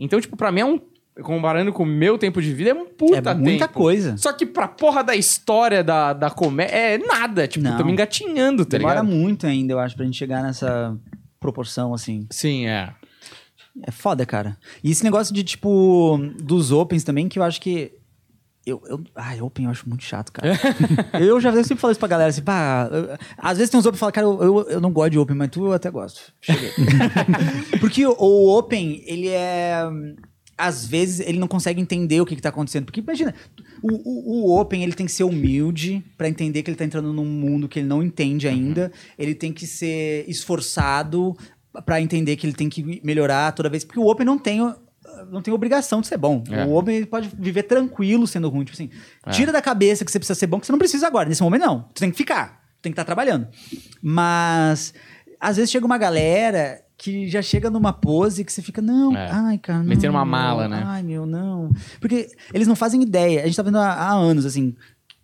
Então, 0.00 0.20
tipo, 0.20 0.36
pra 0.36 0.50
mim 0.50 0.60
é 0.60 0.64
um. 0.64 0.80
Comparando 1.22 1.72
com 1.72 1.84
o 1.84 1.86
meu 1.86 2.18
tempo 2.18 2.42
de 2.42 2.52
vida, 2.52 2.70
é 2.70 2.74
um 2.74 2.86
puta 2.86 3.30
É 3.30 3.34
muita 3.34 3.68
tempo. 3.68 3.78
coisa. 3.78 4.16
Só 4.16 4.32
que 4.32 4.44
pra 4.44 4.66
porra 4.66 5.02
da 5.04 5.14
história 5.14 5.84
da, 5.84 6.12
da 6.12 6.28
comédia, 6.28 6.74
é 6.74 6.98
nada. 6.98 7.46
Tipo, 7.46 7.64
Não. 7.64 7.76
tamo 7.76 7.90
engatinhando, 7.90 8.64
tá 8.64 8.76
Demora 8.78 9.00
ligado? 9.00 9.14
muito 9.16 9.46
ainda, 9.46 9.72
eu 9.74 9.78
acho, 9.78 9.94
pra 9.94 10.04
gente 10.04 10.18
chegar 10.18 10.42
nessa 10.42 10.96
proporção, 11.38 11.94
assim. 11.94 12.26
Sim, 12.30 12.66
é. 12.66 12.92
É 13.86 13.90
foda, 13.92 14.26
cara. 14.26 14.56
E 14.82 14.90
esse 14.90 15.04
negócio 15.04 15.32
de, 15.32 15.44
tipo, 15.44 16.18
dos 16.42 16.72
opens 16.72 17.04
também, 17.04 17.28
que 17.28 17.38
eu 17.38 17.42
acho 17.44 17.60
que. 17.60 17.92
Eu, 18.66 18.82
eu, 18.88 19.04
ai, 19.14 19.40
Open 19.42 19.66
eu 19.66 19.70
acho 19.70 19.86
muito 19.88 20.02
chato, 20.02 20.32
cara. 20.32 20.48
eu 21.20 21.38
já 21.40 21.50
eu 21.50 21.62
sempre 21.62 21.80
falo 21.82 21.90
isso 21.92 22.00
pra 22.00 22.08
galera, 22.08 22.30
assim, 22.30 22.40
pá. 22.42 22.88
eu- 22.90 23.16
às 23.36 23.58
vezes 23.58 23.70
tem 23.70 23.78
uns 23.78 23.84
Open 23.84 23.92
que 23.94 23.98
falam, 24.00 24.12
cara, 24.12 24.26
eu, 24.26 24.42
eu, 24.42 24.62
eu 24.70 24.80
não 24.80 24.90
gosto 24.90 25.10
de 25.10 25.18
Open, 25.18 25.36
mas 25.36 25.50
tu 25.50 25.66
eu 25.66 25.72
até 25.74 25.90
gosto. 25.90 26.32
Cheguei. 26.40 26.70
Porque 27.78 28.06
o, 28.06 28.16
o 28.18 28.56
Open, 28.58 29.02
ele 29.06 29.28
é. 29.28 29.82
Às 30.56 30.86
vezes 30.86 31.20
ele 31.20 31.38
não 31.38 31.48
consegue 31.48 31.80
entender 31.80 32.20
o 32.20 32.26
que, 32.26 32.36
que 32.36 32.42
tá 32.42 32.48
acontecendo. 32.48 32.84
Porque 32.84 33.00
imagina, 33.00 33.34
o, 33.82 33.88
o, 33.88 34.48
o 34.48 34.60
Open 34.60 34.82
ele 34.82 34.92
tem 34.92 35.06
que 35.06 35.12
ser 35.12 35.24
humilde 35.24 36.04
pra 36.16 36.28
entender 36.28 36.62
que 36.62 36.70
ele 36.70 36.76
tá 36.76 36.84
entrando 36.84 37.12
num 37.12 37.24
mundo 37.24 37.68
que 37.68 37.80
ele 37.80 37.88
não 37.88 38.02
entende 38.02 38.46
ainda. 38.46 38.92
Ele 39.18 39.34
tem 39.34 39.52
que 39.52 39.66
ser 39.66 40.24
esforçado 40.28 41.36
pra 41.84 42.00
entender 42.00 42.36
que 42.36 42.46
ele 42.46 42.54
tem 42.54 42.68
que 42.68 43.00
melhorar 43.02 43.52
toda 43.52 43.68
vez. 43.68 43.84
Porque 43.84 43.98
o 43.98 44.06
Open 44.06 44.24
não 44.24 44.38
tem 44.38 44.60
não 45.30 45.40
tem 45.40 45.52
obrigação 45.52 46.00
de 46.00 46.06
ser 46.06 46.16
bom. 46.16 46.42
É. 46.50 46.64
O 46.64 46.70
homem 46.70 47.04
pode 47.04 47.30
viver 47.38 47.64
tranquilo 47.64 48.26
sendo 48.26 48.48
ruim. 48.48 48.64
Tipo 48.64 48.74
assim, 48.74 48.90
tira 49.30 49.52
da 49.52 49.62
cabeça 49.62 50.04
que 50.04 50.10
você 50.10 50.18
precisa 50.18 50.38
ser 50.38 50.46
bom, 50.46 50.58
que 50.58 50.66
você 50.66 50.72
não 50.72 50.78
precisa 50.78 51.06
agora. 51.06 51.28
Nesse 51.28 51.42
momento, 51.42 51.62
não. 51.62 51.88
Você 51.94 52.00
tem 52.00 52.10
que 52.10 52.16
ficar. 52.16 52.62
Tem 52.82 52.90
que 52.90 52.94
estar 52.94 53.04
trabalhando. 53.04 53.48
Mas, 54.02 54.92
às 55.40 55.56
vezes 55.56 55.70
chega 55.70 55.86
uma 55.86 55.98
galera 55.98 56.83
que 57.04 57.28
já 57.28 57.42
chega 57.42 57.68
numa 57.68 57.92
pose 57.92 58.42
que 58.42 58.50
você 58.50 58.62
fica, 58.62 58.80
não, 58.80 59.14
É. 59.14 59.28
ai, 59.30 59.58
cara. 59.58 59.80
não, 59.80 59.84
Metendo 59.86 60.14
uma 60.14 60.24
mala, 60.24 60.66
né? 60.66 60.82
Ai, 60.86 61.02
meu, 61.02 61.26
não. 61.26 61.70
Porque 62.00 62.28
eles 62.52 62.66
não 62.66 62.74
fazem 62.74 63.02
ideia. 63.02 63.42
A 63.42 63.46
gente 63.46 63.54
tá 63.56 63.62
vendo 63.62 63.76
há, 63.78 63.92
há 63.92 64.10
anos, 64.12 64.46
assim. 64.46 64.74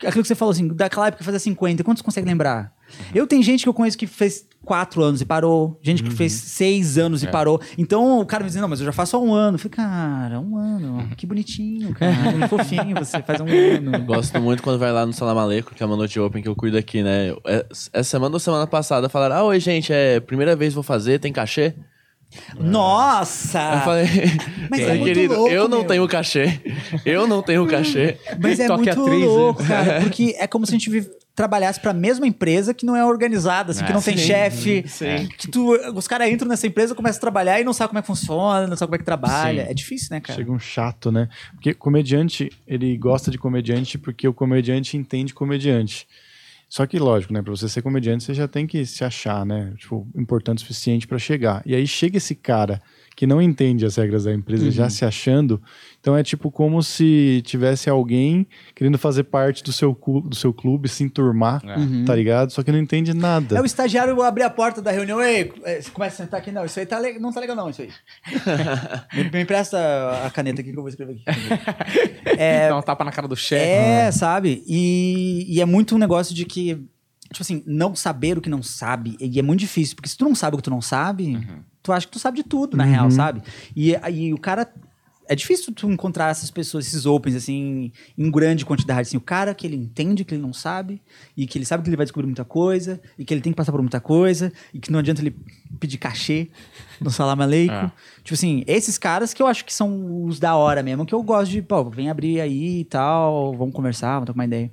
Aquilo 0.06 0.22
que 0.22 0.28
você 0.28 0.34
falou, 0.34 0.52
assim, 0.52 0.68
daquela 0.68 1.08
época 1.08 1.22
fazia 1.24 1.38
50, 1.40 1.84
quantos 1.84 2.02
consegue 2.02 2.26
lembrar? 2.26 2.72
Eu 3.14 3.26
tenho 3.26 3.42
gente 3.42 3.62
que 3.62 3.68
eu 3.68 3.74
conheço 3.74 3.96
que 3.96 4.06
fez 4.06 4.44
quatro 4.64 5.02
anos 5.02 5.20
e 5.20 5.24
parou, 5.24 5.78
gente 5.82 6.02
que 6.02 6.10
fez 6.10 6.32
seis 6.32 6.98
anos 6.98 7.22
e 7.22 7.26
parou. 7.28 7.60
Então 7.78 8.18
o 8.20 8.26
cara 8.26 8.42
me 8.42 8.48
dizendo, 8.48 8.62
não, 8.62 8.68
mas 8.68 8.80
eu 8.80 8.86
já 8.86 8.92
faço 8.92 9.16
há 9.16 9.20
um 9.20 9.32
ano. 9.32 9.54
Eu 9.54 9.58
falei, 9.60 9.70
cara, 9.76 10.40
um 10.40 10.56
ano, 10.56 11.08
que 11.16 11.24
bonitinho, 11.26 11.94
cara, 11.94 12.12
fofinho 12.48 12.96
você 12.96 13.22
faz 13.22 13.40
um 13.40 13.46
ano. 13.46 14.04
Gosto 14.04 14.40
muito 14.40 14.62
quando 14.62 14.78
vai 14.78 14.90
lá 14.92 15.06
no 15.06 15.12
Salamaleco, 15.12 15.74
que 15.74 15.82
é 15.82 15.86
uma 15.86 15.96
noite 15.96 16.18
open 16.18 16.42
que 16.42 16.48
eu 16.48 16.56
cuido 16.56 16.76
aqui, 16.76 17.02
né? 17.02 17.30
Eu- 17.30 17.40
é- 17.46 17.66
Essa 17.92 18.04
semana 18.10 18.34
ou 18.34 18.40
semana 18.40 18.66
passada 18.66 19.08
falaram: 19.08 19.36
Ah, 19.36 19.44
oi, 19.44 19.60
gente, 19.60 19.92
é 19.92 20.18
primeira 20.18 20.56
vez 20.56 20.74
vou 20.74 20.82
fazer, 20.82 21.20
tem 21.20 21.32
cachê? 21.32 21.74
Nossa! 22.58 23.58
Eu 23.74 23.80
falei, 23.80 24.06
Mas 24.70 24.80
é 24.80 24.92
"Ei, 24.92 24.98
muito 24.98 25.04
querido, 25.14 25.34
louco, 25.34 25.50
eu 25.52 25.68
não 25.68 25.78
meu." 25.78 25.86
tenho 25.86 26.08
cachê. 26.08 26.60
Eu 27.04 27.26
não 27.26 27.42
tenho 27.42 27.66
cachê. 27.66 28.16
Mas 28.40 28.60
é 28.60 28.66
Toque 28.66 28.84
muito 28.84 29.00
atriz, 29.02 29.20
né? 29.20 29.26
louco, 29.26 29.64
cara, 29.64 30.00
porque 30.02 30.34
é 30.38 30.46
como 30.46 30.64
se 30.66 30.72
a 30.72 30.78
gente 30.78 30.90
vive- 30.90 31.10
trabalhasse 31.34 31.80
pra 31.80 31.92
mesma 31.94 32.26
empresa 32.26 32.74
que 32.74 32.84
não 32.84 32.94
é 32.94 33.04
organizada, 33.04 33.70
assim, 33.72 33.82
que 33.84 33.90
É, 33.90 33.94
não 33.94 34.02
tem 34.02 34.16
sim, 34.16 34.24
chefe, 34.24 34.84
sim. 34.86 35.26
que 35.38 35.48
tu, 35.48 35.72
os 35.94 36.06
caras 36.06 36.28
entram 36.28 36.46
nessa 36.48 36.66
empresa, 36.66 36.94
começam 36.94 37.16
a 37.18 37.20
trabalhar 37.20 37.60
e 37.60 37.64
não 37.64 37.72
sabem 37.72 37.88
como 37.90 37.98
é 37.98 38.02
que 38.02 38.06
funciona, 38.06 38.66
não 38.66 38.76
sabem 38.76 38.88
como 38.88 38.94
é 38.96 38.98
que 38.98 39.04
trabalha. 39.04 39.64
Sim. 39.64 39.70
É 39.70 39.74
difícil, 39.74 40.08
né, 40.10 40.20
cara? 40.20 40.38
Chega 40.38 40.52
um 40.52 40.58
chato, 40.58 41.10
né? 41.10 41.28
Porque 41.54 41.72
comediante, 41.72 42.50
ele 42.66 42.96
gosta 42.98 43.30
de 43.30 43.38
comediante 43.38 43.96
porque 43.96 44.28
o 44.28 44.34
comediante 44.34 44.96
entende 44.98 45.32
comediante. 45.32 46.06
Só 46.70 46.86
que, 46.86 47.00
lógico, 47.00 47.32
né? 47.32 47.42
Pra 47.42 47.50
você 47.50 47.68
ser 47.68 47.82
comediante, 47.82 48.22
você 48.22 48.32
já 48.32 48.46
tem 48.46 48.64
que 48.64 48.86
se 48.86 49.02
achar, 49.02 49.44
né? 49.44 49.74
Tipo, 49.76 50.06
importante 50.14 50.58
o 50.58 50.60
suficiente 50.60 51.04
pra 51.04 51.18
chegar. 51.18 51.62
E 51.66 51.74
aí 51.74 51.84
chega 51.84 52.18
esse 52.18 52.32
cara 52.32 52.80
que 53.16 53.26
não 53.26 53.42
entende 53.42 53.84
as 53.84 53.96
regras 53.96 54.22
da 54.22 54.32
empresa 54.32 54.70
já 54.70 54.88
se 54.88 55.04
achando. 55.04 55.60
Então 56.00 56.16
é 56.16 56.22
tipo 56.22 56.50
como 56.50 56.82
se 56.82 57.42
tivesse 57.44 57.90
alguém 57.90 58.46
querendo 58.74 58.96
fazer 58.96 59.24
parte 59.24 59.62
do 59.62 59.70
seu, 59.70 59.92
do 60.24 60.34
seu 60.34 60.50
clube, 60.52 60.88
se 60.88 61.04
enturmar, 61.04 61.60
tá 62.06 62.14
ligado? 62.16 62.50
Só 62.50 62.62
que 62.62 62.72
não 62.72 62.78
entende 62.78 63.12
nada. 63.12 63.56
É 63.56 63.60
o 63.60 63.66
estagiário 63.66 64.22
abrir 64.22 64.44
a 64.44 64.48
porta 64.50 64.80
da 64.80 64.90
reunião, 64.90 65.20
ei, 65.22 65.52
é, 65.62 65.80
você 65.82 65.90
começa 65.90 66.22
a 66.22 66.24
sentar 66.24 66.40
aqui, 66.40 66.50
não, 66.50 66.64
isso 66.64 66.80
aí 66.80 66.86
tá 66.86 66.98
le- 66.98 67.18
não 67.18 67.30
tá 67.30 67.38
legal 67.40 67.54
não, 67.54 67.68
isso 67.68 67.82
aí. 67.82 67.90
me, 69.14 69.30
me 69.30 69.42
empresta 69.42 69.78
a 70.24 70.30
caneta 70.30 70.62
aqui 70.62 70.70
que 70.72 70.76
eu 70.78 70.82
vou 70.82 70.88
escrever 70.88 71.20
aqui. 71.26 71.40
Dá 72.70 72.78
um 72.78 72.82
tapa 72.82 73.04
na 73.04 73.12
cara 73.12 73.28
do 73.28 73.36
chefe. 73.36 73.62
É, 73.62 74.10
sabe? 74.10 74.62
E, 74.66 75.44
e 75.48 75.60
é 75.60 75.66
muito 75.66 75.94
um 75.94 75.98
negócio 75.98 76.34
de 76.34 76.44
que, 76.46 76.76
tipo 77.30 77.42
assim, 77.42 77.62
não 77.66 77.94
saber 77.94 78.38
o 78.38 78.40
que 78.40 78.48
não 78.48 78.62
sabe, 78.62 79.16
e 79.20 79.38
é 79.38 79.42
muito 79.42 79.60
difícil, 79.60 79.96
porque 79.96 80.08
se 80.08 80.16
tu 80.16 80.24
não 80.24 80.34
sabe 80.34 80.54
o 80.54 80.56
que 80.56 80.64
tu 80.64 80.70
não 80.70 80.80
sabe, 80.80 81.46
tu 81.82 81.92
acha 81.92 82.06
que 82.06 82.12
tu 82.12 82.18
sabe 82.18 82.38
de 82.38 82.44
tudo, 82.44 82.74
na 82.76 82.84
real, 82.84 83.10
sabe? 83.10 83.42
E 83.76 83.94
aí 83.96 84.32
o 84.32 84.38
cara. 84.38 84.66
É 85.30 85.36
difícil 85.36 85.72
tu 85.72 85.88
encontrar 85.88 86.28
essas 86.28 86.50
pessoas, 86.50 86.88
esses 86.88 87.06
opens, 87.06 87.36
assim, 87.36 87.92
em 88.18 88.30
grande 88.32 88.66
quantidade. 88.66 89.02
Assim, 89.02 89.16
o 89.16 89.20
cara 89.20 89.54
que 89.54 89.64
ele 89.64 89.76
entende 89.76 90.24
que 90.24 90.34
ele 90.34 90.42
não 90.42 90.52
sabe, 90.52 91.00
e 91.36 91.46
que 91.46 91.56
ele 91.56 91.64
sabe 91.64 91.84
que 91.84 91.88
ele 91.88 91.96
vai 91.96 92.04
descobrir 92.04 92.26
muita 92.26 92.44
coisa, 92.44 93.00
e 93.16 93.24
que 93.24 93.32
ele 93.32 93.40
tem 93.40 93.52
que 93.52 93.56
passar 93.56 93.70
por 93.70 93.80
muita 93.80 94.00
coisa, 94.00 94.52
e 94.74 94.80
que 94.80 94.90
não 94.90 94.98
adianta 94.98 95.22
ele 95.22 95.36
pedir 95.78 95.98
cachê 95.98 96.48
no 97.00 97.12
salam 97.12 97.40
aleikum. 97.40 97.72
É. 97.72 97.92
Tipo 98.24 98.34
assim, 98.34 98.64
esses 98.66 98.98
caras 98.98 99.32
que 99.32 99.40
eu 99.40 99.46
acho 99.46 99.64
que 99.64 99.72
são 99.72 100.24
os 100.24 100.40
da 100.40 100.56
hora 100.56 100.82
mesmo, 100.82 101.06
que 101.06 101.14
eu 101.14 101.22
gosto 101.22 101.52
de, 101.52 101.62
pô, 101.62 101.88
vem 101.88 102.10
abrir 102.10 102.40
aí 102.40 102.80
e 102.80 102.84
tal, 102.86 103.56
vamos 103.56 103.72
conversar, 103.72 104.14
vamos 104.14 104.26
trocar 104.26 104.40
uma 104.40 104.46
ideia. 104.46 104.72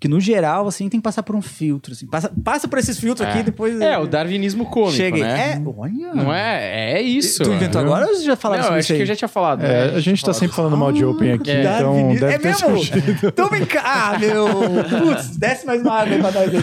Que 0.00 0.06
no 0.06 0.20
geral, 0.20 0.68
assim, 0.68 0.88
tem 0.88 1.00
que 1.00 1.04
passar 1.04 1.24
por 1.24 1.34
um 1.34 1.42
filtro, 1.42 1.92
assim. 1.92 2.06
Passa, 2.06 2.32
passa 2.44 2.68
por 2.68 2.78
esses 2.78 3.00
filtros 3.00 3.28
aqui, 3.28 3.42
depois... 3.42 3.80
É, 3.80 3.98
o 3.98 4.06
darwinismo 4.06 4.64
cômico, 4.66 4.92
Chega 4.96 5.16
aí. 5.16 5.22
né? 5.22 5.52
É, 5.54 5.62
olha... 5.76 6.14
Não 6.14 6.32
é? 6.32 6.92
É 6.98 7.02
isso. 7.02 7.42
Tu 7.42 7.50
inventou 7.52 7.80
agora 7.80 8.06
ou 8.06 8.14
você 8.14 8.22
já 8.24 8.36
falava 8.36 8.62
sobre 8.62 8.78
acho 8.78 8.84
isso 8.84 8.92
aí? 8.92 8.98
que 8.98 9.02
eu 9.02 9.06
já 9.06 9.16
tinha 9.16 9.26
falado. 9.28 9.64
É, 9.64 9.90
né? 9.90 9.96
a 9.96 10.00
gente 10.00 10.24
tá 10.24 10.32
sempre 10.32 10.54
falando 10.54 10.76
mal 10.76 10.92
de 10.92 11.04
Open 11.04 11.32
aqui, 11.32 11.50
É. 11.50 11.60
então 11.62 11.72
Darwinismo- 11.94 12.20
deve 12.20 12.34
é 12.34 12.38
ter 12.38 12.48
mesmo? 12.48 12.68
surgido. 12.68 13.32
Tô 13.32 13.48
brincando. 13.48 13.84
Ah, 13.84 14.16
meu... 14.20 14.46
Putz, 15.02 15.36
desce 15.36 15.66
mais 15.66 15.82
uma 15.82 15.94
água 15.94 16.16
pra 16.18 16.30
nós. 16.30 16.50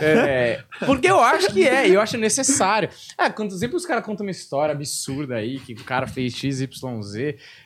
É, 0.00 0.60
porque 0.86 1.08
eu 1.08 1.20
acho 1.20 1.52
que 1.52 1.66
é, 1.66 1.88
e 1.88 1.94
eu 1.94 2.00
acho 2.00 2.16
necessário. 2.16 2.88
Ah, 3.16 3.30
quando 3.30 3.56
sempre 3.58 3.76
os 3.76 3.86
caras 3.86 4.04
contam 4.04 4.24
uma 4.24 4.30
história 4.30 4.74
absurda 4.74 5.36
aí, 5.36 5.58
que 5.58 5.72
o 5.72 5.84
cara 5.84 6.06
fez 6.06 6.34
XYZ, 6.34 6.66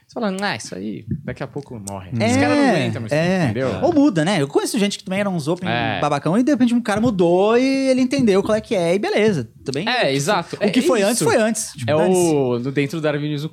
você 0.08 0.14
fala, 0.14 0.34
ah, 0.40 0.56
isso 0.56 0.74
aí 0.74 1.04
daqui 1.22 1.42
a 1.42 1.46
pouco 1.46 1.78
morre. 1.86 2.10
Os 2.12 2.36
caras 2.36 2.56
não 2.56 2.68
aguentam, 2.70 3.02
mas 3.02 3.12
é. 3.12 3.44
entendeu? 3.44 3.68
Ou 3.82 3.92
muda, 3.92 4.24
né? 4.24 4.40
Eu 4.40 4.48
conheço 4.48 4.78
gente 4.78 4.96
que 4.96 5.04
também 5.04 5.20
era 5.20 5.28
uns 5.28 5.46
open 5.46 5.68
É. 5.68 6.00
babacão 6.00 6.38
e 6.38 6.42
de 6.42 6.50
repente 6.50 6.72
um 6.72 6.80
cara 6.80 6.98
mudou 6.98 7.58
e 7.58 7.90
ele 7.90 8.00
entendeu 8.00 8.42
qual 8.42 8.56
é 8.56 8.60
que 8.62 8.74
é 8.74 8.94
e 8.94 8.98
beleza. 8.98 9.50
Também. 9.62 9.86
É, 9.86 10.10
exato. 10.14 10.56
O 10.56 10.70
que 10.70 10.78
É 10.78 10.82
foi 10.82 11.00
isso. 11.00 11.08
antes 11.10 11.22
foi 11.22 11.36
antes. 11.36 11.72
Tipo, 11.72 11.90
É 11.90 11.94
o. 11.94 12.58
Dentro 12.58 12.98
do 12.98 13.02
darwinismo 13.02 13.50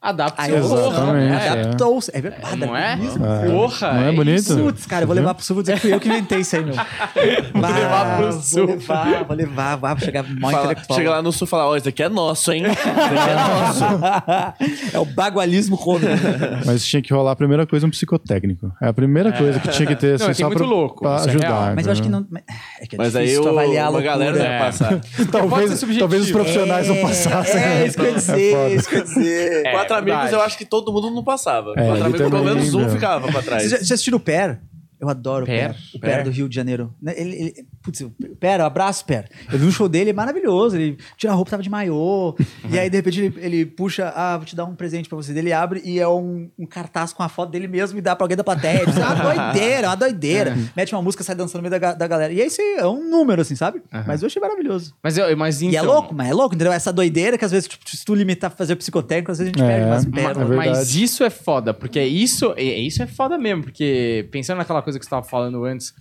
cômico, 0.00 0.08
adapta 0.08 0.42
Aí, 0.42 0.48
seu 0.50 0.58
eu- 0.58 0.68
porra, 0.68 0.88
Exatamente, 0.88 1.30
né? 1.30 1.46
é. 1.46 1.48
Adaptou-se. 1.48 2.10
É 2.14 2.20
verdade. 2.20 2.56
Não 2.56 2.76
é? 2.76 2.88
darwinismo. 2.96 3.24
Porra! 3.50 3.92
Não 3.92 4.02
é 4.08 4.12
bonito? 4.12 4.38
isso. 4.38 4.56
Putz, 4.58 4.86
cara, 4.86 5.02
eu 5.02 5.06
vou 5.06 5.16
levar 5.16 5.34
pro 5.34 5.44
sul, 5.44 5.54
vou 5.54 5.62
dizer 5.62 5.74
que 5.74 5.80
fui 5.80 5.92
eu 5.94 6.00
que 6.00 6.08
inventei 6.08 6.38
isso 6.40 6.56
aí, 6.56 6.64
meu. 6.64 6.74
Vou 6.74 7.70
levar 7.70 8.16
pro 8.16 8.32
Vou 8.32 8.40
sul. 8.42 8.66
levar, 8.66 9.24
vou 9.24 9.36
levar, 9.36 9.76
vai 9.76 9.98
chegar 9.98 10.22
mó 10.24 10.50
Fala- 10.50 10.64
intelectual. 10.64 10.98
chega 10.98 11.10
lá 11.10 11.22
no 11.22 11.32
sul 11.32 11.46
e 11.46 11.48
fala: 11.50 11.66
Ó, 11.66 11.76
isso 11.76 11.88
aqui 11.88 12.02
é 12.02 12.08
nosso, 12.08 12.52
hein? 12.52 12.64
Isso 12.68 12.88
aqui 12.88 13.30
é 13.30 13.34
nosso. 13.34 14.94
é 14.94 14.98
o 14.98 15.04
bagualismo 15.04 15.76
cômico. 15.76 16.06
Mas 16.64 16.84
tinha 16.86 17.02
que 17.02 17.12
rolar 17.12 17.32
a 17.32 17.36
primeira 17.36 17.66
coisa 17.66 17.86
um 17.86 17.90
psicotécnico. 17.90 18.72
É 18.80 18.88
a 18.88 18.92
primeira 18.92 19.32
coisa 19.32 19.58
que 19.60 19.68
tinha 19.68 19.86
que 19.86 19.96
ter, 19.96 20.14
assim, 20.14 20.24
Não, 20.24 20.32
tem 20.32 20.34
só 20.42 20.46
muito 20.46 20.58
pra, 20.58 20.66
louco, 20.66 21.02
pra 21.02 21.10
é 21.16 21.28
ajudar. 21.28 21.48
real. 21.48 21.72
Mas 21.74 21.86
eu 21.86 21.92
acho 21.92 22.02
que 22.02 22.08
não. 22.08 22.26
É 22.80 22.86
que 22.86 22.94
é 22.94 22.98
Mas 22.98 23.16
aí 23.16 23.36
o- 23.38 23.48
avaliar 23.48 23.94
a 23.94 24.00
galera 24.00 24.38
É. 24.38 24.48
vai 24.48 24.58
passar. 24.58 25.00
Talvez, 25.30 25.80
talvez 25.98 26.22
os 26.24 26.30
profissionais 26.30 26.88
não 26.88 26.96
passassem. 26.96 27.60
É, 27.60 27.86
isso 27.86 27.96
que 27.96 28.02
eu 28.02 28.06
ia 28.08 28.14
dizer, 28.14 28.76
isso 28.76 28.88
que 28.88 28.94
eu 28.94 28.98
ia 28.98 29.04
dizer. 29.04 29.62
É, 29.94 29.96
Quatro 29.96 29.96
amigos, 29.96 30.20
verdade. 30.22 30.34
eu 30.34 30.46
acho 30.46 30.58
que 30.58 30.64
todo 30.64 30.92
mundo 30.92 31.10
não 31.10 31.24
passava. 31.24 31.70
É, 31.76 31.84
Quatro 31.84 31.92
amigos, 32.04 32.18
pelo 32.18 32.30
também, 32.30 32.54
menos 32.54 32.74
um 32.74 32.80
meu. 32.80 32.90
ficava 32.90 33.28
pra 33.30 33.42
trás. 33.42 33.62
Vocês 33.62 33.70
já, 33.80 33.86
já 33.86 33.94
assistiram 33.94 34.18
o 34.18 34.20
Per? 34.20 34.60
Eu 35.00 35.08
adoro 35.08 35.46
Per? 35.46 35.70
o 35.70 35.72
Per. 35.74 35.76
O 35.94 36.00
Per? 36.00 36.14
Per 36.16 36.24
do 36.24 36.30
Rio 36.30 36.48
de 36.48 36.54
Janeiro. 36.54 36.92
Né, 37.00 37.14
Ele, 37.16 37.36
ele, 37.36 37.66
putz, 37.82 38.00
o 38.00 38.10
Per, 38.40 38.60
um 38.60 38.64
abraço, 38.64 39.04
Per. 39.04 39.28
Eu 39.52 39.58
vi 39.58 39.66
um 39.66 39.70
show 39.70 39.88
dele, 39.88 40.10
é 40.10 40.12
maravilhoso. 40.12 40.76
Ele 40.76 40.98
tira 41.16 41.32
a 41.32 41.36
roupa, 41.36 41.50
tava 41.52 41.62
de 41.62 41.70
maiô. 41.70 42.34
E 42.70 42.78
aí, 42.78 42.90
de 42.90 42.96
repente, 42.96 43.20
ele, 43.20 43.34
ele 43.38 43.66
puxa, 43.66 44.12
ah, 44.14 44.36
vou 44.36 44.44
te 44.46 44.56
dar 44.56 44.64
um 44.64 44.74
presente 44.74 45.08
pra 45.08 45.16
você. 45.16 45.32
Ele 45.38 45.52
abre 45.52 45.80
e 45.84 45.98
é 46.00 46.08
um, 46.08 46.50
um 46.58 46.66
cartaz 46.66 47.12
com 47.12 47.22
a 47.22 47.28
foto 47.28 47.50
dele 47.50 47.68
mesmo 47.68 47.98
e 47.98 48.00
dá 48.02 48.16
pra 48.16 48.24
alguém 48.24 48.36
da 48.36 48.42
plateia. 48.44 48.84
Diz, 48.86 48.96
ah, 48.98 49.14
doideira, 49.14 49.88
uma 49.88 49.94
doideira. 49.96 50.56
Mete 50.76 50.92
uma 50.94 51.02
música, 51.02 51.22
sai 51.22 51.34
dançando 51.36 51.62
no 51.62 51.68
meio 51.70 51.80
da, 51.80 51.94
da 51.94 52.06
galera. 52.06 52.32
E 52.32 52.40
aí, 52.40 52.46
isso 52.48 52.60
aí 52.60 52.76
é 52.78 52.86
um 52.86 53.08
número, 53.08 53.42
assim, 53.42 53.54
sabe? 53.54 53.80
Mas 54.06 54.22
eu 54.22 54.26
achei 54.26 54.40
maravilhoso. 54.42 54.94
Mas, 55.02 55.16
eu, 55.16 55.36
mas 55.36 55.62
então, 55.62 55.72
E 55.72 55.76
é 55.76 55.82
louco, 55.82 56.14
mas 56.14 56.28
é 56.28 56.34
louco, 56.34 56.54
entendeu? 56.54 56.72
Essa 56.72 56.92
doideira 56.92 57.38
que 57.38 57.44
às 57.44 57.50
vezes, 57.52 57.68
tipo, 57.68 57.88
se 57.88 58.04
tu 58.04 58.14
limitar 58.14 58.50
pra 58.50 58.56
fazer 58.56 58.72
o 58.72 58.76
psicotécnico, 58.76 59.30
às 59.32 59.38
vezes 59.38 59.52
a 59.54 59.56
gente 59.58 59.64
É. 59.64 59.68
perde 59.76 59.86
umas 59.86 60.04
Ma- 60.06 60.12
pérolas. 60.16 60.50
é. 60.50 60.56
Mas 60.56 60.94
isso 60.96 61.22
é 61.22 61.30
foda, 61.30 61.72
porque 61.72 62.02
isso, 62.02 62.52
é- 62.56 62.62
isso 62.62 63.02
é 63.02 63.06
foda 63.06 63.38
mesmo, 63.38 63.62
porque 63.62 64.28
pensando 64.30 64.58
naquela 64.58 64.82
coisa 64.88 64.98
que 64.98 65.04
você 65.04 65.10
tava 65.10 65.22
falando 65.26 65.64
antes, 65.64 65.94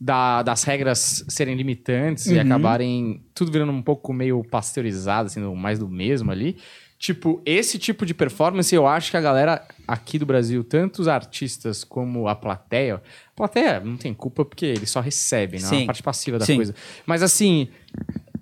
da- 0.00 0.42
das 0.42 0.62
regras 0.64 1.24
serem 1.28 1.54
limitantes 1.56 2.26
e 2.26 2.38
acabarem 2.38 3.22
tudo 3.34 3.50
virando 3.52 3.72
um 3.72 3.82
pouco 3.82 4.12
meio 4.12 4.42
pasteurizado, 4.44 5.26
assim, 5.26 5.40
mais 5.54 5.78
do 5.78 5.88
mesmo 5.88 6.30
ali. 6.30 6.56
Tipo, 6.98 7.40
esse 7.46 7.78
tipo 7.78 8.04
de 8.04 8.12
performance, 8.12 8.74
eu 8.74 8.84
acho 8.84 9.12
que 9.12 9.16
a 9.16 9.20
galera 9.20 9.64
aqui 9.86 10.18
do 10.18 10.26
Brasil, 10.26 10.64
tanto 10.64 11.00
os 11.00 11.06
artistas 11.06 11.84
como 11.84 12.26
a 12.26 12.34
plateia, 12.34 12.96
a 12.96 13.36
plateia 13.36 13.78
não 13.78 13.96
tem 13.96 14.12
culpa 14.12 14.44
porque 14.44 14.66
eles 14.66 14.90
só 14.90 15.00
recebem, 15.00 15.60
não 15.60 15.70
é 15.70 15.76
uma 15.76 15.86
parte 15.86 16.02
passiva 16.02 16.40
da 16.40 16.44
Sim. 16.44 16.56
coisa. 16.56 16.74
Mas 17.06 17.22
assim, 17.22 17.68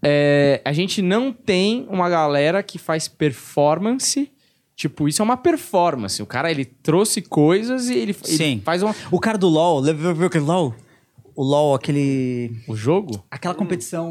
é, 0.02 0.62
a 0.64 0.72
gente 0.72 1.02
não 1.02 1.32
tem 1.34 1.86
uma 1.90 2.08
galera 2.08 2.62
que 2.62 2.78
faz 2.78 3.08
performance. 3.08 4.30
Tipo, 4.76 5.08
isso 5.08 5.22
é 5.22 5.24
uma 5.24 5.38
performance. 5.38 6.22
O 6.22 6.26
cara, 6.26 6.50
ele 6.50 6.66
trouxe 6.66 7.22
coisas 7.22 7.88
e 7.88 7.94
ele, 7.94 8.02
ele 8.02 8.36
Sim. 8.36 8.60
faz 8.62 8.82
uma... 8.82 8.94
O 9.10 9.18
cara 9.18 9.38
do 9.38 9.48
LoL, 9.48 9.82
viu 9.82 10.26
aquele 10.26 10.44
LoL? 10.44 10.74
O 11.36 11.44
LoL, 11.44 11.74
aquele... 11.74 12.50
O 12.66 12.74
jogo? 12.74 13.22
Aquela 13.30 13.54
competição 13.54 14.10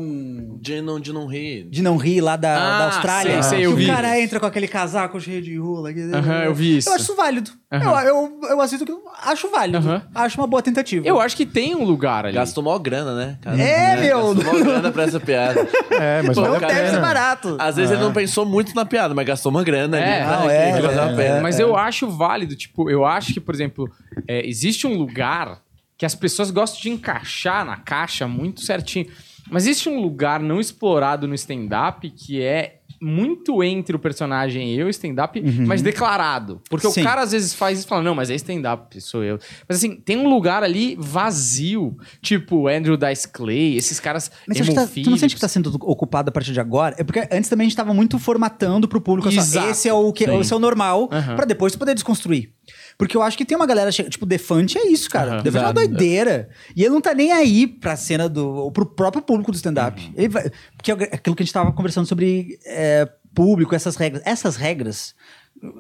De 0.61 0.80
não, 0.80 0.99
de 0.99 1.11
não 1.11 1.26
rir. 1.26 1.63
de 1.71 1.82
não 1.82 1.97
rir 1.97 2.21
lá 2.21 2.36
da, 2.36 2.55
Ah, 2.55 2.78
da 2.80 2.86
Austrália. 2.86 3.41
sei, 3.41 3.65
eu 3.65 3.71
o 3.71 3.76
vi. 3.76 3.88
cara 3.88 4.19
entra 4.19 4.39
com 4.39 4.45
aquele 4.45 4.67
casaco 4.67 5.19
cheio 5.19 5.41
de 5.41 5.57
rola. 5.57 5.89
aqui. 5.89 6.01
Aham, 6.01 6.43
eu 6.43 6.53
vi 6.53 6.78
isso. 6.78 6.88
Eu 6.89 6.93
acho 6.93 7.15
válido. 7.15 7.49
Aham. 7.71 8.01
Eu, 8.03 8.15
eu, 8.43 8.49
eu 8.51 8.61
assisto 8.61 8.86
que 8.86 8.91
eu 8.91 9.01
acho 9.23 9.49
válido. 9.49 9.80
Aham. 9.80 10.03
Acho 10.13 10.39
uma 10.39 10.45
boa 10.45 10.61
tentativa. 10.61 11.05
Eu 11.07 11.19
acho 11.19 11.36
que 11.36 11.47
tem 11.47 11.76
um 11.76 11.84
lugar 11.84 12.26
ali. 12.28 12.36
Gastou 12.36 12.63
mó 12.63 12.78
grana, 12.78 13.15
né? 13.15 13.38
cara? 13.41 13.59
É, 13.59 13.95
meu! 14.01 14.36
Gastou 14.36 14.53
mó 14.53 14.59
grana 14.63 14.91
pra 14.91 15.03
essa 15.03 15.19
piada. 15.19 15.67
É, 15.95 16.21
mas 16.23 16.36
Pô, 16.36 16.41
Não 16.41 16.55
a 16.55 16.59
cara, 16.59 16.73
deve 16.73 16.89
ser 16.89 16.99
barato. 16.99 17.55
Às 17.59 17.78
vezes 17.78 17.91
ele 17.91 18.01
não 18.01 18.11
pensou 18.11 18.45
muito 18.45 18.76
na 18.76 18.86
piada, 18.86 19.13
mas 19.15 19.26
gastou 19.26 19.49
uma 19.49 19.63
grana 19.63 19.97
É, 19.97 20.21
ali. 20.21 20.32
não, 20.41 20.47
né, 20.47 20.55
é, 20.57 20.69
é, 21.11 21.15
pena. 21.15 21.41
Mas 21.41 21.57
eu 21.59 21.76
acho 21.78 22.07
válido, 22.09 22.53
tipo, 22.55 22.89
eu 22.89 23.05
acho 23.05 23.34
que, 23.34 23.39
por 23.39 23.55
exemplo, 23.55 23.89
é, 24.28 24.45
existe 24.45 24.86
um 24.86 24.97
lugar 24.97 25.61
que 25.98 26.06
as 26.06 26.16
pessoas 26.16 26.52
gostam 26.52 26.82
de 26.82 26.89
encaixar 26.89 27.66
na 27.66 27.78
caixa 27.78 28.28
muito 28.28 28.62
certinho. 28.62 29.08
Mas 29.50 29.68
existe 29.68 29.88
um 29.89 30.02
lugar 30.02 30.39
não 30.39 30.60
explorado 30.60 31.28
no 31.28 31.36
stand-up 31.36 32.10
que 32.10 32.41
é 32.41 32.80
muito 33.02 33.64
entre 33.64 33.96
o 33.96 34.00
personagem 34.00 34.74
e 34.74 34.80
eu, 34.80 34.89
stand-up, 34.89 35.39
mas 35.68 35.82
declarado. 35.82 36.62
Porque 36.70 36.89
Sim. 36.89 37.02
o 37.02 37.04
cara 37.04 37.22
às 37.22 37.32
vezes 37.32 37.54
faz 37.54 37.78
isso 37.78 37.88
e 37.88 37.89
fala, 37.89 38.02
não, 38.02 38.16
mas 38.16 38.30
é 38.30 38.36
stand-up, 38.36 39.00
sou 39.02 39.24
eu. 39.24 39.38
Mas 39.68 39.78
assim, 39.78 39.96
tem 39.98 40.18
um 40.18 40.30
lugar 40.30 40.64
ali 40.64 40.96
vazio, 40.98 41.96
tipo 42.22 42.68
Andrew 42.68 42.98
Dice 42.98 43.28
Clay, 43.28 43.76
esses 43.76 44.00
caras. 44.00 44.32
Mas 44.48 44.58
você 44.58 44.74
tá, 44.74 44.88
tu 44.88 45.10
não 45.10 45.18
sente 45.18 45.36
que 45.36 45.41
tá 45.41 45.48
sendo 45.48 45.76
ocupado 45.82 46.30
a 46.30 46.32
partir 46.32 46.54
de 46.54 46.60
agora? 46.60 46.96
É 46.98 47.04
porque 47.04 47.28
antes 47.32 47.50
também 47.50 47.66
a 47.66 47.70
gente 47.70 47.78
tava 47.78 47.93
muito 47.93 48.18
formatando 48.18 48.88
pro 48.88 49.02
público. 49.02 49.32
Só, 49.32 49.39
Exato. 49.39 49.70
esse 49.70 49.89
é 49.89 49.93
o 49.93 50.12
que 50.12 50.24
esse 50.24 50.54
é 50.54 50.56
o 50.56 50.60
normal, 50.60 51.10
Aham. 51.12 51.36
pra 51.36 51.46
depois 51.46 51.74
tu 51.74 51.80
poder 51.80 51.93
desconstruir. 51.93 52.54
Porque 52.98 53.18
eu 53.18 53.22
acho 53.22 53.38
que 53.38 53.43
tem 53.43 53.58
uma 53.58 53.66
galera, 53.66 53.91
tipo, 53.91 54.26
Defante 54.26 54.78
é 54.78 54.88
isso, 54.88 55.10
cara. 55.10 55.34
Aham. 55.36 55.43
Defante 55.43 55.64
é 55.64 55.68
uma 55.68 55.74
doideira. 55.74 56.50
E 56.76 56.82
ele 56.82 56.89
não 56.93 57.02
tá 57.02 57.14
nem 57.14 57.32
aí 57.32 57.68
pra 57.68 57.96
cena 57.96 58.30
do. 58.30 58.48
ou 58.48 58.72
pro 58.72 58.86
próprio 58.86 59.22
público 59.22 59.52
do 59.52 59.56
stand-up. 59.56 60.02
Uhum. 60.02 60.14
Ele 60.16 60.30
vai- 60.30 60.50
Porque 60.78 60.91
é 60.91 61.16
aquilo 61.16 61.36
que 61.36 61.43
a 61.43 61.46
gente 61.46 61.54
tava 61.54 61.72
conversando 61.74 62.06
sobre 62.08 62.58
é, 62.66 63.08
público, 63.34 63.76
essas 63.76 63.96
regras. 63.98 64.22
Essas 64.26 64.56
regras, 64.56 65.14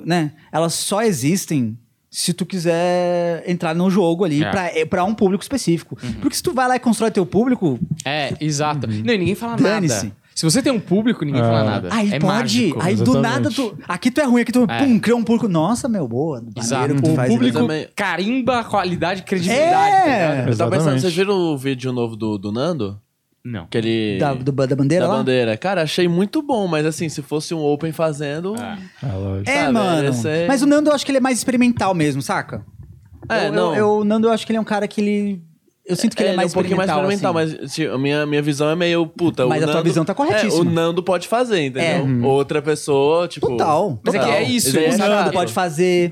né? 0.05 0.33
Elas 0.51 0.73
só 0.73 1.01
existem. 1.03 1.77
Se 2.11 2.33
tu 2.33 2.45
quiser 2.45 3.43
entrar 3.45 3.75
no 3.75 3.89
jogo 3.89 4.23
ali 4.23 4.41
É. 4.41 4.49
pra, 4.49 4.65
é, 4.77 4.85
pra 4.85 5.03
um 5.03 5.13
público 5.13 5.43
específico. 5.43 5.97
Porque 6.21 6.35
se 6.37 6.41
tu 6.43 6.53
vai 6.53 6.65
lá 6.65 6.75
e 6.77 6.79
constrói 6.79 7.11
teu 7.11 7.25
público, 7.25 7.77
É, 8.05 8.33
exato. 8.39 8.87
Não, 8.87 9.13
e 9.13 9.17
ninguém 9.17 9.35
fala 9.35 9.57
nada. 9.57 10.13
Se 10.35 10.43
você 10.43 10.61
tem 10.61 10.71
um 10.71 10.81
público, 10.81 11.23
ninguém 11.23 11.41
fala 11.41 11.63
nada. 11.63 11.87
Aí 11.91 12.09
é 12.13 12.19
pode. 12.19 12.25
mágico. 12.25 12.79
aí 12.81 12.93
do 12.95 13.03
exatamente. 13.03 13.21
nada 13.23 13.49
tu. 13.49 13.77
Aqui 13.87 14.11
tu 14.11 14.19
é 14.19 14.25
ruim, 14.25 14.41
aqui 14.41 14.51
tu 14.51 14.65
É. 14.69 14.79
pum, 14.83 14.99
criou 14.99 15.17
um 15.17 15.23
público. 15.23 15.47
Nossa, 15.47 15.87
meu, 15.87 16.05
boa. 16.09 16.43
Exato. 16.57 16.81
maneiro 16.81 17.01
que 17.01 17.07
tu 17.07 17.13
O 17.13 17.15
faz 17.15 17.31
público 17.31 17.57
também- 17.59 17.87
carimba 17.95 18.59
a 18.59 18.63
qualidade 18.65 19.21
e 19.21 19.23
credibilidade. 19.23 20.09
É. 20.09 20.43
tá? 20.43 20.49
Eu 20.51 20.57
tava 20.57 20.71
pensando, 20.71 20.99
vocês 20.99 21.15
viram 21.15 21.33
o 21.33 21.57
vídeo 21.57 21.93
novo 21.93 22.17
do, 22.17 22.37
do 22.37 22.51
Nando? 22.51 22.99
Não. 23.45 23.63
Aquele. 23.63 24.17
Da, 24.19 24.33
do, 24.33 24.51
da 24.51 24.75
bandeira 24.75 25.05
da 25.05 25.11
lá? 25.11 25.17
bandeira. 25.19 25.55
Cara, 25.55 25.83
achei 25.83 26.07
muito 26.07 26.41
bom, 26.41 26.67
mas 26.67 26.85
assim, 26.85 27.07
se 27.07 27.21
fosse 27.21 27.53
um 27.53 27.59
Open 27.63 27.93
fazendo. 27.93 28.55
É. 28.57 28.77
Ah, 29.03 29.13
lógico. 29.15 29.49
É, 29.49 29.61
Sabe, 29.61 29.71
mano. 29.73 30.07
esse 30.09 30.27
é- 30.27 30.47
Mas 30.47 30.61
o 30.61 30.65
Nando 30.65 30.89
eu 30.89 30.95
acho 30.95 31.05
que 31.05 31.11
ele 31.11 31.19
é 31.19 31.21
mais 31.21 31.37
experimental 31.37 31.93
mesmo, 31.93 32.21
saca? 32.21 32.65
É, 33.29 33.47
eu, 33.47 33.53
não. 33.53 33.69
Eu, 33.73 33.77
eu- 33.77 33.97
o 33.99 34.03
Nando 34.03 34.27
eu 34.27 34.31
acho 34.33 34.45
que 34.45 34.51
ele 34.51 34.57
é 34.57 34.61
um 34.61 34.65
cara 34.65 34.85
que 34.87 34.99
ele. 34.99 35.41
Eu 35.87 35.95
sinto 35.95 36.15
que 36.15 36.23
ele 36.23 36.31
é 36.31 36.35
mais 36.35 36.51
um 36.51 36.53
pouquinho 36.55 36.77
mais 36.77 36.89
experimental. 36.89 37.37
assim. 37.37 37.57
mas 37.59 37.73
tipo, 37.73 37.93
a 37.93 37.97
minha, 37.97 38.25
minha 38.25 38.41
visão 38.41 38.69
é 38.69 38.75
meio 38.75 39.05
puta. 39.05 39.45
Mas 39.45 39.61
o 39.61 39.63
a 39.63 39.67
tua 39.67 39.75
Nando- 39.75 39.87
visão 39.89 40.03
tá 40.05 40.15
corretíssima. 40.15 40.55
É, 40.57 40.59
o 40.61 40.63
Nando 40.63 41.03
pode 41.03 41.27
fazer, 41.27 41.65
entendeu? 41.65 42.25
Outra 42.27 42.61
pessoa, 42.61 43.27
tipo. 43.27 43.47
Total. 43.47 43.99
Mas 44.03 44.15
é 44.15 44.19
que 44.19 44.25
é 44.29 44.43
isso, 44.43 44.75
O 44.75 44.79
ele 44.79 44.85
é 44.85 44.97
Nando 44.97 45.03
chato. 45.13 45.33
pode 45.33 45.53
fazer. 45.53 46.11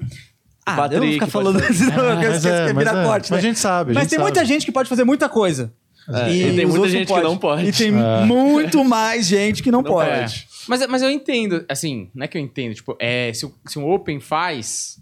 Ah, 0.65 0.71
eu 0.71 0.78
não 0.78 0.78
vou 0.78 0.89
Patrick 0.91 1.13
ficar 1.13 1.26
pode 1.28 1.32
falando 1.32 1.59
fazer. 1.59 1.84
assim, 1.89 1.95
não, 1.97 2.09
eu 2.09 2.15
Mas 2.15 2.26
esqueço 2.38 2.47
é, 2.47 2.67
que 2.67 2.74
mas 2.74 2.88
é. 2.88 3.03
corte, 3.03 3.24
Mas 3.24 3.30
né? 3.32 3.38
a 3.38 3.41
gente 3.41 3.59
sabe, 3.59 3.91
a 3.91 3.93
Mas 3.95 4.03
gente 4.03 4.09
tem 4.11 4.19
sabe. 4.19 4.32
muita 4.32 4.45
gente 4.45 4.65
que 4.65 4.71
pode 4.71 4.88
fazer 4.89 5.03
muita 5.03 5.28
coisa. 5.28 5.74
É, 6.09 6.32
e 6.34 6.39
tem 6.43 6.49
os 6.51 6.55
muita 6.55 6.74
outros 6.76 6.91
gente 6.91 7.07
que 7.13 7.21
não 7.21 7.38
pode. 7.38 7.65
E 7.67 7.71
tem 7.71 7.88
É. 7.89 8.26
muito 8.26 8.84
mais 8.86 9.26
gente 9.26 9.63
que 9.63 9.71
não, 9.71 9.82
pode. 9.84 10.09
É. 10.09 10.26
Mas, 10.67 10.88
mas 10.88 11.01
eu 11.01 11.09
entendo, 11.09 11.65
assim, 11.67 12.09
não 12.15 12.24
é 12.24 12.28
que 12.28 12.38
eu 12.38 12.41
entendo, 12.41 12.74
tipo, 12.76 12.95
é, 12.99 13.32
se, 13.34 13.45
o- 13.45 13.53
se 13.67 13.78
um 13.80 13.89
Open 13.91 14.19
faz, 14.19 14.97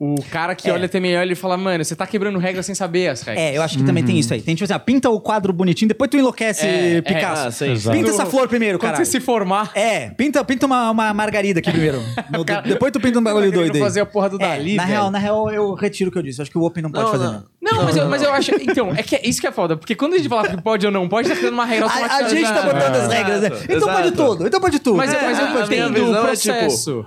o 0.00 0.14
cara 0.30 0.54
que 0.54 0.68
É. 0.70 0.72
olha 0.72 0.88
também 0.88 1.16
olha 1.16 1.32
e 1.32 1.34
fala, 1.34 1.56
mano, 1.56 1.84
você 1.84 1.96
tá 1.96 2.06
quebrando 2.06 2.38
regras 2.38 2.64
sem 2.66 2.74
saber 2.74 3.08
as 3.08 3.22
regras. 3.22 3.44
É, 3.44 3.56
eu 3.56 3.62
acho 3.62 3.76
que 3.78 3.84
também 3.84 4.04
tem 4.04 4.18
isso 4.18 4.32
aí. 4.32 4.40
Tem 4.40 4.54
tipo 4.54 4.64
assim, 4.64 4.72
ah, 4.72 4.78
pinta 4.78 5.10
o 5.10 5.20
quadro 5.20 5.52
bonitinho, 5.52 5.88
depois 5.88 6.08
tu 6.10 6.16
enlouquece 6.16 6.64
É, 6.66 6.96
é, 6.96 7.02
Picasso. 7.02 7.48
ah, 7.48 7.50
sim. 7.50 7.72
Exato. 7.72 7.96
Pinta 7.96 8.10
essa 8.10 8.24
flor 8.26 8.46
primeiro, 8.48 8.78
Quando 8.78 8.92
cara. 8.92 9.04
você 9.04 9.10
se 9.10 9.20
formar, 9.20 9.72
É, 9.74 10.10
pinta, 10.10 10.44
pinta 10.44 10.66
uma, 10.66 10.90
uma 10.90 11.12
margarida 11.12 11.58
aqui 11.60 11.70
primeiro. 11.70 12.00
No- 12.30 12.44
Cara, 12.44 12.62
depois 12.62 12.92
tu 12.92 13.00
pinta 13.00 13.18
um 13.18 13.22
bagulho 13.22 13.50
doido 13.50 13.74
aí. 13.74 13.80
fazer 13.80 14.00
a 14.00 14.06
porra 14.06 14.28
do 14.30 14.36
É, 14.36 14.38
Dali, 14.38 14.76
na 14.76 14.82
velho. 14.84 14.94
real, 14.94 15.10
na 15.10 15.18
real, 15.18 15.50
eu 15.50 15.74
retiro 15.74 16.10
o 16.10 16.12
que 16.12 16.18
eu 16.18 16.22
disse. 16.22 16.40
Eu 16.40 16.42
acho 16.42 16.50
que 16.50 16.58
o 16.58 16.62
Open 16.62 16.82
não 16.82 16.90
pode 16.90 17.04
Não, 17.04 17.10
fazer, 17.12 17.24
não. 17.24 17.32
não. 17.32 17.58
Não, 17.60 17.84
mas, 17.84 17.96
eu, 17.96 18.08
mas 18.08 18.22
eu 18.22 18.32
acho. 18.32 18.50
Então, 18.54 18.92
é 18.96 19.02
que 19.02 19.14
é 19.16 19.20
isso 19.24 19.40
que 19.40 19.46
é 19.46 19.52
foda. 19.52 19.76
Porque 19.76 19.94
quando 19.94 20.14
a 20.14 20.16
gente 20.16 20.28
fala 20.28 20.48
que 20.48 20.62
pode 20.62 20.86
ou 20.86 20.92
não 20.92 21.08
pode, 21.08 21.28
tá 21.28 21.34
criando 21.36 21.52
uma 21.54 21.66
regra 21.66 21.86
A, 21.86 21.88
automática. 21.90 22.24
a 22.24 22.28
gente 22.28 22.44
tá 22.48 22.62
botando 22.62 22.94
as 22.96 23.12
regras, 23.12 23.40
né? 23.42 23.46
Exato, 23.48 23.72
Então 23.72 23.88
pode 23.92 24.10
tudo, 24.12 24.46
então 24.46 24.60
pode 24.60 24.78
tudo. 24.78 24.96
Mas, 24.96 25.12
É, 25.12 25.20
mas 25.22 25.38
eu 25.38 25.44
a 25.46 25.64
entendo 25.64 25.92
visão 25.94 26.08
o 26.24 26.28
é, 26.28 26.36
tipo, 26.36 26.54
processo. 26.54 27.06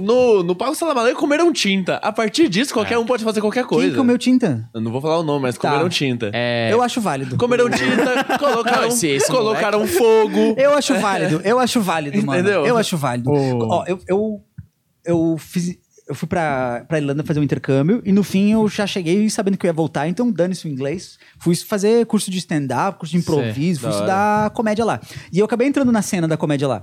No, 0.00 0.42
no 0.42 0.54
Pago 0.54 0.74
Salamaleia 0.74 1.14
comeram 1.14 1.52
tinta. 1.52 1.96
A 1.96 2.12
partir 2.12 2.48
disso, 2.48 2.72
qualquer 2.72 2.98
um 2.98 3.04
pode 3.06 3.22
fazer 3.24 3.40
qualquer 3.40 3.64
coisa. 3.64 3.88
Quem 3.88 3.96
comeu 3.96 4.16
tinta? 4.18 4.68
Eu 4.74 4.80
não 4.80 4.90
vou 4.90 5.00
falar 5.00 5.18
o 5.18 5.22
nome, 5.22 5.42
mas 5.42 5.56
Tá. 5.56 5.70
comeram 5.70 5.88
tinta. 5.88 6.30
É, 6.32 6.68
Eu 6.72 6.82
acho 6.82 7.00
válido. 7.00 7.36
Comeram 7.36 7.68
tinta, 7.70 8.24
colocaram, 8.38 8.82
Não, 8.82 8.88
esse- 8.88 9.08
esse 9.08 9.30
colocaram 9.30 9.86
fogo. 9.86 10.54
Eu 10.56 10.74
acho 10.74 10.94
válido, 10.98 11.40
eu 11.44 11.58
acho 11.58 11.80
válido, 11.80 12.24
mano. 12.24 12.40
Entendeu? 12.40 12.66
Eu 12.66 12.76
acho 12.76 12.96
válido. 12.96 13.30
Ó, 13.30 13.84
eu, 13.86 13.98
eu, 14.08 14.40
eu 15.04 15.36
fiz. 15.38 15.76
Eu 16.10 16.14
fui 16.14 16.28
pra, 16.28 16.84
pra 16.86 16.98
Irlanda 16.98 17.24
fazer 17.24 17.40
um 17.40 17.42
intercâmbio 17.42 18.02
e 18.04 18.12
no 18.12 18.22
fim 18.22 18.52
eu 18.52 18.68
já 18.68 18.86
cheguei 18.86 19.28
sabendo 19.30 19.56
que 19.56 19.64
eu 19.64 19.68
ia 19.68 19.72
voltar, 19.72 20.08
então 20.08 20.30
dane-se 20.30 20.66
o 20.66 20.70
inglês. 20.70 21.18
Fui 21.38 21.54
fazer 21.54 22.04
curso 22.06 22.30
de 22.30 22.38
stand-up, 22.38 22.98
curso 22.98 23.12
de 23.12 23.18
improviso, 23.18 23.80
fui 23.80 23.88
da 23.88 23.94
estudar 23.94 24.50
comédia 24.50 24.84
lá. 24.84 25.00
E 25.32 25.38
eu 25.38 25.44
acabei 25.46 25.66
entrando 25.66 25.90
na 25.90 26.02
cena 26.02 26.28
da 26.28 26.36
comédia 26.36 26.68
lá. 26.68 26.82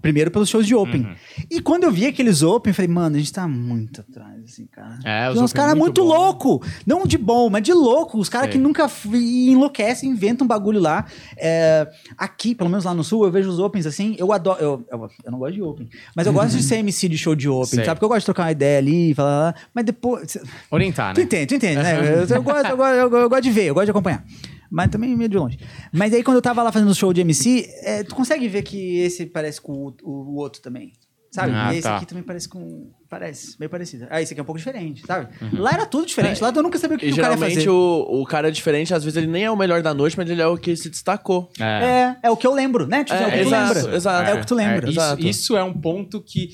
Primeiro 0.00 0.30
pelos 0.30 0.48
shows 0.48 0.66
de 0.66 0.74
Open. 0.74 1.02
Uhum. 1.02 1.14
E 1.50 1.60
quando 1.60 1.84
eu 1.84 1.92
vi 1.92 2.06
aqueles 2.06 2.42
Open, 2.42 2.70
eu 2.70 2.74
falei, 2.74 2.90
mano, 2.90 3.16
a 3.16 3.18
gente 3.18 3.32
tá 3.32 3.46
muito 3.46 4.00
atrás, 4.00 4.44
assim, 4.44 4.66
cara. 4.66 4.98
É, 5.04 5.28
os 5.28 5.36
Open 5.36 5.48
caras 5.48 5.74
muito 5.74 5.88
muito 5.88 6.02
louco. 6.02 6.62
Não 6.86 7.06
de 7.06 7.18
bom, 7.18 7.50
mas 7.50 7.62
de 7.62 7.72
louco. 7.72 8.18
Os 8.18 8.28
caras 8.28 8.50
que 8.50 8.58
nunca 8.58 8.90
enlouquecem, 9.12 10.10
inventam 10.10 10.44
um 10.44 10.48
bagulho 10.48 10.80
lá. 10.80 11.06
É, 11.36 11.88
aqui, 12.16 12.54
pelo 12.54 12.70
menos 12.70 12.84
lá 12.84 12.94
no 12.94 13.02
sul, 13.02 13.24
eu 13.24 13.30
vejo 13.30 13.48
os 13.48 13.58
Opens 13.58 13.86
assim. 13.86 14.14
Eu 14.18 14.32
adoro. 14.32 14.60
Eu, 14.60 14.86
eu, 14.90 15.10
eu 15.24 15.32
não 15.32 15.38
gosto 15.38 15.54
de 15.54 15.62
Open. 15.62 15.88
Mas 16.14 16.26
eu 16.26 16.32
gosto 16.32 16.56
de 16.56 16.62
ser 16.62 16.76
MC 16.76 17.08
de 17.08 17.18
show 17.18 17.34
de 17.34 17.48
Open, 17.48 17.66
Sei. 17.66 17.84
sabe? 17.84 17.96
Porque 17.96 18.04
eu 18.04 18.08
gosto 18.08 18.20
de 18.20 18.26
trocar 18.26 18.44
uma 18.44 18.52
ideia 18.52 18.67
ali, 18.76 19.14
falar. 19.14 19.38
lá, 19.46 19.54
Mas 19.72 19.84
depois. 19.86 20.36
Orientar, 20.70 21.14
Tu 21.14 21.18
né? 21.20 21.24
entende, 21.24 21.46
tu 21.46 21.54
entende, 21.54 21.82
né? 21.82 21.98
Eu, 22.28 22.36
eu 22.36 22.42
gosto, 22.42 22.66
eu, 22.68 22.76
gosto, 22.76 22.94
eu, 22.94 23.16
eu 23.20 23.28
gosto 23.30 23.42
de 23.42 23.50
ver, 23.50 23.64
eu 23.64 23.74
gosto 23.74 23.86
de 23.86 23.90
acompanhar. 23.92 24.22
Mas 24.70 24.90
também 24.90 25.16
meio 25.16 25.30
de 25.30 25.36
longe. 25.38 25.58
Mas 25.90 26.12
aí, 26.12 26.22
quando 26.22 26.36
eu 26.36 26.42
tava 26.42 26.62
lá 26.62 26.70
fazendo 26.70 26.90
o 26.90 26.94
show 26.94 27.10
de 27.12 27.22
MC, 27.22 27.66
é, 27.82 28.02
tu 28.02 28.14
consegue 28.14 28.46
ver 28.48 28.62
que 28.62 28.98
esse 28.98 29.24
parece 29.24 29.60
com 29.62 29.72
o, 29.72 29.94
o, 30.02 30.10
o 30.10 30.36
outro 30.36 30.60
também. 30.60 30.92
Sabe? 31.30 31.52
Ah, 31.54 31.72
e 31.72 31.78
esse 31.78 31.82
tá. 31.82 31.96
aqui 31.96 32.06
também 32.06 32.22
parece 32.22 32.48
com. 32.48 32.90
Parece, 33.08 33.56
meio 33.58 33.68
parecido. 33.70 34.06
Ah, 34.10 34.20
esse 34.20 34.32
aqui 34.32 34.40
é 34.40 34.42
um 34.42 34.46
pouco 34.46 34.58
diferente, 34.58 35.06
sabe? 35.06 35.28
Lá 35.52 35.72
era 35.72 35.86
tudo 35.86 36.06
diferente. 36.06 36.42
Lá 36.42 36.50
eu 36.54 36.62
nunca 36.62 36.78
sabia 36.78 36.96
o 36.96 37.00
que, 37.00 37.06
E 37.06 37.12
que 37.12 37.18
o 37.18 37.22
cara 37.22 37.34
ia 37.34 37.36
geralmente 37.36 37.56
fazer. 37.56 37.68
o, 37.70 38.20
o 38.22 38.26
cara 38.26 38.48
é 38.48 38.50
diferente, 38.50 38.92
às 38.94 39.04
vezes 39.04 39.16
ele 39.16 39.26
nem 39.26 39.44
é 39.44 39.50
o 39.50 39.56
melhor 39.56 39.82
da 39.82 39.92
noite, 39.94 40.16
mas 40.16 40.28
ele 40.28 40.40
é 40.42 40.46
o 40.46 40.56
que 40.56 40.74
se 40.74 40.88
destacou. 40.90 41.50
É. 41.60 41.64
É, 41.64 42.16
é 42.24 42.30
o 42.30 42.36
que 42.36 42.46
eu 42.46 42.52
lembro, 42.54 42.86
né? 42.86 43.04
Tipo, 43.04 43.18
é, 43.18 43.22
É, 43.22 43.26
o 43.26 43.30
que 43.30 43.36
tu 43.36 43.46
exato, 43.46 43.74
lembra. 43.78 43.96
exato. 43.96 44.30
É 44.30 44.34
o 44.34 44.40
que 44.40 44.46
tu 44.46 44.54
lembra. 44.54 44.88
isso, 44.90 44.98
exato. 45.00 45.26
isso 45.26 45.56
é 45.56 45.62
um 45.62 45.72
ponto 45.74 46.20
que, 46.22 46.48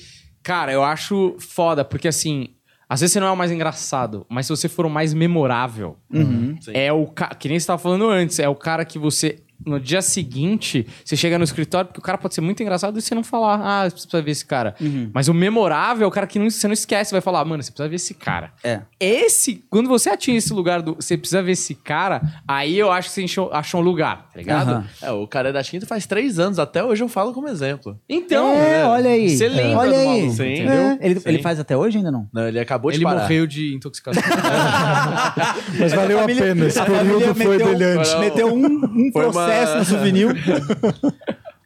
cara, 0.45 0.71
eu 0.71 0.83
acho 0.83 1.35
foda, 1.39 1.83
porque 1.83 2.07
assim, 2.07 2.49
às 2.87 3.01
vezes 3.01 3.13
você 3.13 3.19
não 3.19 3.27
é 3.27 3.31
o 3.31 3.35
mais 3.35 3.51
engraçado, 3.51 4.27
mas 4.29 4.45
se 4.45 4.51
você 4.51 4.69
for 4.69 4.85
o 4.85 4.89
mais 4.89 5.11
memorável, 5.11 5.97
Uhum. 6.13 6.55
É 6.71 6.93
o 6.93 7.07
cara, 7.07 7.33
que 7.33 7.49
nem 7.49 7.59
você 7.59 7.65
tava 7.65 7.81
falando 7.81 8.07
antes, 8.07 8.37
é 8.37 8.47
o 8.47 8.55
cara 8.55 8.85
que 8.85 8.99
você, 8.99 9.39
no 9.65 9.79
dia 9.79 10.01
seguinte, 10.01 10.87
você 11.03 11.15
chega 11.15 11.37
no 11.37 11.43
escritório, 11.43 11.87
porque 11.87 11.99
o 11.99 12.03
cara 12.03 12.17
pode 12.17 12.33
ser 12.33 12.41
muito 12.41 12.61
engraçado 12.63 12.97
e 12.97 13.01
você 13.01 13.13
não 13.13 13.23
falar, 13.23 13.59
ah, 13.63 13.83
você 13.89 13.91
precisa 13.93 14.21
ver 14.21 14.31
esse 14.31 14.45
cara. 14.45 14.75
Uhum. 14.81 15.09
Mas 15.13 15.27
o 15.27 15.33
memorável 15.33 16.05
é 16.05 16.07
o 16.07 16.11
cara 16.11 16.25
que 16.25 16.39
não, 16.39 16.49
você 16.49 16.67
não 16.67 16.73
esquece, 16.73 17.11
vai 17.11 17.21
falar, 17.21 17.43
mano, 17.45 17.61
você 17.63 17.71
precisa 17.71 17.89
ver 17.89 17.95
esse 17.95 18.13
cara. 18.13 18.51
É. 18.63 18.81
Esse, 18.99 19.63
quando 19.69 19.87
você 19.87 20.09
atinge 20.09 20.37
esse 20.37 20.53
lugar 20.53 20.81
do, 20.81 20.95
você 20.95 21.17
precisa 21.17 21.41
ver 21.43 21.51
esse 21.53 21.75
cara, 21.75 22.21
aí 22.47 22.77
eu 22.77 22.91
acho 22.91 23.09
que 23.09 23.15
você 23.15 23.23
achou, 23.23 23.51
achou 23.53 23.81
um 23.81 23.83
lugar, 23.83 24.29
tá 24.33 24.39
ligado? 24.39 24.69
Aham. 24.71 24.85
É, 25.01 25.11
o 25.11 25.27
cara 25.27 25.49
é 25.49 25.51
da 25.51 25.63
tinta 25.63 25.85
faz 25.85 26.05
três 26.05 26.39
anos, 26.39 26.59
até 26.59 26.83
hoje 26.83 27.03
eu 27.03 27.07
falo 27.07 27.33
como 27.33 27.47
exemplo. 27.47 27.99
Então, 28.09 28.49
é, 28.51 28.85
olha 28.85 29.09
aí. 29.11 29.29
Você 29.29 29.47
lembra 29.47 29.77
olha 29.79 29.91
do 29.91 29.97
aí. 29.99 30.05
maluco, 30.21 30.33
Sim. 30.37 30.53
entendeu? 30.53 30.73
É, 30.75 30.97
ele, 31.01 31.19
Sim. 31.19 31.29
ele 31.29 31.41
faz 31.41 31.59
até 31.59 31.75
hoje 31.77 31.97
ainda 31.97 32.11
não? 32.11 32.27
Não, 32.33 32.47
ele 32.47 32.59
acabou 32.59 32.91
de 32.91 32.97
Ele 32.97 33.03
parar. 33.03 33.21
morreu 33.21 33.45
de 33.47 33.73
intoxicação. 33.75 34.21
Mas 35.79 35.93
valeu 35.93 36.17
a, 36.19 36.21
família- 36.21 36.43
pena. 36.43 36.65
Esse 36.65 36.79
a 36.79 36.85
período 36.85 37.35
foi 37.35 37.57
meteu- 37.57 37.67
brilhante. 37.67 38.17
Meteu 38.19 38.47
um, 38.53 38.65
um 38.65 39.09
Foi 39.11 39.31
processo 39.45 39.77
no 39.77 39.85
souvenir. 39.85 40.27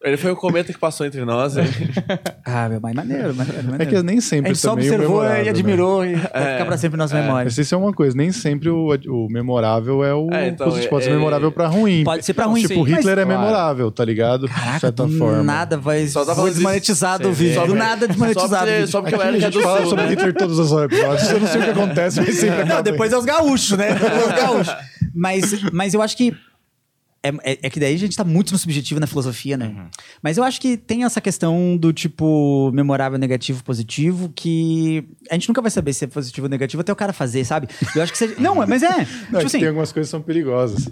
Ele 0.01 0.15
foi 0.15 0.31
o 0.31 0.35
cometa 0.37 0.71
que 0.71 0.79
passou 0.79 1.05
entre 1.05 1.25
nós. 1.25 1.57
hein? 1.57 1.65
ah, 2.45 2.69
meu, 2.69 2.79
mas 2.79 2.93
maneiro, 2.95 3.35
maneiro, 3.35 3.63
maneiro. 3.65 3.83
É 3.83 3.85
que 3.85 4.01
nem 4.01 4.19
A 4.19 4.21
sempre 4.21 4.51
gente 4.51 4.61
só 4.61 4.71
observou 4.71 5.07
memorável, 5.17 5.41
e 5.41 5.43
né? 5.43 5.49
admirou 5.49 6.05
e 6.05 6.15
vai 6.15 6.21
ficar 6.53 6.65
pra 6.65 6.77
sempre 6.77 6.97
na 6.97 7.03
nossa 7.03 7.15
memória. 7.19 7.43
Mas 7.43 7.57
isso 7.57 7.75
é 7.75 7.77
uma 7.77 7.91
coisa, 7.91 8.15
nem 8.15 8.31
sempre 8.31 8.69
o, 8.69 8.87
o 9.09 9.27
memorável 9.29 10.01
é 10.01 10.13
o 10.15 10.29
É, 10.31 10.47
então, 10.47 10.67
positivo. 10.67 10.89
Pode 10.89 11.03
ser 11.03 11.09
é- 11.11 11.13
memorável 11.15 11.51
pra 11.51 11.67
ruim. 11.67 12.05
Pode 12.05 12.23
ser 12.25 12.33
pra 12.33 12.45
ruim, 12.45 12.61
Tipo, 12.61 12.75
sim, 12.85 12.93
Hitler 12.95 13.17
mas- 13.17 13.25
é 13.25 13.25
memorável, 13.25 13.91
tá 13.91 14.05
ligado? 14.05 14.47
de 14.47 14.53
Caraca, 14.53 14.79
certa 14.79 15.05
do 15.05 15.17
forma. 15.17 15.43
nada 15.43 15.75
vai 15.77 16.07
Só 16.07 16.23
tava 16.23 16.43
foi 16.43 16.51
desmonetizado 16.51 17.27
o 17.27 17.33
vídeo. 17.33 17.67
Do 17.67 17.75
nada 17.75 18.07
desmonetizado. 18.07 18.49
Só 18.49 18.55
o 18.55 18.59
porque, 18.61 18.71
vídeo. 18.77 18.87
só 18.87 19.01
porque 19.01 19.15
a 19.15 19.35
é 19.35 19.39
gente 19.41 19.61
fala 19.61 19.85
sobre 19.85 20.03
né? 20.05 20.09
Hitler 20.11 20.33
todos 20.33 20.57
os 20.59 20.71
episódios. 20.81 21.29
Eu 21.29 21.39
não 21.41 21.47
sei 21.47 21.59
o 21.59 21.63
que 21.65 21.69
acontece, 21.77 22.21
mas 22.21 22.35
sempre 22.35 22.63
Não, 22.63 22.81
depois 22.81 23.11
é 23.11 23.17
os 23.17 23.25
gaúchos, 23.25 23.77
né? 23.77 23.89
Os 23.93 24.31
gaúchos. 24.41 24.75
Mas, 25.13 25.61
mas 25.73 25.93
eu 25.93 26.01
acho 26.01 26.15
que. 26.15 26.33
É, 27.21 27.29
é- 27.43 27.59
é 27.63 27.69
que 27.69 27.79
daí 27.79 27.93
a 27.93 27.97
gente 27.97 28.15
tá 28.15 28.23
muito 28.23 28.51
no 28.53 28.57
subjetivo 28.57 28.99
na 28.99 29.05
filosofia, 29.07 29.57
né? 29.57 29.87
Mas 30.21 30.37
eu 30.37 30.43
acho 30.43 30.59
que 30.61 30.77
tem 30.77 31.03
essa 31.03 31.19
questão 31.19 31.75
do 31.77 31.91
tipo 31.91 32.71
memorável, 32.73 33.19
negativo, 33.19 33.63
positivo, 33.63 34.31
que 34.35 35.03
a 35.29 35.33
gente 35.33 35.47
nunca 35.49 35.61
vai 35.61 35.69
saber 35.71 35.91
se 35.93 36.05
é 36.05 36.07
positivo 36.07 36.45
ou 36.45 36.49
negativo 36.49 36.79
até 36.81 36.91
o 36.93 36.95
cara 36.95 37.11
fazer, 37.11 37.43
sabe? 37.45 37.67
Eu 37.95 38.01
acho 38.01 38.11
que 38.11 38.17
seja. 38.17 38.35
Não, 38.39 38.55
mas 38.55 38.83
é. 38.83 38.87
Não, 39.29 39.39
tipo 39.39 39.47
assim. 39.47 39.59
Tem 39.59 39.67
algumas 39.67 39.91
coisas 39.91 40.07
que 40.09 40.11
são 40.11 40.21
perigosas. 40.21 40.87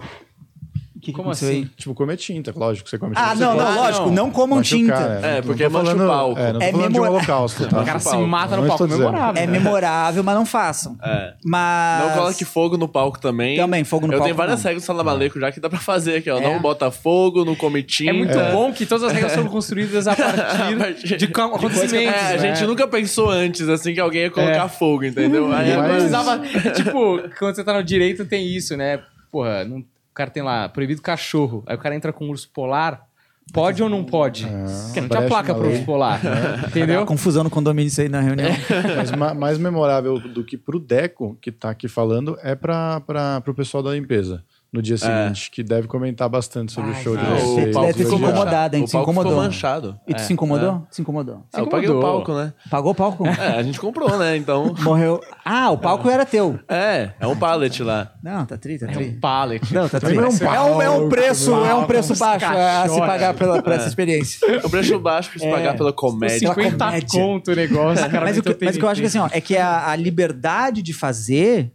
Que 1.10 1.16
Como 1.16 1.28
aconteceu 1.28 1.48
assim? 1.48 1.58
aí? 1.62 1.68
Tipo, 1.76 1.94
comer 1.94 2.16
tinta, 2.16 2.52
lógico 2.54 2.84
que 2.84 2.90
você 2.90 2.98
come 2.98 3.14
Ah, 3.16 3.32
tinta. 3.32 3.44
não, 3.44 3.52
você 3.52 3.58
não, 3.58 3.64
pode 3.66 3.78
lógico, 3.78 4.06
não. 4.06 4.14
não 4.14 4.30
comam 4.30 4.58
machucar, 4.58 4.78
tinta. 4.78 5.26
É, 5.26 5.34
Não 5.36 5.42
porque 5.42 5.64
tô 5.64 5.70
mancha 5.70 5.84
o 5.92 5.96
falando- 5.96 6.08
palco. 6.08 6.38
É, 6.40 6.52
não 6.52 6.60
tô 6.60 6.66
É 6.66 6.70
falando 6.70 6.86
de 6.86 6.92
memora- 6.92 7.10
holocausto, 7.12 7.66
tá? 7.68 7.80
O 7.80 7.84
cara 7.84 7.98
se 7.98 8.10
palco. 8.10 8.26
mata 8.26 8.56
Não 8.56 8.62
no 8.62 8.68
palco 8.68 8.84
estou 8.84 8.96
dizendo. 8.98 9.12
memorável. 9.12 9.42
É 9.42 9.46
memorável, 9.46 10.22
mas 10.24 10.34
não 10.34 10.46
façam. 10.46 10.96
É. 11.02 11.34
Mas. 11.44 12.04
Não 12.06 12.14
coloque 12.16 12.44
fogo 12.44 12.76
no 12.76 12.88
palco 12.88 13.18
também. 13.20 13.56
Também, 13.56 13.84
fogo 13.84 14.06
no 14.06 14.12
Eu 14.12 14.18
palco 14.18 14.24
tenho 14.26 14.36
várias 14.36 14.58
não. 14.58 14.64
regras 14.64 14.82
do 14.82 14.86
Salamaleco 14.86 15.40
já 15.40 15.50
que 15.52 15.60
dá 15.60 15.68
pra 15.70 15.78
fazer 15.78 16.16
aqui, 16.16 16.30
ó. 16.30 16.38
É. 16.38 16.40
Não 16.42 16.60
bota 16.60 16.90
fogo, 16.90 17.44
não 17.44 17.54
come 17.54 17.82
tinta. 17.82 18.10
É 18.10 18.12
muito 18.12 18.38
bom 18.52 18.72
que 18.72 18.84
todas 18.86 19.04
as 19.04 19.12
regras 19.12 19.34
foram 19.34 19.48
construídas 19.48 20.06
a 20.06 20.14
partir, 20.16 21.16
de 21.16 21.24
acontecimentos. 21.26 22.14
É, 22.14 22.34
a 22.34 22.36
né? 22.36 22.38
gente 22.54 22.66
nunca 22.66 22.86
pensou 22.86 23.30
antes, 23.30 23.68
assim, 23.68 23.94
que 23.94 24.00
alguém 24.00 24.22
ia 24.22 24.30
colocar 24.30 24.66
É. 24.66 24.68
fogo, 24.68 25.04
entendeu? 25.04 25.52
Aí 25.52 25.70
É, 25.70 25.76
Mas- 25.76 25.92
precisava, 25.92 26.38
tipo, 26.74 27.18
quando 27.38 27.54
você 27.56 27.64
tá 27.64 27.72
no 27.74 27.82
direito 27.82 28.24
tem 28.24 28.46
isso, 28.46 28.76
né? 28.76 29.00
Porra, 29.30 29.64
não- 29.64 29.82
cara 30.18 30.30
tem 30.30 30.42
lá, 30.42 30.68
proibido 30.68 31.00
cachorro. 31.00 31.62
Aí 31.66 31.74
o 31.76 31.78
cara 31.78 31.94
entra 31.94 32.12
com 32.12 32.26
um 32.26 32.30
urso 32.30 32.50
polar. 32.52 33.06
Pode 33.50 33.82
ou 33.82 33.88
não 33.88 34.04
pode? 34.04 34.46
Porque 34.86 35.00
não 35.00 35.08
tinha 35.08 35.22
placa 35.26 35.54
pro 35.54 35.68
urso 35.70 35.84
polar. 35.86 36.20
Entendeu? 36.68 37.00
Uma 37.00 37.06
confusão 37.06 37.42
no 37.42 37.48
condomínio 37.48 37.88
isso 37.88 37.98
aí 38.00 38.08
na 38.08 38.20
reunião. 38.20 38.50
Mas 38.94 39.10
ma- 39.12 39.32
mais 39.32 39.56
memorável 39.56 40.18
do 40.18 40.44
que 40.44 40.58
pro 40.58 40.78
Deco, 40.78 41.38
que 41.40 41.50
tá 41.50 41.70
aqui 41.70 41.88
falando, 41.88 42.36
é 42.42 42.54
para 42.54 43.00
pro 43.42 43.54
pessoal 43.54 43.82
da 43.82 43.92
limpeza. 43.94 44.44
No 44.70 44.82
dia 44.82 44.98
seguinte, 44.98 45.50
que 45.50 45.62
deve 45.62 45.88
comentar 45.88 46.28
bastante 46.28 46.72
sobre 46.72 46.90
o 46.90 46.94
show 46.96 47.16
de 47.16 47.24
vocês. 47.24 47.42
o 47.48 47.58
Ele 47.60 47.72
palco 47.72 47.86
deve 47.86 47.98
ter 47.98 48.04
se 48.04 48.10
ficou 48.10 48.18
incomodado, 48.28 48.44
manchado. 48.44 48.76
hein? 48.76 48.82
O 48.84 48.86
Se 48.86 48.92
palco 48.92 49.10
ficou 49.10 49.22
incomodou. 49.22 49.42
manchado. 49.44 50.00
E 50.06 50.14
tu 50.14 50.20
se 50.20 50.32
incomodou? 50.34 50.86
Se 50.90 51.00
incomodou. 51.00 51.42
Ah, 51.54 51.60
eu 51.60 51.66
paguei 51.68 51.88
o 51.88 51.92
incomodou. 51.92 52.12
palco, 52.24 52.34
né? 52.34 52.52
Pagou 52.70 52.92
o 52.92 52.94
palco? 52.94 53.26
É, 53.26 53.56
a 53.56 53.62
gente 53.62 53.80
comprou, 53.80 54.18
né? 54.18 54.36
Então. 54.36 54.74
Morreu. 54.80 55.22
Ah, 55.42 55.70
o 55.70 55.78
palco 55.78 56.10
era 56.10 56.26
teu. 56.26 56.58
É, 56.68 57.12
é 57.18 57.26
um 57.26 57.34
pallet 57.34 57.82
lá. 57.82 58.12
Não, 58.22 58.44
tá 58.44 58.58
tri, 58.58 58.78
tá 58.78 58.84
É 58.84 58.92
tri. 58.92 59.04
um 59.08 59.18
pallet. 59.20 59.72
Não, 59.72 59.88
tá 59.88 59.98
tri. 60.00 60.14
Também 60.14 60.30
é 60.30 60.34
um 60.50 60.54
É 60.54 60.60
um, 60.60 60.82
é 60.82 60.90
um 60.90 61.08
preço, 61.08 61.50
é 61.64 61.74
um 61.74 61.86
preço 61.86 62.14
baixo 62.16 62.44
a 62.44 62.48
se 62.50 62.54
caixotes. 62.54 62.98
pagar 63.06 63.32
pela, 63.34 63.62
por 63.62 63.72
essa 63.72 63.88
experiência. 63.88 64.46
O 64.62 64.68
preço 64.68 64.98
baixo 64.98 65.30
pra 65.30 65.38
se 65.38 65.50
pagar 65.50 65.76
pela 65.78 65.94
comédia. 65.94 66.40
50 66.40 66.84
comédia. 66.84 67.08
conto 67.10 67.52
o 67.52 67.54
negócio. 67.56 68.04
o 68.06 68.10
cara 68.10 68.26
Mas 68.26 68.36
o, 68.36 68.42
que, 68.42 68.50
eu 68.84 68.88
acho 68.88 69.00
que 69.00 69.06
assim, 69.06 69.18
ó, 69.18 69.28
é 69.32 69.40
que 69.40 69.56
a 69.56 69.96
liberdade 69.96 70.82
de 70.82 70.92
fazer. 70.92 71.72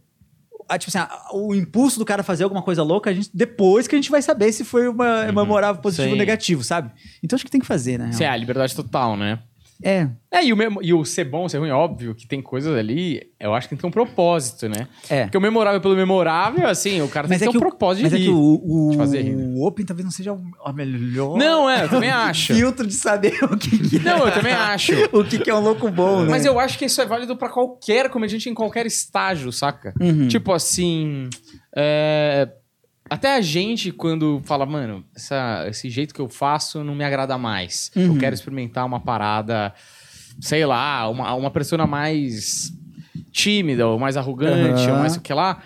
A, 0.68 0.78
tipo 0.78 0.90
assim, 0.90 0.98
a- 0.98 1.28
o 1.32 1.54
impulso 1.54 1.98
do 1.98 2.04
cara 2.04 2.22
fazer 2.22 2.44
alguma 2.44 2.62
coisa 2.62 2.82
louca, 2.82 3.10
a 3.10 3.14
gente, 3.14 3.30
depois 3.34 3.86
que 3.88 3.94
a 3.94 3.98
gente 3.98 4.10
vai 4.10 4.22
saber 4.22 4.52
se 4.52 4.64
foi 4.64 4.88
uma 4.88 5.24
memorável 5.32 5.80
positivo 5.82 6.08
ou 6.08 6.14
Sim. 6.14 6.18
negativo, 6.18 6.62
sabe? 6.64 6.90
Então 7.22 7.36
acho 7.36 7.44
que 7.44 7.50
tem 7.50 7.60
que 7.60 7.66
fazer, 7.66 7.98
né? 7.98 8.10
Isso 8.10 8.22
é 8.22 8.28
a 8.28 8.36
liberdade 8.36 8.74
total, 8.74 9.16
né? 9.16 9.40
É. 9.82 10.08
É, 10.30 10.44
e 10.44 10.52
o, 10.52 10.56
e 10.82 10.92
o 10.92 11.04
ser 11.04 11.24
bom, 11.24 11.48
ser 11.48 11.58
ruim, 11.58 11.70
óbvio 11.70 12.14
que 12.14 12.26
tem 12.26 12.42
coisas 12.42 12.76
ali, 12.76 13.22
eu 13.38 13.54
acho 13.54 13.66
que 13.66 13.70
tem 13.70 13.76
que 13.76 13.82
ter 13.82 13.88
um 13.88 13.90
propósito, 13.90 14.68
né? 14.68 14.88
É. 15.08 15.24
Porque 15.24 15.38
o 15.38 15.40
memorável 15.40 15.80
pelo 15.80 15.94
memorável, 15.94 16.66
assim, 16.66 17.00
o 17.00 17.08
cara 17.08 17.28
Mas 17.28 17.38
tem 17.38 17.48
é 17.48 17.50
que 17.50 17.52
que, 17.52 17.58
ter 17.58 17.64
um 17.64 17.66
o, 17.66 17.70
propósito 17.70 18.02
mas 18.02 18.12
de 18.12 18.16
é 18.16 18.20
rir. 18.20 18.26
que 18.26 18.32
o, 18.32 18.60
o, 18.62 18.90
de 18.92 18.96
fazer 18.96 19.22
rir, 19.22 19.34
né? 19.36 19.54
o 19.56 19.66
Open 19.66 19.86
talvez 19.86 20.04
não 20.04 20.12
seja 20.12 20.32
o 20.32 20.40
a 20.64 20.72
melhor 20.72 21.36
Não, 21.36 21.68
é, 21.68 21.84
eu 21.84 21.88
também 21.88 22.10
acho. 22.10 22.54
filtro 22.54 22.86
de 22.86 22.94
saber 22.94 23.42
o 23.44 23.56
que, 23.56 23.78
que 23.78 23.96
é. 23.96 24.00
Não, 24.00 24.26
eu 24.26 24.32
também 24.32 24.52
acho. 24.52 24.92
o 25.12 25.24
que, 25.24 25.38
que 25.38 25.50
é 25.50 25.54
um 25.54 25.60
louco 25.60 25.90
bom, 25.90 26.22
né? 26.24 26.30
Mas 26.30 26.44
eu 26.44 26.58
acho 26.58 26.78
que 26.78 26.86
isso 26.86 27.00
é 27.00 27.06
válido 27.06 27.36
pra 27.36 27.48
qualquer 27.48 28.10
comediante 28.10 28.48
em 28.48 28.54
qualquer 28.54 28.86
estágio, 28.86 29.52
saca? 29.52 29.92
Uhum. 30.00 30.28
Tipo 30.28 30.52
assim. 30.52 31.28
é, 31.76 32.48
Até 33.10 33.34
a 33.36 33.40
gente, 33.40 33.92
quando 33.92 34.40
fala, 34.44 34.64
mano, 34.64 35.04
essa- 35.14 35.66
esse 35.68 35.90
jeito 35.90 36.14
que 36.14 36.20
eu 36.20 36.28
faço 36.28 36.82
não 36.82 36.94
me 36.94 37.04
agrada 37.04 37.36
mais. 37.36 37.90
Uhum. 37.94 38.14
Eu 38.14 38.18
quero 38.18 38.34
experimentar 38.34 38.84
uma 38.86 38.98
parada, 38.98 39.74
sei 40.40 40.64
lá, 40.64 41.08
uma, 41.08 41.34
uma 41.34 41.50
persona 41.50 41.86
mais 41.86 42.72
tímida, 43.30 43.86
ou 43.86 43.98
mais 43.98 44.16
arrogante, 44.16 44.82
Aham. 44.84 44.92
ou 44.94 44.98
mais 44.98 45.16
o 45.16 45.20
que 45.20 45.34
lá. 45.34 45.62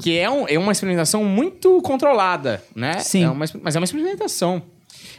Que 0.00 0.16
é, 0.18 0.28
um- 0.28 0.48
é 0.48 0.58
uma 0.58 0.72
experimentação 0.72 1.22
muito 1.24 1.80
controlada, 1.82 2.62
né? 2.74 2.98
Sim. 2.98 3.24
É 3.24 3.30
uma 3.30 3.44
mas 3.62 3.76
é 3.76 3.78
uma 3.78 3.84
experimentação. 3.84 4.62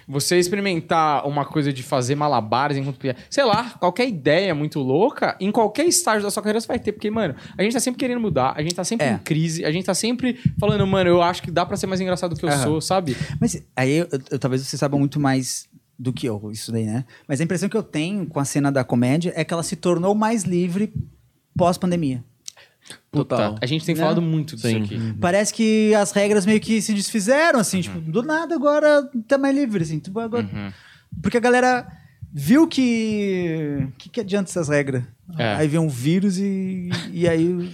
Você 0.07 0.37
experimentar 0.37 1.25
uma 1.27 1.45
coisa 1.45 1.71
de 1.71 1.81
fazer 1.83 2.15
malabares 2.15 2.77
enquanto... 2.77 2.99
Sei 3.29 3.43
lá, 3.43 3.71
qualquer 3.79 4.07
ideia 4.07 4.53
muito 4.53 4.79
louca, 4.79 5.35
em 5.39 5.51
qualquer 5.51 5.85
estágio 5.85 6.23
da 6.23 6.31
sua 6.31 6.41
carreira 6.43 6.59
você 6.61 6.67
vai 6.67 6.79
ter. 6.79 6.91
Porque, 6.91 7.09
mano, 7.09 7.35
a 7.57 7.63
gente 7.63 7.73
tá 7.73 7.79
sempre 7.79 7.99
querendo 7.99 8.19
mudar, 8.21 8.53
a 8.55 8.61
gente 8.61 8.75
tá 8.75 8.83
sempre 8.83 9.07
É. 9.07 9.11
em 9.13 9.17
crise, 9.19 9.63
a 9.65 9.71
gente 9.71 9.85
tá 9.85 9.93
sempre 9.93 10.39
falando, 10.59 10.85
mano, 10.85 11.09
eu 11.09 11.21
acho 11.21 11.41
que 11.41 11.51
dá 11.51 11.65
pra 11.65 11.77
ser 11.77 11.87
mais 11.87 12.01
engraçado 12.01 12.33
do 12.33 12.39
que 12.39 12.45
eu 12.45 12.49
Aham. 12.49 12.63
sou, 12.63 12.81
sabe? 12.81 13.15
Mas 13.39 13.61
aí 13.75 13.91
eu- 13.97 14.07
eu- 14.31 14.39
talvez 14.39 14.61
você 14.65 14.77
saiba 14.77 14.97
muito 14.97 15.19
mais 15.19 15.67
do 15.97 16.11
que 16.11 16.25
eu, 16.27 16.49
isso 16.51 16.71
daí, 16.71 16.85
né? 16.85 17.05
Mas 17.27 17.39
a 17.39 17.43
impressão 17.43 17.69
que 17.69 17.77
eu 17.77 17.83
tenho 17.83 18.25
com 18.25 18.39
a 18.39 18.45
cena 18.45 18.71
da 18.71 18.83
comédia 18.83 19.31
é 19.35 19.43
que 19.43 19.53
ela 19.53 19.63
se 19.63 19.75
tornou 19.75 20.13
mais 20.15 20.43
livre 20.43 20.91
pós-pandemia. 21.55 22.23
Total. 23.11 23.55
A 23.61 23.65
gente 23.65 23.85
tem 23.85 23.95
Né? 23.95 24.01
falado 24.01 24.21
muito 24.21 24.55
disso 24.55 24.67
Sim. 24.67 24.83
aqui. 24.83 25.13
Parece 25.21 25.53
que 25.53 25.93
as 25.95 26.11
regras 26.11 26.45
meio 26.45 26.59
que 26.59 26.81
se 26.81 26.93
desfizeram, 26.93 27.59
assim, 27.59 27.81
tipo, 27.81 27.97
Uhum. 27.97 28.03
do 28.11 28.23
nada 28.23 28.55
agora 28.55 29.07
tá 29.27 29.37
mais 29.37 29.55
livre, 29.55 29.83
assim. 29.83 29.99
Tipo, 29.99 30.19
agora... 30.19 30.47
Porque 31.21 31.37
a 31.37 31.39
galera 31.39 31.85
viu 32.33 32.67
que. 32.67 33.77
O 33.87 33.91
que, 33.99 34.09
que 34.09 34.19
adianta 34.19 34.49
essas 34.49 34.67
regras? 34.67 35.03
É. 35.37 35.53
Aí 35.55 35.67
vem 35.67 35.79
um 35.79 35.87
vírus 35.87 36.37
e, 36.39 36.89
e 37.11 37.27
aí. 37.29 37.71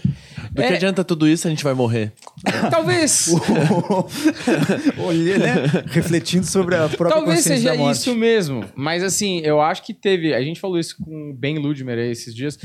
Do 0.51 0.61
É. 0.61 0.67
que 0.67 0.73
adianta 0.73 1.03
tudo 1.05 1.25
isso, 1.27 1.47
a 1.47 1.49
gente 1.49 1.63
vai 1.63 1.73
morrer. 1.73 2.11
Talvez... 2.69 3.29
Olhei, 4.97 5.37
né? 5.37 5.55
Refletindo 5.87 6.45
sobre 6.45 6.75
a 6.75 6.87
própria 6.89 7.09
Talvez 7.17 7.37
consciência 7.39 7.57
seja 7.57 7.71
da 7.71 7.77
morte. 7.77 7.97
isso 7.97 8.15
mesmo. 8.15 8.65
Mas 8.75 9.03
assim, 9.03 9.39
eu 9.39 9.61
acho 9.61 9.83
que 9.83 9.93
teve. 9.93 10.33
A 10.33 10.41
gente 10.41 10.59
falou 10.59 10.79
isso 10.79 10.95
com 11.03 11.31
o 11.31 11.33
Ben 11.33 11.57
Ludmer 11.57 11.97
aí 11.97 12.11
esses 12.11 12.33
dias. 12.35 12.57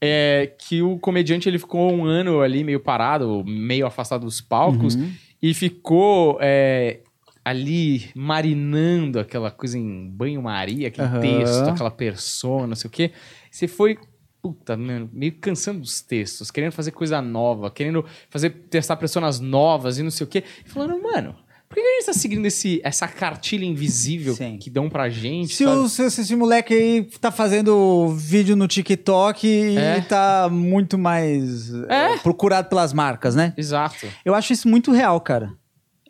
É, 0.00 0.54
que 0.58 0.80
o 0.80 0.98
comediante 0.98 1.48
ele 1.48 1.58
ficou 1.58 1.92
um 1.92 2.04
ano 2.06 2.40
ali 2.40 2.64
meio 2.64 2.80
parado, 2.80 3.44
meio 3.44 3.86
afastado 3.86 4.24
dos 4.24 4.40
palcos, 4.40 4.94
Uhum. 4.94 5.12
e 5.42 5.52
ficou 5.52 6.38
é, 6.40 7.00
ali 7.44 8.08
marinando 8.14 9.18
aquela 9.20 9.50
coisa 9.50 9.78
em 9.78 10.08
banho-maria, 10.08 10.88
aquele 10.88 11.06
Aham. 11.06 11.20
texto, 11.20 11.68
aquela 11.68 11.90
persona, 11.90 12.68
não 12.68 12.76
sei 12.76 12.88
o 12.88 12.90
quê. 12.90 13.10
Você 13.50 13.68
foi. 13.68 13.98
Puta, 14.42 14.74
mano, 14.74 15.10
meio 15.12 15.32
cansando 15.32 15.80
dos 15.80 16.00
textos, 16.00 16.50
querendo 16.50 16.72
fazer 16.72 16.92
coisa 16.92 17.20
nova, 17.20 17.70
querendo 17.70 18.02
fazer 18.30 18.48
testar 18.70 18.96
personas 18.96 19.38
novas 19.38 19.98
e 19.98 20.02
não 20.02 20.10
sei 20.10 20.24
o 20.24 20.30
quê. 20.30 20.44
E 20.64 20.68
falando, 20.70 21.02
mano, 21.02 21.36
por 21.70 21.76
que 21.76 21.80
a 21.80 21.92
gente 21.98 22.06
tá 22.06 22.12
seguindo 22.12 22.44
esse, 22.46 22.80
essa 22.82 23.06
cartilha 23.06 23.64
invisível 23.64 24.34
Sim. 24.34 24.58
que 24.58 24.68
dão 24.68 24.90
pra 24.90 25.08
gente? 25.08 25.54
Se, 25.54 25.64
o, 25.64 25.88
se, 25.88 26.10
se 26.10 26.20
esse 26.22 26.34
moleque 26.34 26.74
aí 26.74 27.02
tá 27.20 27.30
fazendo 27.30 28.08
vídeo 28.08 28.56
no 28.56 28.66
TikTok 28.66 29.46
e 29.46 29.78
É. 29.78 30.00
tá 30.00 30.48
muito 30.50 30.98
mais 30.98 31.72
É. 31.88 32.14
eh, 32.14 32.16
procurado 32.18 32.68
pelas 32.68 32.92
marcas, 32.92 33.36
né? 33.36 33.54
Exato. 33.56 34.06
Eu 34.24 34.34
acho 34.34 34.52
isso 34.52 34.68
muito 34.68 34.90
real, 34.90 35.20
cara. 35.20 35.52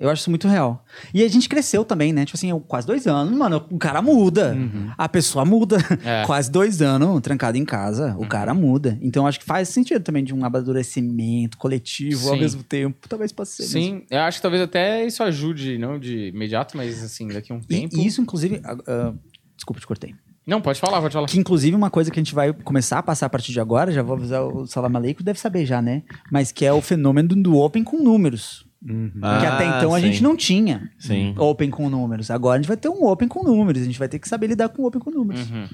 Eu 0.00 0.08
acho 0.08 0.22
isso 0.22 0.30
muito 0.30 0.48
real. 0.48 0.82
E 1.12 1.22
a 1.22 1.28
gente 1.28 1.46
cresceu 1.46 1.84
também, 1.84 2.10
né? 2.10 2.24
Tipo 2.24 2.36
assim, 2.38 2.48
eu- 2.48 2.58
quase 2.60 2.86
dois 2.86 3.06
anos, 3.06 3.36
mano, 3.36 3.64
o 3.70 3.76
cara 3.78 4.00
muda. 4.00 4.56
A 4.96 5.06
pessoa 5.08 5.44
muda. 5.44 5.76
É. 6.04 6.24
Quase 6.26 6.50
dois 6.50 6.80
anos 6.80 7.20
trancado 7.20 7.58
em 7.58 7.64
casa, 7.66 8.16
o 8.18 8.26
cara 8.26 8.54
muda. 8.54 8.98
Então 9.02 9.26
acho 9.26 9.38
que 9.38 9.44
faz 9.44 9.68
sentido 9.68 10.02
também 10.02 10.24
de 10.24 10.32
um 10.34 10.42
amadurecimento 10.44 11.58
coletivo 11.58 12.28
ao 12.28 12.34
Sim. 12.34 12.40
mesmo 12.40 12.62
tempo. 12.62 13.08
Talvez 13.08 13.30
possa 13.32 13.62
ser. 13.62 13.78
mesmo. 13.78 13.98
Sim, 14.00 14.06
eu 14.10 14.20
acho 14.20 14.38
que 14.38 14.42
talvez 14.42 14.62
até 14.62 15.04
isso 15.06 15.22
ajude, 15.22 15.76
não 15.78 15.98
de 15.98 16.28
imediato, 16.28 16.76
mas 16.76 17.02
assim, 17.02 17.28
daqui 17.28 17.52
a 17.52 17.56
um 17.56 17.60
tempo. 17.60 17.94
e 17.96 18.06
isso, 18.06 18.20
inclusive. 18.22 18.60
ah, 18.64 18.76
ah, 18.86 19.12
desculpa, 19.54 19.80
te 19.80 19.86
cortei. 19.86 20.14
Não, 20.46 20.60
pode 20.60 20.80
falar, 20.80 21.00
pode 21.00 21.12
falar. 21.12 21.26
Que, 21.28 21.38
inclusive, 21.38 21.76
uma 21.76 21.90
coisa 21.90 22.10
que 22.10 22.18
a 22.18 22.22
gente 22.22 22.34
vai 22.34 22.52
começar 22.52 22.98
a 22.98 23.02
passar 23.02 23.26
a 23.26 23.28
partir 23.28 23.52
de 23.52 23.60
agora, 23.60 23.92
já 23.92 24.02
vou 24.02 24.16
avisar 24.16 24.42
o 24.42 24.66
Salam 24.66 24.96
Aleikum, 24.96 25.22
deve 25.22 25.38
saber 25.38 25.66
já, 25.66 25.82
né? 25.82 26.02
Mas 26.32 26.50
que 26.50 26.64
é 26.64 26.72
o 26.72 26.80
fenômeno 26.80 27.28
do 27.36 27.56
Open 27.56 27.84
com 27.84 28.02
números. 28.02 28.66
Que 28.84 29.46
até 29.46 29.66
então 29.78 29.94
a 29.94 29.98
Ah, 29.98 30.00
gente 30.00 30.22
não 30.22 30.36
tinha 30.36 30.90
Sim. 30.98 31.34
Open 31.38 31.70
com 31.70 31.88
números. 31.90 32.30
Agora 32.30 32.54
a 32.58 32.58
gente 32.60 32.68
vai 32.68 32.76
ter 32.76 32.88
um 32.88 33.04
Open 33.06 33.28
com 33.28 33.42
números. 33.44 33.82
A 33.82 33.84
gente 33.84 33.98
vai 33.98 34.08
ter 34.08 34.18
que 34.18 34.28
saber 34.28 34.46
lidar 34.46 34.68
com 34.70 34.82
o 34.82 34.86
Open 34.86 35.00
com 35.00 35.10
números. 35.10 35.50
Uhum. 35.50 35.66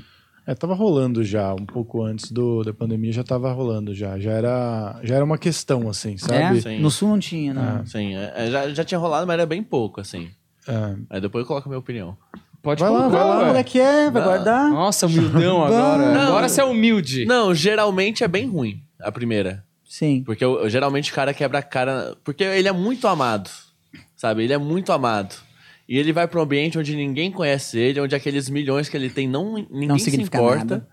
É, 0.48 0.54
tava 0.54 0.74
rolando 0.74 1.24
já, 1.24 1.52
um 1.54 1.66
pouco 1.66 2.02
antes 2.04 2.30
do, 2.30 2.62
da 2.62 2.72
pandemia 2.72 3.12
já 3.12 3.24
tava 3.24 3.52
rolando 3.52 3.92
já. 3.94 4.16
Já 4.18 4.30
era, 4.30 5.00
já 5.02 5.16
era 5.16 5.24
uma 5.24 5.38
questão, 5.38 5.88
assim, 5.88 6.16
sabe? 6.16 6.58
É? 6.58 6.60
Sim. 6.60 6.78
No 6.80 6.88
Sul 6.90 7.08
não 7.08 7.18
tinha, 7.18 7.52
né? 7.52 7.82
Sim, 7.84 8.14
é- 8.14 8.32
é, 8.36 8.50
já, 8.50 8.68
já 8.68 8.84
tinha 8.84 8.98
rolado, 8.98 9.26
mas 9.26 9.34
era 9.34 9.44
bem 9.46 9.60
pouco, 9.62 10.00
assim. 10.00 10.28
É. 10.68 10.94
Aí 11.10 11.20
depois 11.20 11.42
eu 11.42 11.48
coloco 11.48 11.68
a 11.68 11.70
minha 11.70 11.78
opinião. 11.80 12.16
Pode 12.62 12.80
Vai 12.80 12.90
lá, 12.90 13.08
vai 13.08 13.20
lá, 13.24 13.38
ué. 13.40 13.46
moleque 13.46 13.78
é, 13.80 14.10
vai 14.10 14.22
Não. 14.22 14.28
guardar. 14.28 14.70
Nossa, 14.70 15.06
humildão 15.06 15.64
agora. 15.64 16.12
Não. 16.12 16.28
Agora 16.28 16.48
você 16.48 16.60
é 16.60 16.64
humilde. 16.64 17.24
Não, 17.24 17.52
geralmente 17.54 18.22
é 18.24 18.28
bem 18.28 18.46
ruim, 18.48 18.82
a 19.00 19.10
primeira. 19.12 19.64
Sim. 19.88 20.22
Porque 20.24 20.44
eu- 20.44 20.60
eu- 20.60 20.68
geralmente 20.70 21.10
o 21.10 21.14
cara 21.14 21.32
quebra 21.32 21.58
a 21.60 21.62
cara. 21.62 22.16
Porque 22.24 22.42
ele 22.44 22.68
é 22.68 22.72
muito 22.72 23.06
amado. 23.06 23.48
Sabe? 24.16 24.44
Ele 24.44 24.52
é 24.52 24.58
muito 24.58 24.92
amado. 24.92 25.34
E 25.88 25.96
ele 25.98 26.12
vai 26.12 26.26
pra 26.26 26.40
um 26.40 26.42
ambiente 26.42 26.78
onde 26.78 26.96
ninguém 26.96 27.30
conhece 27.30 27.78
ele, 27.78 28.00
onde 28.00 28.14
aqueles 28.14 28.48
milhões 28.50 28.88
que 28.88 28.96
ele 28.96 29.08
tem 29.08 29.28
não 29.28 29.54
ninguém 29.70 29.88
Não 29.88 29.98
se 29.98 30.20
importa. 30.20 30.56
nada. 30.58 30.88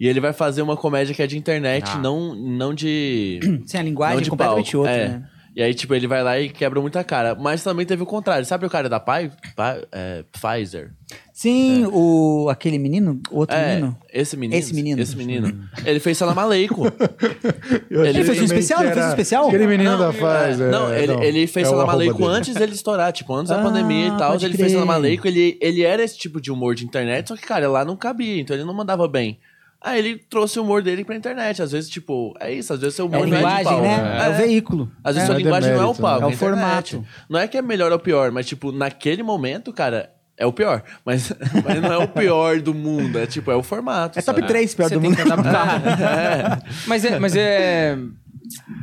E 0.00 0.08
ele 0.08 0.18
vai 0.20 0.32
fazer 0.32 0.62
uma 0.62 0.76
comédia 0.76 1.14
que 1.14 1.22
é 1.22 1.26
de 1.28 1.38
internet, 1.38 1.84
Ah. 1.94 1.98
não, 1.98 2.34
não 2.34 2.74
de. 2.74 3.38
Sim, 3.66 3.78
a 3.78 3.82
linguagem 3.82 4.14
não 4.16 4.20
é 4.20 4.24
de 4.24 4.30
completamente 4.30 4.72
palco. 4.72 4.78
outra, 4.88 4.92
É. 5.02 5.08
né? 5.08 5.28
E 5.54 5.62
aí, 5.62 5.74
tipo, 5.74 5.94
ele 5.94 6.06
vai 6.06 6.22
lá 6.22 6.40
e 6.40 6.48
quebra 6.48 6.80
muita 6.80 7.04
cara. 7.04 7.34
Mas 7.34 7.62
também 7.62 7.84
teve 7.84 8.02
o 8.02 8.06
contrário. 8.06 8.46
Sabe 8.46 8.64
o 8.64 8.70
cara 8.70 8.88
da 8.88 8.98
Pi, 8.98 9.28
Pi- 9.54 9.86
é, 9.92 10.24
Pfizer? 10.32 10.92
Sim, 11.30 11.86
o, 11.92 12.48
aquele 12.50 12.78
menino, 12.78 13.20
o 13.30 13.38
outro 13.40 13.54
É, 13.54 13.74
menino. 13.74 13.98
esse 14.12 14.34
menino. 14.34 14.58
Esse 14.58 14.74
menino. 14.74 15.02
Esse 15.02 15.14
menino. 15.16 15.68
ele 15.84 16.00
fez 16.00 16.16
Salam 16.16 16.38
Aleikum. 16.38 16.84
Eu 17.90 18.04
Ele 18.04 18.24
fez 18.24 18.40
um 18.40 18.44
especial? 18.44 18.80
que 18.80 18.86
Ele 18.86 18.92
fez 18.94 19.04
um 19.04 19.08
era 19.08 19.08
especial? 19.10 19.46
Aquele 19.48 19.66
menino 19.66 19.90
Não, 19.90 19.98
da 19.98 20.08
é, 20.08 20.12
Pfizer. 20.12 20.70
Não, 20.70 20.90
é, 20.90 21.02
ele, 21.02 21.12
ele 21.26 21.46
fez 21.46 21.66
é 21.66 21.70
o 21.70 21.72
Salam 21.74 21.90
Aleikum 21.90 22.24
antes 22.26 22.54
dele 22.54 22.72
estourar, 22.72 23.12
tipo, 23.12 23.34
antes 23.34 23.50
da 23.50 23.60
Ah, 23.60 23.62
pandemia 23.62 24.08
e 24.08 24.16
tal. 24.16 24.32
Ele 24.34 24.40
fez 24.48 24.56
crer. 24.56 24.70
Salam 24.70 24.90
Aleikum, 24.90 25.28
ele, 25.28 25.58
ele 25.60 25.82
era 25.82 26.02
esse 26.02 26.16
tipo 26.16 26.40
de 26.40 26.50
humor 26.50 26.74
de 26.74 26.84
internet, 26.86 27.28
só 27.28 27.36
que, 27.36 27.42
cara, 27.42 27.68
lá 27.68 27.84
não 27.84 27.96
cabia, 27.96 28.40
então 28.40 28.56
ele 28.56 28.64
não 28.64 28.74
mandava 28.74 29.06
bem. 29.06 29.38
Aí 29.84 29.98
ele 29.98 30.16
trouxe 30.16 30.58
o 30.58 30.62
humor 30.62 30.80
dele 30.82 31.04
pra 31.04 31.16
internet. 31.16 31.60
Às 31.62 31.72
vezes, 31.72 31.90
tipo, 31.90 32.34
é 32.38 32.52
isso, 32.52 32.72
às 32.72 32.80
vezes 32.80 32.94
seu 32.94 33.06
É 33.06 33.08
humor 33.08 33.26
não 33.26 33.26
é 33.26 33.30
de 33.30 33.36
linguagem, 33.36 33.64
pau. 33.64 33.82
né? 33.82 34.18
É, 34.26 34.28
o 34.28 34.34
veículo. 34.36 34.92
Às 35.02 35.14
vezes 35.16 35.28
É. 35.28 35.32
sua 35.32 35.40
é 35.40 35.42
linguagem 35.42 35.70
não 35.72 35.82
é 35.82 35.84
o 35.86 35.88
né? 35.88 35.94
É 36.22 36.26
o 36.26 36.30
internet. 36.30 36.38
formato. 36.38 37.06
Não 37.28 37.40
é 37.40 37.48
que 37.48 37.58
é 37.58 37.62
melhor 37.62 37.90
ou 37.92 37.98
pior, 37.98 38.30
mas, 38.30 38.46
tipo, 38.46 38.70
naquele 38.70 39.22
momento, 39.22 39.72
cara, 39.72 40.10
é 40.36 40.46
o 40.46 40.52
pior. 40.52 40.82
Mas, 41.04 41.32
mas 41.64 41.80
não 41.82 41.92
é 41.92 41.98
o 41.98 42.06
pior 42.08 42.60
do 42.60 42.72
mundo, 42.72 43.18
é 43.18 43.26
tipo, 43.26 43.50
é 43.50 43.56
o 43.56 43.62
formato. 43.62 44.18
É 44.18 44.22
top 44.22 44.40
sabe? 44.40 44.48
3 44.52 44.74
pior 44.74 44.88
Você 44.88 44.94
do 44.94 45.00
tem 45.00 45.10
mundo. 45.10 45.16
que 45.16 45.22
adaptar. 45.32 46.62
mas 46.86 47.04
é, 47.04 47.18
mas 47.18 47.34
é. 47.36 47.98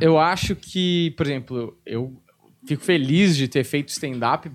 Eu 0.00 0.18
acho 0.18 0.54
que, 0.56 1.12
por 1.16 1.26
exemplo, 1.26 1.78
eu 1.86 2.12
fico 2.66 2.82
feliz 2.84 3.36
de 3.36 3.46
ter 3.48 3.64
feito 3.64 3.88
stand-up 3.88 4.50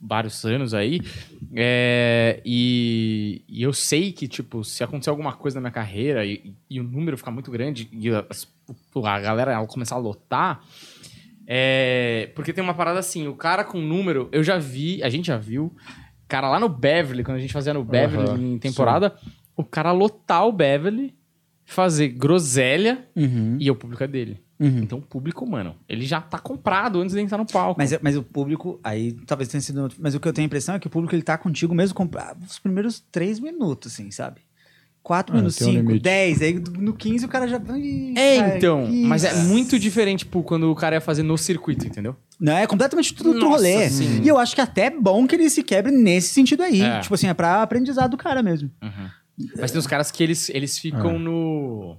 vários 0.00 0.44
anos 0.44 0.72
aí. 0.74 1.00
É, 1.54 2.40
e, 2.44 3.42
e 3.48 3.62
eu 3.62 3.72
sei 3.72 4.12
que, 4.12 4.28
tipo, 4.28 4.62
se 4.64 4.84
acontecer 4.84 5.10
alguma 5.10 5.32
coisa 5.32 5.56
na 5.56 5.62
minha 5.62 5.72
carreira 5.72 6.24
e, 6.24 6.54
e 6.68 6.78
o 6.80 6.84
número 6.84 7.16
ficar 7.18 7.30
muito 7.30 7.50
grande 7.50 7.88
e 7.92 8.08
as- 8.28 8.46
a 9.04 9.20
galera 9.20 9.52
ela 9.52 9.66
começar 9.66 9.96
a 9.96 9.98
lotar. 9.98 10.62
É, 11.46 12.30
porque 12.36 12.52
tem 12.52 12.62
uma 12.62 12.74
parada 12.74 13.00
assim, 13.00 13.26
o 13.26 13.34
cara 13.34 13.64
com 13.64 13.80
número, 13.80 14.28
eu 14.30 14.42
já 14.44 14.58
vi, 14.58 15.02
a 15.02 15.08
gente 15.08 15.26
já 15.26 15.36
viu, 15.36 15.74
cara 16.28 16.48
lá 16.48 16.60
no 16.60 16.68
Beverly, 16.68 17.24
quando 17.24 17.38
a 17.38 17.40
gente 17.40 17.52
fazia 17.52 17.74
no 17.74 17.82
Beverly 17.82 18.24
Aham, 18.28 18.38
em 18.40 18.58
temporada, 18.58 19.16
o 19.56 19.64
cara 19.64 19.90
lotar 19.90 20.46
o 20.46 20.52
Beverly, 20.52 21.12
fazer 21.64 22.08
groselha 22.08 23.04
Uhum, 23.16 23.56
e 23.60 23.68
o 23.70 23.74
público 23.74 24.04
é 24.04 24.06
dele. 24.06 24.40
Uhum. 24.60 24.78
Então 24.82 24.98
o 24.98 25.02
público, 25.02 25.44
mano, 25.46 25.74
ele 25.88 26.04
já 26.06 26.20
tá 26.20 26.38
comprado 26.38 27.00
antes 27.00 27.14
de 27.14 27.20
entrar 27.20 27.38
no 27.38 27.46
palco. 27.46 27.80
Mas, 27.80 27.98
mas 28.02 28.16
o 28.16 28.22
público, 28.22 28.78
aí 28.84 29.12
talvez 29.26 29.48
tenha 29.48 29.60
sido. 29.60 29.88
Mas 29.98 30.14
o 30.14 30.20
que 30.20 30.28
eu 30.28 30.32
tenho 30.32 30.44
a 30.44 30.46
impressão 30.46 30.74
é 30.74 30.78
que 30.78 30.86
o 30.86 30.90
público 30.90 31.14
ele 31.14 31.22
tá 31.22 31.36
contigo 31.38 31.74
mesmo 31.74 31.94
com 31.94 32.08
ah, 32.16 32.36
os 32.46 32.58
primeiros 32.58 33.02
três 33.10 33.40
minutos, 33.40 33.92
assim, 33.92 34.10
sabe? 34.10 34.40
Quatro 35.02 35.34
Ah, 35.34 35.38
minutos, 35.38 35.56
tem 35.56 35.66
um 35.66 35.70
cinco, 35.72 35.86
limite. 35.86 36.02
dez, 36.02 36.42
aí 36.42 36.62
no 36.78 36.92
15 36.92 37.24
o 37.24 37.28
cara 37.28 37.48
já. 37.48 37.58
Ih, 37.74 38.12
É, 38.18 38.36
cara, 38.38 38.56
então, 38.58 38.86
mas 39.06 39.24
é 39.24 39.34
muito 39.44 39.78
diferente, 39.78 40.20
tipo, 40.20 40.42
quando 40.42 40.70
o 40.70 40.74
cara 40.74 40.96
ia 40.96 41.00
fazer 41.00 41.22
no 41.22 41.38
circuito, 41.38 41.86
entendeu? 41.86 42.14
Não, 42.38 42.52
é 42.52 42.66
completamente 42.66 43.14
tudo 43.14 43.30
outro 43.30 43.48
rolê. 43.48 43.88
sim. 43.88 44.20
E 44.22 44.28
eu 44.28 44.38
acho 44.38 44.54
que 44.54 44.60
até 44.60 44.86
é 44.86 44.90
bom 44.90 45.26
que 45.26 45.34
ele 45.34 45.48
se 45.48 45.62
quebre 45.62 45.90
nesse 45.90 46.34
sentido 46.34 46.62
aí. 46.62 46.82
É. 46.82 47.00
Tipo 47.00 47.14
assim, 47.14 47.28
é 47.28 47.34
pra 47.34 47.62
aprendizado 47.62 48.10
do 48.10 48.18
cara 48.18 48.42
mesmo. 48.42 48.70
Mas 49.58 49.70
tem 49.70 49.78
os 49.78 49.86
caras 49.86 50.10
que 50.10 50.22
eles, 50.22 50.50
eles 50.50 50.78
ficam 50.78 51.18
no. 51.18 51.96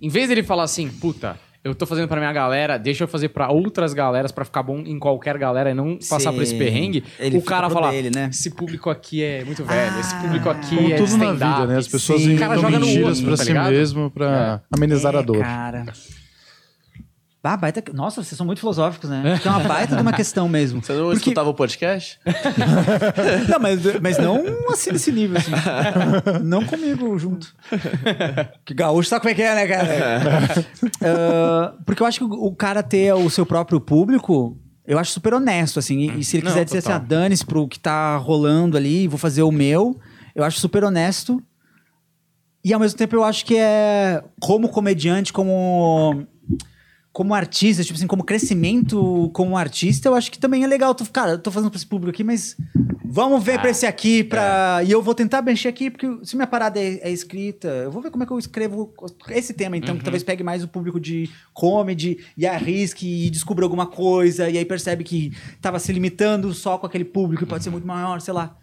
Em 0.00 0.08
vez 0.08 0.28
dele 0.28 0.42
falar 0.42 0.64
assim, 0.64 0.88
puta, 0.88 1.38
eu 1.64 1.74
tô 1.74 1.86
fazendo 1.86 2.08
pra 2.08 2.18
minha 2.18 2.32
galera, 2.32 2.76
deixa 2.78 3.04
eu 3.04 3.08
fazer 3.08 3.28
pra 3.28 3.50
outras 3.50 3.94
galeras 3.94 4.32
pra 4.32 4.44
ficar 4.44 4.62
bom 4.62 4.80
em 4.80 4.98
qualquer 4.98 5.38
galera 5.38 5.70
e 5.70 5.74
não 5.74 5.96
passar 6.10 6.32
por 6.32 6.42
esse 6.42 6.52
Sim. 6.52 6.58
perrengue, 6.58 7.04
Ele 7.18 7.38
o 7.38 7.42
cara 7.42 7.70
fala, 7.70 7.90
dele, 7.90 8.10
né? 8.14 8.28
esse 8.32 8.50
público 8.50 8.90
aqui 8.90 9.22
é 9.22 9.44
muito 9.44 9.64
velho, 9.64 10.00
esse 10.00 10.14
público 10.16 10.48
aqui 10.50 10.76
Como 10.76 10.92
é 10.92 10.96
tudo 10.96 11.16
na 11.18 11.32
vida, 11.32 11.66
né? 11.66 11.76
As 11.78 11.88
pessoas 11.88 12.22
Sim. 12.22 12.32
Inventam 12.32 12.70
mentiras 12.70 13.18
outro, 13.18 13.24
pra 13.24 13.36
tá 13.36 13.42
si 13.42 13.48
ligado? 13.48 13.70
mesmo 13.70 14.10
pra 14.10 14.60
amenizar 14.76 15.14
a 15.14 15.20
É, 15.20 15.22
dor. 15.22 15.38
Cara. 15.38 15.84
Ah, 17.44 17.56
baita... 17.56 17.82
Nossa, 17.92 18.22
vocês 18.22 18.36
são 18.36 18.46
muito 18.46 18.60
filosóficos, 18.60 19.10
né? 19.10 19.36
Que 19.42 19.48
é 19.48 19.50
uma 19.50 19.60
baita 19.60 19.96
de 19.96 20.02
uma 20.02 20.12
questão 20.12 20.48
mesmo. 20.48 20.80
Você 20.80 20.92
não 20.92 21.06
Porque- 21.06 21.16
escutava 21.18 21.48
o 21.50 21.54
podcast? 21.54 22.20
Não, 23.48 23.58
mas, 23.58 23.80
mas 24.00 24.18
não 24.18 24.44
assim 24.70 24.92
nesse 24.92 25.10
nível, 25.10 25.38
assim. 25.38 25.50
não 26.44 26.64
comigo 26.64 27.18
junto. 27.18 27.52
Que 28.64 28.72
gaúcho 28.74 29.08
sabe 29.08 29.22
como 29.22 29.30
é 29.32 29.34
que 29.34 29.42
é, 29.42 29.54
né, 29.56 29.66
cara? 29.66 29.88
Ah, 31.04 31.74
porque 31.84 32.02
eu 32.02 32.06
acho 32.06 32.18
que 32.20 32.24
o 32.24 32.54
cara 32.54 32.82
ter 32.82 33.12
o 33.12 33.28
seu 33.28 33.44
próprio 33.44 33.80
público, 33.80 34.56
eu 34.86 34.98
acho 34.98 35.10
super 35.10 35.34
honesto, 35.34 35.78
assim. 35.80 35.98
E, 35.98 36.20
e 36.20 36.24
se 36.24 36.36
ele 36.36 36.44
Não, 36.44 36.52
quiser 36.52 36.64
dizer 36.64 36.82
total. 36.82 36.96
assim, 36.98 37.04
ah, 37.04 37.08
dane-se 37.08 37.44
pro 37.44 37.66
que 37.66 37.78
tá 37.80 38.16
rolando 38.18 38.76
ali, 38.76 39.08
vou 39.08 39.18
fazer 39.18 39.42
o 39.42 39.50
meu, 39.50 39.98
eu 40.34 40.44
acho 40.44 40.60
super 40.60 40.84
honesto. 40.84 41.42
E 42.64 42.72
ao 42.72 42.78
mesmo 42.78 42.96
tempo 42.96 43.16
eu 43.16 43.24
acho 43.24 43.44
que 43.44 43.56
é 43.56 44.22
como 44.40 44.68
comediante, 44.68 45.32
como 45.32 46.24
como 47.12 47.34
artista, 47.34 47.84
tipo 47.84 47.96
assim, 47.96 48.06
como 48.06 48.24
crescimento 48.24 49.30
como 49.34 49.56
artista, 49.56 50.08
eu 50.08 50.14
acho 50.14 50.30
que 50.30 50.38
também 50.38 50.64
é 50.64 50.66
legal. 50.66 50.94
Tô, 50.94 51.04
cara, 51.04 51.32
eu 51.32 51.38
tô 51.38 51.50
fazendo 51.50 51.70
pra 51.70 51.76
esse 51.76 51.86
público 51.86 52.10
aqui, 52.10 52.24
mas 52.24 52.56
vamos 53.04 53.44
ver 53.44 53.60
pra 53.60 53.68
esse 53.68 53.84
aqui, 53.84 54.24
pra... 54.24 54.80
E 54.82 54.90
eu 54.90 55.02
vou 55.02 55.14
tentar 55.14 55.42
mexer 55.42 55.68
aqui, 55.68 55.90
porque 55.90 56.08
se 56.24 56.34
minha 56.34 56.46
parada 56.46 56.80
é, 56.80 57.00
é 57.02 57.10
escrita, 57.10 57.68
eu 57.68 57.90
vou 57.90 58.00
ver 58.00 58.10
como 58.10 58.24
é 58.24 58.26
que 58.26 58.32
eu 58.32 58.38
escrevo 58.38 58.94
esse 59.28 59.52
tema, 59.52 59.76
então, 59.76 59.98
que 59.98 60.02
talvez 60.02 60.22
pegue 60.22 60.42
mais 60.42 60.64
o 60.64 60.68
público 60.68 60.98
de 60.98 61.28
comedy 61.52 62.18
e 62.34 62.46
arrisque 62.46 63.26
e 63.26 63.30
descubra 63.30 63.66
alguma 63.66 63.86
coisa, 63.86 64.48
e 64.48 64.56
aí 64.56 64.64
percebe 64.64 65.04
que 65.04 65.36
tava 65.60 65.78
se 65.78 65.92
limitando 65.92 66.54
só 66.54 66.78
com 66.78 66.86
aquele 66.86 67.04
público 67.04 67.44
e 67.44 67.46
pode 67.46 67.62
ser 67.62 67.70
muito 67.70 67.86
maior, 67.86 68.22
sei 68.22 68.32
lá. 68.32 68.56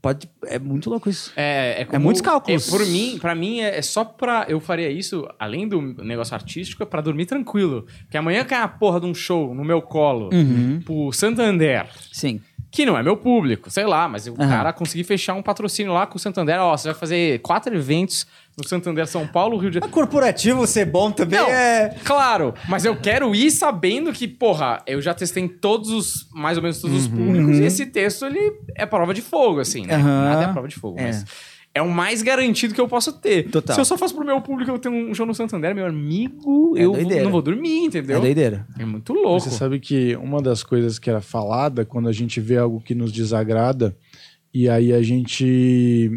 Pode... 0.00 0.28
É 0.46 0.58
muito 0.58 0.88
louco 0.88 1.10
isso. 1.10 1.32
É, 1.36 1.82
é, 1.82 1.84
como- 1.84 2.04
muitos 2.04 2.22
cálculos. 2.22 2.68
é, 2.68 2.70
por 2.70 2.86
mim, 2.86 3.18
pra 3.20 3.34
mim, 3.34 3.60
é, 3.60 3.78
é 3.78 3.82
só 3.82 4.04
pra. 4.04 4.46
Eu 4.48 4.60
faria 4.60 4.88
isso, 4.90 5.28
além 5.38 5.66
do 5.66 5.80
negócio 6.04 6.34
artístico, 6.34 6.82
é 6.82 6.86
pra 6.86 7.00
dormir 7.00 7.26
tranquilo. 7.26 7.84
Porque 8.04 8.16
amanhã 8.16 8.44
cai 8.44 8.60
a 8.62 8.68
porra 8.68 9.00
de 9.00 9.06
um 9.06 9.14
show 9.14 9.52
no 9.54 9.64
meu 9.64 9.82
colo, 9.82 10.30
Uhum. 10.32 10.80
pro 10.84 11.12
Santander, 11.12 11.86
Sim. 12.12 12.40
Que 12.70 12.84
não 12.84 12.98
é 12.98 13.02
meu 13.02 13.16
público, 13.16 13.70
sei 13.70 13.84
lá, 13.86 14.06
mas 14.08 14.26
o 14.26 14.34
Aham. 14.38 14.48
cara 14.48 14.72
conseguir 14.72 15.04
fechar 15.04 15.34
um 15.34 15.42
patrocínio 15.42 15.92
lá 15.92 16.06
com 16.06 16.16
o 16.16 16.18
Santander, 16.20 16.60
ó, 16.60 16.76
você 16.76 16.88
vai 16.88 16.94
fazer 16.98 17.40
quatro 17.40 17.74
eventos 17.74 18.26
no 18.56 18.66
Santander 18.68 19.06
São 19.06 19.26
Paulo, 19.26 19.56
Rio 19.56 19.70
de 19.70 19.74
Janeiro. 19.74 19.94
corporativo 19.94 20.66
ser 20.66 20.84
bom 20.84 21.10
também 21.10 21.38
Não, 21.38 21.48
é... 21.48 21.94
claro, 22.04 22.52
mas 22.68 22.84
eu 22.84 22.96
quero 22.96 23.34
ir 23.34 23.50
sabendo 23.52 24.12
que, 24.12 24.26
porra, 24.28 24.82
eu 24.86 25.00
já 25.00 25.14
testei 25.14 25.44
em 25.44 25.48
todos 25.48 25.90
os, 25.90 26.28
mais 26.34 26.56
ou 26.58 26.62
menos 26.62 26.80
todos 26.80 26.96
os 27.02 27.08
públicos, 27.08 27.58
e 27.58 27.62
esse 27.64 27.86
texto, 27.86 28.26
ele 28.26 28.52
é 28.76 28.84
prova 28.84 29.14
de 29.14 29.22
fogo, 29.22 29.60
assim, 29.60 29.86
né? 29.86 29.96
Uhum. 29.96 30.02
Nada 30.04 30.44
é 30.44 30.52
prova 30.52 30.68
de 30.68 30.74
fogo, 30.74 30.98
É. 30.98 31.04
mas 31.04 31.24
é 31.74 31.82
o 31.82 31.88
mais 31.90 32.22
garantido 32.22 32.74
que 32.74 32.80
eu 32.80 32.88
posso 32.88 33.12
ter. 33.12 33.50
Total. 33.50 33.74
Se 33.74 33.80
eu 33.80 33.84
só 33.84 33.96
faço 33.96 34.14
pro 34.14 34.24
meu 34.24 34.40
público, 34.40 34.70
eu 34.70 34.78
tenho 34.78 35.10
um 35.10 35.14
show 35.14 35.24
no 35.26 35.34
Santander, 35.34 35.74
meu 35.74 35.86
amigo, 35.86 36.76
É 36.76 36.84
eu 36.84 36.92
doideira. 36.92 37.22
não 37.24 37.30
vou 37.30 37.42
dormir, 37.42 37.84
entendeu? 37.84 38.16
É 38.16 38.20
doideira. 38.20 38.66
É 38.78 38.84
muito 38.84 39.12
louco. 39.12 39.40
Você 39.40 39.50
sabe 39.50 39.78
que 39.78 40.16
uma 40.16 40.42
das 40.42 40.62
coisas 40.62 40.98
que 40.98 41.08
era 41.08 41.20
falada 41.20 41.84
quando 41.84 42.08
a 42.08 42.12
gente 42.12 42.40
vê 42.40 42.56
algo 42.56 42.80
que 42.80 42.94
nos 42.94 43.12
desagrada, 43.12 43.96
e 44.52 44.68
aí 44.68 44.92
a 44.92 45.02
gente. 45.02 46.10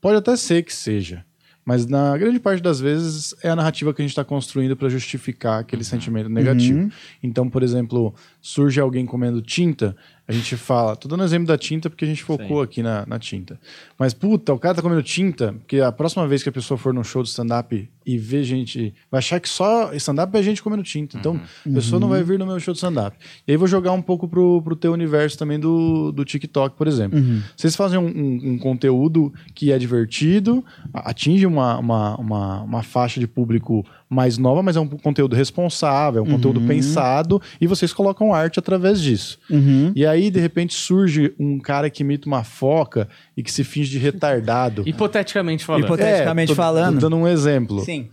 Pode 0.00 0.18
até 0.18 0.36
ser 0.36 0.62
que 0.62 0.72
seja, 0.74 1.24
mas 1.64 1.86
na 1.86 2.16
grande 2.16 2.38
parte 2.38 2.62
das 2.62 2.78
vezes 2.78 3.34
é 3.42 3.48
a 3.48 3.56
narrativa 3.56 3.92
que 3.92 4.00
a 4.00 4.04
gente 4.04 4.12
está 4.12 4.24
construindo 4.24 4.76
para 4.76 4.88
justificar 4.88 5.60
aquele 5.60 5.82
sentimento 5.82 6.28
negativo. 6.28 6.78
Uhum. 6.78 6.90
Então, 7.22 7.48
por 7.48 7.62
exemplo, 7.62 8.14
surge 8.46 8.78
alguém 8.80 9.04
comendo 9.04 9.42
tinta, 9.42 9.96
a 10.28 10.32
gente 10.32 10.56
fala, 10.56 10.94
tô 10.96 11.08
dando 11.08 11.22
exemplo 11.24 11.46
da 11.48 11.56
tinta 11.58 11.88
porque 11.90 12.04
a 12.04 12.08
gente 12.08 12.22
focou 12.22 12.58
Sim. 12.58 12.62
aqui 12.64 12.82
na, 12.82 13.04
na 13.06 13.18
tinta. 13.18 13.58
Mas, 13.98 14.12
puta, 14.14 14.52
o 14.52 14.58
cara 14.58 14.74
tá 14.74 14.82
comendo 14.82 15.02
tinta, 15.02 15.52
porque 15.52 15.80
a 15.80 15.90
próxima 15.92 16.26
vez 16.26 16.42
que 16.42 16.48
a 16.48 16.52
pessoa 16.52 16.76
for 16.78 16.92
num 16.92 17.04
show 17.04 17.22
de 17.22 17.28
stand-up 17.28 17.88
e 18.04 18.18
ver 18.18 18.42
gente, 18.44 18.92
vai 19.10 19.18
achar 19.18 19.38
que 19.40 19.48
só 19.48 19.92
stand-up 19.94 20.36
é 20.36 20.42
gente 20.42 20.62
comendo 20.62 20.82
tinta. 20.82 21.16
Então, 21.18 21.40
a 21.64 21.70
pessoa 21.70 21.98
não 22.00 22.08
vai 22.08 22.22
vir 22.24 22.38
no 22.38 22.46
meu 22.46 22.58
show 22.60 22.72
de 22.72 22.78
stand-up. 22.78 23.16
E 23.46 23.50
aí 23.52 23.56
vou 23.56 23.66
jogar 23.68 23.92
um 23.92 24.02
pouco 24.02 24.28
pro, 24.28 24.60
pro 24.62 24.74
teu 24.76 24.92
universo 24.92 25.36
também 25.38 25.58
do, 25.60 26.10
do 26.12 26.24
TikTok, 26.24 26.76
por 26.76 26.86
exemplo. 26.88 27.18
Vocês 27.56 27.74
fazem 27.76 27.98
um, 27.98 28.06
um- 28.06 28.50
um 28.52 28.58
conteúdo 28.58 29.32
que 29.54 29.70
é 29.72 29.78
divertido, 29.78 30.64
atinge 30.92 31.46
uma, 31.46 31.78
uma, 31.78 32.16
uma, 32.16 32.62
uma 32.62 32.82
faixa 32.82 33.18
de 33.20 33.26
público 33.28 33.84
mais 34.08 34.38
nova, 34.38 34.62
mas 34.62 34.76
é 34.76 34.80
um 34.80 34.86
conteúdo 34.88 35.34
responsável, 35.34 36.20
é 36.24 36.28
um 36.28 36.30
conteúdo 36.30 36.60
pensado, 36.60 37.42
e 37.60 37.66
vocês 37.66 37.92
colocam 37.92 38.32
arte 38.32 38.58
através 38.58 39.00
disso. 39.00 39.38
Uhum. 39.50 39.90
E 39.96 40.06
aí, 40.06 40.30
de 40.30 40.38
repente, 40.38 40.74
surge 40.74 41.34
um 41.40 41.58
cara 41.58 41.90
que 41.90 42.02
imita 42.02 42.28
uma 42.28 42.44
foca 42.44 43.08
e 43.36 43.42
que 43.42 43.50
se 43.50 43.64
finge 43.64 43.90
de 43.90 43.98
retardado. 43.98 44.82
Hipoteticamente 44.88 45.64
falando. 45.64 45.84
Hipote- 45.86 46.02
Hipoteticamente 46.02 46.48
tô- 46.52 46.54
falando. 46.54 46.94
Tô 46.94 47.00
dando 47.00 47.16
um 47.16 47.26
exemplo. 47.26 47.80
Sim. 47.84 48.08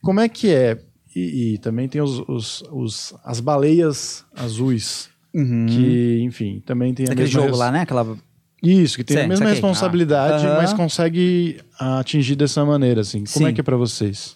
Como 0.00 0.20
é 0.20 0.28
que 0.28 0.50
é? 0.52 0.78
E, 1.14 1.54
e 1.54 1.58
também 1.58 1.88
tem 1.88 2.00
os, 2.00 2.20
os- 2.28 2.62
os- 2.72 3.14
as 3.24 3.40
baleias 3.40 4.24
azuis, 4.36 5.10
que, 5.32 6.20
enfim, 6.22 6.62
também 6.64 6.94
tem 6.94 7.04
a 7.06 7.12
Aquele 7.12 7.22
mesma 7.22 7.40
jogo 7.40 7.50
res- 7.50 7.58
lá, 7.58 7.70
né? 7.72 7.80
Aquela... 7.80 8.16
Isso, 8.62 8.96
que 8.96 9.02
tem 9.02 9.16
Sei, 9.16 9.24
a 9.24 9.28
mesma 9.28 9.46
saquei. 9.46 9.54
responsabilidade, 9.60 10.46
Ah. 10.46 10.54
mas 10.58 10.72
consegue 10.72 11.58
atingir 11.80 12.36
dessa 12.36 12.64
maneira, 12.64 13.00
assim. 13.00 13.24
Como 13.24 13.44
Sim. 13.44 13.46
é 13.46 13.52
que 13.52 13.60
é 13.60 13.64
pra 13.64 13.76
vocês? 13.76 14.34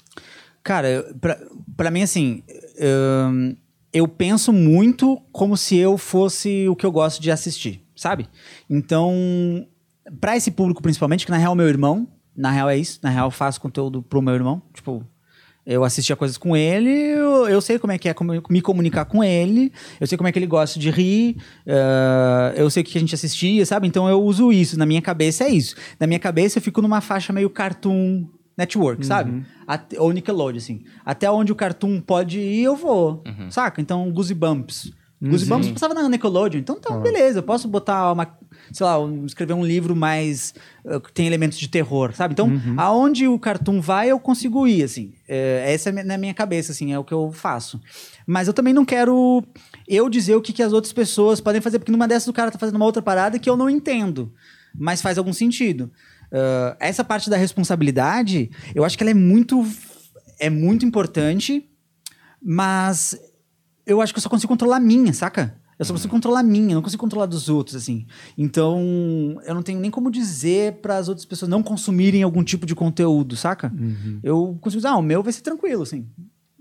Cara, 0.67 1.15
pra, 1.77 1.93
mim, 1.93 2.03
assim, 2.03 2.43
hum, 3.31 3.55
eu 3.93 4.09
penso 4.09 4.53
muito 4.53 5.17
como 5.31 5.57
se 5.57 5.77
eu 5.77 5.97
fosse 5.97 6.67
o 6.69 6.75
que 6.75 6.85
eu 6.85 6.91
gosto 6.91 7.23
de 7.23 7.31
assistir, 7.31 7.83
sabe? 7.95 8.29
Então, 8.69 9.65
pra 10.21 10.37
esse 10.37 10.51
público 10.51 10.83
principalmente, 10.83 11.25
que 11.25 11.31
na 11.31 11.37
real 11.39 11.53
é 11.53 11.57
meu 11.57 11.69
irmão, 11.69 12.09
na 12.37 12.51
real 12.51 12.69
é 12.69 12.77
isso, 12.77 12.99
na 13.01 13.11
real 13.11 13.29
eu 13.29 13.31
faço 13.31 13.61
conteúdo 13.61 14.03
pro 14.03 14.21
meu 14.21 14.35
irmão, 14.35 14.61
tipo, 14.75 15.07
Eu 15.69 15.83
assistia 15.83 16.15
coisas 16.15 16.39
com 16.39 16.57
ele, 16.57 16.91
eu, 16.91 17.49
eu 17.49 17.61
sei 17.61 17.77
como 17.77 17.93
é 17.93 17.99
que 17.99 18.09
é 18.09 18.15
como- 18.15 18.41
me 18.49 18.61
comunicar 18.61 19.05
com 19.05 19.25
ele, 19.25 19.73
eu 20.01 20.07
sei 20.07 20.17
como 20.17 20.29
é 20.29 20.33
que 20.33 20.39
ele 20.39 20.47
gosta 20.47 20.79
de 20.79 20.91
rir, 20.93 21.37
eh, 21.67 22.55
eu 22.57 22.71
sei 22.71 22.85
o 22.85 22.87
que 22.87 22.97
a 22.97 23.01
gente 23.01 23.13
assistia, 23.17 23.67
sabe? 23.67 23.89
Então 23.89 24.09
eu 24.09 24.23
uso 24.23 24.53
isso. 24.53 24.79
Na 24.79 24.87
minha 24.87 25.03
cabeça 25.03 25.43
é 25.43 25.49
isso. 25.49 25.75
Na 25.99 26.07
minha 26.07 26.21
cabeça 26.21 26.59
eu 26.59 26.63
fico 26.63 26.81
numa 26.81 27.01
faixa 27.01 27.33
meio 27.33 27.51
Cartoon 27.51 28.29
Network, 28.57 29.05
sabe? 29.05 29.45
Até, 29.67 30.01
ou 30.01 30.11
Nickelodeon, 30.13 30.57
assim. 30.57 30.85
Até 31.05 31.31
onde 31.31 31.53
o 31.53 31.55
Cartoon 31.55 32.01
pode 32.01 32.41
ir, 32.41 32.63
eu 32.63 32.75
vou. 32.75 33.23
Saca? 33.51 33.81
Então, 33.81 34.11
Goosebumps. 34.11 34.93
Goosebumps 35.21 35.71
passava 35.71 35.95
na 35.95 36.09
Nickelodeon. 36.09 36.61
Então, 36.61 36.79
tá, 36.79 36.97
beleza. 36.99 37.39
Eu 37.39 37.43
posso 37.43 37.67
botar 37.69 38.13
uma... 38.13 38.39
Sei 38.73 38.85
lá, 38.85 38.97
escrever 39.25 39.55
um 39.55 39.65
livro 39.65 39.95
mais... 39.95 40.55
uh, 40.85 41.01
que 41.01 41.13
tem 41.13 41.27
elementos 41.27 41.59
de 41.59 41.69
terror, 41.69 42.15
sabe? 42.15 42.33
Então, 42.33 42.51
aonde 42.77 43.27
o 43.29 43.39
Cartoon 43.39 43.81
vai, 43.81 44.11
eu 44.11 44.19
consigo 44.19 44.67
ir, 44.67 44.83
assim. 44.83 45.13
É, 45.29 45.73
essa 45.73 45.91
é 45.91 46.03
na 46.03 46.19
minha 46.19 46.35
cabeça, 46.35 46.73
assim. 46.73 46.93
É 46.93 46.99
o 46.99 47.05
que 47.05 47.15
eu 47.15 47.31
faço. 47.33 47.81
Mas 48.27 48.49
eu 48.49 48.55
também 48.55 48.73
não 48.73 48.85
quero... 48.85 49.43
Eu 49.87 50.09
dizer 50.09 50.35
o 50.35 50.41
que, 50.43 50.53
que 50.53 50.63
as 50.63 50.73
outras 50.73 50.93
pessoas 50.93 51.41
podem 51.41 51.61
fazer. 51.61 51.79
Porque 51.79 51.93
numa 51.93 52.09
dessas 52.09 52.29
o 52.29 52.33
cara 52.33 52.51
tá 52.51 52.59
fazendo 52.59 52.77
uma 52.77 52.85
outra 52.85 53.03
parada 53.03 53.39
que 53.39 53.49
eu 53.49 53.57
não 53.57 53.71
entendo. 53.71 54.33
Mas 54.79 55.01
faz 55.01 55.17
algum 55.17 55.33
sentido. 55.33 55.91
Uh, 56.33 56.77
essa 56.81 57.05
parte 57.05 57.31
da 57.31 57.37
responsabilidade, 57.37 58.51
eu 58.75 58.85
acho 58.85 58.97
que 58.97 59.03
ela 59.03 59.11
é 59.11 59.15
muito... 59.15 59.65
É 60.39 60.51
muito 60.51 60.85
importante, 60.85 61.67
mas 62.43 63.19
eu 63.87 64.03
acho 64.03 64.13
que 64.13 64.19
eu 64.19 64.23
só 64.23 64.29
consigo 64.29 64.53
controlar 64.53 64.77
a 64.77 64.81
minha, 64.81 65.11
saca? 65.15 65.59
Eu 65.79 65.85
só 65.85 65.95
consigo 65.95 66.11
controlar 66.11 66.41
a 66.41 66.43
minha, 66.43 66.73
eu 66.73 66.75
não 66.75 66.83
consigo 66.83 67.01
controlar 67.01 67.25
dos 67.25 67.49
outros, 67.49 67.75
assim. 67.77 68.07
Então, 68.37 69.41
eu 69.47 69.55
não 69.55 69.63
tenho 69.63 69.81
nem 69.81 69.91
como 69.91 70.11
dizer 70.11 70.75
para 70.83 70.99
as 70.99 71.09
outras 71.09 71.25
pessoas 71.25 71.49
não 71.49 71.63
consumirem 71.63 72.23
algum 72.23 72.45
tipo 72.45 72.67
de 72.67 72.75
conteúdo, 72.75 73.35
saca? 73.35 73.73
Eu 74.23 74.59
consigo 74.61 74.81
dizer, 74.81 74.89
ah, 74.89 74.97
o 74.97 75.03
meu 75.03 75.23
vai 75.23 75.33
ser 75.33 75.41
tranquilo, 75.43 75.83
assim. 75.83 76.07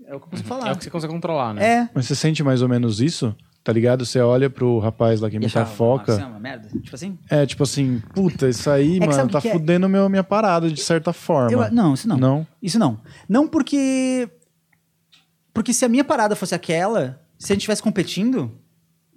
É 0.06 0.14
o 0.14 0.20
que 0.20 0.26
eu 0.26 0.30
consigo 0.30 0.46
É 0.46 0.48
falar. 0.48 0.72
o 0.72 0.76
que 0.76 0.84
você 0.84 0.90
consegue 0.90 1.12
controlar, 1.12 1.52
né? 1.54 1.64
É. 1.66 1.88
Mas 1.94 2.06
você 2.06 2.14
sente 2.14 2.42
mais 2.42 2.62
ou 2.62 2.68
menos 2.68 3.00
isso? 3.00 3.34
Tá 3.64 3.72
ligado? 3.72 4.06
Você 4.06 4.20
olha 4.20 4.48
pro 4.48 4.78
rapaz 4.78 5.20
lá 5.20 5.28
que 5.28 5.36
E 5.36 5.44
achava, 5.44 5.66
foca. 5.68 6.12
"Nossa, 6.12 6.24
é 6.24 6.26
uma 6.28 6.38
merda. 6.38 6.68
Tipo 6.80 6.94
assim? 6.94 7.18
É, 7.28 7.44
tipo 7.44 7.62
assim, 7.64 8.00
puta, 8.14 8.48
isso 8.48 8.70
aí, 8.70 8.98
É 8.98 9.06
mano, 9.06 9.28
tá 9.28 9.40
que 9.40 9.48
é? 9.48 9.52
fudendo 9.52 9.88
meu, 9.88 10.08
minha 10.08 10.22
parada 10.22 10.70
de 10.70 10.80
certa 10.80 11.12
forma. 11.12 11.50
Eu- 11.50 11.72
não, 11.72 11.92
isso 11.94 12.06
não. 12.08 12.16
Não? 12.16 12.46
Isso 12.62 12.78
não. 12.78 13.00
Não 13.28 13.48
porque. 13.48 14.28
Porque 15.52 15.72
se 15.72 15.84
a 15.84 15.88
minha 15.88 16.04
parada 16.04 16.36
fosse 16.36 16.54
aquela, 16.54 17.20
se 17.38 17.52
a 17.52 17.54
gente 17.54 17.62
estivesse 17.62 17.82
competindo, 17.82 18.52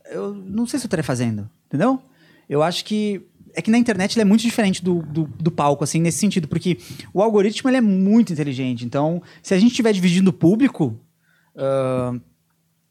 eu 0.10 0.34
não 0.34 0.66
sei 0.66 0.80
se 0.80 0.86
eu 0.86 0.88
estaria 0.88 1.04
fazendo. 1.04 1.48
Entendeu? 1.68 2.02
Eu 2.50 2.64
acho 2.64 2.84
que. 2.86 3.29
É 3.60 3.62
que 3.62 3.70
na 3.70 3.78
internet 3.78 4.16
ele 4.16 4.22
é 4.22 4.26
muito 4.26 4.40
diferente 4.40 4.82
do, 4.82 5.02
do, 5.02 5.26
do 5.26 5.52
palco, 5.52 5.84
assim, 5.84 6.00
nesse 6.00 6.18
sentido, 6.18 6.48
porque 6.48 6.78
o 7.14 7.22
algoritmo 7.22 7.70
ele 7.70 7.76
é 7.76 7.82
muito 7.82 8.32
inteligente. 8.32 8.86
Então, 8.86 9.22
se 9.44 9.54
a 9.54 9.60
gente 9.60 9.72
estiver 9.72 9.92
dividindo 9.92 10.30
o 10.30 10.34
público, 10.34 10.98
ah, 11.58 12.14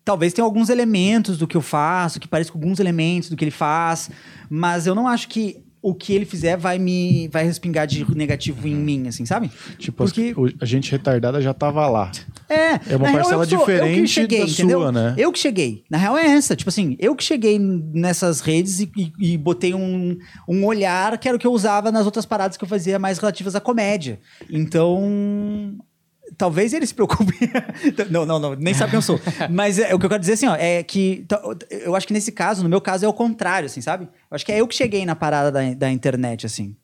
talvez 0.05 0.35
tenha 0.35 0.45
alguns 0.45 0.69
elementos 0.69 1.39
do 1.39 1.47
que 1.47 1.57
eu 1.57 1.63
faço, 1.63 2.21
que 2.21 2.29
pareçam 2.29 2.53
com 2.53 2.59
alguns 2.59 2.79
elementos 2.79 3.31
do 3.31 3.37
que 3.37 3.45
ele 3.45 3.51
faz, 3.51 4.11
mas 4.51 4.87
eu 4.87 4.95
não 4.95 5.09
acho 5.09 5.27
que 5.27 5.65
o 5.81 5.95
que 5.95 6.13
ele 6.13 6.25
fizer 6.25 6.57
vai 6.57 6.79
me 6.79 7.29
vai 7.29 7.45
respingar 7.45 7.87
de 7.87 8.05
negativo 8.15 8.67
em 8.67 8.75
mim, 8.75 9.09
assim, 9.09 9.25
sabe? 9.25 9.51
Tipo, 9.79 10.05
Porque- 10.05 10.35
a 10.61 10.65
gente 10.65 10.91
retardada 10.91 11.41
já 11.41 11.55
tava 11.55 11.89
lá. 11.89 12.11
É, 12.49 12.73
É 12.93 12.97
uma 12.97 13.09
real, 13.09 13.19
parcela 13.21 13.45
eu 13.45 13.49
que 13.49 13.55
sou- 13.57 13.61
eu 13.61 13.67
diferente 13.67 14.09
cheguei, 14.09 14.41
da 14.41 14.51
entendeu? 14.51 14.81
sua, 14.81 14.93
né? 14.93 15.15
Eu 15.17 15.31
que 15.33 15.39
cheguei. 15.39 15.85
Na 15.91 15.99
real 15.99 16.17
é 16.17 16.27
essa. 16.27 16.57
Tipo 16.57 16.69
assim, 16.71 16.97
eu 16.99 17.15
que 17.15 17.23
cheguei 17.23 17.59
nessas 17.59 18.41
redes 18.41 18.81
e, 18.81 18.91
e- 18.97 19.13
e 19.35 19.37
botei 19.39 19.75
um, 19.75 20.17
um 20.49 20.65
olhar 20.65 21.17
que 21.19 21.29
era 21.29 21.37
o 21.37 21.41
que 21.41 21.47
eu 21.47 21.53
usava 21.53 21.93
nas 21.93 22.05
outras 22.07 22.25
paradas 22.27 22.57
que 22.57 22.65
eu 22.65 22.69
fazia 22.69 22.99
mais 22.99 23.19
relativas 23.19 23.55
à 23.55 23.61
comédia. 23.61 24.19
Então. 24.51 25.77
Talvez 26.37 26.73
ele 26.73 26.87
se 26.87 26.95
preocupe. 26.95 27.33
não, 28.11 28.27
não, 28.27 28.39
não, 28.39 28.55
nem 28.55 28.75
sabe 28.75 28.91
quem 28.91 28.99
eu 28.99 29.03
sou. 29.03 29.21
Mas 29.51 29.79
é, 29.79 29.95
o 29.95 29.99
que 29.99 30.05
eu 30.07 30.11
quero 30.11 30.21
dizer 30.21 30.35
assim, 30.35 30.47
ó, 30.47 30.55
é 30.57 30.83
que 30.83 31.27
eu 31.71 31.95
acho 31.97 32.07
que 32.07 32.13
nesse 32.13 32.33
caso, 32.33 32.63
no 32.63 32.69
meu 32.69 32.81
caso, 32.81 33.05
é 33.05 33.09
o 33.09 33.13
contrário, 33.13 33.67
assim, 33.67 33.81
sabe? 33.81 34.05
Eu 34.05 34.35
acho 34.35 34.45
que 34.45 34.53
é 34.53 34.61
eu 34.61 34.67
que 34.69 34.75
cheguei 34.75 35.05
na 35.07 35.17
parada 35.17 35.51
da, 35.51 35.75
da 35.75 35.91
internet, 35.91 36.45
assim. 36.47 36.77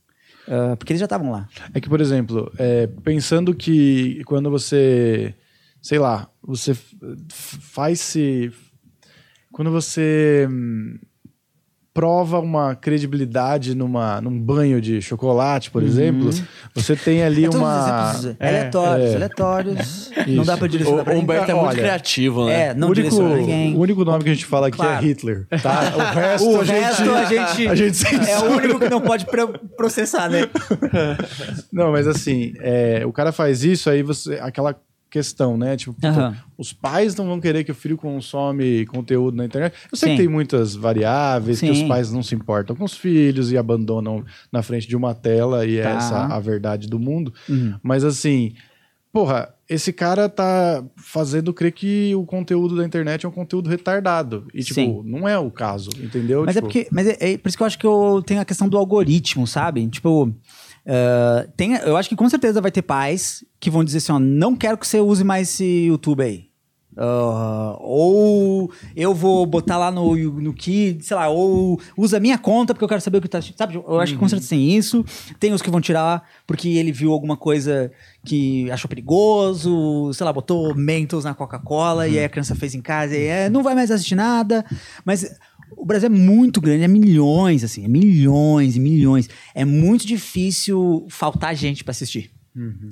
Ah, 0.48 0.76
porque 0.76 0.92
eles 0.92 1.00
já 1.00 1.06
estavam 1.06 1.30
lá. 1.30 1.48
É 1.72 1.80
que, 1.80 1.88
por 1.88 2.00
exemplo, 2.00 2.52
é, 2.58 2.86
pensando 3.02 3.54
que 3.54 4.22
quando 4.24 4.50
você, 4.50 5.34
sei 5.80 5.98
lá, 5.98 6.28
você 6.42 6.72
f- 6.72 6.96
f- 7.30 7.58
faz-se. 7.60 8.52
Quando 9.52 9.70
você 9.70 10.46
hum, 10.50 10.98
prova 11.94 12.40
uma 12.40 12.74
credibilidade 12.74 13.72
numa, 13.72 14.20
num 14.20 14.36
banho 14.36 14.80
de 14.80 15.00
chocolate, 15.00 15.70
por 15.70 15.80
exemplo, 15.80 16.28
você 16.74 16.96
tem 16.96 17.22
ali 17.22 17.44
É 17.44 17.48
todos 17.48 17.60
os 17.60 17.62
uma. 17.62 18.10
exemplos 18.14 18.36
aleatórios, 18.40 19.10
é. 19.10 19.14
aleatórios. 19.14 20.10
Não 20.26 20.44
dá 20.44 20.56
pra 20.56 20.66
direcionar 20.66 21.02
O, 21.02 21.04
pra 21.04 21.12
o 21.12 21.16
ninguém. 21.16 21.22
Humberto 21.36 21.50
é 21.52 21.54
muito 21.54 21.66
Olha, 21.68 21.78
criativo, 21.78 22.46
né? 22.46 22.62
É, 22.68 22.74
não 22.74 22.88
o, 22.88 22.90
único, 22.90 23.08
direciona 23.10 23.36
ninguém. 23.36 23.74
o 23.74 23.78
único 23.78 24.04
nome 24.04 24.24
que 24.24 24.30
a 24.30 24.34
gente 24.34 24.44
fala 24.46 24.66
aqui 24.68 24.76
Claro. 24.76 25.04
é 25.04 25.08
Hitler, 25.08 25.46
tá? 25.62 25.80
O 25.94 26.14
resto, 26.14 26.50
O 26.50 26.60
a, 26.60 26.64
gente, 26.64 26.80
resto 26.80 27.10
a 27.14 27.24
gente, 27.26 27.68
a 27.68 27.74
gente 27.76 27.96
censura. 27.96 28.28
é 28.30 28.38
o 28.40 28.56
único 28.56 28.78
que 28.80 28.88
não 28.88 29.00
pode 29.00 29.24
pro- 29.26 29.58
processar, 29.76 30.28
né? 30.28 30.48
Não, 31.72 31.92
mas 31.92 32.06
assim, 32.08 32.54
é, 32.60 33.02
o 33.06 33.12
cara 33.12 33.30
faz 33.32 33.62
isso, 33.64 33.88
aí 33.88 34.02
você. 34.02 34.34
Aquela 34.40 34.74
questão, 35.14 35.56
né? 35.56 35.76
Tipo, 35.76 35.94
puta, 35.94 36.08
Aham. 36.08 36.36
os 36.58 36.72
pais 36.72 37.14
não 37.14 37.24
vão 37.26 37.40
querer 37.40 37.62
que 37.62 37.70
o 37.70 37.74
filho 37.74 37.96
consome 37.96 38.84
conteúdo 38.86 39.36
na 39.36 39.44
internet. 39.44 39.72
Eu 39.92 39.96
sei 39.96 40.08
Sim. 40.10 40.16
que 40.16 40.22
tem 40.22 40.28
muitas 40.28 40.74
variáveis, 40.74 41.60
que 41.60 41.70
os 41.70 41.78
Sim. 41.78 41.86
pais 41.88 42.10
não 42.12 42.20
se 42.20 42.34
importam 42.34 42.74
com 42.74 42.82
os 42.84 42.94
filhos 42.94 43.52
e 43.52 43.56
abandonam 43.56 44.24
na 44.50 44.60
frente 44.60 44.88
de 44.88 44.96
uma 44.96 45.14
tela, 45.14 45.64
e 45.64 45.78
é 45.78 45.84
Tá. 45.84 45.90
essa 45.90 46.26
a 46.26 46.40
verdade 46.40 46.88
do 46.88 46.98
mundo. 46.98 47.32
Uhum. 47.48 47.74
Mas 47.80 48.02
assim, 48.04 48.54
porra, 49.12 49.54
esse 49.68 49.92
cara 49.92 50.28
tá 50.28 50.84
fazendo 50.96 51.54
crer 51.54 51.70
que 51.72 52.12
o 52.16 52.26
conteúdo 52.26 52.76
da 52.76 52.84
internet 52.84 53.24
é 53.24 53.28
um 53.28 53.32
conteúdo 53.32 53.70
retardado. 53.70 54.46
E, 54.52 54.62
tipo, 54.64 54.74
Sim. 54.74 55.02
não 55.04 55.28
é 55.28 55.38
o 55.38 55.48
caso, 55.50 55.90
entendeu? 56.02 56.44
Mas 56.44 56.56
é 56.56 56.60
Tipo, 56.60 56.66
porque. 56.66 56.88
Mas 56.90 57.06
é, 57.06 57.16
é 57.20 57.38
por 57.38 57.48
isso 57.48 57.56
que 57.56 57.62
eu 57.62 57.66
acho 57.66 57.78
que 57.78 57.86
eu 57.86 58.20
tenho 58.26 58.40
a 58.40 58.44
questão 58.44 58.68
do 58.68 58.76
algoritmo, 58.76 59.46
sabe? 59.46 59.86
Tipo. 59.88 60.34
Ah, 60.86 61.46
tem, 61.56 61.74
eu 61.74 61.96
acho 61.96 62.08
que 62.08 62.16
com 62.16 62.28
certeza 62.28 62.60
vai 62.60 62.70
ter 62.70 62.82
pais 62.82 63.44
que 63.58 63.70
vão 63.70 63.84
dizer 63.84 63.98
assim: 63.98 64.12
ó, 64.12 64.18
não 64.18 64.54
quero 64.54 64.78
que 64.78 64.86
você 64.86 65.00
use 65.00 65.24
mais 65.24 65.48
esse 65.48 65.86
YouTube 65.86 66.22
aí. 66.22 66.54
Ah, 66.96 67.76
ou 67.80 68.70
eu 68.94 69.12
vou 69.12 69.44
botar 69.46 69.76
lá 69.76 69.90
no, 69.90 70.14
no 70.14 70.54
que, 70.54 70.96
sei 71.00 71.16
lá, 71.16 71.28
ou 71.28 71.80
usa 71.96 72.18
a 72.18 72.20
minha 72.20 72.38
conta 72.38 72.72
porque 72.72 72.84
eu 72.84 72.88
quero 72.88 73.00
saber 73.00 73.18
o 73.18 73.20
que 73.20 73.28
tá. 73.28 73.40
Sabe? 73.42 73.74
Eu 73.74 73.98
acho 73.98 74.12
que 74.12 74.18
com 74.18 74.28
certeza 74.28 74.50
tem 74.50 74.76
isso. 74.76 75.04
Tem 75.40 75.52
os 75.52 75.60
que 75.60 75.70
vão 75.70 75.80
tirar 75.80 76.22
porque 76.46 76.68
ele 76.68 76.92
viu 76.92 77.12
alguma 77.12 77.36
coisa 77.36 77.90
que 78.24 78.70
achou 78.70 78.88
perigoso, 78.88 80.12
sei 80.14 80.24
lá, 80.24 80.32
botou 80.32 80.74
Mentos 80.74 81.24
na 81.24 81.34
Coca-Cola 81.34 82.06
e 82.06 82.18
aí 82.18 82.24
a 82.24 82.28
criança 82.28 82.54
fez 82.54 82.74
em 82.74 82.80
casa 82.80 83.16
e 83.16 83.24
é, 83.24 83.50
não 83.50 83.62
vai 83.62 83.74
mais 83.74 83.90
assistir 83.90 84.14
nada. 84.14 84.64
Mas 85.04 85.36
o 85.76 85.84
Brasil 85.84 86.06
é 86.06 86.10
muito 86.10 86.60
grande, 86.60 86.84
é 86.84 86.88
milhões, 86.88 87.62
assim, 87.64 87.84
é 87.84 87.88
milhões 87.88 88.76
e 88.76 88.80
milhões. 88.80 89.28
É 89.54 89.64
muito 89.64 90.06
difícil 90.06 91.06
faltar 91.10 91.54
gente 91.54 91.82
pra 91.84 91.90
assistir. 91.92 92.30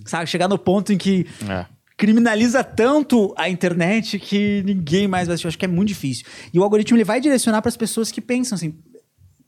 Sabe? 0.06 0.28
Chegar 0.28 0.48
no 0.48 0.58
ponto 0.58 0.92
em 0.92 0.98
que 0.98 1.26
É. 1.48 1.66
criminaliza 1.96 2.64
tanto 2.64 3.32
a 3.36 3.48
internet 3.48 4.18
que 4.18 4.62
ninguém 4.66 5.06
mais 5.06 5.26
vai 5.28 5.34
assistir. 5.34 5.46
Eu 5.46 5.48
acho 5.50 5.58
que 5.58 5.64
é 5.64 5.68
muito 5.68 5.88
difícil. 5.88 6.26
E 6.52 6.58
o 6.58 6.62
algoritmo 6.64 6.96
ele 6.96 7.04
vai 7.04 7.20
direcionar 7.20 7.62
para 7.62 7.68
as 7.68 7.76
pessoas 7.76 8.10
que 8.10 8.20
pensam 8.20 8.56
assim. 8.56 8.74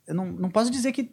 Eu 0.06 0.15
não, 0.15 0.31
não 0.32 0.51
posso 0.51 0.70
dizer 0.70 0.93
que, 0.93 1.11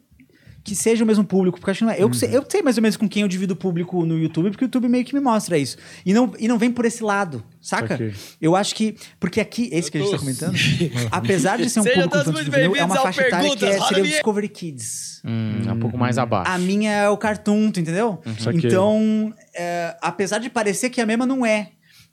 que 0.64 0.76
seja 0.76 1.02
o 1.02 1.06
mesmo 1.06 1.24
público, 1.24 1.58
porque 1.58 1.70
eu 1.70 1.72
acho 1.72 1.78
que 1.80 1.84
não 1.84 1.92
é. 1.92 2.00
Eu, 2.00 2.12
sei, 2.14 2.36
eu 2.36 2.44
sei 2.48 2.62
mais 2.62 2.76
ou 2.76 2.82
menos 2.82 2.96
com 2.96 3.08
quem 3.08 3.22
eu 3.22 3.28
divido 3.28 3.54
o 3.54 3.56
público 3.56 4.06
no 4.06 4.18
YouTube, 4.18 4.50
porque 4.50 4.64
o 4.64 4.66
YouTube 4.66 4.88
meio 4.88 5.04
que 5.04 5.14
me 5.14 5.20
mostra 5.20 5.58
isso. 5.58 5.76
E 6.06 6.14
não, 6.14 6.32
e 6.38 6.46
não 6.46 6.58
vem 6.58 6.70
por 6.70 6.84
esse 6.84 7.02
lado, 7.02 7.42
saca? 7.60 7.88
Saquei. 7.88 8.14
Eu 8.40 8.54
acho 8.54 8.74
que. 8.74 8.96
Porque 9.18 9.40
aqui, 9.40 9.68
esse 9.72 9.90
que 9.90 9.98
a 9.98 10.00
gente 10.00 10.12
tá 10.12 10.18
comentando, 10.18 10.54
apesar 11.10 11.58
de 11.58 11.68
ser 11.68 11.80
um 11.80 11.82
Sejam 11.82 12.08
público 12.08 12.30
infantil 12.30 12.44
juvenil, 12.44 12.76
é 12.76 12.84
uma 12.84 12.96
faixa 12.96 13.22
etária 13.22 13.56
que 13.56 13.64
é, 13.64 13.80
seria 13.80 14.02
o. 14.02 14.06
Discovery 14.06 14.48
Kids. 14.48 15.20
Hum, 15.24 15.62
é 15.66 15.72
um 15.72 15.78
pouco 15.78 15.98
mais 15.98 16.18
abaixo. 16.18 16.50
A 16.50 16.58
minha 16.58 16.92
é 16.92 17.08
o 17.08 17.16
Cartoon, 17.16 17.70
tu 17.70 17.80
entendeu? 17.80 18.20
Saquei. 18.38 18.60
Então, 18.64 19.34
é, 19.54 19.96
apesar 20.00 20.38
de 20.38 20.48
parecer 20.48 20.90
que 20.90 21.00
a 21.00 21.06
mesma 21.06 21.26
não 21.26 21.44
é. 21.44 21.70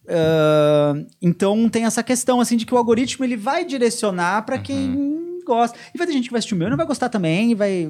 é, 0.07 1.05
então 1.21 1.69
tem 1.69 1.85
essa 1.85 2.01
questão 2.01 2.39
assim 2.39 2.57
de 2.57 2.65
que 2.65 2.73
o 2.73 2.77
algoritmo 2.77 3.23
ele 3.23 3.37
vai 3.37 3.63
direcionar 3.63 4.43
pra 4.43 4.57
quem 4.57 5.18
gosta. 5.49 5.77
E 5.93 5.97
vai 5.97 6.07
ter 6.07 6.13
gente 6.13 6.25
que 6.25 6.31
vai 6.31 6.39
assistir 6.39 6.53
o 6.55 6.57
meu 6.57 6.67
e 6.67 6.69
não 6.69 6.77
vai 6.77 6.85
gostar 6.85 7.09
também, 7.09 7.51
e 7.51 7.55
vai 7.55 7.89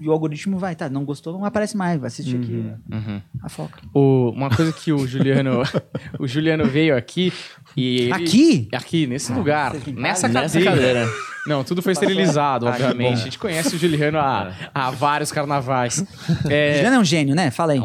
e 0.00 0.08
o 0.08 0.12
algoritmo 0.12 0.58
vai, 0.58 0.74
tá, 0.74 0.88
não 0.88 1.04
gostou, 1.04 1.32
não 1.32 1.44
aparece 1.44 1.76
mais, 1.76 1.98
vai 2.00 2.08
assistir 2.08 2.36
aqui 2.36 2.64
Uhum. 2.92 3.20
a 3.42 3.48
foca. 3.48 3.80
O- 3.94 4.30
uma 4.30 4.50
coisa 4.50 4.72
que 4.72 4.92
o 4.92 5.06
Juliano, 5.06 5.62
o 6.18 6.26
Juliano 6.26 6.64
veio 6.66 6.96
aqui 6.96 7.32
e 7.76 8.00
ele- 8.02 8.12
Aqui? 8.12 8.68
aqui 8.72 9.06
nesse 9.06 9.32
lugar, 9.32 9.70
vocês 9.72 9.86
me 9.86 10.02
nessa 10.02 10.26
pagam? 10.28 10.42
Nessa 10.42 10.60
cadeira. 10.60 11.00
cadeira. 11.04 11.34
Não, 11.46 11.62
tudo 11.62 11.82
foi 11.82 11.92
esterilizado, 11.92 12.66
Ah, 12.66 12.70
obviamente. 12.70 13.08
bom. 13.08 13.20
A 13.20 13.24
gente 13.24 13.38
conhece 13.38 13.76
o 13.76 13.78
Juliano 13.78 14.18
há, 14.18 14.50
há 14.74 14.90
vários 14.90 15.30
carnavais. 15.30 16.02
É, 16.50 16.74
Juliano 16.76 16.96
é 16.96 16.98
um 16.98 17.04
gênio, 17.04 17.34
né? 17.34 17.50
Fala 17.50 17.72
aí. 17.74 17.82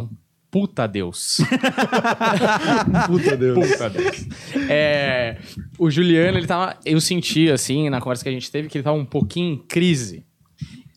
Puta 0.51 0.87
Deus. 0.87 1.37
Puta 3.07 3.37
Deus. 3.37 3.71
Puta 3.71 3.89
Deus. 3.89 4.27
É, 4.69 5.37
o 5.77 5.89
Juliano, 5.89 6.37
ele 6.37 6.47
tava. 6.47 6.75
Eu 6.85 6.99
senti, 7.01 7.49
assim, 7.51 7.89
na 7.89 7.99
conversa 8.01 8.23
que 8.23 8.29
a 8.29 8.33
gente 8.33 8.51
teve, 8.51 8.67
que 8.67 8.77
ele 8.77 8.83
tava 8.83 8.97
um 8.97 9.05
pouquinho 9.05 9.53
em 9.53 9.57
crise. 9.57 10.23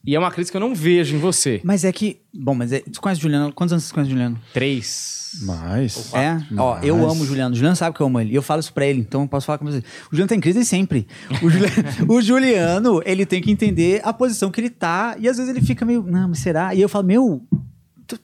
E 0.05 0.17
é 0.17 0.19
uma 0.19 0.33
crise 0.33 0.51
que 0.51 0.57
eu 0.57 0.61
não 0.61 0.75
vejo 0.75 1.15
em 1.15 1.19
você. 1.19 1.61
Mas 1.63 1.85
é 1.85 1.93
que. 1.93 2.21
Bom, 2.35 2.55
mas 2.55 2.73
é, 2.73 2.81
tu 2.81 3.01
conhece 3.01 3.21
o 3.21 3.23
Juliano? 3.23 3.53
Quantos 3.53 3.73
anos 3.73 3.85
você 3.85 3.95
conhece 3.95 4.09
o 4.11 4.13
Juliano? 4.15 4.41
Três. 4.53 5.41
Mas. 5.43 6.13
É? 6.13 6.39
Ó, 6.59 6.79
eu 6.81 6.97
amo 7.09 7.23
o 7.23 7.27
Juliano. 7.27 7.53
O 7.55 7.57
Juliano 7.57 7.77
sabe 7.77 7.95
que 7.97 8.03
eu 8.03 8.07
amo 8.07 8.21
ele. 8.21 8.33
E 8.33 8.35
eu 8.35 8.43
falo 8.43 8.61
isso 8.61 8.73
pra 8.73 8.85
ele, 8.85 8.99
então 9.01 9.23
eu 9.23 9.29
posso 9.29 9.47
falar 9.47 9.59
com 9.59 9.65
você. 9.65 9.79
O 9.79 10.11
Juliano 10.11 10.29
tá 10.29 10.35
em 10.35 10.41
crise 10.41 10.65
sempre. 10.65 11.07
O, 11.41 11.49
Juli- 11.49 11.69
o 12.09 12.21
Juliano, 12.21 13.01
ele 13.07 13.25
tem 13.25 13.41
que 13.41 13.51
entender 13.51 14.01
a 14.05 14.13
posição 14.13 14.51
que 14.51 14.61
ele 14.61 14.71
tá. 14.71 15.15
E 15.21 15.29
às 15.29 15.37
vezes 15.37 15.55
ele 15.55 15.65
fica 15.65 15.85
meio, 15.87 16.03
não, 16.03 16.29
mas 16.31 16.41
será? 16.41 16.75
E 16.75 16.81
eu 16.81 16.89
falo, 16.89 17.07
meu. 17.07 17.43
tu- 18.07 18.19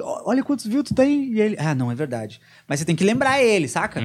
ó- 0.00 0.22
Olha 0.30 0.42
quantos 0.42 0.66
views 0.66 0.84
tu 0.88 0.94
tem. 0.94 1.32
E 1.32 1.40
ele, 1.40 1.56
ah, 1.58 1.74
não, 1.74 1.90
é 1.90 1.94
verdade. 1.94 2.40
Mas 2.68 2.78
você 2.80 2.84
tem 2.86 2.94
que 2.96 3.04
lembrar 3.04 3.42
ele, 3.42 3.66
saca? 3.68 4.00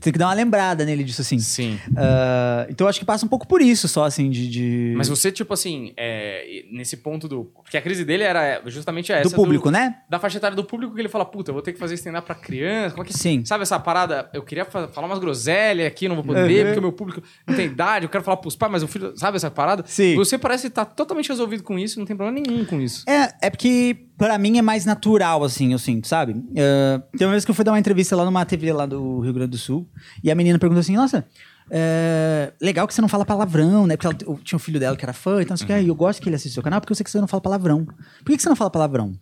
Tem 0.00 0.12
que 0.12 0.18
dar 0.18 0.26
uma 0.28 0.34
lembrada 0.34 0.84
nele 0.84 1.02
disso 1.04 1.20
assim. 1.22 1.38
Sim. 1.38 1.78
Ah, 1.96 2.66
então 2.68 2.84
eu 2.86 2.88
acho 2.88 2.98
que 2.98 3.04
passa 3.04 3.24
um 3.24 3.28
pouco 3.28 3.46
por 3.46 3.60
isso, 3.62 3.88
só 3.88 4.04
assim, 4.04 4.30
de. 4.30 4.48
de- 4.48 4.94
Mas 4.96 5.08
você, 5.08 5.30
tipo 5.32 5.52
assim, 5.54 5.92
é, 5.96 6.64
nesse 6.70 6.96
ponto 6.98 7.26
do. 7.28 7.44
Porque 7.44 7.76
a 7.76 7.82
crise 7.82 8.04
dele 8.04 8.22
era 8.22 8.60
justamente 8.66 9.12
essa. 9.12 9.28
do 9.30 9.34
público, 9.34 9.70
né? 9.70 9.96
Da 10.08 10.18
faixa 10.18 10.36
etária 10.38 10.56
do 10.56 10.64
público, 10.64 10.94
que 10.94 11.00
ele 11.00 11.08
fala, 11.08 11.24
puta, 11.24 11.50
eu 11.50 11.54
vou 11.54 11.62
ter 11.62 11.72
que 11.72 11.78
fazer 11.78 11.94
stand-up 11.94 12.26
pra 12.26 12.34
criança. 12.34 12.90
Como 12.94 13.02
é 13.02 13.06
que. 13.06 13.12
Sim. 13.16 13.44
Sabe 13.44 13.62
essa 13.62 13.78
parada? 13.78 14.28
Eu 14.32 14.42
queria 14.42 14.64
fa- 14.64 14.88
falar 14.88 15.06
umas 15.06 15.18
groselhas 15.18 15.86
aqui, 15.86 16.08
não 16.08 16.16
vou 16.16 16.24
poder, 16.24 16.60
Uhum. 16.60 16.64
porque 16.66 16.78
o 16.78 16.82
meu 16.82 16.92
público 16.92 17.22
não 17.46 17.54
tem 17.54 17.66
idade, 17.66 18.04
eu 18.04 18.10
quero 18.10 18.24
falar 18.24 18.36
pros 18.38 18.56
pais, 18.56 18.70
mas 18.72 18.82
o 18.82 18.88
filho. 18.88 19.12
Sabe 19.16 19.36
essa 19.36 19.50
parada? 19.50 19.84
Sim. 19.86 20.14
Você 20.16 20.36
parece 20.38 20.66
estar 20.68 20.84
totalmente 20.84 21.28
resolvido 21.28 21.62
com 21.62 21.78
isso, 21.78 21.98
não 21.98 22.06
tem 22.06 22.16
problema 22.16 22.40
nenhum 22.46 22.64
com 22.64 22.80
isso. 22.80 23.04
É, 23.08 23.32
é 23.46 23.50
porque 23.50 24.06
pra 24.22 24.38
mim 24.38 24.56
é 24.56 24.62
mais 24.62 24.84
natural, 24.84 25.42
assim, 25.42 25.72
eu 25.72 25.80
sinto, 25.80 26.06
sabe? 26.06 26.32
Uh, 26.34 27.02
tem 27.18 27.26
uma 27.26 27.32
vez 27.32 27.44
que 27.44 27.50
eu 27.50 27.54
fui 27.56 27.64
dar 27.64 27.72
uma 27.72 27.78
entrevista 27.80 28.14
lá 28.14 28.24
numa 28.24 28.46
TV 28.46 28.72
lá 28.72 28.86
do 28.86 29.18
Rio 29.18 29.32
Grande 29.32 29.50
do 29.50 29.58
Sul, 29.58 29.88
e 30.22 30.30
a 30.30 30.34
menina 30.36 30.60
perguntou 30.60 30.78
assim, 30.78 30.94
nossa, 30.94 31.26
é, 31.68 32.52
legal 32.60 32.86
que 32.86 32.94
você 32.94 33.00
não 33.00 33.08
fala 33.08 33.24
palavrão, 33.24 33.84
né? 33.84 33.96
Porque 33.96 34.06
ela, 34.06 34.16
eu 34.32 34.38
tinha 34.44 34.56
um 34.56 34.60
filho 34.60 34.78
dela 34.78 34.96
que 34.96 35.04
era 35.04 35.12
fã, 35.12 35.42
então 35.42 35.56
"Ah, 35.68 35.82
eu 35.82 35.94
gosto 35.96 36.22
que 36.22 36.28
ele 36.28 36.36
assista 36.36 36.50
o 36.50 36.54
seu 36.54 36.62
canal, 36.62 36.80
porque 36.80 36.92
eu 36.92 36.96
sei 36.96 37.02
que 37.02 37.10
você 37.10 37.20
não 37.20 37.26
fala 37.26 37.40
palavrão. 37.40 37.84
Por 37.84 38.26
que, 38.26 38.38
você 38.40 38.48
não 38.48 38.54
fala 38.54 38.70
palavrão? 38.70 39.12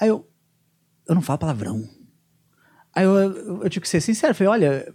Aí 0.00 0.08
eu, 0.08 0.24
eu 1.08 1.14
não 1.16 1.22
falo 1.22 1.40
palavrão. 1.40 1.82
Aí 2.94 3.04
eu, 3.04 3.16
eu, 3.16 3.62
eu 3.64 3.68
tive 3.68 3.80
que 3.80 3.88
ser 3.88 4.00
sincero, 4.00 4.32
falei, 4.32 4.48
olha, 4.52 4.94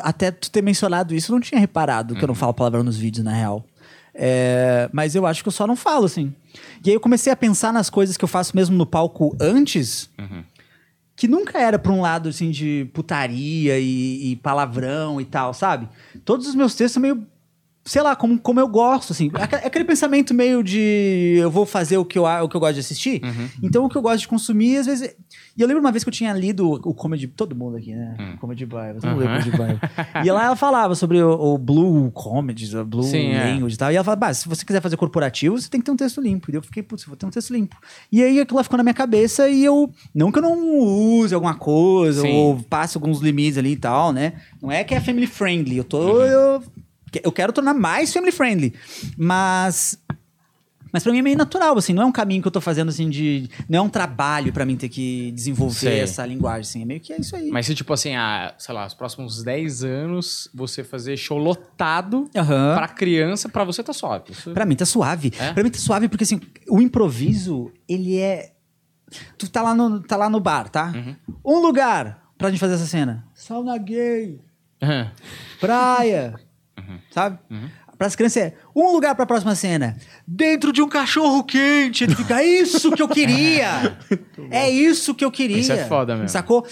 até 0.00 0.30
tu 0.30 0.50
ter 0.50 0.60
mencionado 0.62 1.14
isso, 1.14 1.32
eu 1.32 1.34
não 1.34 1.40
tinha 1.40 1.58
reparado 1.58 2.14
que 2.14 2.22
eu 2.22 2.28
não 2.28 2.34
falo 2.34 2.52
palavrão 2.52 2.82
nos 2.82 2.98
vídeos, 2.98 3.24
na 3.24 3.32
real. 3.32 3.64
É, 4.14 4.88
mas 4.92 5.14
eu 5.14 5.26
acho 5.26 5.42
que 5.42 5.48
eu 5.48 5.52
só 5.52 5.66
não 5.66 5.74
falo, 5.76 6.04
assim. 6.06 6.32
E 6.84 6.90
aí 6.90 6.94
eu 6.96 7.00
comecei 7.00 7.32
a 7.32 7.36
pensar 7.36 7.72
nas 7.72 7.90
coisas 7.90 8.16
que 8.16 8.24
eu 8.24 8.28
faço 8.28 8.54
mesmo 8.54 8.76
no 8.76 8.86
palco 8.86 9.36
antes, 9.40 10.08
que 11.16 11.26
nunca 11.28 11.58
era 11.58 11.78
pra 11.78 11.92
um 11.92 12.00
lado, 12.00 12.28
assim, 12.28 12.50
de 12.50 12.88
putaria 12.92 13.78
e, 13.78 14.32
e 14.32 14.36
palavrão 14.36 15.20
e 15.20 15.24
tal, 15.24 15.52
sabe? 15.52 15.88
Todos 16.24 16.46
os 16.46 16.54
meus 16.54 16.74
textos 16.74 16.92
são 16.94 17.02
meio 17.02 17.26
sei 17.84 18.00
lá, 18.02 18.16
como, 18.16 18.38
como 18.38 18.58
eu 18.60 18.66
gosto, 18.68 19.12
assim. 19.12 19.30
Aque- 19.34 19.56
Aquele 19.56 19.84
pensamento 19.84 20.32
meio 20.32 20.62
de 20.62 21.36
eu 21.38 21.50
vou 21.50 21.66
fazer 21.66 21.98
o 21.98 22.04
que 22.04 22.18
eu, 22.18 22.24
o 22.24 22.48
que 22.48 22.56
eu 22.56 22.60
gosto 22.60 22.74
de 22.74 22.80
assistir. 22.80 23.20
Então, 23.62 23.84
o 23.84 23.88
que 23.88 23.96
eu 23.96 24.02
gosto 24.02 24.20
de 24.20 24.28
consumir, 24.28 24.78
às 24.78 24.86
vezes. 24.86 25.14
E 25.56 25.60
eu 25.62 25.68
lembro 25.68 25.80
uma 25.82 25.92
vez 25.92 26.02
que 26.02 26.08
eu 26.08 26.12
tinha 26.12 26.32
lido 26.32 26.68
o 26.68 26.94
Comedy. 26.94 27.28
Todo 27.28 27.54
mundo 27.54 27.76
aqui, 27.76 27.94
né? 27.94 28.36
Comedy 28.40 28.66
Bible. 28.66 28.94
Todo 29.00 29.10
mundo 29.10 29.20
lê 29.20 29.26
Comedy 29.26 29.50
Bible. 29.50 29.80
E 30.24 30.30
lá 30.30 30.46
ela 30.46 30.56
falava 30.56 30.94
sobre 30.94 31.22
o, 31.22 31.30
o 31.54 31.58
Blue 31.58 32.10
Comedy, 32.12 32.76
o 32.76 32.84
Blue 32.84 33.02
Sim, 33.02 33.28
é. 33.32 33.52
Language 33.52 33.74
e 33.74 33.78
tal. 33.78 33.92
E 33.92 33.96
ela 33.96 34.04
falava, 34.04 34.32
se 34.34 34.48
você 34.48 34.64
quiser 34.64 34.80
fazer 34.80 34.96
corporativo, 34.96 35.60
você 35.60 35.68
tem 35.68 35.80
que 35.80 35.84
ter 35.84 35.92
um 35.92 35.96
texto 35.96 36.20
limpo. 36.20 36.50
E 36.50 36.54
eu 36.54 36.62
fiquei, 36.62 36.82
putz, 36.82 37.04
vou 37.04 37.16
ter 37.16 37.26
um 37.26 37.30
texto 37.30 37.52
limpo. 37.52 37.76
E 38.10 38.22
aí 38.22 38.40
aquilo 38.40 38.62
ficou 38.64 38.76
na 38.76 38.82
minha 38.82 38.94
cabeça 38.94 39.48
e 39.48 39.64
eu. 39.64 39.92
Não 40.14 40.32
que 40.32 40.38
eu 40.38 40.42
não 40.42 40.78
use 41.18 41.34
alguma 41.34 41.54
coisa 41.54 42.22
Sim. 42.22 42.32
ou 42.34 42.62
passe 42.62 42.96
alguns 42.96 43.20
limites 43.20 43.58
ali 43.58 43.72
e 43.72 43.76
tal, 43.76 44.12
né? 44.12 44.32
Não 44.62 44.70
é 44.72 44.82
que 44.82 44.94
é 44.94 45.00
family 45.00 45.26
friendly. 45.26 45.76
Eu 45.76 45.84
tô. 45.84 46.20
Eu, 46.22 46.62
eu 47.22 47.32
quero 47.32 47.52
tornar 47.52 47.74
mais 47.74 48.12
family 48.12 48.32
friendly. 48.32 48.74
Mas. 49.16 49.98
Mas 50.92 51.02
pra 51.02 51.10
mim 51.10 51.18
é 51.18 51.22
meio 51.22 51.36
natural, 51.36 51.76
assim, 51.76 51.92
não 51.92 52.04
é 52.04 52.06
um 52.06 52.12
caminho 52.12 52.40
que 52.40 52.46
eu 52.46 52.52
tô 52.52 52.60
fazendo, 52.60 52.88
assim, 52.88 53.10
de. 53.10 53.50
Não 53.68 53.80
é 53.80 53.82
um 53.82 53.88
trabalho 53.88 54.52
pra 54.52 54.64
mim 54.64 54.76
ter 54.76 54.88
que 54.88 55.32
desenvolver 55.32 55.74
Sei. 55.74 55.98
essa 55.98 56.24
linguagem, 56.24 56.60
assim. 56.60 56.82
É 56.82 56.84
meio 56.84 57.00
que 57.00 57.12
é 57.12 57.18
isso 57.20 57.34
aí. 57.34 57.50
Mas 57.50 57.66
se, 57.66 57.74
tipo 57.74 57.92
assim, 57.92 58.14
ah, 58.14 58.54
sei 58.58 58.72
lá, 58.72 58.86
os 58.86 58.94
próximos 58.94 59.42
10 59.42 59.82
anos, 59.82 60.48
você 60.54 60.84
fazer 60.84 61.16
show 61.16 61.36
lotado 61.36 62.30
Aham. 62.36 62.76
pra 62.76 62.86
criança, 62.86 63.48
pra 63.48 63.64
você 63.64 63.82
tá 63.82 63.92
suave. 63.92 64.30
Isso... 64.30 64.52
Pra 64.52 64.64
mim 64.64 64.76
tá 64.76 64.86
suave. 64.86 65.32
É? 65.36 65.52
Pra 65.52 65.64
mim 65.64 65.70
tá 65.70 65.80
suave 65.80 66.08
porque, 66.08 66.22
assim, 66.22 66.40
o 66.68 66.80
improviso, 66.80 67.72
ele 67.88 68.18
é. 68.18 68.52
Tu 69.36 69.50
tá 69.50 69.62
lá 69.62 69.74
no, 69.74 70.00
tá 70.00 70.16
lá 70.16 70.30
no 70.30 70.38
bar, 70.38 70.68
tá? 70.68 70.92
Uhum. 70.94 71.16
Um 71.44 71.58
lugar 71.58 72.22
pra 72.38 72.50
gente 72.50 72.60
fazer 72.60 72.74
essa 72.74 72.86
cena. 72.86 73.26
Sauna 73.34 73.76
gay. 73.78 74.40
Aham. 74.80 75.10
Praia. 75.58 76.34
Uhum. 76.78 76.98
Sabe? 77.10 77.38
Para 77.96 78.08
as 78.08 78.16
crianças 78.16 78.42
é 78.42 78.54
um 78.74 78.90
lugar 78.92 79.14
para 79.14 79.24
a 79.24 79.26
próxima 79.26 79.54
cena. 79.54 79.96
Dentro 80.26 80.72
de 80.72 80.82
um 80.82 80.88
cachorro 80.88 81.44
quente. 81.44 82.04
Ele 82.04 82.14
fica, 82.14 82.40
é 82.40 82.44
isso 82.44 82.90
que 82.90 83.00
eu 83.00 83.08
queria. 83.08 83.96
é 84.50 84.68
isso 84.68 85.14
que 85.14 85.24
eu 85.24 85.30
queria. 85.30 85.58
Isso 85.58 85.72
é 85.72 85.84
foda 85.84 86.14
mesmo. 86.14 86.28
Sacou? 86.28 86.66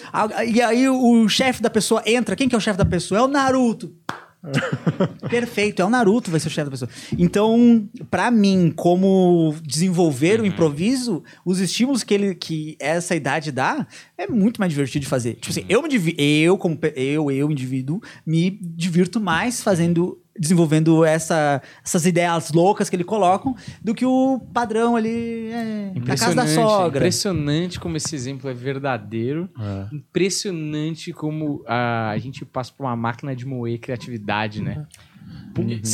E 0.47 0.61
aí 0.61 0.89
o 0.89 1.29
chefe 1.29 1.63
da 1.63 1.71
pessoa 1.71 2.03
entra. 2.05 2.35
Quem 2.35 2.49
que 2.49 2.55
é 2.55 2.59
o 2.59 2.61
chefe 2.61 2.79
da 2.79 2.85
pessoa? 2.85 3.21
É 3.21 3.23
o 3.23 3.29
Naruto. 3.29 3.95
Perfeito, 5.29 5.81
é 5.81 5.85
o 5.85 5.91
Naruto 5.91 6.31
vai 6.31 6.41
ser 6.41 6.49
o 6.49 6.51
chefe 6.51 6.65
da 6.67 6.71
pessoa. 6.71 6.91
Então, 7.19 7.89
pra 8.11 8.31
mim, 8.31 8.73
como 8.75 9.55
desenvolver 9.63 10.39
Uhum. 10.41 10.45
o 10.45 10.49
improviso, 10.49 11.23
os 11.45 11.61
estímulos 11.61 12.03
que 12.03 12.15
ele 12.15 12.35
que 12.35 12.77
essa 12.81 13.15
idade 13.15 13.53
dá 13.53 13.87
é 14.19 14.27
muito 14.27 14.59
mais 14.61 14.71
divertido 14.73 15.03
de 15.05 15.09
fazer. 15.09 15.35
Tipo 15.35 15.47
Uhum. 15.49 15.51
assim, 15.51 15.65
eu 15.69 15.83
me 15.83 16.15
eu 16.19 16.59
como 16.59 16.79
eu, 16.97 17.31
eu 17.31 17.51
indivíduo, 17.51 18.01
me 18.27 18.51
divirto 18.61 19.21
mais 19.21 19.63
fazendo 19.63 20.19
desenvolvendo 20.39 21.05
essa, 21.05 21.61
essas 21.85 22.07
ideias 22.07 22.53
loucas 22.53 22.89
que 22.89 22.97
ele 22.97 23.05
colocam 23.05 23.55
do 23.83 23.95
que 23.95 24.05
o 24.05 24.41
padrão 24.53 24.97
ali 24.97 25.51
é, 25.51 25.93
na 25.95 26.17
casa 26.17 26.35
da 26.35 26.47
sogra. 26.47 26.99
Impressionante 27.01 27.79
como 27.79 27.97
esse 27.97 28.15
exemplo 28.15 28.49
é 28.49 28.55
verdadeiro. 28.55 29.49
É. 29.59 29.95
Impressionante 29.95 31.13
como 31.13 31.63
ah, 31.67 32.11
a 32.11 32.19
gente 32.19 32.45
passa 32.45 32.73
por 32.77 32.85
uma 32.85 32.97
máquina 32.97 33.37
de 33.37 33.47
moer 33.47 33.79
criatividade, 33.79 34.63
né? 34.63 34.87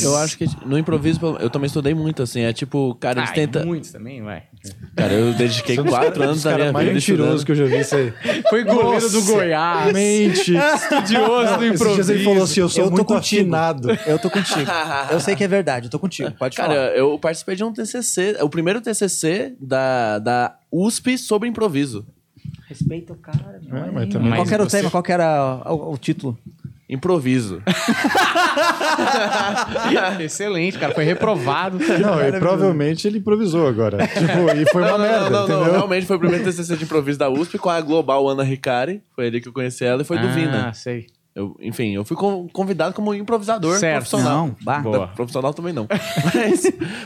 Eu 0.01 0.15
acho 0.17 0.37
que 0.37 0.45
no 0.65 0.77
improviso 0.77 1.19
eu 1.39 1.49
também 1.49 1.67
estudei 1.67 1.93
muito, 1.93 2.23
assim. 2.23 2.41
É 2.41 2.53
tipo, 2.53 2.95
cara, 2.95 3.19
eles 3.19 3.29
Ah, 3.29 3.33
tentam. 3.33 3.65
muitos 3.65 3.91
também, 3.91 4.21
vai. 4.21 4.43
Cara, 4.95 5.13
eu 5.13 5.33
dediquei 5.33 5.77
quatro 5.77 6.21
anos 6.21 6.37
Os 6.37 6.43
da 6.43 6.55
minha 6.55 6.71
mais 6.73 6.87
vida 6.87 6.99
estudando. 6.99 7.45
que 7.45 7.51
eu 7.51 7.55
já 7.55 7.65
vi 7.65 7.79
isso 7.79 7.95
aí. 7.95 8.13
Foi 8.49 8.63
goleiro 8.65 9.09
do 9.09 9.23
Goiás. 9.23 9.93
Mente. 9.93 10.53
Estudioso 10.57 11.57
do 11.57 11.63
Esses 11.65 11.93
dias 11.95 12.09
ele 12.09 12.23
falou 12.25 12.43
assim, 12.43 12.59
eu 12.59 12.69
sou 12.69 12.83
Eu 12.83 12.89
tô 12.89 12.95
muito 12.97 13.07
contigo. 13.07 13.41
afinado. 13.41 13.89
Eu 14.05 14.19
tô 14.19 14.29
contigo. 14.29 14.69
eu 15.11 15.19
sei 15.21 15.35
que 15.35 15.43
é 15.43 15.47
verdade, 15.47 15.85
eu 15.87 15.89
tô 15.89 15.97
contigo. 15.99 16.31
Pode 16.31 16.57
Cara, 16.57 16.73
falar. 16.73 16.85
eu 16.97 17.17
participei 17.17 17.55
de 17.55 17.63
um 17.63 17.71
TCC, 17.71 18.37
o 18.41 18.49
primeiro 18.49 18.81
TCC 18.81 19.53
da, 19.61 20.19
da 20.19 20.55
USP 20.71 21.17
sobre 21.17 21.47
improviso. 21.47 22.05
Respeita 22.67 23.13
o 23.13 23.15
cara. 23.15 23.59
meu. 23.63 23.77
É, 23.77 23.91
mas 23.91 24.09
também 24.09 24.33
qual 24.33 24.45
que 24.45 24.53
era 24.53 24.63
o 24.63 24.67
tema? 24.67 24.91
Qual 24.91 25.01
que 25.03 25.11
era 25.11 25.61
o, 25.65 25.93
o 25.93 25.97
título? 25.97 26.37
Improviso. 26.89 27.61
Excelente, 30.19 30.79
cara. 30.79 30.93
Foi 30.93 31.03
reprovado. 31.03 31.77
Não, 31.77 32.27
e 32.27 32.31
provavelmente 32.39 33.07
ele 33.07 33.19
improvisou 33.19 33.67
agora. 33.67 33.99
Tipo, 34.09 34.49
e 34.59 34.65
foi 34.71 34.81
uma 34.81 34.91
não, 34.91 34.97
não, 34.97 35.03
merda, 35.03 35.29
não, 35.29 35.47
não, 35.47 35.55
entendeu? 35.57 35.73
realmente 35.73 36.05
foi 36.07 36.15
o 36.15 36.19
primeiro 36.19 36.43
TCC 36.43 36.75
de 36.75 36.83
improviso 36.85 37.19
da 37.19 37.29
USP 37.29 37.59
com 37.59 37.69
a 37.69 37.79
Global 37.79 38.27
Ana 38.27 38.43
Ricari. 38.43 39.03
Foi 39.15 39.27
ali 39.27 39.39
que 39.39 39.47
eu 39.47 39.53
conheci 39.53 39.85
ela 39.85 40.01
e 40.01 40.05
foi 40.05 40.17
do 40.17 40.27
Ah, 40.27 40.31
Vina. 40.31 40.73
sei. 40.73 41.05
Eu, 41.39 41.55
enfim, 41.61 41.91
eu 41.95 42.03
fui 42.03 42.17
con- 42.17 42.49
convidado 42.51 42.93
como 42.93 43.13
improvisador 43.13 43.77
Certo. 43.77 43.95
profissional. 44.09 44.47
Não, 44.47 44.55
bah. 44.61 44.79
Boa. 44.79 45.07
Profissional 45.07 45.53
também 45.53 45.71
não. 45.71 45.87
mas, 46.35 46.63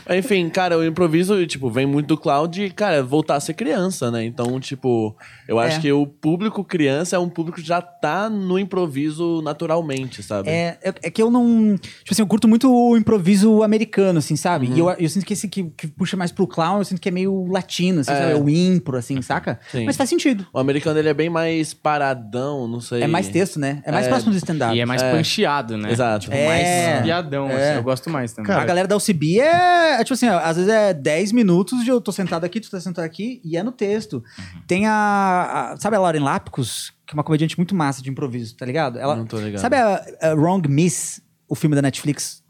mas, 0.08 0.18
enfim, 0.18 0.48
cara, 0.48 0.76
o 0.76 0.84
improviso, 0.84 1.46
tipo, 1.46 1.70
vem 1.70 1.86
muito 1.86 2.08
do 2.08 2.16
cloud 2.16 2.60
e, 2.64 2.68
cara, 2.70 3.00
voltar 3.02 3.36
a 3.36 3.40
ser 3.40 3.54
criança, 3.54 4.10
né? 4.10 4.24
Então, 4.24 4.58
tipo, 4.58 5.16
eu 5.46 5.60
acho 5.60 5.76
É. 5.78 5.80
que 5.82 5.92
o 5.92 6.04
público 6.04 6.64
criança 6.64 7.14
é 7.14 7.18
um 7.18 7.28
público 7.28 7.60
que 7.60 7.66
já 7.66 7.80
tá 7.80 8.28
no 8.28 8.58
improviso 8.58 9.40
naturalmente, 9.42 10.20
sabe? 10.20 10.48
É, 10.50 10.78
é, 10.82 10.94
é 11.04 11.10
que 11.10 11.22
eu 11.22 11.30
não. 11.30 11.76
Tipo 11.76 12.10
assim, 12.12 12.22
eu 12.22 12.26
curto 12.26 12.48
muito 12.48 12.68
o 12.72 12.96
improviso 12.96 13.62
americano, 13.62 14.18
assim, 14.18 14.34
sabe? 14.34 14.66
Uhum. 14.66 14.74
E 14.76 14.78
eu, 14.80 14.90
eu 14.90 15.08
sinto 15.08 15.24
que 15.24 15.32
esse 15.34 15.46
que, 15.46 15.62
que 15.76 15.86
puxa 15.86 16.16
mais 16.16 16.32
pro 16.32 16.44
clown, 16.46 16.78
eu 16.78 16.84
sinto 16.84 17.00
que 17.00 17.08
é 17.08 17.12
meio 17.12 17.46
latino, 17.46 18.00
assim, 18.00 18.10
É. 18.10 18.16
sabe? 18.16 18.34
O 18.34 18.48
impro, 18.50 18.96
assim, 18.96 19.22
saca? 19.22 19.60
Sim. 19.70 19.84
Mas 19.84 19.96
faz 19.96 20.10
sentido. 20.10 20.44
O 20.52 20.58
americano, 20.58 20.98
ele 20.98 21.08
é 21.08 21.14
bem 21.14 21.30
mais 21.30 21.72
paradão, 21.72 22.66
não 22.66 22.80
sei. 22.80 23.02
É 23.02 23.06
mais 23.06 23.28
texto, 23.28 23.60
né? 23.60 23.80
É 23.84 23.92
mais 23.92 24.06
É. 24.06 24.10
stand-up. 24.32 24.74
E 24.76 24.80
é 24.80 24.86
mais 24.86 25.02
É. 25.02 25.10
pancheado, 25.12 25.76
né? 25.76 25.90
Exato. 25.92 26.20
Tipo, 26.24 26.34
É. 26.36 26.46
mais 26.46 27.02
piadão, 27.02 27.48
É. 27.50 27.68
assim. 27.70 27.76
Eu 27.78 27.82
gosto 27.82 28.08
mais 28.10 28.32
também. 28.32 28.48
Cara, 28.50 28.62
A 28.62 28.66
galera 28.66 28.88
da 28.88 28.96
UCB 28.96 29.40
é, 29.40 29.94
é 30.00 30.04
tipo 30.04 30.14
assim, 30.14 30.28
às 30.28 30.56
vezes 30.56 30.70
é 30.72 30.94
10 30.94 31.32
minutos 31.32 31.84
de 31.84 31.90
eu 31.90 32.00
tô 32.00 32.12
sentado 32.12 32.44
aqui, 32.44 32.60
tu 32.60 32.70
tá 32.70 32.80
sentado 32.80 33.04
aqui, 33.04 33.40
e 33.44 33.56
é 33.56 33.62
no 33.62 33.72
texto. 33.72 34.14
Uhum. 34.38 34.60
Tem 34.66 34.86
a, 34.86 35.72
a- 35.72 35.76
Sabe 35.78 35.96
a 35.96 36.00
Lauren 36.00 36.20
Lápicos, 36.22 36.92
que 37.06 37.12
é 37.12 37.14
uma 37.14 37.24
comediante 37.24 37.56
muito 37.58 37.74
massa 37.74 38.02
de 38.02 38.10
improviso, 38.10 38.56
tá 38.56 38.64
ligado? 38.64 38.98
Ela, 38.98 39.16
Não 39.16 39.26
tô 39.26 39.38
ligado. 39.38 39.60
Sabe 39.60 39.76
a, 39.76 40.02
a 40.22 40.34
Wrong 40.34 40.66
Miss, 40.68 41.20
o 41.48 41.54
filme 41.54 41.74
da 41.74 41.82
Netflix? 41.82 42.42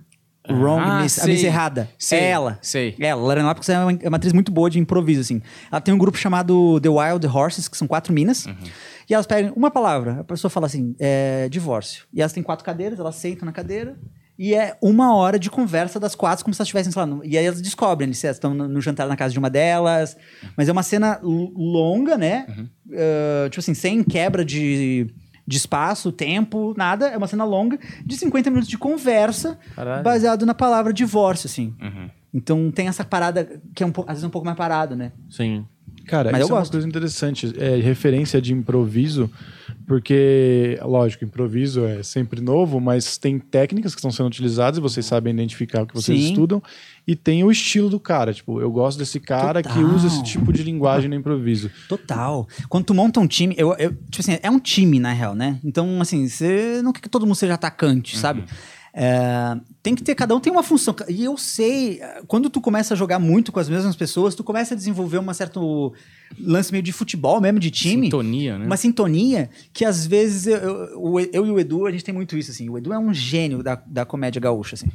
Wrong 0.49 0.83
Ah, 0.85 1.03
Miss, 1.03 1.19
a 1.19 1.23
sei. 1.23 1.35
Miss 1.35 1.45
Errada. 1.45 1.89
Sei, 1.99 2.19
É 2.19 2.31
ela. 2.31 2.59
sei. 2.61 2.95
É, 3.01 3.07
ela, 3.07 3.23
Lauren 3.23 3.43
Lápicos 3.45 3.69
é 3.69 3.79
uma, 3.79 3.93
é 4.03 4.09
uma 4.09 4.17
atriz 4.17 4.33
muito 4.33 4.53
boa 4.53 4.69
de 4.69 4.79
improviso, 4.79 5.21
assim. 5.23 5.41
Ela 5.73 5.81
tem 5.81 5.95
um 5.95 5.99
grupo 5.99 6.19
chamado 6.19 6.79
The 6.81 6.89
Wild 6.89 7.27
Horses, 7.27 7.67
que 7.69 7.77
são 7.77 7.87
quatro 7.89 8.13
minas. 8.13 8.45
Uhum. 8.47 8.55
E 9.09 9.15
elas 9.15 9.27
pegam 9.27 9.53
uma 9.55 9.71
palavra, 9.71 10.21
a 10.21 10.25
pessoa 10.25 10.51
fala 10.51 10.67
assim, 10.67 10.95
é, 10.99 11.49
divórcio. 11.51 12.05
E 12.13 12.21
elas 12.21 12.33
têm 12.33 12.43
quatro 12.43 12.65
cadeiras, 12.65 12.99
elas 12.99 13.15
sentam 13.17 13.45
na 13.47 13.53
cadeira 13.53 13.97
E 14.39 14.53
é 14.55 14.77
uma 14.83 15.15
hora 15.15 15.39
de 15.39 15.49
conversa 15.49 16.01
das 16.01 16.15
quatro, 16.17 16.45
como 16.45 16.53
se 16.53 16.61
elas 16.61 16.67
estivessem, 16.67 16.91
sei 16.93 17.01
lá, 17.01 17.07
no- 17.07 17.25
e 17.25 17.39
aí 17.39 17.45
elas 17.47 17.61
descobrem 17.63 18.13
se 18.13 18.27
elas 18.27 18.37
estão 18.37 18.53
no, 18.53 18.67
no 18.67 18.81
jantar 18.81 19.07
na 19.07 19.17
casa 19.17 19.33
de 19.33 19.39
uma 19.39 19.49
delas. 19.49 20.17
Mas 20.57 20.69
é 20.69 20.73
uma 20.73 20.83
cena 20.83 21.21
longa, 21.23 22.19
né? 22.19 22.45
Ah, 22.93 23.49
tipo 23.49 23.61
assim, 23.61 23.75
sem 23.75 24.03
quebra 24.03 24.45
de, 24.45 25.07
de 25.47 25.57
espaço, 25.57 26.11
tempo, 26.11 26.75
nada. 26.77 27.09
É 27.09 27.17
uma 27.17 27.27
cena 27.27 27.45
longa 27.45 27.79
de 28.05 28.17
50 28.17 28.51
minutos 28.51 28.69
de 28.69 28.79
conversa, 28.79 29.59
Caralho. 29.75 30.03
baseado 30.03 30.47
na 30.47 30.55
palavra 30.55 30.93
divórcio, 30.93 31.47
assim. 31.47 31.75
Uhum. 31.81 32.11
Então 32.33 32.71
tem 32.71 32.89
essa 32.89 33.05
parada 33.05 33.61
que 33.75 33.83
é 33.83 33.87
um 33.87 33.93
pouco, 33.93 34.11
às 34.11 34.17
vezes 34.17 34.25
um 34.27 34.31
pouco 34.31 34.45
mais 34.45 34.57
parado, 34.57 34.97
né? 34.97 35.13
Sim. 35.31 35.65
Cara, 36.07 36.31
Mas 36.31 36.43
isso 36.43 36.53
eu 36.53 36.57
é 36.57 36.59
gosto. 36.59 36.73
uma 36.73 36.81
coisa 36.81 36.89
interessante. 36.89 37.55
É 37.59 37.77
referência 37.77 38.41
de 38.41 38.53
improviso, 38.53 39.31
porque, 39.87 40.79
lógico, 40.83 41.25
improviso 41.25 41.85
é 41.85 42.03
sempre 42.03 42.41
novo, 42.43 42.79
mas 42.81 43.17
tem 43.17 43.39
técnicas 43.39 43.95
que 43.95 44.01
estão 44.01 44.11
sendo 44.11 44.27
utilizadas 44.27 44.79
e 44.79 44.81
vocês 44.83 45.07
sabem 45.07 45.33
identificar 45.33 45.83
o 45.83 45.87
que 45.87 45.95
vocês 45.95 46.21
Sim. 46.21 46.29
estudam. 46.29 46.63
E 47.07 47.15
tem 47.15 47.45
o 47.45 47.51
estilo 47.51 47.91
do 47.91 48.01
cara. 48.01 48.33
Tipo, 48.33 48.61
eu 48.61 48.71
gosto 48.71 48.99
desse 48.99 49.21
cara 49.21 49.63
que 49.63 49.69
Total. 49.69 49.85
usa 49.85 50.07
esse 50.07 50.23
tipo 50.23 50.53
de 50.53 50.63
linguagem 50.63 51.09
no 51.09 51.15
improviso. 51.15 51.71
Total. 51.89 52.49
Quando 52.69 52.85
tu 52.87 52.95
monta 52.95 53.21
um 53.21 53.27
time, 53.27 53.55
eu, 53.59 53.75
eu- 53.75 53.93
tipo 54.11 54.21
assim, 54.21 54.39
é 54.43 54.51
um 54.51 54.59
time, 54.59 54.99
na 54.99 55.13
real, 55.13 55.35
né? 55.35 55.59
Então, 55.63 56.01
assim, 56.01 56.27
você 56.27 56.81
não 56.83 56.93
quer 56.93 57.01
que 57.01 57.09
todo 57.09 57.27
mundo 57.27 57.35
seja 57.37 57.55
atacante, 57.55 58.17
sabe? 58.17 58.45
É, 58.97 59.57
tem 59.83 59.93
que 59.95 60.05
ter, 60.05 60.15
cada 60.15 60.37
um 60.37 60.41
tem 60.41 60.53
uma 60.53 60.63
função. 60.63 60.95
E 61.09 61.25
eu 61.25 61.37
sei, 61.37 62.01
quando 62.29 62.49
tu 62.49 62.61
começa 62.61 62.95
a 62.95 62.97
jogar 62.97 63.19
muito 63.19 63.51
com 63.51 63.59
as 63.59 63.69
mesmas 63.69 63.97
pessoas, 63.97 64.37
tu 64.37 64.45
começa 64.45 64.73
a 64.73 64.77
desenvolver 64.77 65.19
um 65.19 65.35
certo 65.35 65.93
lance 66.39 66.71
meio 66.71 66.83
de 66.83 66.93
futebol 66.93 67.41
mesmo, 67.41 67.59
de 67.59 67.73
time. 67.73 68.05
Sintonia, 68.07 68.57
né? 68.57 68.67
Uma 68.67 68.77
sintonia 68.77 69.51
que 69.73 69.85
às 69.85 70.07
vezes 70.07 70.47
eu, 70.47 70.57
eu, 70.59 71.29
eu 71.33 71.47
e 71.47 71.51
o 71.51 71.59
Edu, 71.59 71.87
a 71.87 71.91
gente 71.91 72.05
tem 72.05 72.15
muito 72.15 72.39
isso, 72.39 72.53
assim. 72.53 72.69
O 72.71 72.79
Edu 72.79 72.93
é 72.93 72.99
um 72.99 73.13
gênio 73.13 73.65
da, 73.65 73.75
da 73.85 74.05
comédia 74.07 74.41
gaúcha, 74.41 74.75
assim. 74.77 74.87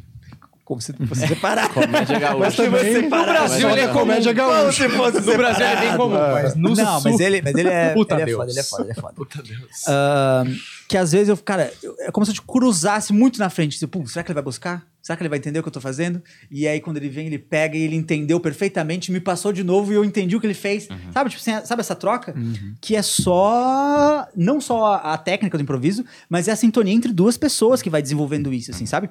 Como 0.70 0.80
se 0.80 0.94
fosse 0.94 1.28
separar. 1.28 1.68
Comédia 1.74 2.20
gaúcha. 2.20 2.40
Mas 2.46 2.56
também- 2.56 3.02
No 3.02 3.10
Brasil 3.10 3.70
ele 3.72 3.82
é 3.82 3.88
comédia 3.88 4.32
gaúcha. 4.34 4.88
No 4.88 4.98
Brasil 5.36 5.66
ele 5.66 5.74
é 5.74 5.80
bem 5.82 5.98
comum, 5.98 6.14
mas 6.20 6.54
no 6.56 6.76
não, 6.76 7.02
sul... 7.02 7.12
mas 7.12 7.20
ele, 7.20 7.41
mas 7.41 7.56
ele 7.56 7.70
é, 7.70 7.90
Puta 7.90 8.14
ele 8.14 8.22
é 8.22 8.26
Deus. 8.26 8.38
foda, 8.38 8.52
ele 8.52 8.60
é 8.60 8.64
foda, 8.64 8.84
ele 8.84 8.91
é 8.91 8.94
foda. 8.94 9.14
Puta 9.16 9.41
Deus. 9.41 9.88
Ah, 9.88 10.44
que 10.88 10.96
às 10.96 11.12
vezes 11.12 11.30
eu, 11.30 11.38
cara, 11.38 11.74
eu- 11.82 11.96
é 12.02 12.12
como 12.12 12.24
se 12.24 12.30
eu 12.32 12.36
te 12.36 12.41
cruzasse 12.44 13.12
muito 13.12 13.40
na 13.40 13.50
frente. 13.50 13.80
Tipo, 13.80 14.00
"Pô, 14.00 14.08
será 14.08 14.22
que 14.24 14.30
ele 14.30 14.36
vai 14.36 14.44
buscar? 14.44 14.86
Será 15.02 15.18
que 15.18 15.24
ele 15.24 15.30
vai 15.30 15.40
entender 15.40 15.58
o 15.58 15.64
que 15.64 15.70
eu 15.70 15.74
tô 15.74 15.82
fazendo? 15.82 16.22
E 16.52 16.68
aí, 16.68 16.80
quando 16.80 16.98
ele 16.98 17.10
vem, 17.10 17.26
ele 17.26 17.40
pega 17.40 17.76
e 17.76 17.82
ele 17.82 17.96
entendeu 17.96 18.40
perfeitamente, 18.40 19.12
me 19.12 19.20
passou 19.20 19.52
de 19.52 19.64
novo 19.64 19.91
e 19.91 19.96
eu 19.96 20.06
entendi 20.06 20.36
o 20.36 20.40
que 20.40 20.46
ele 20.46 20.54
fez. 20.54 20.88
Sabe, 21.12 21.32
tipo, 21.32 21.41
sabe 21.41 21.80
essa 21.80 21.96
troca? 21.96 22.36
Que 22.80 22.96
é 22.96 23.02
só. 23.02 24.28
Não 24.36 24.62
só 24.62 24.96
a 25.04 25.18
técnica 25.18 25.58
do 25.58 25.64
improviso, 25.64 26.06
mas 26.30 26.48
é 26.48 26.52
a 26.52 26.56
sintonia 26.56 26.94
entre 26.94 27.12
duas 27.12 27.38
pessoas 27.38 27.82
que 27.82 27.90
vai 27.90 28.02
desenvolvendo 28.02 28.54
isso, 28.54 28.72
assim, 28.72 28.86
sabe? 28.86 29.10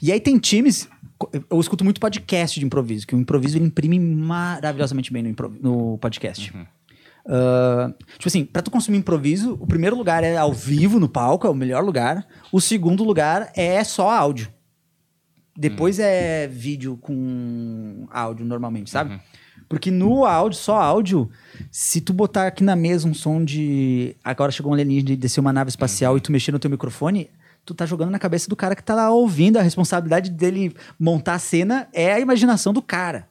E 0.00 0.12
aí 0.12 0.20
tem 0.20 0.38
times. 0.38 0.88
Eu 1.48 1.60
escuto 1.60 1.84
muito 1.84 2.00
podcast 2.00 2.58
de 2.58 2.64
improviso, 2.64 3.06
que 3.06 3.14
o 3.14 3.18
improviso 3.18 3.58
ele 3.58 3.66
imprime 3.66 3.98
maravilhosamente 3.98 5.12
bem 5.12 5.22
no, 5.22 5.34
no 5.60 5.98
podcast. 5.98 6.52
Ah, 7.26 7.92
tipo 8.12 8.28
assim, 8.28 8.44
pra 8.44 8.62
tu 8.62 8.70
consumir 8.70 8.98
improviso, 8.98 9.56
o 9.60 9.66
primeiro 9.66 9.96
lugar 9.96 10.24
é 10.24 10.36
ao 10.36 10.52
vivo 10.52 10.98
no 10.98 11.08
palco, 11.08 11.46
é 11.46 11.50
o 11.50 11.54
melhor 11.54 11.84
lugar. 11.84 12.26
O 12.50 12.60
segundo 12.60 13.04
lugar 13.04 13.52
é 13.54 13.82
só 13.84 14.10
áudio. 14.10 14.52
Depois 15.56 15.98
é 15.98 16.48
vídeo 16.48 16.96
com 16.96 18.06
áudio 18.10 18.46
normalmente, 18.46 18.88
sabe? 18.90 19.20
Porque 19.68 19.90
no 19.90 20.24
áudio, 20.24 20.58
só 20.58 20.80
áudio, 20.80 21.30
se 21.70 22.00
tu 22.00 22.12
botar 22.12 22.46
aqui 22.46 22.64
na 22.64 22.74
mesa 22.74 23.06
um 23.06 23.14
som 23.14 23.44
de 23.44 24.16
agora 24.24 24.50
chegou 24.50 24.72
um 24.72 24.74
alienígena 24.74 25.12
e 25.12 25.16
desceu 25.16 25.42
uma 25.42 25.52
nave 25.52 25.68
espacial 25.68 26.16
e 26.16 26.20
tu 26.20 26.32
mexer 26.32 26.50
no 26.50 26.58
teu 26.58 26.70
microfone, 26.70 27.30
tu 27.70 27.74
tá 27.74 27.86
jogando 27.86 28.10
na 28.10 28.18
cabeça 28.18 28.48
do 28.48 28.56
cara 28.56 28.74
que 28.74 28.82
tá 28.82 28.96
lá 28.96 29.10
ouvindo, 29.10 29.56
a 29.56 29.62
responsabilidade 29.62 30.28
dele 30.28 30.74
montar 30.98 31.34
a 31.34 31.38
cena 31.38 31.88
é 31.92 32.12
a 32.12 32.18
imaginação 32.18 32.72
do 32.72 32.82
cara. 32.82 33.28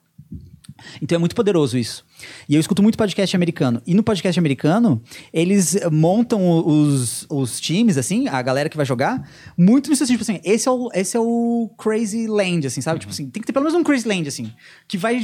Então 1.02 1.18
é 1.18 1.20
muito 1.20 1.36
poderoso 1.36 1.78
isso. 1.78 2.06
E 2.48 2.56
eu 2.56 2.60
escuto 2.60 2.82
muito 2.84 2.98
podcast 2.98 3.36
americano. 3.36 3.82
E 3.86 3.94
no 3.94 4.04
podcast 4.04 4.38
americano, 4.40 5.02
eles 5.34 5.78
montam 5.92 6.48
os, 6.66 7.26
os 7.30 7.60
times, 7.60 7.98
assim, 7.98 8.28
a 8.28 8.42
galera 8.42 8.70
que 8.70 8.78
vai 8.78 8.86
jogar, 8.86 9.28
muito 9.58 9.90
nisso 9.90 10.04
assim, 10.04 10.14
tipo 10.14 10.24
assim, 10.24 10.40
esse 10.44 10.68
é 10.68 10.72
o, 10.72 10.90
esse 10.94 11.16
é 11.16 11.20
o 11.20 11.70
Crazy 11.78 12.28
Land, 12.28 12.68
assim, 12.68 12.82
sabe? 12.82 13.00
Tipo 13.00 13.12
assim, 13.12 13.30
tem 13.30 13.42
que 13.42 13.48
ter 13.48 13.54
pelo 13.54 13.66
menos 13.66 13.80
um 13.80 13.84
Crazy 13.84 14.08
Land, 14.08 14.28
assim, 14.28 14.52
que 14.88 14.98
vai. 14.98 15.20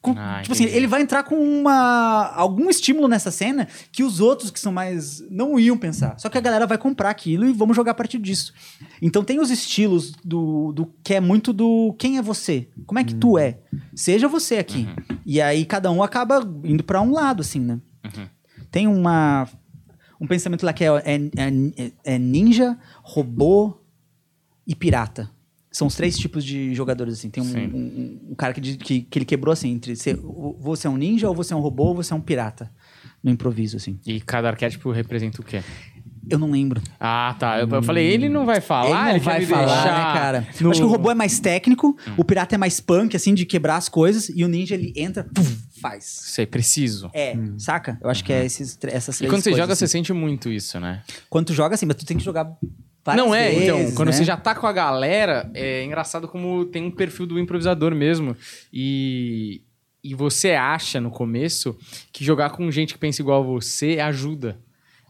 com- 0.00 0.14
Ah, 0.16 0.40
tipo 0.42 0.52
assim, 0.52 0.64
entendi. 0.64 0.76
ele 0.78 0.86
vai 0.86 1.02
entrar 1.02 1.22
com 1.22 1.36
uma, 1.36 2.32
algum 2.34 2.68
estímulo 2.70 3.08
nessa 3.08 3.30
cena 3.30 3.68
que 3.90 4.02
os 4.02 4.20
outros 4.20 4.50
que 4.50 4.58
são 4.60 4.72
mais. 4.72 5.22
não 5.30 5.58
iam 5.58 5.76
pensar. 5.76 6.18
Só 6.18 6.28
que 6.28 6.38
a 6.38 6.40
galera 6.40 6.66
vai 6.66 6.78
comprar 6.78 7.10
aquilo 7.10 7.46
e 7.46 7.52
vamos 7.52 7.76
jogar 7.76 7.92
a 7.92 7.94
partir 7.94 8.18
disso. 8.18 8.52
Então 9.00 9.22
tem 9.24 9.40
os 9.40 9.50
estilos 9.50 10.12
do, 10.24 10.72
do 10.72 10.92
que 11.02 11.14
é 11.14 11.20
muito 11.20 11.52
do 11.52 11.94
quem 11.98 12.18
é 12.18 12.22
você? 12.22 12.68
Como 12.86 12.98
é 12.98 13.04
que 13.04 13.14
tu 13.14 13.38
é? 13.38 13.58
Seja 13.94 14.28
você 14.28 14.56
aqui. 14.56 14.88
E 15.24 15.40
aí 15.40 15.64
cada 15.64 15.90
um 15.90 16.02
acaba 16.02 16.31
indo 16.64 16.82
pra 16.84 17.00
um 17.00 17.12
lado, 17.12 17.40
assim, 17.40 17.60
né? 17.60 17.80
Tem 18.70 18.86
uma. 18.86 19.48
Um 20.20 20.26
pensamento 20.26 20.64
lá 20.64 20.72
que 20.72 20.84
é, 20.84 20.88
é, 20.88 21.20
é- 21.76 21.92
é 22.04 22.18
ninja, 22.18 22.78
robô 23.02 23.76
e 24.66 24.74
pirata. 24.74 25.28
São 25.70 25.86
os 25.88 25.96
três 25.96 26.16
tipos 26.18 26.44
de 26.44 26.74
jogadores, 26.74 27.14
assim. 27.14 27.28
Tem 27.30 27.42
um, 27.42 27.46
um- 27.74 28.20
um 28.30 28.34
cara 28.34 28.52
que, 28.54 28.76
que, 28.76 29.00
que 29.00 29.18
ele 29.18 29.24
quebrou, 29.24 29.52
assim, 29.52 29.70
entre 29.70 29.96
ser, 29.96 30.16
você 30.60 30.86
é 30.86 30.90
um 30.90 30.96
ninja, 30.96 31.28
ou 31.28 31.34
você 31.34 31.52
é 31.54 31.56
um 31.56 31.60
robô, 31.60 31.84
ou 31.86 31.94
você 31.96 32.12
é 32.12 32.16
um 32.16 32.20
pirata. 32.20 32.70
No 33.22 33.30
improviso, 33.30 33.76
assim. 33.76 33.98
E 34.06 34.20
cada 34.20 34.48
arquétipo 34.48 34.90
representa 34.90 35.40
o 35.40 35.44
quê? 35.44 35.62
Eu 36.28 36.38
não 36.38 36.50
lembro. 36.50 36.80
Ah, 37.00 37.34
tá. 37.38 37.58
Eu, 37.58 37.68
eu 37.68 37.82
falei, 37.82 38.06
ele 38.06 38.28
não 38.28 38.44
vai 38.46 38.60
falar, 38.60 39.10
ele 39.10 39.18
não 39.18 39.24
quer 39.24 39.24
vai 39.24 39.46
falar, 39.46 39.84
né, 39.84 40.20
cara? 40.20 40.40
no- 40.60 40.66
Eu 40.66 40.70
Acho 40.70 40.80
que 40.80 40.86
o 40.86 40.90
robô 40.90 41.10
é 41.10 41.14
mais 41.14 41.40
técnico, 41.40 41.96
o 42.16 42.24
pirata 42.24 42.54
é 42.54 42.58
mais 42.58 42.78
punk, 42.80 43.16
assim, 43.16 43.32
de 43.34 43.44
quebrar 43.46 43.76
as 43.76 43.88
coisas, 43.88 44.28
e 44.28 44.44
o 44.44 44.48
ninja, 44.48 44.74
ele 44.74 44.92
entra, 44.96 45.24
pum, 45.24 45.42
faz. 45.82 46.04
Sei, 46.04 46.46
preciso. 46.46 47.10
É, 47.12 47.36
saca? 47.58 47.98
Eu 48.00 48.08
acho 48.08 48.24
que 48.24 48.32
é 48.32 48.44
esses, 48.44 48.76
tr- 48.76 48.88
essas 48.90 49.16
E 49.16 49.18
três 49.18 49.30
quando 49.32 49.42
você 49.42 49.50
joga, 49.52 49.74
você 49.74 49.84
assim. 49.84 49.92
sente 49.98 50.12
muito 50.14 50.48
isso, 50.50 50.80
né? 50.80 51.02
Quando 51.28 51.46
tu 51.48 51.52
joga 51.54 51.74
assim, 51.74 51.84
mas 51.84 51.96
tu 51.96 52.06
tem 52.06 52.16
que 52.16 52.24
jogar 52.24 52.50
várias 53.04 53.26
não 53.26 53.34
é, 53.34 53.50
vezes, 53.50 53.62
então, 53.64 53.92
quando 53.96 54.08
né? 54.08 54.12
você 54.14 54.24
já 54.24 54.36
tá 54.36 54.54
com 54.54 54.66
a 54.66 54.72
galera, 54.72 55.50
é 55.52 55.84
engraçado 55.84 56.26
como 56.28 56.64
tem 56.66 56.84
um 56.84 56.90
perfil 56.90 57.26
do 57.26 57.38
improvisador 57.38 57.94
mesmo. 57.94 58.34
E, 58.72 59.60
e 60.02 60.14
você 60.14 60.52
acha 60.52 61.00
no 61.00 61.10
começo 61.10 61.76
que 62.12 62.24
jogar 62.24 62.50
com 62.50 62.70
gente 62.70 62.94
que 62.94 62.98
pensa 63.00 63.20
igual 63.20 63.42
a 63.42 63.46
você 63.46 63.98
ajuda. 64.00 64.58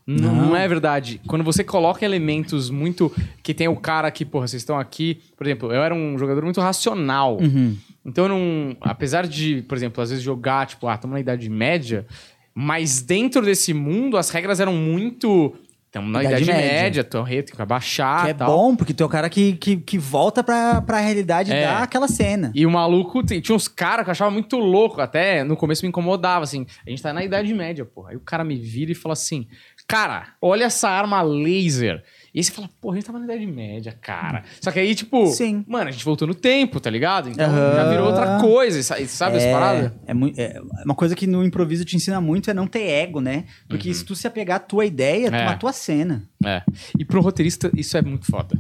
Não, 0.05 0.35
Não. 0.35 0.47
não 0.47 0.57
é 0.57 0.67
verdade. 0.67 1.21
Quando 1.29 1.45
você 1.45 1.63
coloca 1.63 2.05
elementos 2.05 2.71
muito. 2.71 3.13
Que 3.41 3.55
tem 3.55 3.69
o 3.69 3.77
cara 3.77 4.11
que, 4.11 4.25
porra, 4.25 4.49
vocês 4.49 4.61
estão 4.63 4.77
aqui. 4.77 5.23
Por 5.37 5.47
exemplo, 5.47 5.73
eu 5.73 5.81
era 5.81 5.95
um 5.95 6.19
jogador 6.19 6.43
muito 6.45 6.61
racional. 6.61 7.39
Uhum. 7.39 7.77
Então 8.05 8.29
não. 8.29 8.77
Apesar 8.81 9.27
de, 9.27 9.63
por 9.63 9.77
exemplo, 9.77 10.03
às 10.03 10.11
vezes 10.11 10.25
jogar, 10.25 10.67
tipo, 10.67 10.87
ah, 10.89 10.95
estamos 10.95 11.15
na 11.15 11.21
Idade 11.21 11.49
Média, 11.49 12.07
mas 12.55 13.01
dentro 13.03 13.43
desse 13.43 13.73
mundo 13.73 14.17
as 14.17 14.31
regras 14.31 14.61
eram 14.61 14.75
muito. 14.75 15.55
Estamos 15.87 16.11
na 16.11 16.23
Idade 16.25 16.45
Idade, 16.45 16.59
Média. 16.59 16.83
Média, 16.83 17.05
tua 17.05 17.23
rede 17.23 17.49
tem 17.49 17.55
que 17.57 17.61
abaixar 17.61 18.25
Que 18.25 18.31
é 18.31 18.35
tal. 18.35 18.47
bom, 18.51 18.75
porque 18.75 18.95
tu 18.95 19.03
é 19.03 19.07
o 19.07 19.11
cara 19.11 19.29
que, 19.29 19.53
que, 19.57 19.77
que 19.77 19.99
volta 19.99 20.43
pra, 20.43 20.81
pra 20.81 20.99
realidade 21.01 21.53
É. 21.53 21.67
daquela 21.67 22.09
cena. 22.09 22.51
E 22.55 22.65
o 22.65 22.71
maluco, 22.71 23.23
tinha 23.23 23.55
uns 23.55 23.69
caras 23.69 24.03
que 24.03 24.09
eu 24.09 24.13
achava 24.13 24.31
muito 24.31 24.57
louco, 24.57 25.03
até 25.03 25.45
no 25.45 25.55
começo 25.55 25.85
me 25.85 25.91
incomodava, 25.91 26.45
assim. 26.45 26.65
A 26.87 26.89
gente 26.89 27.03
tá 27.03 27.13
na 27.13 27.23
Idade 27.23 27.53
Média, 27.53 27.85
porra. 27.85 28.13
Aí 28.13 28.17
o 28.17 28.21
cara 28.21 28.43
me 28.43 28.57
vira 28.57 28.91
e 28.91 28.95
fala 28.95 29.13
assim: 29.13 29.47
Cara, 29.87 30.29
olha 30.41 30.65
essa 30.65 30.89
arma 30.89 31.21
laser. 31.21 32.03
E 32.35 32.39
aí 32.39 32.45
você 32.45 32.51
fala, 32.51 32.69
porra, 32.81 32.95
a 32.95 32.97
gente 32.99 33.07
tava 33.07 33.19
na 33.19 33.27
Idade 33.27 33.47
Média, 33.47 33.93
cara. 34.01 34.43
Só 34.61 34.71
que 34.73 34.79
aí, 34.79 34.95
tipo, 34.95 35.27
Sim. 35.27 35.65
mano, 35.69 35.89
a 35.89 35.93
gente 35.93 36.05
voltou 36.05 36.27
no 36.27 36.35
tempo, 36.35 36.81
tá 36.81 36.89
ligado? 36.89 37.29
Então 37.29 37.45
Aham. 37.45 37.75
já 37.77 37.89
virou 37.91 38.07
outra 38.07 38.41
coisa, 38.41 38.83
sa- 38.83 39.05
sabe 39.07 39.37
essa 39.37 39.51
parada? 39.53 39.95
É, 40.07 40.13
é 40.43 40.63
uma 40.85 40.95
coisa 40.95 41.15
que 41.15 41.27
no 41.27 41.45
improviso 41.45 41.85
te 41.85 41.95
ensina 41.95 42.21
muito 42.23 42.51
é 42.51 42.55
não 42.55 42.67
ter 42.67 42.85
ego, 42.89 43.21
né? 43.21 43.45
Porque 43.69 43.93
se 43.93 44.03
tu 44.05 44.15
se 44.17 44.27
apegar 44.27 44.57
à 44.57 44.61
tua 44.61 44.87
ideia, 44.87 45.29
É. 45.29 45.47
a 45.47 45.57
tua 45.57 45.75
cena. 45.75 46.25
É. 46.45 46.63
E 46.99 47.05
pro 47.05 47.21
roteirista, 47.21 47.71
isso 47.77 47.97
é 47.99 48.03
muito 48.03 48.25
foda. 48.31 48.59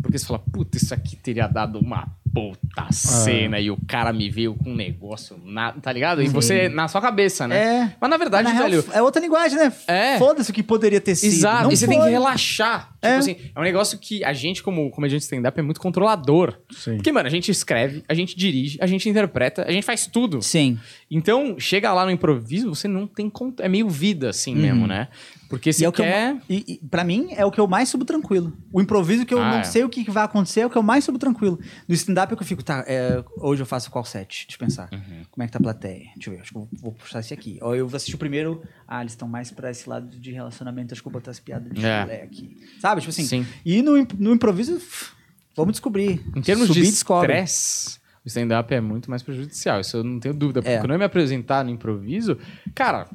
Porque 0.00 0.16
você 0.16 0.24
fala, 0.24 0.38
puta, 0.38 0.76
isso 0.78 0.94
aqui 0.94 1.16
teria 1.16 1.46
dado 1.48 1.78
uma 1.80 2.06
puta 2.32 2.86
cena 2.92 3.58
e 3.60 3.70
o 3.70 3.78
cara 3.86 4.12
me 4.12 4.28
veio 4.30 4.54
com 4.54 4.70
um 4.70 4.74
negócio, 4.76 5.40
na, 5.44 5.72
tá 5.72 5.92
ligado? 5.92 6.22
E 6.22 6.28
você, 6.28 6.68
na 6.68 6.88
sua 6.88 7.00
cabeça, 7.00 7.46
né? 7.48 7.56
É. 7.58 7.96
Mas 8.00 8.10
na 8.10 8.16
verdade, 8.16 8.52
Na 8.52 8.62
velho, 8.62 8.84
é 8.92 9.02
outra 9.02 9.20
linguagem, 9.20 9.58
né? 9.58 9.72
É. 9.86 10.18
Foda-se 10.18 10.50
o 10.50 10.54
que 10.54 10.62
poderia 10.62 11.00
ter 11.00 11.14
sido. 11.14 11.32
Exato, 11.32 11.64
Não 11.64 11.72
e 11.72 11.76
você 11.76 11.86
foi. 11.86 11.94
tem 11.96 12.04
que 12.04 12.10
relaxar. 12.10 12.86
Tipo 12.94 13.06
É. 13.06 13.16
assim, 13.16 13.36
é 13.54 13.58
um 13.60 13.62
negócio 13.62 13.98
que 13.98 14.24
a 14.24 14.32
gente, 14.32 14.62
como 14.62 14.90
comediante 14.90 15.22
stand-up, 15.24 15.58
é 15.58 15.62
muito 15.62 15.80
controlador. 15.80 16.58
Sim. 16.70 16.96
Porque, 16.96 17.12
mano, 17.12 17.26
a 17.26 17.30
gente 17.30 17.50
escreve, 17.50 18.02
a 18.08 18.14
gente 18.14 18.36
dirige, 18.36 18.78
a 18.80 18.86
gente 18.86 19.08
interpreta, 19.08 19.64
a 19.66 19.72
gente 19.72 19.84
faz 19.84 20.06
tudo. 20.06 20.42
Sim. 20.42 20.78
Então, 21.10 21.56
chega 21.58 21.92
lá 21.92 22.04
no 22.04 22.10
improviso, 22.10 22.74
você 22.74 22.88
não 22.88 23.06
tem 23.06 23.30
conta. 23.30 23.62
É 23.62 23.68
meio 23.68 23.88
vida, 23.88 24.30
assim 24.30 24.54
mesmo, 24.54 24.86
né? 24.86 25.08
Porque 25.48 25.70
E 25.70 25.72
você 25.72 25.86
é 25.86 25.92
quer. 25.92 26.30
eu, 26.32 26.40
e, 26.50 26.64
e 26.82 26.86
pra 26.88 27.02
mim, 27.02 27.28
é 27.30 27.42
o 27.44 27.50
que 27.50 27.58
eu 27.58 27.66
mais 27.66 27.88
subo 27.88 28.04
tranquilo. 28.04 28.52
O 28.70 28.82
improviso 28.82 29.24
que 29.24 29.32
eu 29.32 29.40
Ah, 29.40 29.50
não 29.50 29.58
é. 29.60 29.64
sei 29.64 29.82
o 29.82 29.88
que 29.88 30.10
vai 30.10 30.24
acontecer 30.24 30.60
é 30.60 30.66
o 30.66 30.70
que 30.70 30.76
eu 30.76 30.82
mais 30.82 31.04
subo 31.04 31.18
tranquilo. 31.18 31.58
No 31.88 31.94
stand-up 32.18 32.32
é 32.32 32.36
que 32.36 32.42
eu 32.42 32.46
fico, 32.46 32.62
tá, 32.62 32.84
é, 32.86 33.22
hoje 33.38 33.62
eu 33.62 33.66
faço 33.66 33.90
qual 33.90 34.04
set? 34.04 34.46
Deixa 34.46 34.56
eu 34.62 34.66
pensar. 34.66 34.88
Uhum. 34.92 35.24
Como 35.30 35.42
é 35.42 35.46
que 35.46 35.52
tá 35.52 35.58
a 35.58 35.62
plateia? 35.62 36.10
Deixa 36.14 36.30
eu 36.30 36.34
ver, 36.34 36.40
acho 36.42 36.50
que 36.50 36.56
eu 36.56 36.60
vou, 36.62 36.68
vou 36.80 36.92
puxar 36.92 37.20
esse 37.20 37.32
aqui. 37.32 37.58
Ou 37.62 37.74
eu 37.76 37.86
vou 37.88 37.96
assistir 37.96 38.14
o 38.14 38.18
primeiro, 38.18 38.62
ah, 38.86 39.00
eles 39.00 39.12
estão 39.12 39.28
mais 39.28 39.50
pra 39.50 39.70
esse 39.70 39.88
lado 39.88 40.08
de 40.18 40.32
relacionamento, 40.32 40.92
acho 40.94 41.02
que 41.02 41.08
eu 41.08 41.12
vou 41.12 41.20
botar 41.20 41.30
as 41.30 41.40
piadas 41.40 41.72
de 41.72 41.84
É. 41.84 42.22
aqui. 42.22 42.56
Sabe, 42.80 43.00
tipo 43.00 43.10
assim. 43.10 43.24
Sim. 43.24 43.46
E 43.64 43.82
no, 43.82 43.92
no 44.18 44.32
improviso, 44.32 44.74
pff, 44.74 45.12
Vamos 45.56 45.72
descobrir. 45.72 46.24
Em 46.36 46.40
termos 46.40 46.68
Subir, 46.68 46.82
de 46.82 46.90
descobre. 46.90 47.32
estresse, 47.32 47.98
o 48.28 48.30
stand-up 48.30 48.72
é 48.74 48.80
muito 48.80 49.10
mais 49.10 49.22
prejudicial. 49.22 49.80
Isso 49.80 49.96
eu 49.98 50.04
não 50.04 50.20
tenho 50.20 50.34
dúvida. 50.34 50.60
Porque 50.62 50.74
É. 50.76 50.78
quando 50.78 50.92
eu 50.92 50.98
me 50.98 51.04
apresentar 51.04 51.64
no 51.64 51.70
improviso, 51.70 52.38
cara, 52.74 53.08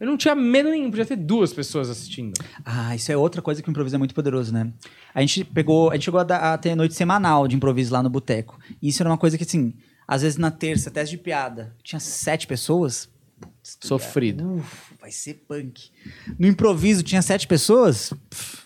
eu 0.00 0.06
não 0.06 0.16
tinha 0.16 0.34
medo 0.34 0.70
nenhum. 0.70 0.90
Podia 0.90 1.04
ter 1.06 1.16
duas 1.16 1.52
pessoas 1.52 1.90
assistindo. 1.90 2.32
Ah, 2.64 2.94
isso 2.94 3.10
é 3.12 3.16
outra 3.16 3.42
coisa 3.42 3.62
que 3.62 3.68
o 3.68 3.70
improviso 3.70 3.96
é 3.96 3.98
muito 3.98 4.14
poderoso, 4.14 4.52
né? 4.52 4.72
A 5.14 5.20
gente 5.20 5.44
pegou, 5.44 5.90
a 5.90 5.94
gente 5.94 6.04
chegou 6.04 6.20
a, 6.20 6.24
dar- 6.24 6.52
a 6.54 6.58
ter 6.58 6.74
noite 6.74 6.94
semanal 6.94 7.46
de 7.48 7.56
improviso 7.56 7.92
lá 7.92 8.02
no 8.02 8.08
boteco. 8.10 8.58
E 8.80 8.88
isso 8.88 9.02
era 9.02 9.10
uma 9.10 9.18
coisa 9.18 9.36
que, 9.36 9.44
assim, 9.44 9.74
às 10.06 10.22
vezes 10.22 10.38
na 10.38 10.50
terça, 10.50 10.90
teste 10.90 11.16
de 11.16 11.22
piada, 11.22 11.74
tinha 11.82 12.00
sete 12.00 12.46
pessoas. 12.46 13.08
Putz, 13.40 13.76
Sofrido. 13.82 14.42
ia- 14.44 14.48
Uf, 14.62 14.94
vai 15.00 15.10
ser 15.10 15.34
punk. 15.48 15.90
No 16.38 16.46
improviso 16.46 17.02
tinha 17.02 17.20
sete 17.22 17.46
pessoas, 17.48 18.12
pff, 18.30 18.62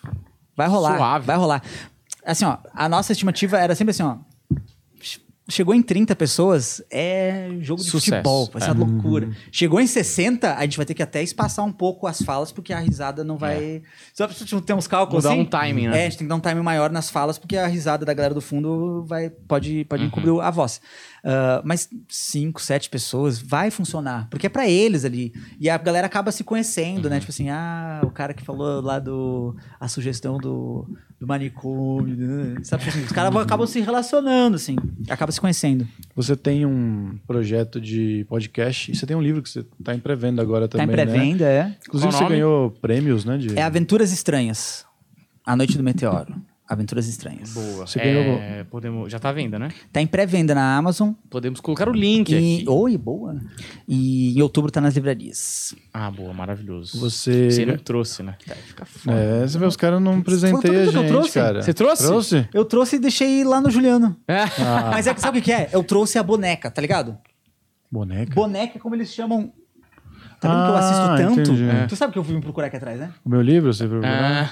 vai 0.55 0.69
rolar, 0.69 0.97
Suave. 0.99 1.27
vai 1.27 1.37
rolar. 1.37 1.63
Assim, 2.25 2.45
ó, 2.45 2.59
a 2.75 2.89
nossa 2.89 3.13
estimativa 3.13 3.57
era 3.59 3.75
sempre 3.75 3.93
assim, 3.93 4.03
ó. 4.03 4.19
Chegou 5.49 5.73
em 5.75 5.81
30 5.81 6.17
pessoas, 6.17 6.83
é 6.91 7.51
jogo 7.61 7.81
de 7.81 7.89
Sucesso. 7.89 8.11
futebol, 8.17 8.51
vai 8.53 8.61
ser 8.63 8.71
É. 8.71 8.73
uma 8.73 8.85
loucura. 8.85 9.31
Chegou 9.53 9.81
em 9.81 9.87
60, 9.87 10.55
a 10.57 10.63
gente 10.63 10.77
vai 10.77 10.85
ter 10.85 10.93
que 10.93 11.03
até 11.05 11.23
espaçar 11.23 11.65
um 11.65 11.71
pouco 11.73 12.09
as 12.09 12.21
falas, 12.21 12.51
porque 12.51 12.73
a 12.73 12.81
risada 12.81 13.23
não 13.23 13.37
vai. 13.39 13.81
Só 14.13 14.27
pra 14.27 14.35
gente 14.37 14.61
ter 14.63 14.73
uns 14.75 14.89
cálculos 14.89 15.23
Mudar 15.23 15.35
assim. 15.35 15.43
um 15.43 15.47
timing, 15.47 15.87
né? 15.87 15.99
É, 16.03 16.07
a 16.07 16.09
gente 16.09 16.19
tem 16.19 16.27
que 16.27 16.29
dar 16.29 16.35
um 16.35 16.41
timing 16.41 16.63
maior 16.63 16.91
nas 16.91 17.09
falas, 17.11 17.39
porque 17.39 17.57
a 17.57 17.69
risada 17.69 18.05
da 18.05 18.13
galera 18.13 18.35
do 18.35 18.41
fundo 18.41 19.05
vai, 19.07 19.31
pode, 19.31 19.85
pode 19.85 20.03
Uhum. 20.03 20.09
encobrir 20.09 20.41
a 20.41 20.51
voz. 20.51 20.81
Ah, 21.29 21.61
mas 21.65 21.89
5, 22.09 22.63
7 22.63 22.89
pessoas 22.89 23.37
vai 23.37 23.69
funcionar, 23.69 24.29
porque 24.31 24.47
é 24.47 24.49
pra 24.49 24.69
eles 24.69 25.05
ali. 25.05 25.33
E 25.59 25.69
a 25.69 25.77
galera 25.77 26.07
acaba 26.07 26.31
se 26.31 26.45
conhecendo, 26.45 27.07
Uhum. 27.07 27.11
né? 27.11 27.19
Tipo 27.19 27.33
assim, 27.33 27.49
ah, 27.51 28.01
o 28.05 28.11
cara 28.13 28.33
que 28.33 28.45
falou 28.45 28.81
lá 28.81 29.01
do. 29.01 29.57
a 29.81 29.89
sugestão 29.89 30.39
do, 30.39 30.87
do 31.19 31.27
manicômio, 31.27 32.15
né? 32.17 32.59
sabe? 32.63 32.85
Tipo 32.85 32.97
assim, 32.97 33.07
os 33.07 33.11
caras 33.13 33.33
vão- 33.33 33.43
acabam 33.43 33.67
se 33.67 33.81
relacionando, 33.81 34.55
assim, 34.55 34.77
acabam 35.11 35.33
se 35.33 35.41
conhecendo. 35.41 35.89
Você 36.15 36.37
tem 36.37 36.65
um 36.65 37.19
projeto 37.27 37.81
de 37.81 38.25
podcast 38.29 38.93
e 38.93 38.95
você 38.95 39.05
tem 39.05 39.17
um 39.17 39.23
livro 39.23 39.43
que 39.43 39.49
você 39.51 39.65
tá 39.83 39.93
em 39.97 39.99
pré-venda 39.99 40.41
agora 40.41 40.69
Tá 40.69 40.79
também, 40.79 40.95
em 40.95 40.97
né? 40.97 41.05
pré-venda, 41.07 41.45
é. 41.45 41.77
Inclusive 41.89 42.13
você 42.13 42.29
ganhou 42.29 42.71
prêmios, 42.71 43.25
né? 43.25 43.37
De... 43.37 43.59
É 43.59 43.63
Aventuras 43.63 44.13
Estranhas. 44.13 44.87
A 45.45 45.57
Noite 45.57 45.77
do 45.77 45.83
Meteoro. 45.83 46.35
Aventuras 46.69 47.07
Estranhas. 47.07 47.53
Boa. 47.55 47.87
Você 47.87 48.01
É, 48.01 48.65
podemos, 48.65 49.11
já 49.13 49.21
tá 49.21 49.29
à 49.29 49.33
venda, 49.33 49.57
né? 49.59 49.69
Tá 49.93 50.01
em 50.03 50.07
pré-venda 50.07 50.53
na 50.53 50.77
Amazon. 50.77 51.13
Podemos 51.31 51.61
colocar 51.61 51.89
o 51.89 51.93
link 51.93 52.31
E... 52.31 52.35
aqui. 52.35 52.65
Oi, 52.69 52.99
boa. 52.99 53.37
E 53.87 54.37
em 54.37 54.43
outubro 54.43 54.71
tá 54.73 54.81
nas 54.81 54.95
livrarias. 54.95 55.77
Ah, 55.95 56.11
boa, 56.11 56.33
maravilhoso. 56.35 56.99
Você- 56.99 57.51
Você 57.53 57.65
não 57.65 57.77
trouxe, 57.79 58.23
né? 58.25 58.37
Vai 58.47 58.57
ficar 58.57 58.85
foda. 58.85 59.17
É, 59.17 59.47
você 59.47 59.59
vê, 59.59 59.65
os 59.67 59.77
caras 59.77 60.03
não 60.03 60.21
presentei 60.21 60.77
a 60.83 60.87
gente, 60.87 61.07
trouxe? 61.07 61.35
cara. 61.35 61.63
Você 61.63 61.73
trouxe? 61.73 62.05
Trouxe? 62.07 62.49
Eu 62.53 62.65
trouxe 62.65 62.97
e 62.97 62.99
deixei 62.99 63.45
lá 63.45 63.61
no 63.61 63.71
Juliano. 63.71 64.17
É. 64.27 64.45
Ah, 64.59 64.91
Mas 64.91 65.07
é 65.07 65.15
que 65.15 65.21
sabe 65.21 65.39
o 65.39 65.43
que 65.43 65.53
é? 65.53 65.69
Eu 65.73 65.85
trouxe 65.85 66.19
a 66.19 66.23
boneca, 66.23 66.69
tá 66.71 66.83
ligado? 66.83 67.17
boneca? 67.91 68.35
Boneca 68.35 68.77
é 68.77 68.81
como 68.81 68.95
eles 68.97 69.13
chamam. 69.15 69.53
Tá 70.41 70.49
vendo 70.49 70.65
que 70.65 70.71
eu 70.71 70.75
Ah, 70.75 70.79
assisto 70.79 71.17
tanto? 71.17 71.41
entendi. 71.51 71.65
É. 71.71 71.87
Tu 71.87 71.95
sabe 71.97 72.13
que 72.13 72.19
eu 72.19 72.25
fui 72.25 72.35
me 72.35 72.41
procurar 72.41 72.67
aqui 72.67 72.77
atrás, 72.77 72.99
né? 72.99 73.13
O 73.25 73.29
meu 73.31 73.41
livro, 73.41 73.73
você 73.73 73.87
viu? 73.87 74.01
Ah, 74.05 74.51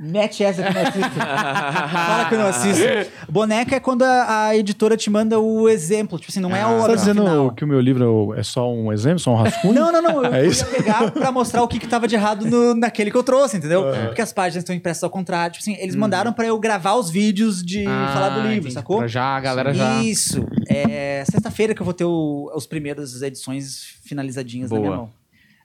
Mete 0.00 0.42
essa 0.42 0.60
que 0.62 0.68
eu 0.68 0.74
não 0.74 0.82
assisto. 0.82 1.10
Fala 1.20 2.24
que 2.28 2.34
eu 2.34 2.38
não 2.38 2.46
assisto. 2.48 2.82
Boneca 3.30 3.76
é 3.76 3.80
quando 3.80 4.02
a, 4.02 4.46
a 4.48 4.56
editora 4.56 4.96
te 4.96 5.08
manda 5.08 5.38
o 5.38 5.68
exemplo. 5.68 6.18
Tipo 6.18 6.32
assim, 6.32 6.40
não 6.40 6.54
é 6.54 6.62
Ah, 6.62 6.66
a 6.66 6.68
Você 6.68 6.74
obra 6.82 6.88
tá 6.88 6.94
dizendo 6.96 7.22
final. 7.22 7.50
que 7.52 7.64
o 7.64 7.66
meu 7.68 7.80
livro 7.80 8.34
é 8.36 8.42
só 8.42 8.70
um 8.72 8.92
exemplo, 8.92 9.20
só 9.20 9.30
um 9.32 9.36
rascunho? 9.36 9.72
Não, 9.74 9.92
não, 9.92 10.02
não. 10.02 10.24
Eu 10.24 10.34
É 10.34 10.42
ia 10.42 10.46
isso? 10.48 10.66
pegar 10.66 11.10
pra 11.12 11.30
mostrar 11.30 11.62
o 11.62 11.68
que, 11.68 11.78
que 11.78 11.86
tava 11.86 12.08
de 12.08 12.16
errado 12.16 12.44
no- 12.44 12.74
naquele 12.74 13.10
que 13.10 13.16
eu 13.16 13.22
trouxe, 13.22 13.56
entendeu? 13.56 13.84
Porque 14.06 14.20
as 14.20 14.32
páginas 14.32 14.62
estão 14.62 14.74
impressas 14.74 15.04
ao 15.04 15.10
contrário. 15.10 15.52
Tipo 15.52 15.62
assim, 15.62 15.76
eles 15.80 15.94
mandaram 15.94 16.32
pra 16.32 16.44
eu 16.46 16.58
gravar 16.58 16.94
os 16.94 17.08
vídeos 17.08 17.62
de 17.64 17.86
ah, 17.86 18.10
falar 18.12 18.28
do 18.30 18.40
livro, 18.40 18.54
entendi. 18.58 18.74
sacou? 18.74 18.98
Pra 18.98 19.06
já, 19.06 19.36
a 19.36 19.40
galera 19.40 19.72
já... 19.72 20.02
Isso. 20.02 20.44
É 20.68 21.22
sexta-feira 21.30 21.72
que 21.74 21.80
eu 21.80 21.84
vou 21.84 21.94
ter 21.94 22.04
o- 22.04 22.50
os 22.54 22.66
primeiros 22.66 23.22
edições 23.22 23.94
finalizadinhas 24.04 24.70
na 24.70 24.76
Boa. 24.76 24.88
minha 24.88 24.96
mão. 25.02 25.10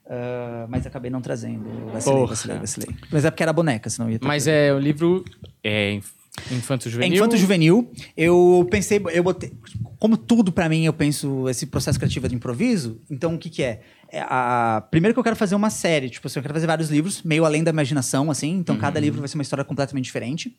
Ah, 0.09 0.65
mas 0.67 0.85
acabei 0.87 1.11
não 1.11 1.21
trazendo. 1.21 1.63
Vacilei, 1.93 2.17
Porra. 2.19 2.27
vacilei, 2.29 2.57
vacilei. 2.57 2.89
Mas 3.11 3.25
é 3.25 3.29
porque 3.31 3.43
era 3.43 3.53
boneca, 3.53 3.89
senão 3.89 4.09
ia 4.09 4.17
ter 4.17 4.25
Mas 4.27 4.47
é 4.47 4.73
o 4.73 4.79
livro 4.79 5.23
é 5.63 5.93
inf- 5.93 6.11
infanto 6.51 6.87
É 6.87 6.91
juvenil. 6.91 7.15
infanto 7.15 7.37
juvenil. 7.37 7.91
Eu 8.17 8.67
pensei, 8.71 8.99
eu 9.13 9.21
botei. 9.23 9.51
Como 9.99 10.17
tudo 10.17 10.51
pra 10.51 10.67
mim, 10.69 10.83
eu 10.85 10.93
penso 10.93 11.47
esse 11.49 11.65
processo 11.67 11.99
criativo 11.99 12.25
é 12.25 12.29
de 12.29 12.35
improviso. 12.35 12.99
Então, 13.09 13.35
o 13.35 13.37
que 13.37 13.49
que 13.49 13.61
é? 13.61 13.81
É 14.11 14.21
a, 14.21 14.81
primeiro 14.89 15.13
que 15.13 15.19
eu 15.19 15.23
quero 15.23 15.35
fazer 15.35 15.53
uma 15.53 15.69
série. 15.69 16.09
Tipo 16.09 16.25
assim, 16.27 16.39
eu 16.39 16.41
quero 16.41 16.53
fazer 16.55 16.65
vários 16.65 16.89
livros, 16.89 17.21
meio 17.21 17.45
além 17.45 17.63
da 17.63 17.69
imaginação, 17.69 18.31
assim. 18.31 18.51
Então, 18.55 18.77
cada 18.77 18.99
livro 18.99 19.19
vai 19.19 19.27
ser 19.27 19.37
uma 19.37 19.43
história 19.43 19.63
completamente 19.63 20.05
diferente. 20.05 20.57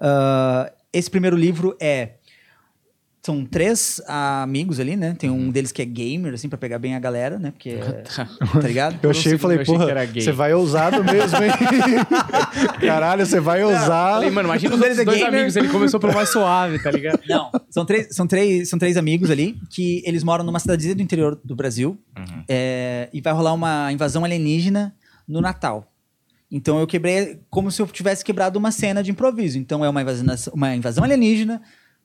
Ah, 0.00 0.72
esse 0.92 1.10
primeiro 1.10 1.36
livro 1.36 1.76
é. 1.80 2.14
São 3.26 3.44
três 3.44 4.00
amigos 4.06 4.78
ali, 4.78 4.94
né? 4.94 5.12
Tem 5.18 5.28
um 5.28 5.50
deles 5.50 5.72
que 5.72 5.82
é 5.82 5.84
gamer, 5.84 6.34
assim, 6.34 6.48
pra 6.48 6.56
pegar 6.56 6.78
bem 6.78 6.94
a 6.94 7.00
galera, 7.00 7.40
né? 7.40 7.50
Porque. 7.50 7.74
tá 8.14 8.68
ligado? 8.68 9.00
Eu 9.02 9.10
achei 9.10 9.34
e 9.34 9.36
falei, 9.36 9.56
eu 9.56 9.62
achei 9.62 9.74
que 9.74 9.80
porra, 9.80 9.90
era 9.90 10.04
gay. 10.04 10.22
você 10.22 10.30
vai 10.30 10.54
ousado 10.54 11.02
mesmo, 11.02 11.36
hein? 11.42 11.50
Caralho, 12.86 13.26
você 13.26 13.40
vai 13.40 13.64
ousar. 13.64 14.14
Falei, 14.14 14.30
mano, 14.30 14.48
imagina 14.48 14.74
os 14.74 14.78
Um 14.78 14.80
deles 14.80 14.98
outros 14.98 15.16
é 15.16 15.18
dois 15.18 15.18
gamer. 15.18 15.40
amigos, 15.40 15.56
ele 15.56 15.68
começou 15.70 15.98
pelo 15.98 16.14
mais 16.14 16.28
suave, 16.28 16.78
tá 16.78 16.88
ligado? 16.88 17.18
Não, 17.28 17.50
são 17.68 17.84
três, 17.84 18.14
são, 18.14 18.28
três, 18.28 18.68
são 18.68 18.78
três 18.78 18.96
amigos 18.96 19.28
ali 19.28 19.58
que 19.70 20.04
eles 20.06 20.22
moram 20.22 20.44
numa 20.44 20.60
cidadezinha 20.60 20.94
do 20.94 21.02
interior 21.02 21.36
do 21.42 21.56
Brasil 21.56 21.98
é, 22.48 23.08
e 23.12 23.20
vai 23.20 23.32
rolar 23.32 23.54
uma 23.54 23.90
invasão 23.90 24.24
alienígena 24.24 24.94
no 25.26 25.40
Natal. 25.40 25.92
Então 26.48 26.78
eu 26.78 26.86
quebrei 26.86 27.40
como 27.50 27.72
se 27.72 27.82
eu 27.82 27.88
tivesse 27.88 28.24
quebrado 28.24 28.56
uma 28.56 28.70
cena 28.70 29.02
de 29.02 29.10
improviso. 29.10 29.58
Então 29.58 29.84
é 29.84 29.88
uma 29.88 30.00
invasão, 30.00 30.26
uma 30.54 30.76
invasão 30.76 31.02
alienígena, 31.02 31.60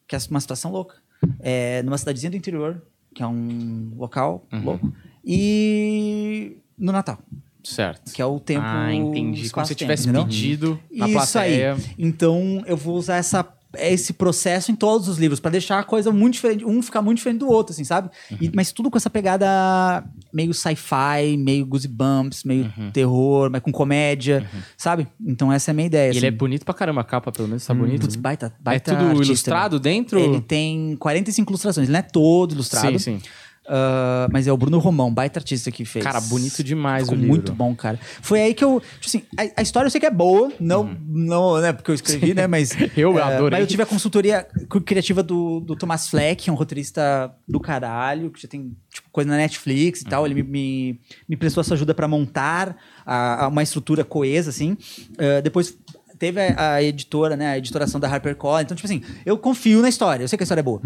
que 0.08 0.16
é 0.16 0.20
uma 0.32 0.40
situação 0.40 0.72
louca, 0.72 0.96
é, 1.40 1.82
numa 1.84 1.98
cidadezinha 1.98 2.30
do 2.32 2.38
interior, 2.38 2.82
que 3.14 3.22
é 3.24 3.28
um 3.28 3.94
local 3.98 4.46
louco, 4.64 4.92
e 5.24 6.58
no 6.78 6.92
Natal, 6.92 7.20
Certo. 7.64 8.12
que 8.14 8.22
é 8.22 8.26
o 8.26 8.40
tempo. 8.40 8.64
ah, 8.66 8.94
entendi. 8.94 9.50
Como 9.50 9.66
se 9.66 9.76
tivesse 9.76 10.04
entendeu? 10.04 10.24
pedido 10.26 10.80
na 10.92 11.06
Isso 11.08 11.14
plateia. 11.16 11.74
aí. 11.76 11.82
Então 11.98 12.64
eu 12.66 12.76
vou 12.78 12.96
usar 12.98 13.18
essa, 13.18 13.48
esse 13.78 14.14
processo 14.14 14.72
em 14.72 14.76
todos 14.76 15.08
os 15.08 15.18
livros 15.18 15.40
pra 15.40 15.50
deixar 15.52 15.80
a 15.80 15.84
coisa 15.84 16.12
muito 16.12 16.34
diferente, 16.34 16.66
um 16.66 16.82
ficar 16.82 17.02
muito 17.02 17.18
diferente 17.18 17.40
do 17.40 17.50
outro, 17.50 17.74
assim, 17.74 17.84
sabe? 17.84 18.10
E- 18.40 18.46
Uhum. 18.48 18.52
mas 18.56 18.72
tudo 18.72 18.90
com 18.92 18.98
essa 18.98 19.10
pegada 19.10 20.04
meio 20.34 20.54
sci-fi, 20.54 21.38
meio 21.38 21.66
goosebumps, 21.66 22.44
meio 22.44 22.72
terror, 22.94 23.50
mas 23.52 23.62
com 23.62 23.72
comédia, 23.72 24.48
sabe? 24.78 25.08
Então 25.26 25.52
essa 25.52 25.70
é 25.70 25.74
a 25.74 25.76
minha 25.76 25.88
ideia. 25.88 26.10
Uhum. 26.10 26.16
E 26.16 26.18
ele 26.18 26.26
é 26.26 26.30
assim. 26.30 26.38
bonito 26.38 26.66
pra 26.66 26.74
caramba, 26.74 27.02
a 27.02 27.04
capa 27.04 27.32
pelo 27.32 27.48
menos 27.48 27.66
tá 27.66 27.74
bonito. 27.74 28.02
Putz, 28.02 28.16
baita, 28.16 28.48
é 28.48 28.52
baita 28.64 28.92
tudo 28.94 29.06
artista, 29.06 29.26
ilustrado 29.26 29.76
né? 29.78 29.82
dentro? 29.82 30.20
Ele 30.20 30.42
tem 30.42 30.96
45 30.98 31.52
ilustrações, 31.52 31.86
ele 31.88 31.94
não 31.94 32.00
é 32.00 32.04
todo 32.04 32.54
ilustrado. 32.54 32.98
Sim, 33.00 33.20
sim. 33.20 33.22
Ah, 33.68 34.28
mas 34.32 34.48
é 34.48 34.52
o 34.52 34.58
Bruno 34.58 34.80
Romão, 34.80 35.14
baita 35.14 35.40
artista 35.40 35.72
que 35.72 35.86
fez. 35.86 36.04
Cara, 36.04 36.20
bonito 36.20 36.64
demais 36.64 37.04
Ficou 37.04 37.16
o 37.18 37.22
livro. 37.22 37.36
muito 37.36 37.54
bom, 37.54 37.76
cara. 37.76 38.00
Foi 38.22 38.42
aí 38.42 38.54
que 38.54 38.64
eu. 38.64 38.82
Tipo 39.00 39.06
assim, 39.08 39.24
a, 39.38 39.60
a 39.60 39.62
história 39.62 39.88
eu 39.88 39.92
sei 39.92 40.00
que 40.02 40.06
é 40.08 40.12
boa, 40.12 40.52
não, 40.60 40.82
Uhum. 40.82 40.98
não 41.08 41.62
né, 41.62 41.72
porque 41.72 41.92
eu 41.92 41.96
escrevi, 41.96 42.34
né? 42.34 42.48
Mas. 42.48 42.72
Eu 42.98 43.18
é, 43.18 43.22
adorei. 43.22 43.52
Mas 43.60 43.62
eu 43.62 43.68
tive 43.68 43.84
a 43.84 43.86
consultoria 43.86 44.46
cri- 44.70 44.82
criativa 44.82 45.22
do, 45.24 45.60
do 45.60 45.76
Thomas 45.76 46.10
Fleck, 46.10 46.44
que 46.44 46.50
é 46.50 46.54
um 46.54 46.56
roteirista 46.56 47.32
do 47.48 47.60
caralho, 47.60 48.30
que 48.32 48.42
já 48.42 48.48
tem 48.48 48.76
tipo, 48.92 49.08
coisa 49.12 49.30
na 49.30 49.38
Netflix 49.38 50.02
e 50.02 50.06
tal. 50.06 50.26
Ele 50.26 50.36
me, 50.36 50.44
me, 50.44 51.00
me 51.30 51.38
prestou 51.38 51.62
essa 51.62 51.74
ajuda 51.76 51.94
pra 51.94 52.08
montar 52.08 52.76
a, 53.06 53.46
a 53.46 53.48
uma 53.48 53.64
estrutura 53.64 54.04
coesa, 54.04 54.50
assim. 54.50 54.76
Ah, 55.18 55.40
depois. 55.42 55.78
Teve 56.20 56.40
a, 56.40 56.74
a 56.76 56.84
editora, 56.84 57.36
né? 57.36 57.48
A 57.48 57.58
editoração 57.58 58.00
da 58.00 58.08
HarperCollins. 58.08 58.66
Então, 58.66 58.76
tipo 58.78 58.86
assim, 58.86 59.02
eu 59.26 59.38
confio 59.40 59.82
na 59.82 59.90
história. 59.90 60.24
Eu 60.24 60.28
sei 60.28 60.38
que 60.38 60.44
a 60.44 60.46
história 60.46 60.62
é 60.62 60.64
boa. 60.64 60.80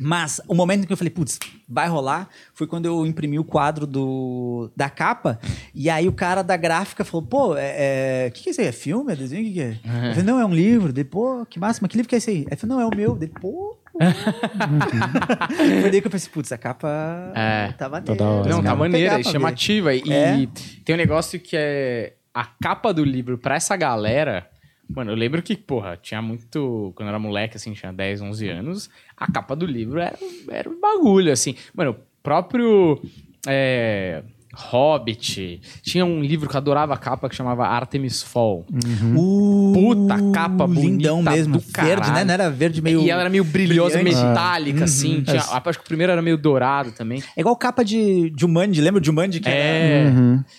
Mas 0.00 0.40
o 0.46 0.54
momento 0.54 0.84
em 0.84 0.86
que 0.86 0.92
eu 0.92 0.96
falei, 0.96 1.10
putz, 1.10 1.38
vai 1.68 1.88
rolar, 1.88 2.28
foi 2.54 2.66
quando 2.66 2.86
eu 2.86 3.04
imprimi 3.04 3.38
o 3.38 3.44
quadro 3.44 3.86
do, 3.86 4.70
da 4.76 4.88
capa. 4.88 5.40
E 5.74 5.90
aí 5.90 6.06
o 6.06 6.12
cara 6.12 6.42
da 6.42 6.56
gráfica 6.56 7.04
falou, 7.04 7.26
pô, 7.26 7.56
é, 7.56 8.26
é, 8.26 8.30
que 8.30 8.42
que 8.44 8.48
é 8.48 8.52
isso 8.52 8.60
aí? 8.60 8.66
É 8.68 8.72
filme? 8.72 9.12
É 9.12 9.16
desenho? 9.16 9.42
O 9.42 9.46
que, 9.46 9.52
que 9.54 9.60
é? 9.60 9.70
Eu 9.70 10.10
falei, 10.10 10.22
não, 10.22 10.38
é 10.40 10.46
um 10.46 10.54
livro. 10.54 10.92
Pô, 11.04 11.44
que 11.46 11.58
massa, 11.58 11.80
mas 11.82 11.90
que 11.90 11.96
livro 11.96 12.08
que 12.08 12.14
é 12.14 12.18
esse 12.18 12.30
aí? 12.30 12.46
Ele 12.46 12.56
falou, 12.56 12.76
não, 12.76 12.82
é 12.82 12.86
o 12.86 12.96
meu. 12.96 13.18
Pô. 13.40 13.76
foi 15.82 15.90
daí 15.90 16.00
que 16.00 16.06
eu 16.06 16.10
pensei, 16.10 16.30
putz, 16.32 16.52
a 16.52 16.58
capa 16.58 17.32
É. 17.34 17.72
tá 17.72 17.72
Tá 17.72 17.88
maneira. 17.88 18.24
Não, 18.24 18.56
tá 18.56 18.62
pegar 18.62 18.76
maneira, 18.76 19.20
é 19.20 19.22
chamativa. 19.24 19.94
E 19.94 20.12
É. 20.12 20.48
tem 20.84 20.94
um 20.94 20.98
negócio 20.98 21.40
que 21.40 21.56
é 21.56 22.14
a 22.32 22.44
capa 22.44 22.92
do 22.94 23.04
livro 23.04 23.36
pra 23.38 23.56
essa 23.56 23.76
galera. 23.76 24.48
Mano, 24.88 25.10
eu 25.12 25.16
lembro 25.16 25.42
que, 25.42 25.56
porra, 25.56 25.96
tinha 25.96 26.22
muito. 26.22 26.92
Quando 26.96 27.08
eu 27.08 27.10
era 27.10 27.18
moleque, 27.18 27.56
assim, 27.56 27.72
tinha 27.72 27.92
10, 27.92 28.22
11 28.22 28.48
anos, 28.48 28.90
a 29.16 29.30
capa 29.30 29.54
do 29.54 29.66
livro 29.66 30.00
era, 30.00 30.18
era 30.48 30.68
um 30.68 30.80
bagulho, 30.80 31.30
assim. 31.30 31.54
Mano, 31.74 31.90
o 31.90 31.96
próprio. 32.22 33.00
é, 33.46 34.22
Hobbit. 34.54 35.60
Tinha 35.82 36.04
um 36.04 36.22
livro 36.22 36.48
que 36.48 36.56
eu 36.56 36.58
adorava 36.58 36.94
a 36.94 36.96
capa 36.96 37.28
que 37.28 37.34
chamava 37.34 37.66
Artemis 37.66 38.22
Fall. 38.22 38.64
Uh, 39.16 39.72
Puta, 39.72 40.16
capa 40.32 40.66
Lindão 40.66 41.16
bonita 41.16 41.30
mesmo. 41.30 41.58
do 41.58 41.60
Verde, 41.60 42.10
né? 42.12 42.24
Não 42.24 42.34
era 42.34 42.50
verde 42.50 42.82
meio... 42.82 43.00
E 43.02 43.10
ela 43.10 43.22
era 43.22 43.30
meio 43.30 43.44
brilhosa, 43.44 43.98
brilhante. 43.98 44.24
metálica, 44.24 44.84
assim. 44.84 45.22
Tinha, 45.22 45.40
acho 45.40 45.78
que 45.78 45.84
o 45.84 45.88
primeiro 45.88 46.12
era 46.12 46.22
meio 46.22 46.38
dourado 46.38 46.92
também. 46.92 47.22
É 47.36 47.40
igual 47.40 47.56
capa 47.56 47.84
de 47.84 48.32
Jumanji, 48.38 48.80
lembra 48.80 49.00
o 49.00 49.04
Jumanji? 49.04 49.40
Que 49.40 49.48
era... 49.48 49.58
É. 49.58 50.12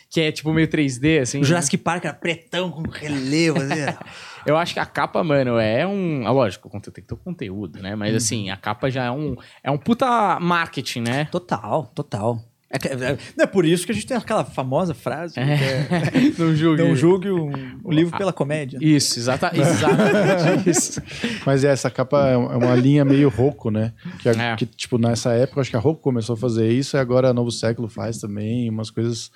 Que 0.09 0.21
é 0.21 0.31
tipo 0.31 0.53
meio 0.53 0.67
3D, 0.67 1.21
assim. 1.21 1.39
O 1.39 1.43
Jurassic 1.43 1.77
Park 1.77 2.05
era 2.05 2.13
pretão 2.13 2.71
com 2.71 2.83
relevo. 2.89 3.59
Assim. 3.59 3.85
Eu 4.45 4.57
acho 4.57 4.73
que 4.73 4.79
a 4.79 4.85
capa, 4.85 5.23
mano, 5.23 5.59
é 5.59 5.85
um. 5.85 6.25
ah, 6.25 6.31
Lógico, 6.31 6.69
tem 6.69 6.81
que 6.81 7.01
ter 7.01 7.13
o 7.13 7.17
conteúdo, 7.17 7.81
né? 7.81 7.91
Uhum. 7.91 7.97
Mas 7.97 8.15
assim, 8.15 8.49
a 8.49 8.57
capa 8.57 8.89
já 8.89 9.05
é 9.05 9.11
um. 9.11 9.35
É 9.63 9.69
um 9.69 9.77
puta 9.77 10.39
marketing, 10.39 11.01
né? 11.01 11.25
total, 11.25 11.91
total. 11.93 12.39
É, 12.71 12.77
é- 12.93 13.17
não 13.35 13.43
é 13.45 13.47
por 13.47 13.65
isso 13.65 13.83
que 13.85 13.91
a 13.91 13.95
gente 13.95 14.05
tem 14.05 14.15
aquela 14.15 14.45
famosa 14.45 14.93
frase. 14.93 15.33
que 15.33 15.39
é, 15.39 15.87
Não 16.37 16.55
julgue. 16.55 16.83
Não 16.83 16.95
julgue 16.95 17.31
um, 17.31 17.51
um 17.83 17.91
livro 17.91 18.15
pela 18.17 18.31
comédia. 18.31 18.77
Isso, 18.79 19.17
exata, 19.19 19.51
exatamente 19.57 20.69
isso. 20.69 21.01
Mas 21.45 21.63
é, 21.63 21.69
essa 21.71 21.89
capa 21.89 22.27
é 22.27 22.37
um- 22.37 22.51
é 22.51 22.57
uma 22.57 22.75
linha 22.75 23.03
meio 23.03 23.27
Roku, 23.29 23.71
né? 23.71 23.93
Que, 24.19 24.29
a- 24.29 24.33
É. 24.51 24.55
que, 24.55 24.65
tipo, 24.67 24.97
nessa 24.99 25.33
época, 25.33 25.61
acho 25.61 25.69
que 25.71 25.75
a 25.77 25.79
Roku 25.79 26.01
começou 26.01 26.33
a 26.35 26.37
fazer 26.37 26.71
isso, 26.71 26.95
e 26.95 26.99
agora 26.99 27.29
a 27.29 27.33
Novo 27.33 27.51
Século 27.51 27.87
faz 27.89 28.19
também, 28.19 28.69
umas 28.69 28.91
coisas 28.91 29.31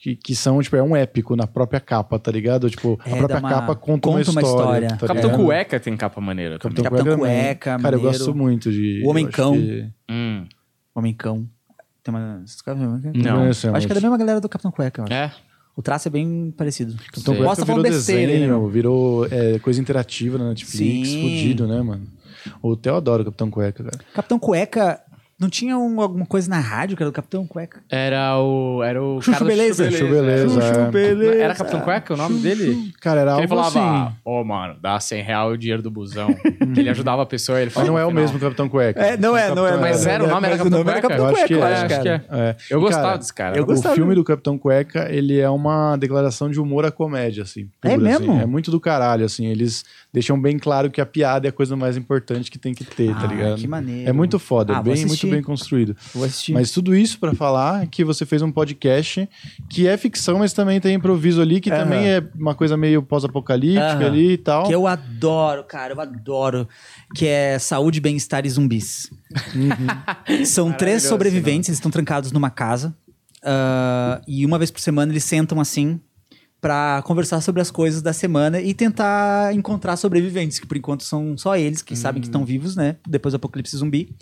que, 0.00 0.14
que 0.14 0.36
são, 0.36 0.62
tipo, 0.62 0.76
é 0.76 0.82
um 0.82 0.94
épico 0.94 1.34
na 1.34 1.48
própria 1.48 1.80
capa, 1.80 2.16
tá 2.18 2.30
ligado? 2.30 2.70
Tipo, 2.70 2.96
É, 3.04 3.12
a 3.12 3.16
própria 3.16 3.38
uma- 3.40 3.48
capa 3.48 3.74
conta, 3.74 4.08
uma 4.08 4.18
conta 4.18 4.30
uma 4.30 4.40
história. 4.42 4.86
história. 4.86 4.88
tá 4.90 5.06
Capitão 5.08 5.30
ligado? 5.30 5.44
Cueca 5.46 5.80
tem 5.80 5.96
capa 5.96 6.20
maneira. 6.20 6.58
Capitão, 6.60 6.84
Capitão 6.84 7.18
Cueca. 7.18 7.34
Cueca, 7.34 7.58
Cara, 7.58 7.78
eu 7.78 7.82
maneiro. 7.82 8.02
gosto 8.02 8.34
muito 8.36 8.70
de... 8.70 9.02
O 9.04 9.08
Homem 9.10 9.24
eu 9.24 9.28
acho 9.30 9.36
Cão. 9.36 9.52
que- 9.54 9.88
Hum, 10.08 10.46
Homem 10.94 11.12
Cão. 11.14 11.48
Tem 13.12 13.32
uma. 13.32 13.44
Não. 13.44 13.50
Acho 13.50 13.86
que 13.86 13.92
é 13.92 13.94
da 13.94 14.00
mesma 14.00 14.16
galera 14.18 14.40
do 14.40 14.48
Capitão 14.48 14.70
Cueca. 14.70 15.02
eu 15.02 15.04
acho. 15.04 15.12
é. 15.14 15.32
O 15.76 15.82
traço 15.82 16.08
é 16.08 16.10
bem 16.10 16.52
parecido. 16.56 16.96
Capitão 17.12 17.36
Sei. 17.36 17.44
Tá 17.44 17.64
virou 17.64 17.82
besteira, 17.82 18.32
hein, 18.32 18.38
desenho, 18.40 18.58
meu? 18.58 18.68
virou 18.68 19.26
é, 19.26 19.60
coisa 19.60 19.80
interativa 19.80 20.36
na 20.36 20.48
Netflix, 20.48 21.08
Sim. 21.08 21.22
fudido, 21.22 21.68
né, 21.68 21.80
mano? 21.80 22.04
O 22.60 22.74
Theo 22.76 22.96
adora 22.96 23.22
o 23.22 23.24
Capitão 23.26 23.48
Cueca, 23.48 23.84
cara. 23.84 24.04
Capitão 24.12 24.40
Cueca. 24.40 25.00
Não 25.40 25.48
tinha 25.48 25.78
um- 25.78 26.00
alguma 26.00 26.26
coisa 26.26 26.50
na 26.50 26.58
rádio 26.58 26.96
que 26.96 27.02
era 27.02 27.10
do 27.10 27.14
Capitão 27.14 27.46
Cueca? 27.46 27.80
Era 27.88 28.36
o. 28.40 28.82
Era 28.82 29.00
o. 29.00 29.20
Chuchu 29.22 29.44
Beleza. 29.44 29.88
Chuchu 29.90 30.08
Beleza, 30.08 30.60
é. 30.64 30.90
beleza. 30.90 31.34
Era 31.42 31.54
Capitão 31.54 31.80
Cueca 31.80 32.14
o 32.14 32.16
nome 32.16 32.40
dele? 32.40 32.92
Cara, 33.00 33.20
era 33.20 33.34
Que 33.36 33.40
ele 33.42 33.48
falava, 33.48 33.68
assim. 34.06 34.14
ô 34.24 34.42
mano, 34.42 34.74
dá 34.82 34.98
100 34.98 35.22
real 35.22 35.50
o 35.50 35.56
dinheiro 35.56 35.80
do 35.80 35.90
busão. 35.92 36.34
que 36.74 36.80
ele 36.80 36.88
ajudava 36.90 37.22
a 37.22 37.26
pessoa, 37.26 37.58
ele 37.58 37.66
Mas 37.66 37.74
falava. 37.74 37.92
não 37.92 37.98
é 37.98 38.04
o 38.04 38.10
mesmo 38.10 38.38
Capitão 38.40 38.68
Cueca. 38.68 39.00
É, 39.00 39.16
não 39.16 39.36
é, 39.36 39.54
não 39.54 39.64
é. 39.64 39.76
Mas 39.76 40.04
é, 40.06 40.10
era 40.14 40.24
o 40.24 40.26
nome, 40.26 40.46
era 40.46 40.56
mas 40.56 40.58
Capitão 40.58 40.82
Cueca? 40.84 41.00
Capitão 41.02 41.24
Eu 41.24 41.30
acho 41.36 41.46
que 41.46 41.54
Cueca, 41.54 41.54
eu 41.54 41.68
é, 41.68 41.74
acho, 41.74 41.86
que 41.86 41.94
cara. 41.94 42.24
é. 42.30 42.38
É. 42.48 42.56
Eu 42.70 42.80
gostava 42.80 43.04
cara, 43.06 43.18
desse 43.18 43.34
cara. 43.34 43.56
eu 43.56 43.64
o 43.64 43.82
filme 43.94 44.14
do 44.16 44.24
Capitão 44.24 44.58
Cueca, 44.58 45.08
ele 45.08 45.38
é 45.38 45.48
uma 45.48 45.96
declaração 45.96 46.50
de 46.50 46.60
humor 46.60 46.84
à 46.84 46.90
comédia, 46.90 47.44
assim. 47.44 47.68
É 47.84 47.90
pura, 47.90 48.02
mesmo? 48.02 48.32
assim. 48.32 48.42
É 48.42 48.46
muito 48.46 48.72
do 48.72 48.80
caralho, 48.80 49.24
assim. 49.24 49.46
Eles 49.46 49.84
deixam 50.12 50.40
bem 50.40 50.58
claro 50.58 50.90
que 50.90 51.00
a 51.00 51.06
piada 51.06 51.46
é 51.46 51.50
a 51.50 51.52
coisa 51.52 51.76
mais 51.76 51.96
importante 51.96 52.50
que 52.50 52.58
tem 52.58 52.74
que 52.74 52.82
ter, 52.84 53.14
tá 53.14 53.20
Ah, 53.22 53.26
ligado? 53.28 53.54
que 53.56 53.68
maneiro. 53.68 54.08
É 54.08 54.12
muito 54.12 54.36
foda, 54.40 54.74
Ah, 54.76 54.80
é 54.80 54.82
bem, 54.82 55.06
muito 55.06 55.27
assistir. 55.28 55.34
bem 55.34 55.42
construído. 55.42 55.96
Vou 56.14 56.24
assistir. 56.24 56.52
Mas 56.52 56.70
tudo 56.70 56.94
isso 56.94 57.18
pra 57.18 57.34
falar 57.34 57.86
que 57.86 58.04
você 58.04 58.24
fez 58.26 58.42
um 58.42 58.50
podcast 58.50 59.28
que 59.68 59.86
é 59.86 59.96
ficção, 59.96 60.38
mas 60.38 60.52
também 60.52 60.80
tem 60.80 60.94
improviso 60.94 61.40
ali, 61.40 61.60
que 61.60 61.70
Aham. 61.70 61.84
também 61.84 62.08
é 62.08 62.22
uma 62.34 62.54
coisa 62.54 62.76
meio 62.76 63.02
pós-apocalíptica 63.02 64.06
ali 64.06 64.32
e 64.32 64.38
tal. 64.38 64.64
Que 64.66 64.74
eu 64.74 64.86
adoro, 64.86 65.64
cara, 65.64 65.92
eu 65.94 66.00
adoro. 66.00 66.68
Que 67.14 67.26
é 67.26 67.58
Saúde, 67.58 68.00
Bem-Estar 68.00 68.44
e 68.46 68.50
Zumbis. 68.50 69.10
São 70.46 70.72
três 70.72 71.02
sobreviventes, 71.02 71.68
eles 71.68 71.78
estão 71.78 71.90
trancados 71.90 72.32
numa 72.32 72.50
casa. 72.50 72.94
ah, 73.42 74.20
e 74.26 74.44
uma 74.44 74.58
vez 74.58 74.70
por 74.70 74.80
semana 74.80 75.12
eles 75.12 75.24
sentam 75.24 75.60
assim 75.60 76.00
pra 76.60 77.02
conversar 77.04 77.40
sobre 77.40 77.62
as 77.62 77.70
coisas 77.70 78.02
da 78.02 78.12
semana 78.12 78.60
e 78.60 78.74
tentar 78.74 79.54
encontrar 79.54 79.96
sobreviventes, 79.96 80.58
que 80.58 80.66
por 80.66 80.76
enquanto 80.76 81.04
são 81.04 81.36
só 81.38 81.56
eles 81.56 81.82
que 81.82 81.94
sabem 81.94 82.20
que 82.20 82.26
estão 82.26 82.44
vivos, 82.44 82.74
né? 82.74 82.96
Depois 83.06 83.32
do 83.32 83.36
apocalipse 83.36 83.76
zumbi. 83.76 84.14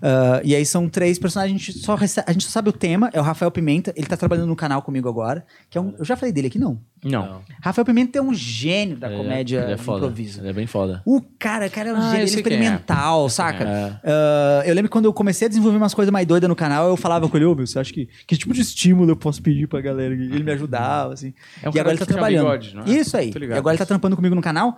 Ah, 0.00 0.40
e 0.42 0.54
aí 0.54 0.64
são 0.64 0.88
três 0.88 1.18
personagens, 1.18 1.54
a 1.60 1.64
gente, 1.64 1.78
só 1.78 1.94
rece- 1.94 2.24
a 2.26 2.32
gente 2.32 2.44
só 2.46 2.50
sabe 2.50 2.70
o 2.70 2.72
tema, 2.72 3.10
é 3.12 3.20
o 3.20 3.22
Rafael 3.22 3.50
Pimenta, 3.50 3.92
ele 3.94 4.06
tá 4.06 4.16
trabalhando 4.16 4.46
no 4.48 4.56
canal 4.56 4.80
comigo 4.82 5.08
agora, 5.08 5.44
que 5.68 5.76
é 5.76 5.80
um, 5.80 5.94
eu 5.98 6.04
já 6.04 6.16
falei 6.16 6.32
dele 6.32 6.46
aqui, 6.46 6.58
não. 6.58 6.80
Não. 7.04 7.42
Rafael 7.60 7.84
Pimenta 7.84 8.18
é 8.18 8.22
um 8.22 8.32
gênio 8.32 8.96
da 8.96 9.08
Ele 9.08 9.14
é- 9.14 9.18
comédia 9.18 9.60
ele 9.62 9.72
é 9.72 9.76
foda. 9.76 10.06
improviso. 10.06 10.40
Ele 10.40 10.48
é 10.50 10.52
bem 10.52 10.66
foda. 10.68 11.02
O 11.04 11.20
cara, 11.38 11.68
cara 11.68 11.88
é 11.88 11.92
um 11.92 11.96
Ah, 11.96 12.10
gênio, 12.10 12.18
é 12.18 12.20
é. 12.20 12.24
experimental, 12.24 13.28
saca? 13.28 13.64
É. 13.64 14.00
Ah, 14.04 14.62
eu 14.64 14.72
lembro 14.74 14.88
que 14.88 14.92
quando 14.92 15.06
eu 15.06 15.12
comecei 15.12 15.46
a 15.46 15.48
desenvolver 15.48 15.78
umas 15.78 15.94
coisas 15.94 16.12
mais 16.12 16.26
doidas 16.26 16.48
no 16.48 16.54
canal, 16.54 16.88
eu 16.88 16.96
falava 16.96 17.28
com 17.28 17.36
ele, 17.36 17.44
ô, 17.46 17.54
meu, 17.56 17.66
você 17.66 17.78
acha 17.78 17.92
que 17.92 18.08
que 18.26 18.36
tipo 18.36 18.54
de 18.54 18.60
estímulo 18.60 19.10
eu 19.10 19.16
posso 19.16 19.42
pedir 19.42 19.66
pra 19.66 19.80
galera? 19.80 20.14
Ele 20.14 20.44
me 20.44 20.52
ajudava, 20.52 21.12
assim. 21.14 21.34
É 21.62 21.68
um 21.68 21.72
e 21.74 21.80
agora 21.80 21.94
ele 21.94 21.98
tá 21.98 22.06
trabalhando. 22.06 22.44
bigode, 22.44 22.76
não 22.76 22.84
é? 22.84 22.90
Isso 22.90 23.16
aí. 23.16 23.30
E 23.36 23.52
agora 23.52 23.74
ele 23.74 23.78
tá 23.78 23.86
trampando 23.86 24.14
comigo 24.14 24.34
no 24.34 24.42
canal. 24.42 24.76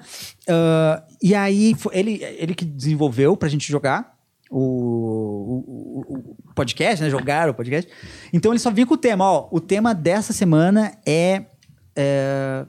Ah, 0.48 1.02
e 1.22 1.34
aí, 1.34 1.74
foi 1.76 1.94
ele, 1.96 2.22
ele 2.38 2.54
que 2.54 2.64
desenvolveu 2.64 3.36
pra 3.36 3.48
gente 3.50 3.70
jogar. 3.70 4.14
O, 4.50 4.58
o- 4.58 6.04
o- 6.16 6.36
o 6.50 6.54
podcast, 6.54 7.02
né? 7.02 7.10
Jogar 7.10 7.48
o 7.50 7.54
podcast. 7.54 7.90
Então 8.32 8.52
ele 8.52 8.58
só 8.58 8.70
vinha 8.70 8.86
com 8.86 8.94
o 8.94 8.96
tema, 8.96 9.24
ó. 9.24 9.48
O 9.50 9.58
tema 9.60 9.92
dessa 9.94 10.32
semana 10.32 10.92
é, 11.04 11.46
é, 11.96 12.66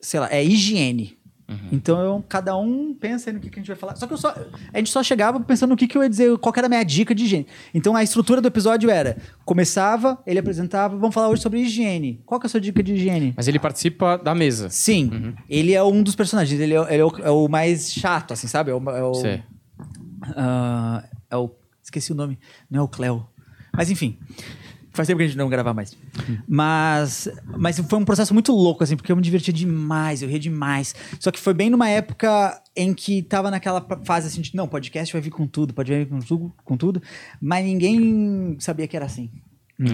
sei 0.00 0.20
lá, 0.20 0.32
é 0.32 0.44
higiene. 0.44 1.16
Uhum. 1.48 1.68
Então 1.70 2.00
eu- 2.00 2.24
cada 2.28 2.56
um 2.56 2.92
pensa 2.92 3.32
no 3.32 3.38
que, 3.38 3.48
que 3.48 3.60
a 3.60 3.62
gente 3.62 3.68
vai 3.68 3.76
falar. 3.76 3.94
Só 3.94 4.04
que 4.08 4.12
eu 4.12 4.16
só, 4.16 4.34
a 4.74 4.78
gente 4.78 4.90
só 4.90 5.00
chegava 5.00 5.38
pensando 5.38 5.70
no 5.70 5.76
que, 5.76 5.86
que 5.86 5.96
eu 5.96 6.02
ia 6.02 6.08
dizer, 6.10 6.36
qual 6.38 6.52
que 6.52 6.58
era 6.58 6.66
a 6.66 6.68
minha 6.68 6.82
dica 6.82 7.14
de 7.14 7.22
higiene. 7.24 7.46
Então 7.72 7.94
a 7.94 8.02
estrutura 8.02 8.40
do 8.40 8.48
episódio 8.48 8.90
era: 8.90 9.16
começava, 9.44 10.20
ele 10.26 10.40
apresentava, 10.40 10.96
vamos 10.96 11.14
falar 11.14 11.28
hoje 11.28 11.42
sobre 11.42 11.60
higiene. 11.60 12.20
Qual 12.26 12.40
que 12.40 12.46
é 12.46 12.48
a 12.48 12.50
sua 12.50 12.60
dica 12.60 12.82
de 12.82 12.94
higiene? 12.94 13.32
Mas 13.36 13.46
ele 13.46 13.60
participa 13.60 14.18
da 14.18 14.34
mesa. 14.34 14.68
Sim, 14.70 15.08
Uhum. 15.12 15.34
ele 15.48 15.72
é 15.72 15.80
um 15.84 16.02
dos 16.02 16.16
personagens, 16.16 16.58
ele 16.60 16.74
é, 16.74 16.80
ele 16.92 17.02
é 17.02 17.04
o, 17.04 17.12
é 17.22 17.30
o 17.30 17.46
mais 17.48 17.92
chato, 17.92 18.32
assim, 18.32 18.48
sabe? 18.48 18.72
É 18.72 18.74
o, 18.74 18.90
é 18.90 19.02
o, 19.04 19.12
ah, 20.36 21.04
é 21.30 21.36
o. 21.36 21.50
Esqueci 21.82 22.10
o 22.10 22.16
nome. 22.16 22.38
Não 22.68 22.80
é 22.80 22.82
o 22.82 22.88
Cleo. 22.88 23.24
Mas 23.72 23.88
enfim. 23.90 24.18
Faz 24.96 25.06
tempo 25.06 25.18
que 25.18 25.24
a 25.24 25.26
gente 25.26 25.36
não 25.36 25.50
gravar 25.50 25.74
mais. 25.74 25.94
Mas, 26.48 27.28
mas 27.58 27.78
foi 27.78 27.98
um 27.98 28.04
processo 28.04 28.32
muito 28.32 28.50
louco, 28.50 28.82
assim, 28.82 28.96
porque 28.96 29.12
eu 29.12 29.16
me 29.16 29.20
diverti 29.20 29.52
demais, 29.52 30.22
eu 30.22 30.28
ria 30.28 30.38
demais. 30.38 30.94
Só 31.20 31.30
que 31.30 31.38
foi 31.38 31.52
bem 31.52 31.68
numa 31.68 31.86
época 31.86 32.58
em 32.74 32.94
que 32.94 33.22
tava 33.22 33.50
naquela 33.50 33.86
fase 34.04 34.28
assim 34.28 34.40
de, 34.40 34.56
não, 34.56 34.66
podcast 34.66 35.12
vai 35.12 35.20
vir 35.20 35.30
com 35.30 35.46
tudo, 35.46 35.74
pode 35.74 35.92
vir 35.92 36.08
com 36.08 36.18
tudo, 36.18 36.52
com 36.64 36.76
tudo, 36.78 37.02
mas 37.38 37.62
ninguém 37.62 38.56
sabia 38.58 38.88
que 38.88 38.96
era 38.96 39.04
assim. 39.04 39.30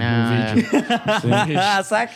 Ah, 0.01 0.55
é. 0.55 1.83
saca? 1.83 2.12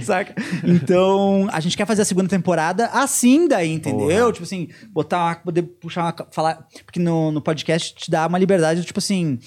saca? 0.00 0.34
Então, 0.62 1.48
a 1.50 1.58
gente 1.58 1.76
quer 1.76 1.86
fazer 1.86 2.02
a 2.02 2.04
segunda 2.04 2.28
temporada 2.28 2.86
assim 2.86 3.48
daí, 3.48 3.72
entendeu? 3.72 4.32
Tipo 4.32 4.44
assim, 4.44 4.68
botar 4.90 5.24
uma, 5.24 5.34
poder 5.34 5.62
puxar 5.62 6.04
uma, 6.04 6.26
falar, 6.30 6.68
porque 6.84 7.00
no, 7.00 7.32
no 7.32 7.42
podcast 7.42 7.96
te 7.96 8.08
dá 8.08 8.28
uma 8.28 8.38
liberdade, 8.38 8.84
tipo 8.84 9.00
assim, 9.00 9.40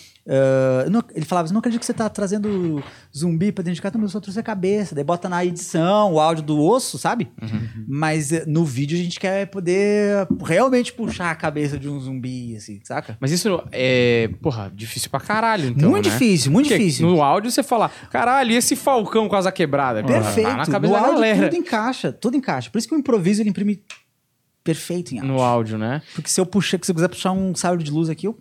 eu 0.85 0.89
não- 0.91 1.03
ele 1.13 1.25
falava, 1.25 1.47
"Eu 1.47 1.53
não 1.53 1.59
acredito 1.59 1.79
que 1.79 1.85
você 1.85 1.93
tá 1.93 2.09
trazendo 2.09 2.83
zumbi 3.15 3.51
pra 3.51 3.63
dentro 3.63 3.75
de 3.75 3.81
casa, 3.81 3.95
mas 3.97 4.05
eu 4.05 4.09
só 4.09 4.19
trouxe 4.19 4.39
a 4.39 4.43
cabeça, 4.43 4.95
daí 4.95 5.03
bota 5.03 5.29
na 5.29 5.45
edição 5.45 6.13
o 6.13 6.19
áudio 6.19 6.43
do 6.43 6.59
osso, 6.59 6.97
sabe? 6.97 7.27
Mas 7.87 8.31
eh, 8.31 8.43
no 8.47 8.65
vídeo 8.65 8.97
a 8.97 9.01
gente 9.01 9.19
quer 9.19 9.45
poder 9.47 10.27
realmente 10.43 10.91
puxar 10.93 11.31
a 11.31 11.35
cabeça 11.35 11.77
de 11.77 11.87
um 11.87 11.99
zumbi, 11.99 12.55
assim, 12.55 12.79
saca? 12.83 13.17
Mas 13.19 13.31
isso 13.31 13.61
é, 13.71 14.29
porra, 14.41 14.71
difícil 14.73 15.09
pra 15.09 15.19
caralho, 15.19 15.69
então, 15.69 15.89
muito 15.89 16.07
né? 16.07 16.11
difícil, 16.11 16.51
muito 16.51 16.67
Porque 16.67 16.77
difícil. 16.79 17.07
No 17.07 17.21
áudio 17.21 17.51
você 17.51 17.61
fala, 17.63 17.89
caralho, 18.09 18.51
e 18.51 18.55
esse 18.55 18.75
falcão 18.75 19.27
com 19.27 19.35
asa 19.35 19.51
quebrada? 19.51 20.03
Perfeito. 20.03 20.47
Tá 20.49 20.57
na 20.57 20.65
cabeça 20.65 20.93
no 20.93 20.99
da 20.99 21.05
áudio 21.07 21.13
galera. 21.21 21.49
tudo 21.49 21.55
encaixa, 21.59 22.11
tudo 22.11 22.37
encaixa. 22.37 22.69
Por 22.71 22.77
isso 22.79 22.87
que 22.87 22.95
o 22.95 22.97
improviso 22.97 23.41
ele 23.41 23.49
imprime 23.49 23.81
perfeito 24.65 25.13
em 25.13 25.19
áudio. 25.19 25.33
No 25.33 25.41
áudio, 25.41 25.77
né? 25.77 26.01
Porque 26.13 26.29
se 26.29 26.41
eu 26.41 26.45
puxar, 26.45 26.79
se 26.81 26.91
eu 26.91 26.95
quiser 26.95 27.07
puxar 27.07 27.31
um 27.31 27.53
sabre 27.55 27.83
de 27.83 27.91
luz 27.91 28.09
aqui, 28.09 28.25
eu 28.27 28.35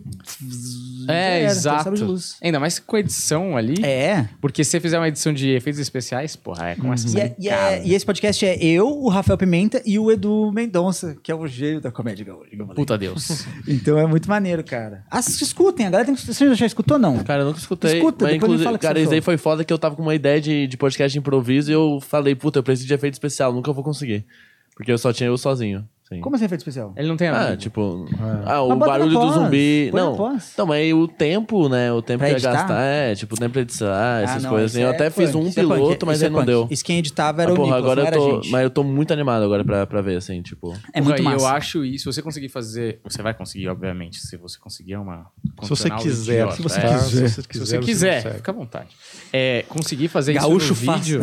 É, 1.07 1.13
era, 1.13 1.35
tem 1.37 1.45
um 1.45 1.49
exato. 1.51 1.83
sabre 1.83 1.99
de 1.99 2.03
luz. 2.05 2.35
Ainda 2.41 2.59
mais 2.59 2.79
com 2.79 2.97
edição 2.97 3.55
ali. 3.55 3.75
É. 3.85 4.27
Porque 4.41 4.63
se 4.63 4.71
você 4.71 4.79
fizer 4.79 4.97
uma 4.97 5.07
edição 5.07 5.31
de 5.31 5.49
efeitos 5.51 5.79
especiais, 5.79 6.35
porra, 6.35 6.69
é 6.69 6.75
com 6.75 6.91
essa 6.91 7.07
E, 7.15 7.21
é- 7.21 7.35
e 7.39 7.47
é- 7.49 7.85
e 7.85 7.93
esse 7.93 8.03
podcast 8.05 8.43
é 8.45 8.57
eu, 8.61 8.87
o 8.87 9.07
Rafael 9.07 9.37
Pimenta 9.37 9.81
e 9.85 9.99
o 9.99 10.11
Edu 10.11 10.51
Mendonça, 10.51 11.15
que 11.21 11.31
é 11.31 11.35
o 11.35 11.45
gênio 11.47 11.79
da 11.79 11.91
comédia 11.91 12.25
gaúcha. 12.25 12.49
falei. 12.57 12.73
Puta 12.75 12.97
Deus. 12.97 13.45
Então 13.67 13.97
é 13.99 14.05
muito 14.07 14.27
maneiro, 14.27 14.63
cara. 14.63 15.03
Ah, 15.11 15.19
escutem, 15.19 15.85
a 15.85 15.89
galera 15.91 16.05
tem 16.07 16.15
que. 16.15 16.21
Você 16.25 16.55
já 16.55 16.65
escutou, 16.65 16.97
não? 16.97 17.23
Cara, 17.23 17.43
eu 17.43 17.45
nunca 17.47 17.59
escutei. 17.59 17.97
Escuta, 17.97 18.25
mas 18.25 18.33
depois 18.39 18.61
fala 18.63 18.77
que 18.77 18.81
cara, 18.87 18.99
isso 18.99 19.09
daí 19.09 19.19
achou. 19.19 19.25
foi 19.25 19.37
foda 19.37 19.63
que 19.63 19.71
eu 19.71 19.77
tava 19.77 19.95
com 19.95 20.01
uma 20.01 20.15
ideia 20.15 20.41
de, 20.41 20.65
de 20.65 20.75
podcast 20.77 21.13
de 21.13 21.19
improviso 21.19 21.69
e 21.69 21.73
eu 21.73 21.99
falei, 22.01 22.33
puta, 22.35 22.59
eu 22.59 22.63
preciso 22.63 22.87
de 22.87 22.93
efeito 22.93 23.13
especial, 23.13 23.53
nunca 23.53 23.71
vou 23.71 23.83
conseguir. 23.83 24.25
Porque 24.75 24.91
eu 24.91 24.97
só 24.97 25.13
tinha 25.13 25.27
eu 25.27 25.37
sozinho. 25.37 25.87
Sim. 26.07 26.21
Como 26.21 26.35
assim 26.35 26.45
efeito 26.45 26.61
especial? 26.61 26.93
Ele 26.95 27.07
não 27.07 27.17
tem 27.17 27.29
Ah, 27.29 27.47
amigo. 27.47 27.57
tipo, 27.57 28.05
É. 28.13 28.43
ah, 28.45 28.61
o 28.61 28.75
bota 28.75 28.85
barulho 28.91 29.19
do 29.19 29.31
zumbi. 29.31 29.89
põe 29.91 29.99
Não, 30.01 30.13
então, 30.53 30.65
mas 30.67 30.77
aí 30.77 30.93
o 30.93 31.07
tempo, 31.07 31.67
né? 31.67 31.91
O 31.91 31.99
tempo 31.99 32.19
Pra 32.19 32.27
que 32.27 32.33
ia 32.33 32.35
editar? 32.37 32.51
gastar, 32.53 32.81
é, 32.83 33.15
tipo, 33.15 33.33
o 33.33 33.37
tempo 33.39 33.53
pra 33.53 33.61
editar, 33.63 34.21
essas 34.23 34.35
Ah, 34.35 34.39
não, 34.41 34.49
coisas 34.51 34.71
isso 34.71 34.77
assim. 34.77 34.83
Eu 34.85 34.91
é 34.91 34.95
até 34.95 35.09
fiz 35.09 35.31
punk, 35.31 35.43
um 35.43 35.49
isso 35.49 35.59
é 35.59 35.63
punk, 35.63 35.73
piloto, 35.75 36.05
mas 36.05 36.15
isso 36.17 36.25
é 36.25 36.27
aí 36.27 36.31
não 36.31 36.39
punk. 36.41 36.45
deu. 36.45 36.67
Isso 36.69 36.85
quem 36.85 36.99
editava 36.99 37.41
era 37.41 37.49
Ah, 37.49 37.53
o 37.53 37.55
porra, 37.57 37.77
Nicolas, 37.77 37.83
agora 37.83 38.01
não 38.01 38.03
eu 38.03 38.07
era 38.07 38.15
a 38.17 38.19
tô. 38.19 38.35
gente. 38.43 38.51
Mas 38.51 38.63
eu 38.63 38.69
tô 38.69 38.83
muito 38.83 39.13
animado 39.13 39.43
agora 39.43 39.65
pra, 39.65 39.87
pra 39.87 40.01
ver, 40.01 40.17
assim, 40.17 40.41
tipo. 40.43 40.77
É 40.93 41.01
muito 41.01 41.17
Porra, 41.17 41.29
e 41.31 41.33
massa. 41.33 41.43
eu 41.45 41.49
acho 41.49 41.83
isso, 41.83 42.03
se 42.11 42.13
você 42.13 42.21
conseguir 42.21 42.49
fazer, 42.49 42.99
você 43.03 43.23
vai 43.23 43.33
conseguir, 43.33 43.67
obviamente, 43.69 44.19
se 44.19 44.37
você 44.37 44.59
conseguir 44.59 44.93
é 44.93 44.99
uma 44.99 45.25
Se 45.63 45.69
você 45.69 45.89
condicional 45.89 45.99
quiser, 46.03 46.33
idiota, 46.35 46.55
se 46.55 46.61
você 46.61 46.79
é. 46.79 46.81
quiser, 46.83 47.29
Se 47.29 47.59
você 47.59 47.65
se 47.65 47.79
quiser, 47.79 48.35
fica 48.35 48.51
à 48.51 48.53
vontade. 48.53 48.89
É, 49.33 49.65
conseguir 49.67 50.07
fazer 50.07 50.33
Gaúcho 50.33 50.73
isso 50.73 50.85
no 50.85 50.91
faz. 50.91 51.01
vídeo. 51.07 51.21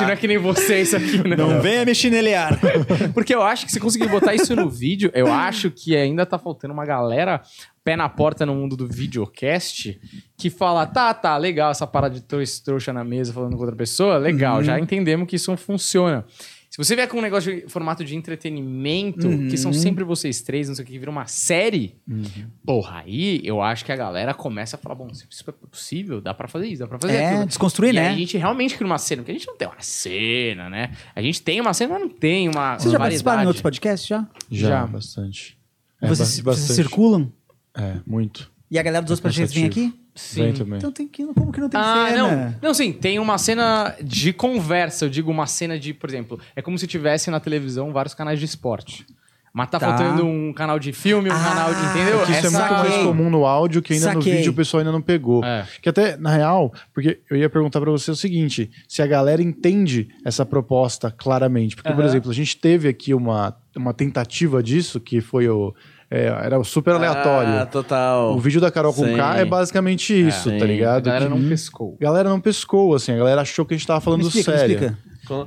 não 0.00 0.10
é 0.10 0.16
que 0.16 0.26
nem 0.26 0.36
você 0.38 0.80
isso 0.82 0.96
aqui, 0.96 1.16
né? 1.28 1.36
Não 1.36 1.60
venha 1.60 1.84
me 1.84 1.94
chinelear. 1.94 2.58
Porque 3.20 3.34
eu 3.34 3.42
acho 3.42 3.66
que 3.66 3.72
se 3.72 3.78
conseguir 3.78 4.08
botar 4.08 4.34
isso 4.34 4.56
no 4.56 4.66
vídeo, 4.70 5.10
eu 5.12 5.30
acho 5.30 5.70
que 5.70 5.94
ainda 5.94 6.24
tá 6.24 6.38
faltando 6.38 6.72
uma 6.72 6.86
galera 6.86 7.42
pé 7.84 7.94
na 7.94 8.08
porta 8.08 8.46
no 8.46 8.54
mundo 8.54 8.78
do 8.78 8.88
videocast 8.88 10.00
que 10.38 10.48
fala, 10.48 10.86
tá, 10.86 11.12
tá, 11.12 11.36
legal 11.36 11.70
essa 11.70 11.86
parada 11.86 12.14
de 12.14 12.22
trouxa, 12.22 12.94
na 12.94 13.04
mesa 13.04 13.30
falando 13.30 13.56
com 13.56 13.60
outra 13.60 13.76
pessoa, 13.76 14.16
legal, 14.16 14.56
Uhum. 14.56 14.64
já 14.64 14.80
entendemos 14.80 15.28
que 15.28 15.36
isso 15.36 15.50
não 15.50 15.58
funciona. 15.58 16.24
Você 16.84 16.96
vier 16.96 17.06
com 17.08 17.18
um 17.18 17.20
negócio 17.20 17.54
de 17.54 17.68
formato 17.68 18.02
de 18.04 18.16
entretenimento, 18.16 19.28
que 19.28 19.34
Uhum. 19.50 19.56
são 19.56 19.72
sempre 19.72 20.02
vocês 20.04 20.40
três, 20.40 20.68
não 20.68 20.74
sei 20.74 20.84
o 20.84 20.88
que, 20.88 20.98
vira 20.98 21.10
uma 21.10 21.26
série, 21.26 21.96
porra, 22.64 23.00
aí 23.04 23.40
eu 23.44 23.60
acho 23.62 23.84
que 23.84 23.92
a 23.92 23.96
galera 23.96 24.32
começa 24.32 24.76
a 24.76 24.78
falar, 24.78 24.94
bom, 24.94 25.12
se 25.12 25.26
isso 25.28 25.44
é 25.48 25.52
possível, 25.70 26.20
dá 26.20 26.32
pra 26.32 26.48
fazer 26.48 26.68
isso, 26.68 26.80
dá 26.80 26.86
pra 26.88 26.98
fazer 26.98 27.14
É, 27.14 27.26
aquilo. 27.28 27.46
desconstruir, 27.46 27.90
e 27.90 27.92
né? 27.94 28.08
aí 28.08 28.14
a 28.14 28.16
gente 28.18 28.36
realmente 28.38 28.74
cria 28.76 28.86
uma 28.86 28.98
cena, 28.98 29.22
porque 29.22 29.32
a 29.32 29.34
gente 29.34 29.46
não 29.46 29.56
tem 29.56 29.68
uma 29.68 29.80
cena, 29.80 30.70
né? 30.70 30.92
A 31.14 31.20
gente 31.22 31.42
tem 31.42 31.60
uma 31.60 31.74
cena, 31.74 31.94
mas 31.94 32.02
não 32.02 32.08
tem 32.08 32.48
uma 32.48 32.78
Vocês 32.78 32.90
já 32.92 32.98
variedade. 32.98 32.98
participaram 32.98 33.42
em 33.42 33.46
outros 33.46 33.62
podcasts 33.62 34.08
já? 34.08 34.26
Já, 34.50 34.68
Já. 34.68 34.86
bastante. 34.86 35.58
É, 36.00 36.08
vocês, 36.08 36.40
ba- 36.40 36.52
vocês 36.54 36.66
bastante. 36.68 36.76
circulam? 36.76 37.32
É, 37.76 37.96
muito. 38.06 38.50
E 38.70 38.78
a 38.78 38.82
galera 38.82 39.02
dos 39.02 39.10
outros 39.10 39.20
podcasts 39.22 39.54
vem 39.54 39.66
aqui? 39.68 39.99
Sim. 40.14 40.42
Vem 40.44 40.52
também. 40.52 40.78
Então 40.78 40.92
tem 40.92 41.06
que. 41.08 41.24
Como 41.26 41.52
que 41.52 41.60
não 41.60 41.68
tem 41.68 41.80
Ah, 41.80 42.06
cena? 42.10 42.22
não. 42.36 42.54
Não, 42.62 42.74
sim, 42.74 42.92
tem 42.92 43.18
uma 43.18 43.38
cena 43.38 43.94
de 44.02 44.32
conversa. 44.32 45.04
Eu 45.04 45.08
digo 45.08 45.30
uma 45.30 45.46
cena 45.46 45.78
de, 45.78 45.94
por 45.94 46.08
exemplo, 46.10 46.38
é 46.56 46.60
como 46.62 46.78
se 46.78 46.86
tivesse 46.86 47.30
na 47.30 47.40
televisão 47.40 47.92
vários 47.92 48.14
canais 48.14 48.38
de 48.38 48.44
esporte. 48.44 49.06
Mas 49.52 49.68
tá, 49.68 49.80
Tá. 49.80 49.88
faltando 49.88 50.24
um 50.24 50.52
canal 50.52 50.78
de 50.78 50.92
filme, 50.92 51.28
um 51.28 51.32
Ah, 51.32 51.42
canal 51.42 51.74
de. 51.74 51.80
Entendeu? 51.86 52.24
Que 52.24 52.30
isso 52.32 52.44
é 52.44 52.46
Essa- 52.46 52.58
muito 52.60 52.72
mais 52.88 53.02
comum 53.02 53.28
no 53.30 53.44
áudio 53.44 53.82
que 53.82 53.92
ainda 53.94 54.14
no 54.14 54.22
Saquei. 54.22 54.36
vídeo 54.36 54.52
o 54.52 54.54
pessoal 54.54 54.78
ainda 54.78 54.92
não 54.92 55.02
pegou. 55.02 55.44
É. 55.44 55.66
Que 55.82 55.88
até, 55.88 56.16
na 56.16 56.30
real, 56.32 56.72
porque 56.94 57.18
eu 57.28 57.36
ia 57.36 57.50
perguntar 57.50 57.80
pra 57.80 57.90
você 57.90 58.12
o 58.12 58.16
seguinte: 58.16 58.70
se 58.86 59.02
a 59.02 59.06
galera 59.08 59.42
entende 59.42 60.08
essa 60.24 60.46
proposta 60.46 61.10
claramente. 61.10 61.74
Porque, 61.74 61.88
por 61.90 61.98
Aham. 62.00 62.08
exemplo, 62.08 62.30
a 62.30 62.34
gente 62.34 62.56
teve 62.58 62.86
aqui 62.88 63.12
uma, 63.12 63.56
uma 63.76 63.92
tentativa 63.92 64.62
disso, 64.62 65.00
que 65.00 65.20
foi 65.20 65.48
o. 65.48 65.74
é, 66.10 66.26
era 66.26 66.62
super 66.64 66.94
aleatório. 66.94 67.52
Ah, 67.60 67.66
total. 67.66 68.34
o 68.34 68.38
vídeo 68.40 68.60
da 68.60 68.70
Carol 68.70 68.92
com. 68.92 69.04
K 69.14 69.38
é 69.38 69.44
basicamente 69.44 70.12
isso, 70.28 70.50
sim. 70.50 70.58
tá 70.58 70.64
A 70.64 70.68
ligado? 70.68 71.04
galera 71.04 71.24
Que- 71.26 71.30
não 71.30 71.48
pescou. 71.48 71.96
a 72.00 72.04
galera 72.04 72.28
não 72.28 72.40
pescou, 72.40 72.94
assim, 72.94 73.12
a 73.12 73.16
galera 73.16 73.40
achou 73.42 73.64
que 73.64 73.74
a 73.74 73.76
gente 73.76 73.86
tava 73.86 74.00
falando 74.00 74.22
Me 74.22 74.26
explica, 74.26 74.50
me 74.52 74.58
sério. 74.58 74.96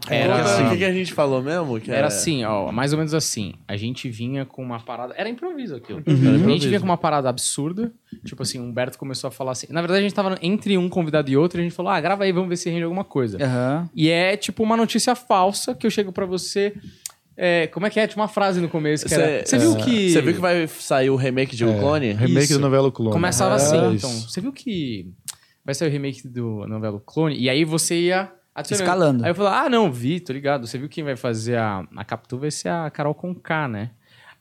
Era 0.09 0.35
assim. 0.41 0.65
O 0.67 0.69
que, 0.69 0.77
que 0.77 0.85
a 0.85 0.93
gente 0.93 1.11
falou 1.13 1.41
mesmo? 1.41 1.77
Que 1.77 1.91
Era 1.91 2.07
assim, 2.07 2.45
ó, 2.45 2.71
mais 2.71 2.93
ou 2.93 2.97
menos 2.97 3.13
assim. 3.13 3.55
A 3.67 3.75
gente 3.75 4.07
vinha 4.09 4.45
com 4.45 4.63
uma 4.63 4.79
parada. 4.79 5.13
Era 5.17 5.27
improviso 5.27 5.75
aquilo. 5.75 6.01
Uhum. 6.07 6.13
Era 6.13 6.19
A 6.19 6.21
gente 6.21 6.39
improviso. 6.39 6.67
vinha 6.69 6.79
com 6.79 6.85
uma 6.85 6.95
parada 6.97 7.27
absurda. 7.27 7.91
Tipo 8.23 8.43
assim, 8.43 8.59
o 8.59 8.63
Humberto 8.63 8.97
começou 8.97 9.27
a 9.27 9.31
falar 9.31 9.51
assim. 9.51 9.67
Na 9.71 9.81
verdade, 9.81 9.99
a 9.99 10.03
gente 10.03 10.13
tava 10.15 10.37
entre 10.41 10.77
um 10.77 10.87
convidado 10.87 11.29
e 11.29 11.35
outro. 11.35 11.59
E 11.59 11.61
a 11.61 11.63
gente 11.63 11.75
falou, 11.75 11.91
ah, 11.91 11.99
grava 11.99 12.23
aí, 12.23 12.31
vamos 12.31 12.47
ver 12.47 12.55
se 12.55 12.69
rende 12.69 12.83
alguma 12.83 13.03
coisa. 13.03 13.43
Aham. 13.43 13.89
E 13.93 14.09
é 14.09 14.37
tipo 14.37 14.63
uma 14.63 14.77
notícia 14.77 15.15
falsa 15.15 15.73
que 15.75 15.85
eu 15.85 15.91
chego 15.91 16.13
pra 16.13 16.25
você. 16.25 16.73
É, 17.35 17.67
como 17.67 17.85
é 17.85 17.89
que 17.89 17.99
é? 17.99 18.07
Tinha 18.07 18.21
uma 18.21 18.27
frase 18.27 18.61
no 18.61 18.69
começo 18.69 19.05
que 19.05 19.13
era. 19.13 19.45
Você 19.45 19.57
viu 19.57 19.75
que. 19.75 20.11
Você 20.11 20.21
viu 20.21 20.33
que 20.33 20.39
vai 20.39 20.67
sair 20.67 21.09
o 21.09 21.15
remake 21.15 21.55
de 21.55 21.65
O 21.65 21.79
Clone? 21.79 22.13
Remake 22.13 22.45
Isso. 22.45 22.53
do 22.53 22.59
novela 22.59 22.91
Clone. 22.91 23.11
Começava 23.11 23.53
É 23.53 23.55
assim, 23.55 23.95
então. 23.95 24.09
Você 24.09 24.39
viu 24.39 24.53
que 24.53 25.11
vai 25.65 25.73
sair 25.73 25.87
o 25.87 25.91
remake 25.91 26.27
do 26.27 26.67
novela 26.67 27.01
Clone? 27.05 27.37
E 27.37 27.49
aí 27.49 27.65
você 27.65 27.99
ia 27.99 28.31
adicionando. 28.53 28.83
Escalando. 28.83 29.23
Aí 29.23 29.31
eu 29.31 29.35
falei, 29.35 29.51
ah, 29.51 29.69
não, 29.69 29.91
vi, 29.91 30.19
tô 30.19 30.31
ligado. 30.31 30.67
Você 30.67 30.77
viu 30.77 30.87
quem 30.87 31.03
vai 31.03 31.15
fazer 31.15 31.57
a, 31.57 31.83
a 31.95 32.05
Capitu 32.05 32.37
vai 32.37 32.51
ser 32.51 32.69
a 32.69 32.89
Carol 32.89 33.15
Conká, 33.15 33.67
né? 33.67 33.91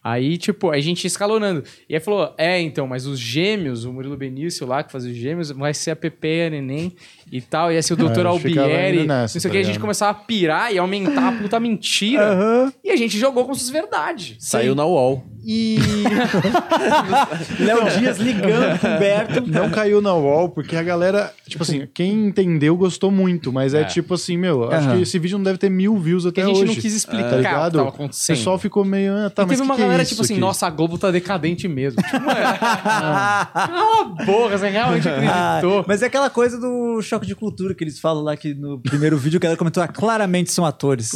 Aí, 0.05 0.37
tipo, 0.37 0.71
a 0.71 0.81
gente 0.81 1.05
ia 1.05 1.07
escalonando. 1.09 1.63
E 1.89 1.95
aí 1.95 2.01
falou, 2.01 2.35
é, 2.37 2.61
então, 2.61 2.87
mas 2.89 3.07
os 3.07 3.19
gêmeos, 3.21 3.85
o 3.85 3.93
Murilo 3.93 4.17
Benício 4.17 4.67
lá, 4.67 4.83
que 4.83 4.91
fazia 4.91 5.13
os 5.13 5.17
gêmeos, 5.17 5.51
vai 5.53 5.73
ser 5.73 5.93
a 5.93 5.97
Pepe 5.97 6.27
e 6.29 6.47
a 6.47 6.51
Neném 6.51 6.93
e 7.31 7.41
tal. 7.41 7.71
Ia 7.73 7.81
ser 7.83 7.93
o 7.93 7.97
Dr. 7.97 8.03
É, 8.03 8.29
a 8.29 8.33
gente 8.33 8.43
ficava 8.43 8.67
Albieri. 8.67 8.97
indo 8.99 9.07
Não 9.07 9.15
nessa, 9.15 9.39
sei 9.39 9.39
o 9.39 9.43
tá 9.43 9.51
que, 9.51 9.57
a 9.57 9.61
gente 9.63 9.67
ligado? 9.75 9.81
começava 9.83 10.11
a 10.11 10.15
pirar 10.15 10.73
e 10.75 10.79
aumentar 10.79 11.29
a 11.29 11.33
puta 11.33 11.61
mentira. 11.61 12.73
E 12.83 12.91
a 12.91 12.97
gente 12.97 13.17
jogou 13.19 13.45
como 13.45 13.55
se 13.55 13.61
fosse 13.61 13.73
verdade. 13.73 14.37
Saiu 14.41 14.75
na 14.75 14.85
UOL. 14.85 15.25
E... 15.45 15.77
Léo 17.59 17.99
Dias 17.99 18.19
ligando 18.19 18.79
pro 18.81 18.89
Humberto. 18.91 19.47
Não 19.47 19.71
caiu 19.71 20.01
na 20.01 20.15
wall, 20.15 20.49
porque 20.49 20.77
a 20.77 20.83
galera, 20.83 21.33
tipo 21.49 21.63
assim, 21.63 21.87
quem 21.93 22.27
entendeu 22.27 22.77
gostou 22.77 23.11
muito, 23.11 23.53
mas 23.53 23.75
é, 23.75 23.83
É. 23.83 23.85
tipo 23.85 24.15
assim, 24.15 24.37
meu, 24.37 24.71
acho 24.71 24.87
Aham. 24.89 24.97
que 24.97 25.03
esse 25.03 25.19
vídeo 25.19 25.37
não 25.39 25.45
deve 25.45 25.59
ter 25.59 25.69
mil 25.71 25.97
views 25.99 26.25
até 26.27 26.43
a 26.43 26.47
gente 26.47 26.57
hoje. 26.59 26.67
não 26.67 26.75
quis 26.75 26.95
explicar 26.95 27.23
tá 27.23 27.29
o 27.29 27.31
que 27.31 27.37
ligado? 27.39 27.73
tava 27.79 27.85
O 27.85 27.89
acontecendo. 27.89 28.37
pessoal 28.37 28.59
ficou 28.59 28.85
meio, 28.85 29.13
ah, 29.15 29.31
tá, 29.31 29.43
e 29.43 29.47
mas 29.47 29.57
teve 29.59 29.63
que 29.63 29.63
uma 29.67 29.75
que 29.75 29.83
é 29.83 29.85
galera, 29.85 29.92
isso 30.01 30.11
tipo 30.11 30.23
assim, 30.23 30.35
aqui? 30.35 30.41
nossa, 30.41 30.67
a 30.67 30.71
Globo 30.71 30.97
tá 30.99 31.11
decadente 31.11 31.69
mesmo. 31.69 32.03
Tipo, 32.03 32.21
mano, 32.21 32.41
cala 32.59 34.01
a 34.01 34.25
boca, 34.25 34.59
você 34.59 34.69
realmente 34.69 35.09
Ah, 35.09 35.57
acreditou. 35.59 35.85
mas 35.87 36.03
é 36.03 36.07
aquela 36.07 36.31
coisa 36.31 36.59
do 36.59 37.01
choque 37.03 37.27
de 37.27 37.35
cultura 37.35 37.75
que 37.75 37.85
eles 37.85 37.99
falam 38.01 38.23
lá 38.23 38.37
que 38.37 38.55
no 38.55 38.79
primeiro 38.81 39.17
vídeo 39.19 39.39
que 39.41 39.47
ela 39.47 39.57
comentou, 39.57 39.83
ah, 39.83 39.89
claramente 39.89 40.51
são 40.53 40.65
atores. 40.67 41.11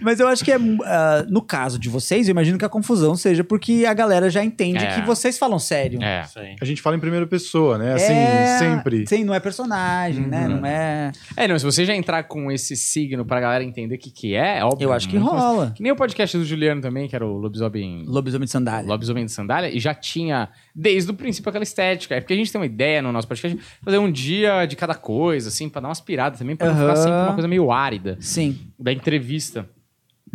mas 0.00 0.20
eu 0.20 0.28
acho 0.28 0.44
que 0.44 0.52
é 0.52 0.56
ah, 0.84 1.24
no 1.28 1.42
caso 1.42 1.78
de 1.78 1.88
vocês, 1.88 2.28
eu 2.28 2.32
imagino 2.32 2.58
que 2.58 2.64
a 2.64 2.68
confusão 2.68 3.16
seja 3.16 3.42
porque 3.44 3.84
a 3.86 3.94
galera 3.94 4.30
já 4.30 4.44
entende 4.44 4.84
É. 4.84 4.94
que 4.94 5.06
vocês 5.06 5.38
falam 5.38 5.58
sério. 5.58 6.02
É. 6.02 6.24
Sim. 6.24 6.56
A 6.60 6.64
gente 6.64 6.82
fala 6.82 6.96
em 6.96 7.00
primeira 7.00 7.26
pessoa, 7.26 7.78
né? 7.78 7.94
Assim, 7.94 8.12
É, 8.12 8.58
sempre. 8.58 9.06
Sim, 9.06 9.24
não 9.24 9.34
é 9.34 9.40
personagem, 9.40 10.26
né? 10.26 10.48
Não 10.48 10.64
é. 10.66 11.12
É, 11.36 11.48
não, 11.48 11.58
se 11.58 11.64
você 11.64 11.84
já 11.84 11.94
entrar 11.94 12.22
com 12.24 12.50
esse 12.50 12.76
signo 12.76 13.24
pra 13.24 13.40
galera 13.40 13.64
entender 13.64 13.94
o 13.94 13.98
que, 13.98 14.10
que 14.10 14.34
é, 14.34 14.58
é 14.58 14.64
óbvio. 14.64 14.86
Eu 14.88 14.92
acho 14.92 15.08
que 15.08 15.18
não 15.18 15.26
rola. 15.26 15.72
Que 15.74 15.82
nem 15.82 15.92
o 15.92 15.96
podcast 15.96 16.36
do 16.36 16.44
Juliano 16.44 16.67
também, 16.80 17.08
que 17.08 17.14
era 17.16 17.26
o 17.26 17.38
Lobisomem... 17.38 18.04
Lobisomem 18.06 18.44
de 18.44 18.50
sandália. 18.50 18.88
Lobisomem 18.88 19.24
de 19.24 19.32
sandália, 19.32 19.70
e 19.74 19.78
já 19.80 19.94
tinha, 19.94 20.48
desde 20.74 21.10
o 21.10 21.14
princípio, 21.14 21.48
aquela 21.48 21.62
estética. 21.64 22.14
É 22.14 22.20
porque 22.20 22.34
a 22.34 22.36
gente 22.36 22.50
tem 22.52 22.60
uma 22.60 22.66
ideia 22.66 23.02
no 23.02 23.10
nosso 23.12 23.26
podcast, 23.26 23.58
fazer 23.82 23.98
um 23.98 24.10
dia 24.10 24.66
de 24.66 24.76
cada 24.76 24.94
coisa, 24.94 25.48
assim, 25.48 25.68
pra 25.68 25.80
dar 25.80 25.88
umas 25.88 26.00
piradas 26.00 26.38
também, 26.38 26.56
pra 26.56 26.68
não 26.68 26.74
ficar 26.74 26.86
Aham. 26.86 26.96
sempre 26.96 27.18
uma 27.18 27.32
coisa 27.34 27.48
meio 27.48 27.70
árida. 27.70 28.16
Sim. 28.20 28.58
da 28.78 28.92
entrevista. 28.92 29.68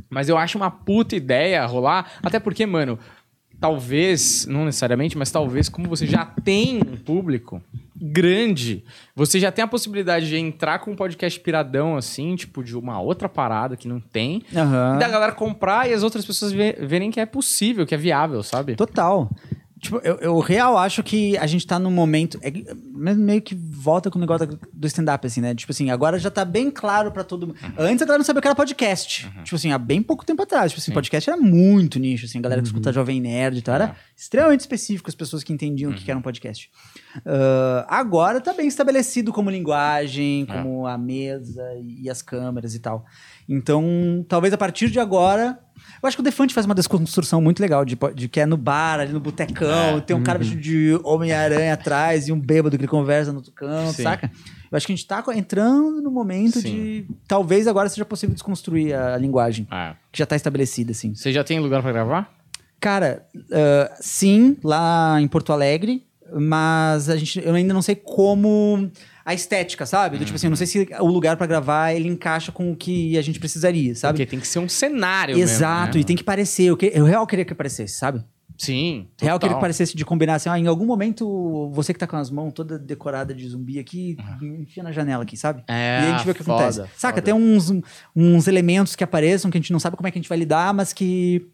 Mas 0.09 0.29
eu 0.29 0.37
acho 0.37 0.57
uma 0.57 0.69
puta 0.69 1.15
ideia 1.15 1.65
rolar, 1.65 2.13
até 2.21 2.39
porque, 2.39 2.65
mano, 2.65 2.97
talvez, 3.63 4.45
não 4.45 4.65
necessariamente, 4.65 5.17
mas 5.17 5.31
talvez, 5.31 5.69
como 5.69 5.87
você 5.87 6.05
já 6.05 6.25
tem 6.25 6.81
um 6.85 6.97
público 6.97 7.61
grande, 7.95 8.83
você 9.15 9.39
já 9.39 9.53
tem 9.53 9.63
a 9.63 9.67
possibilidade 9.69 10.27
de 10.27 10.35
entrar 10.35 10.79
com 10.79 10.91
um 10.91 10.95
podcast 10.97 11.39
piradão, 11.39 11.95
assim, 11.95 12.35
tipo, 12.35 12.61
de 12.61 12.75
uma 12.77 12.99
outra 12.99 13.29
parada 13.29 13.77
que 13.77 13.87
não 13.87 14.01
tem, 14.01 14.43
e 14.97 14.99
da 14.99 15.07
galera 15.07 15.31
comprar 15.31 15.89
e 15.89 15.93
as 15.93 16.03
outras 16.03 16.25
pessoas 16.25 16.51
ve- 16.51 16.75
verem 16.77 17.09
que 17.09 17.21
é 17.21 17.25
possível, 17.25 17.85
que 17.85 17.95
é 17.95 17.97
viável, 17.97 18.43
sabe? 18.43 18.75
Total. 18.75 19.29
Tipo, 19.83 19.97
eu, 19.97 20.15
eu 20.15 20.39
real 20.39 20.77
acho 20.77 21.03
que 21.03 21.37
a 21.37 21.45
gente 21.45 21.67
tá 21.67 21.77
num 21.77 21.91
momento. 21.91 22.39
É, 22.41 22.51
meio 23.13 23.41
que 23.41 23.53
volta 23.53 24.09
com 24.09 24.17
o 24.17 24.21
negócio 24.21 24.57
do 24.71 24.87
stand-up, 24.87 25.27
assim, 25.27 25.41
né? 25.41 25.53
Tipo 25.53 25.73
assim, 25.73 25.89
agora 25.91 26.17
já 26.17 26.31
tá 26.31 26.45
bem 26.45 26.71
claro 26.71 27.11
pra 27.11 27.21
todo 27.21 27.47
mundo. 27.47 27.57
Antes 27.77 28.01
a 28.01 28.05
galera 28.05 28.19
não 28.19 28.23
sabia 28.25 28.39
o 28.39 28.41
que 28.41 28.47
era 28.47 28.55
podcast. 28.55 29.29
Tipo 29.43 29.57
assim, 29.57 29.73
há 29.73 29.77
bem 29.77 30.01
pouco 30.01 30.25
tempo 30.25 30.41
atrás. 30.41 30.71
Tipo 30.71 30.79
assim, 30.81 30.91
Sim. 30.91 30.95
podcast 30.95 31.29
era 31.29 31.37
muito 31.37 31.99
nicho, 31.99 32.25
assim, 32.25 32.37
a 32.39 32.41
galera 32.41 32.61
que 32.61 32.67
escuta 32.69 32.93
Jovem 32.93 33.19
Nerd 33.19 33.57
e 33.57 33.61
tal. 33.61 33.75
Era 33.75 33.85
É. 33.87 33.95
extremamente 34.15 34.61
específico 34.61 35.09
as 35.09 35.15
pessoas 35.15 35.43
que 35.43 35.51
entendiam 35.51 35.91
o 35.91 35.93
que 35.93 36.09
era 36.09 36.17
um 36.17 36.23
podcast. 36.23 36.71
Ah, 37.25 37.85
agora 37.89 38.39
tá 38.39 38.53
bem 38.53 38.67
estabelecido 38.69 39.33
como 39.33 39.49
linguagem, 39.49 40.45
como 40.45 40.87
a 40.87 40.97
mesa 40.97 41.61
e 41.83 42.09
as 42.09 42.21
câmeras 42.21 42.73
e 42.73 42.79
tal. 42.79 43.05
Então, 43.47 44.25
talvez 44.27 44.53
a 44.53 44.57
partir 44.57 44.89
de 44.89 44.99
agora. 44.99 45.59
Eu 46.01 46.07
acho 46.07 46.15
que 46.17 46.21
o 46.21 46.23
Defante 46.23 46.53
faz 46.53 46.65
uma 46.65 46.75
desconstrução 46.75 47.41
muito 47.41 47.59
legal, 47.61 47.83
de, 47.83 47.97
de 48.13 48.27
que 48.29 48.39
é 48.39 48.45
no 48.45 48.55
bar, 48.57 48.99
ali 48.99 49.11
no 49.11 49.19
botecão, 49.19 49.99
tem 50.01 50.15
um 50.15 50.21
cara 50.23 50.37
vestido 50.39 50.61
de 50.61 50.99
Homem-Aranha 51.03 51.73
atrás 51.73 52.27
e 52.27 52.31
um 52.31 52.39
bêbado 52.39 52.77
que 52.77 52.81
ele 52.81 52.89
conversa 52.89 53.31
no 53.31 53.37
outro 53.39 53.51
canto, 53.53 53.93
Sim. 53.93 54.03
saca? 54.03 54.29
Eu 54.71 54.77
acho 54.77 54.85
que 54.85 54.93
a 54.93 54.95
gente 54.95 55.07
tá 55.07 55.23
entrando 55.35 56.01
no 56.01 56.11
momento 56.11 56.59
Sim. 56.59 56.71
de. 56.71 57.07
Talvez 57.27 57.67
agora 57.67 57.89
seja 57.89 58.05
possível 58.05 58.33
desconstruir 58.33 58.93
a 58.93 59.17
linguagem, 59.17 59.67
É. 59.71 59.93
que 60.11 60.19
já 60.19 60.25
tá 60.25 60.35
estabelecida, 60.35 60.91
assim. 60.91 61.15
Você 61.15 61.31
já 61.33 61.43
tem 61.43 61.59
lugar 61.59 61.81
pra 61.81 61.91
gravar? 61.91 62.31
Cara, 62.79 63.25
ah, 63.51 63.95
sim, 63.99 64.57
lá 64.63 65.19
em 65.21 65.27
Porto 65.27 65.53
Alegre, 65.53 66.05
mas 66.33 67.09
a 67.09 67.15
gente, 67.17 67.41
eu 67.45 67.53
ainda 67.53 67.73
não 67.73 67.81
sei 67.81 67.95
como 67.95 68.89
a 69.25 69.33
estética, 69.33 69.85
sabe? 69.85 70.17
Do 70.17 70.25
Tipo 70.25 70.35
assim, 70.35 70.47
eu 70.47 70.51
não 70.51 70.57
sei 70.57 70.67
se 70.67 70.87
o 70.99 71.07
lugar 71.07 71.37
pra 71.37 71.47
gravar 71.47 71.93
ele 71.93 72.09
encaixa 72.09 72.51
com 72.51 72.71
o 72.71 72.75
que 72.75 73.17
a 73.17 73.21
gente 73.21 73.39
precisaria, 73.39 73.95
sabe? 73.95 74.17
Porque 74.17 74.29
tem 74.29 74.39
que 74.39 74.47
ser 74.47 74.59
um 74.59 74.69
cenário 74.69 75.37
Exato, 75.37 75.85
mesmo, 75.85 75.93
né? 75.95 76.01
e 76.01 76.03
tem 76.03 76.15
que 76.15 76.23
parecer. 76.23 76.63
Eu, 76.63 76.77
que, 76.77 76.91
eu 76.93 77.05
real 77.05 77.25
queria 77.25 77.45
que 77.45 77.55
parecesse, 77.55 77.95
sabe? 77.95 78.23
Sim. 78.57 79.07
Real 79.19 79.39
que 79.39 79.45
ele 79.45 79.51
total. 79.53 79.61
parecesse 79.61 79.95
de 79.95 80.05
combinar 80.05 80.35
assim, 80.35 80.49
ah, 80.49 80.59
em 80.59 80.67
algum 80.67 80.85
momento 80.85 81.69
você 81.73 81.93
que 81.93 81.99
tá 81.99 82.05
com 82.05 82.15
as 82.15 82.29
mãos 82.29 82.51
toda 82.53 82.77
decorada 82.77 83.33
de 83.33 83.47
zumbi 83.47 83.79
aqui, 83.79 84.15
enfia 84.41 84.83
na 84.83 84.91
janela 84.91 85.23
aqui, 85.23 85.35
sabe? 85.35 85.63
É, 85.67 86.01
e 86.01 86.05
a 86.05 86.17
gente 86.17 86.25
vê 86.25 86.31
o 86.31 86.35
que 86.35 86.43
foda, 86.43 86.67
acontece. 86.67 86.89
Saca, 86.95 87.15
foda. 87.15 87.21
tem 87.21 87.33
uns, 87.33 87.71
uns 88.15 88.47
elementos 88.47 88.95
que 88.95 89.03
apareçam 89.03 89.49
que 89.49 89.57
a 89.57 89.61
gente 89.61 89.73
não 89.73 89.79
sabe 89.79 89.97
como 89.97 90.07
é 90.07 90.11
que 90.11 90.17
a 90.17 90.21
gente 90.21 90.29
vai 90.29 90.37
lidar, 90.37 90.73
mas 90.73 90.93
que. 90.93 91.47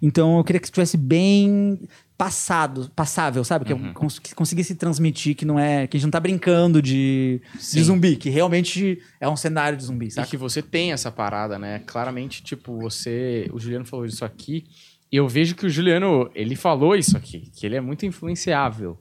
Então 0.00 0.38
eu 0.38 0.44
queria 0.44 0.60
que 0.60 0.66
estivesse 0.66 0.96
bem 0.96 1.80
passado, 2.16 2.90
passável, 2.94 3.42
sabe? 3.44 3.64
Que 3.64 3.72
Uhum. 3.72 3.92
cons- 3.92 4.18
que 4.18 4.34
conseguisse 4.34 4.74
transmitir 4.74 5.34
que 5.34 5.44
não 5.44 5.58
é. 5.58 5.86
Que 5.86 5.96
a 5.96 5.98
gente 5.98 6.06
não 6.06 6.10
tá 6.12 6.20
brincando 6.20 6.80
de, 6.80 7.40
de 7.54 7.82
zumbi, 7.82 8.16
que 8.16 8.30
realmente 8.30 9.00
é 9.20 9.28
um 9.28 9.36
cenário 9.36 9.76
de 9.76 9.84
zumbi, 9.84 10.06
E 10.06 10.10
sabe? 10.12 10.28
que 10.28 10.36
você 10.36 10.62
tem 10.62 10.92
essa 10.92 11.10
parada, 11.10 11.58
né? 11.58 11.80
Claramente, 11.86 12.42
tipo, 12.42 12.78
você. 12.78 13.48
O 13.52 13.58
Juliano 13.58 13.84
falou 13.84 14.06
isso 14.06 14.24
aqui. 14.24 14.64
E 15.12 15.16
eu 15.16 15.28
vejo 15.28 15.54
que 15.54 15.64
o 15.64 15.70
Juliano, 15.70 16.28
ele 16.34 16.56
falou 16.56 16.96
isso 16.96 17.16
aqui, 17.16 17.48
que 17.54 17.64
ele 17.64 17.76
é 17.76 17.80
muito 17.80 18.04
influenciável. 18.04 18.98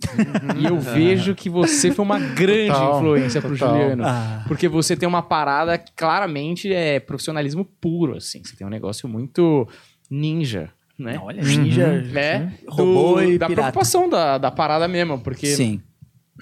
e 0.60 0.66
eu 0.66 0.80
vejo 0.80 1.34
que 1.34 1.50
você 1.50 1.92
foi 1.92 2.06
uma 2.06 2.20
grande 2.20 2.68
Total, 2.68 2.98
influência 3.00 3.42
pro 3.42 3.58
total. 3.58 3.80
Juliano. 3.80 4.04
Ah. 4.06 4.44
Porque 4.48 4.68
você 4.68 4.96
tem 4.96 5.10
uma 5.10 5.24
parada 5.24 5.76
que 5.76 5.92
claramente 5.96 6.72
é 6.72 7.00
profissionalismo 7.00 7.66
puro, 7.66 8.16
assim. 8.18 8.44
Você 8.44 8.56
tem 8.56 8.68
um 8.68 8.70
negócio 8.70 9.10
muito 9.10 9.68
ninja, 10.08 10.70
né? 10.98 11.20
Olha, 11.22 11.42
ninja. 11.42 12.04
É, 12.16 12.50
Robô 12.68 13.16
do- 13.16 13.24
e 13.24 13.38
da 13.38 13.48
pirata. 13.48 13.62
preocupação 13.72 14.10
da, 14.10 14.38
da 14.38 14.52
parada 14.52 14.88
mesmo, 14.88 15.20
porque 15.20 15.48
Sim. 15.48 15.82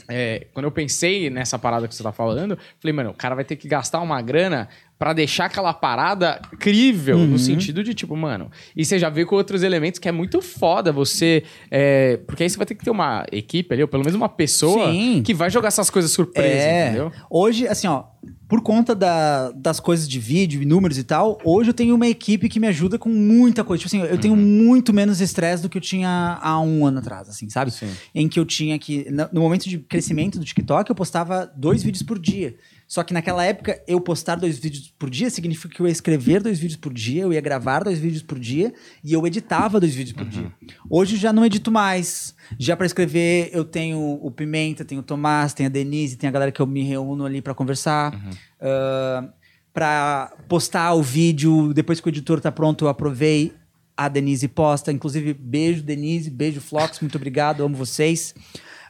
é, 0.10 0.48
quando 0.53 0.65
eu 0.65 0.72
pensei 0.72 1.30
nessa 1.30 1.57
parada 1.60 1.88
que 1.88 1.95
você 1.95 2.03
tá 2.03 2.11
falando, 2.11 2.57
falei, 2.80 2.94
mano, 2.94 3.10
o 3.11 3.14
cara 3.14 3.36
vai 3.36 3.44
ter 3.45 3.56
que 3.56 3.68
gastar 3.68 3.99
uma 4.02 4.22
grana 4.22 4.68
pra 5.02 5.14
deixar 5.14 5.45
aquela 5.45 5.73
parada 5.73 6.40
crível, 6.60 7.18
Uhum. 7.18 7.26
no 7.26 7.40
sentido 7.40 7.84
de, 7.84 7.91
tipo, 7.95 8.15
mano, 8.15 8.52
e 8.78 8.86
você 8.86 8.99
já 8.99 9.10
vê 9.10 9.26
com 9.26 9.36
outros 9.36 9.64
elementos 9.64 9.99
que 9.99 10.07
é 10.07 10.11
muito 10.11 10.44
foda 10.44 10.91
você. 10.91 11.41
é, 11.72 12.18
porque 12.28 12.44
aí 12.44 12.49
você 12.52 12.56
vai 12.57 12.68
ter 12.68 12.76
que 12.76 12.84
ter 12.86 12.91
uma 12.91 13.26
equipe 13.32 13.73
ali, 13.73 13.82
ou 13.82 13.88
pelo 13.88 14.03
menos 14.03 14.15
uma 14.15 14.30
pessoa 14.30 14.91
Sim. 14.91 15.23
que 15.26 15.34
vai 15.34 15.49
jogar 15.49 15.69
essas 15.69 15.90
coisas 15.90 16.11
surpresa, 16.11 16.48
É. 16.48 16.86
entendeu? 16.90 17.11
Hoje, 17.32 17.68
assim, 17.68 17.88
ó, 17.88 18.03
por 18.48 18.61
conta 18.61 18.94
da- 18.94 19.52
das 19.53 19.80
coisas 19.80 20.07
de 20.07 20.19
vídeo 20.19 20.61
e 20.61 20.65
números 20.65 20.99
e 20.99 21.03
tal, 21.03 21.40
hoje 21.44 21.72
eu 21.72 21.73
tenho 21.73 21.95
uma 21.95 22.06
equipe 22.07 22.48
que 22.48 22.60
me 22.60 22.68
ajuda 22.68 22.99
com 22.99 23.10
muita 23.10 23.64
coisa. 23.64 23.84
Tipo 23.84 23.95
assim, 23.95 24.07
eu 24.11 24.19
tenho 24.19 24.36
muito 24.36 24.94
menos 24.94 25.19
estresse 25.19 25.64
do 25.64 25.69
que 25.69 25.78
eu 25.78 25.82
tinha 25.82 26.38
há 26.41 26.60
um 26.61 26.86
ano 26.86 26.99
atrás, 26.99 27.28
assim, 27.28 27.49
sabe? 27.49 27.72
Sim. 27.72 27.90
Em 28.14 28.28
que 28.30 28.40
eu 28.40 28.45
tinha 28.45 28.78
que. 28.78 29.10
no- 29.10 29.30
No 29.32 29.41
momento 29.41 29.68
de 29.68 29.80
crescimento 29.80 30.38
do 30.38 30.45
TikTok, 30.45 30.90
eu 30.91 30.95
postava 30.95 31.52
dois 31.57 31.82
vídeos 31.82 32.03
por 32.03 32.19
dia. 32.19 32.56
Só 32.91 33.05
que 33.05 33.13
naquela 33.13 33.45
época, 33.45 33.81
eu 33.88 34.01
postar 34.01 34.35
dois 34.35 34.59
vídeos 34.59 34.93
por 34.99 35.09
dia 35.09 35.30
significa 35.30 35.73
que 35.73 35.81
eu 35.81 35.88
ia 35.88 35.93
escrever 35.93 36.43
dois 36.43 36.59
vídeos 36.59 36.77
por 36.77 36.93
dia, 36.93 37.22
eu 37.22 37.31
ia 37.31 37.39
gravar 37.39 37.85
dois 37.85 37.97
vídeos 37.97 38.22
por 38.22 38.38
dia 38.38 38.73
e 39.01 39.13
eu 39.13 39.26
editava 39.26 39.80
dois 39.80 39.95
vídeos 39.95 40.13
por 40.13 40.27
dia. 40.27 40.51
Hoje 40.89 41.15
já 41.15 41.31
não 41.31 41.45
edito 41.45 41.72
mais. 41.72 42.35
Já 42.59 42.76
para 42.76 42.85
escrever, 42.85 43.49
eu 43.53 43.63
tenho 43.63 43.97
o 44.22 44.30
Pimenta, 44.30 44.84
tenho 44.84 44.99
o 44.99 45.03
Tomás, 45.05 45.53
tenho 45.53 45.69
a 45.69 45.72
Denise, 45.72 46.18
tem 46.18 46.27
a 46.27 46.31
galera 46.34 46.51
que 46.51 46.61
eu 46.61 46.68
me 46.68 46.84
reúno 46.84 47.26
ali 47.26 47.41
para 47.41 47.53
conversar. 47.53 48.13
Ah, 48.59 49.30
para 49.73 50.35
postar 50.49 50.93
o 50.93 51.01
vídeo, 51.01 51.73
depois 51.73 52.01
que 52.01 52.07
o 52.07 52.09
editor 52.09 52.41
tá 52.41 52.51
pronto, 52.51 52.84
eu 52.84 52.89
aprovei. 52.89 53.53
A 53.95 54.09
Denise 54.09 54.49
posta. 54.49 54.91
Inclusive, 54.91 55.34
beijo, 55.34 55.81
Denise, 55.81 56.30
beijo, 56.30 56.59
Flox, 56.59 56.99
muito 56.99 57.15
obrigado, 57.15 57.63
amo 57.63 57.73
vocês. 57.73 58.35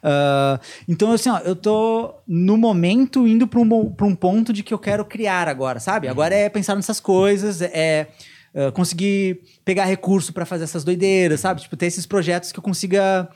Ah, 0.04 0.60
então, 0.88 1.12
assim, 1.12 1.30
ó, 1.30 1.40
eu 1.40 1.56
tô 1.56 2.14
no 2.28 2.58
momento 2.58 3.28
indo 3.28 3.48
para 3.48 3.60
um, 3.60 3.92
pra 3.92 4.06
um 4.06 4.16
ponto 4.16 4.52
de 4.52 4.64
que 4.64 4.74
eu 4.74 4.80
quero 4.80 5.06
criar 5.06 5.48
agora, 5.48 5.80
sabe? 5.80 6.08
Agora 6.08 6.34
é 6.34 6.50
pensar 6.50 6.76
nessas 6.76 7.00
coisas, 7.00 7.62
é 7.62 8.08
ah, 8.54 8.72
conseguir 8.72 9.42
pegar 9.64 9.86
recurso 9.86 10.34
para 10.34 10.46
fazer 10.46 10.66
essas 10.66 10.84
doideiras, 10.84 11.40
sabe? 11.40 11.62
Tipo, 11.62 11.78
ter 11.78 11.86
esses 11.86 12.06
projetos 12.06 12.52
que 12.52 12.60
eu 12.60 12.64
consiga 12.64 13.30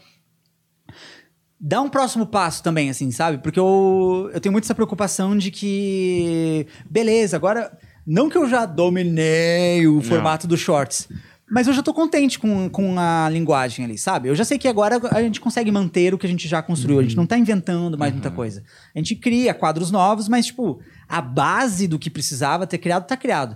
dar 1.59 1.81
um 1.81 1.89
próximo 1.89 2.25
passo 2.25 2.61
também, 2.61 2.89
assim, 2.89 3.11
sabe? 3.11 3.37
Porque 3.39 3.59
eu, 3.59 4.29
eu 4.33 4.41
tenho 4.41 4.51
muito 4.51 4.65
essa 4.65 4.75
preocupação 4.75 5.37
de 5.37 5.49
que, 5.51 6.67
beleza, 6.89 7.35
agora, 7.37 7.77
não 8.05 8.29
que 8.29 8.37
eu 8.37 8.47
já 8.47 8.65
dominei 8.65 9.87
o 9.87 10.01
formato 10.01 10.47
dos 10.47 10.59
shorts, 10.59 11.07
mas 11.49 11.67
eu 11.67 11.73
já 11.73 11.83
tô 11.83 11.93
contente 11.93 12.39
com, 12.39 12.69
com 12.69 12.99
a 12.99 13.29
linguagem 13.29 13.85
ali, 13.85 13.97
sabe? 13.97 14.29
Eu 14.29 14.35
já 14.35 14.43
sei 14.43 14.57
que 14.57 14.67
agora 14.67 14.99
a 15.11 15.21
gente 15.21 15.39
consegue 15.39 15.71
manter 15.71 16.13
o 16.13 16.17
que 16.17 16.25
a 16.25 16.29
gente 16.29 16.47
já 16.47 16.61
construiu, 16.61 16.99
a 16.99 17.03
gente 17.03 17.15
não 17.15 17.25
tá 17.27 17.37
inventando 17.37 17.97
mais 17.97 18.11
muita 18.11 18.31
coisa. 18.31 18.63
A 18.95 18.97
gente 18.97 19.15
cria 19.15 19.53
quadros 19.53 19.91
novos, 19.91 20.27
mas, 20.27 20.47
tipo, 20.47 20.79
a 21.07 21.21
base 21.21 21.87
do 21.87 21.99
que 21.99 22.09
precisava 22.09 22.65
ter 22.65 22.79
criado, 22.79 23.05
tá 23.05 23.15
criado. 23.15 23.55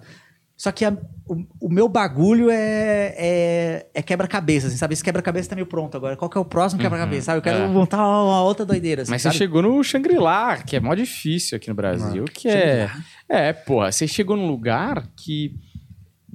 Só 0.56 0.74
que 0.74 0.84
a- 0.84 0.95
o, 1.26 1.68
o 1.68 1.70
meu 1.70 1.88
bagulho 1.88 2.49
é, 2.49 3.16
é, 3.18 3.88
é 3.94 4.02
quebra-cabeça, 4.02 4.68
assim, 4.68 4.76
sabe? 4.76 4.94
Esse 4.94 5.03
quebra-cabeça 5.03 5.49
tá 5.49 5.56
meio 5.56 5.66
pronto 5.66 5.95
agora. 5.95 6.18
Qual 6.18 6.30
que 6.30 6.38
é 6.38 6.41
o 6.41 6.45
próximo 6.45 6.82
quebra-cabeça, 6.82 7.28
sabe? 7.28 7.38
Eu 7.38 7.41
quero 7.41 7.64
é. 7.64 7.68
montar 7.68 7.98
uma 7.99 8.44
outra 8.44 8.66
doideira, 8.66 9.03
assim, 9.03 9.11
Mas 9.11 9.22
sabe? 9.22 9.34
você 9.36 9.38
chegou 9.40 9.61
no 9.61 9.82
Shangri-La, 9.82 10.57
que 10.57 10.76
é 10.76 10.80
mó 10.82 10.94
difícil 10.94 11.56
aqui 11.56 11.70
no 11.70 11.76
Brasil, 11.76 12.26
que 12.26 12.49
é... 12.49 12.91
É, 13.30 13.53
porra, 13.53 13.90
você 13.91 14.06
chegou 14.06 14.36
num 14.36 14.48
lugar 14.48 15.07
que 15.16 15.56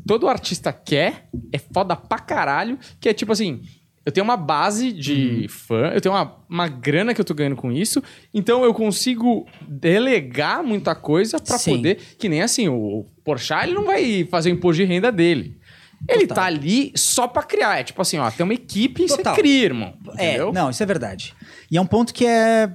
todo 0.06 0.28
artista 0.28 0.72
quer, 0.72 1.28
é 1.52 1.58
foda 1.58 1.96
pra 1.96 2.18
caralho, 2.18 2.78
que 3.00 3.08
é 3.08 3.12
tipo 3.12 3.32
assim... 3.32 3.62
Eu 4.06 4.12
tenho 4.12 4.24
uma 4.24 4.36
base 4.36 4.92
de 4.92 5.46
fã, 5.48 5.90
eu 5.94 5.98
tenho 5.98 6.14
uma, 6.14 6.36
uma 6.46 6.68
grana 6.68 7.14
que 7.14 7.20
eu 7.22 7.24
tô 7.24 7.32
ganhando 7.32 7.56
com 7.56 7.72
isso, 7.72 8.02
então 8.34 8.62
eu 8.62 8.74
consigo 8.74 9.46
delegar 9.66 10.62
muita 10.62 10.94
coisa 10.94 11.40
pra 11.40 11.56
Sim. 11.56 11.76
poder... 11.76 11.98
Que 12.18 12.28
nem 12.28 12.42
assim, 12.42 12.68
o, 12.68 12.74
o 12.74 13.04
Porchat, 13.24 13.64
ele 13.64 13.74
não 13.74 13.84
vai 13.84 14.24
fazer 14.30 14.50
o 14.50 14.52
imposto 14.52 14.82
de 14.82 14.84
renda 14.84 15.10
dele. 15.10 15.58
Ele 16.06 16.26
Total. 16.26 16.34
tá 16.34 16.44
ali 16.44 16.92
só 16.94 17.26
pra 17.26 17.42
criar. 17.42 17.80
É 17.80 17.82
tipo 17.82 18.02
assim, 18.02 18.18
ó, 18.18 18.30
tem 18.30 18.44
uma 18.44 18.52
equipe 18.52 19.04
e 19.04 19.08
você 19.08 19.22
cria, 19.22 19.64
irmão. 19.64 19.94
É, 20.18 20.28
Entendeu? 20.30 20.52
não, 20.52 20.68
isso 20.68 20.82
é 20.82 20.86
verdade. 20.86 21.34
E 21.70 21.78
é 21.78 21.80
um 21.80 21.86
ponto 21.86 22.12
que 22.12 22.26
é. 22.26 22.70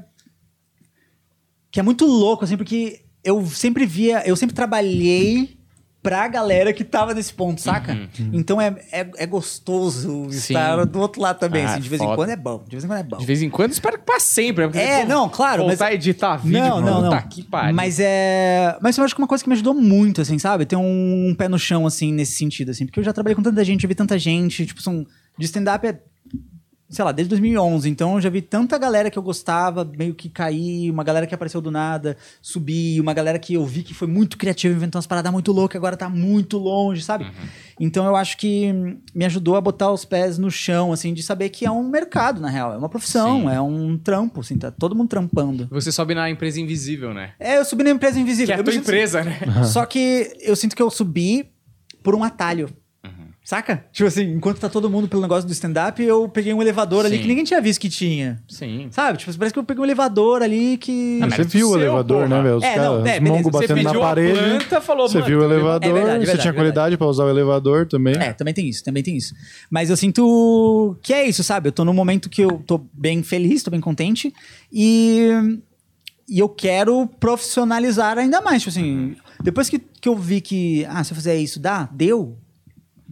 que 1.71 1.79
é 1.79 1.83
muito 1.83 2.05
louco, 2.05 2.43
assim, 2.43 2.57
porque 2.57 3.03
eu 3.23 3.45
sempre 3.45 3.85
via. 3.85 4.23
Eu 4.25 4.35
sempre 4.35 4.55
trabalhei 4.55 5.58
pra 6.01 6.27
galera 6.29 6.71
que 6.71 6.83
tava 6.83 7.13
nesse 7.13 7.33
ponto, 7.33 7.59
saca? 7.61 7.97
Então 8.31 8.59
é, 8.61 8.75
é, 8.91 9.09
é 9.17 9.25
gostoso 9.25 10.09
Uhum. 10.09 10.31
Sim. 10.31 10.53
estar 10.53 10.85
do 10.85 10.99
outro 10.99 11.21
lado 11.21 11.39
também, 11.39 11.65
Ah, 11.65 11.71
assim. 11.73 11.81
De 11.81 11.89
vez 11.89 12.01
em 12.01 12.05
foda. 12.05 12.15
quando 12.15 12.29
é 12.29 12.35
bom. 12.35 12.63
De 12.65 12.71
vez 12.71 12.83
em 12.83 12.87
quando 12.87 12.99
é 12.99 13.03
bom. 13.03 13.17
De 13.17 13.25
vez 13.25 13.41
em 13.41 13.49
quando, 13.49 13.71
espero 13.71 13.97
que 13.99 14.05
pra 14.05 14.19
sempre. 14.19 14.67
né? 14.67 15.01
É, 15.01 15.05
não, 15.05 15.27
claro, 15.27 15.63
Voltar 15.63 15.71
mas- 15.71 15.81
a 15.81 15.93
editar 15.93 16.37
vídeo, 16.37 16.59
não, 16.59 16.81
não, 16.81 17.01
não. 17.09 17.21
que 17.23 17.43
pariu. 17.43 17.75
Mas 17.75 17.99
é. 17.99 18.77
Mas 18.81 18.97
eu 18.97 19.03
acho 19.03 19.13
que 19.13 19.21
uma 19.21 19.27
coisa 19.27 19.43
que 19.43 19.49
me 19.49 19.53
ajudou 19.55 19.73
muito, 19.73 20.21
assim, 20.21 20.39
sabe? 20.39 20.65
Ter 20.65 20.75
um, 20.77 21.35
pé 21.37 21.47
no 21.49 21.59
chão, 21.59 21.85
assim, 21.85 22.13
nesse 22.13 22.33
sentido, 22.33 22.71
assim. 22.71 22.85
Porque 22.85 22.99
eu 22.99 23.03
já 23.03 23.11
trabalhei 23.13 23.35
com 23.35 23.43
tanta 23.43 23.63
gente, 23.65 23.81
já 23.81 23.87
vi 23.87 23.95
tanta 23.95 24.17
gente. 24.17 24.65
Tipo, 24.65 24.81
são. 24.81 25.05
De 25.37 25.45
stand-up 25.45 25.85
é. 25.87 25.99
Sei 26.89 27.05
lá, 27.05 27.11
desde 27.11 27.29
2011. 27.29 27.87
Então 27.87 28.15
eu 28.15 28.21
já 28.21 28.29
vi 28.29 28.41
tanta 28.41 28.77
galera 28.77 29.11
que 29.11 29.17
eu 29.17 29.21
gostava, 29.21 29.85
meio 29.85 30.15
que 30.15 30.27
cair, 30.27 30.89
uma 30.89 31.03
galera 31.03 31.27
que 31.27 31.35
apareceu 31.35 31.61
do 31.61 31.69
nada, 31.69 32.17
subir, 32.41 32.99
uma 32.99 33.13
galera 33.13 33.37
que 33.37 33.53
eu 33.53 33.65
vi 33.65 33.83
que 33.83 33.93
foi 33.93 34.07
muito 34.07 34.37
criativa, 34.37 34.75
inventou 34.75 34.97
umas 34.97 35.05
paradas 35.05 35.31
muito 35.31 35.51
loucas, 35.51 35.77
agora 35.77 35.95
tá 35.95 36.09
muito 36.09 36.57
longe, 36.57 37.03
sabe? 37.03 37.25
Uhum. 37.25 37.49
Então 37.79 38.05
eu 38.05 38.15
acho 38.15 38.37
que 38.37 38.73
me 39.13 39.23
ajudou 39.25 39.55
a 39.55 39.61
botar 39.61 39.91
os 39.91 40.03
pés 40.03 40.37
no 40.37 40.49
chão, 40.49 40.91
assim, 40.91 41.13
de 41.13 41.21
saber 41.21 41.49
que 41.49 41.65
é 41.65 41.71
um 41.71 41.87
mercado, 41.87 42.41
na 42.41 42.49
real. 42.49 42.73
É 42.73 42.77
uma 42.77 42.89
profissão, 42.89 43.41
Sim. 43.41 43.49
é 43.49 43.61
um 43.61 43.97
trampo, 43.97 44.41
assim, 44.41 44.57
tá 44.57 44.71
todo 44.71 44.95
mundo 44.95 45.09
trampando. 45.09 45.67
Você 45.69 45.91
sobe 45.91 46.15
na 46.15 46.29
empresa 46.29 46.59
invisível, 46.59 47.13
né? 47.13 47.33
É, 47.39 47.57
eu 47.57 47.65
subi 47.65 47.83
na 47.83 47.91
empresa 47.91 48.19
invisível. 48.19 48.47
Que 48.47 48.59
é 48.59 48.61
a 48.61 48.63
tua 48.63 48.73
empresa, 48.73 49.23
né? 49.23 49.39
Só 49.63 49.85
que 49.85 50.35
eu 50.41 50.55
sinto 50.55 50.75
que 50.75 50.81
eu 50.81 50.89
subi 50.89 51.51
por 52.03 52.15
um 52.15 52.23
atalho. 52.23 52.69
Uhum. 53.49 53.57
Saca? 53.57 53.83
Tipo 53.91 54.07
assim, 54.07 54.21
enquanto 54.33 54.59
tá 54.59 54.69
todo 54.69 54.87
mundo 54.89 55.07
pelo 55.07 55.23
negócio 55.23 55.47
do 55.47 55.51
stand-up, 55.51 56.01
eu 56.03 56.29
peguei 56.29 56.53
um 56.53 56.61
elevador 56.61 57.03
ali 57.05 57.15
Sim. 57.15 57.21
que 57.23 57.27
ninguém 57.27 57.43
tinha 57.43 57.59
visto 57.59 57.79
que 57.81 57.89
tinha. 57.89 58.39
Sim. 58.47 58.87
Sabe? 58.91 59.17
Tipo, 59.17 59.35
parece 59.37 59.53
que 59.53 59.59
eu 59.59 59.63
peguei 59.63 59.81
um 59.81 59.85
elevador 59.85 60.43
ali 60.43 60.77
que. 60.77 61.19
Ah, 61.23 61.25
mas 61.27 61.35
Você 61.35 61.43
viu 61.45 61.71
o 61.71 61.75
elevador, 61.75 62.23
porra. 62.27 62.37
né, 62.37 62.43
velho? 62.43 62.57
Os 62.57 62.63
É, 62.63 62.75
caras, 62.75 62.85
não, 62.85 62.93
é, 62.93 62.97
os 62.97 63.03
beleza. 63.03 63.21
mongos 63.21 63.51
Você 63.51 63.67
batendo 63.73 63.83
na 63.93 63.99
parede. 63.99 64.39
planta, 64.39 64.81
falou, 64.81 65.09
Você 65.09 65.21
viu 65.23 65.39
o 65.39 65.41
um 65.41 65.45
elevador, 65.45 65.89
É 65.89 65.93
verdade, 65.93 66.09
é 66.09 66.19
você 66.19 66.25
verdade, 66.25 66.41
tinha 66.41 66.51
é 66.51 66.53
qualidade 66.53 66.97
pra 66.97 67.07
usar 67.07 67.25
o 67.25 67.29
elevador 67.29 67.87
também. 67.87 68.15
É, 68.17 68.33
também 68.33 68.53
tem 68.53 68.69
isso, 68.69 68.83
também 68.83 69.01
tem 69.01 69.17
isso. 69.17 69.33
Mas 69.69 69.89
eu 69.89 69.97
sinto 69.97 70.95
que 71.01 71.11
é 71.11 71.27
isso, 71.27 71.43
sabe? 71.43 71.69
Eu 71.69 71.71
tô 71.71 71.83
num 71.83 71.93
momento 71.93 72.29
que 72.29 72.41
eu 72.43 72.61
tô 72.67 72.79
bem 72.93 73.23
feliz, 73.23 73.63
tô 73.63 73.71
bem 73.71 73.81
contente 73.81 74.31
e, 74.71 75.27
e 76.29 76.37
eu 76.37 76.49
quero 76.49 77.07
profissionalizar 77.19 78.17
ainda 78.19 78.41
mais. 78.41 78.61
Tipo 78.61 78.69
assim, 78.77 79.15
depois 79.41 79.69
que, 79.69 79.79
que 79.79 80.07
eu 80.07 80.15
vi 80.15 80.39
que, 80.39 80.85
ah, 80.87 81.03
se 81.03 81.11
eu 81.13 81.15
fizer 81.15 81.35
isso, 81.35 81.59
dá, 81.59 81.89
deu. 81.91 82.37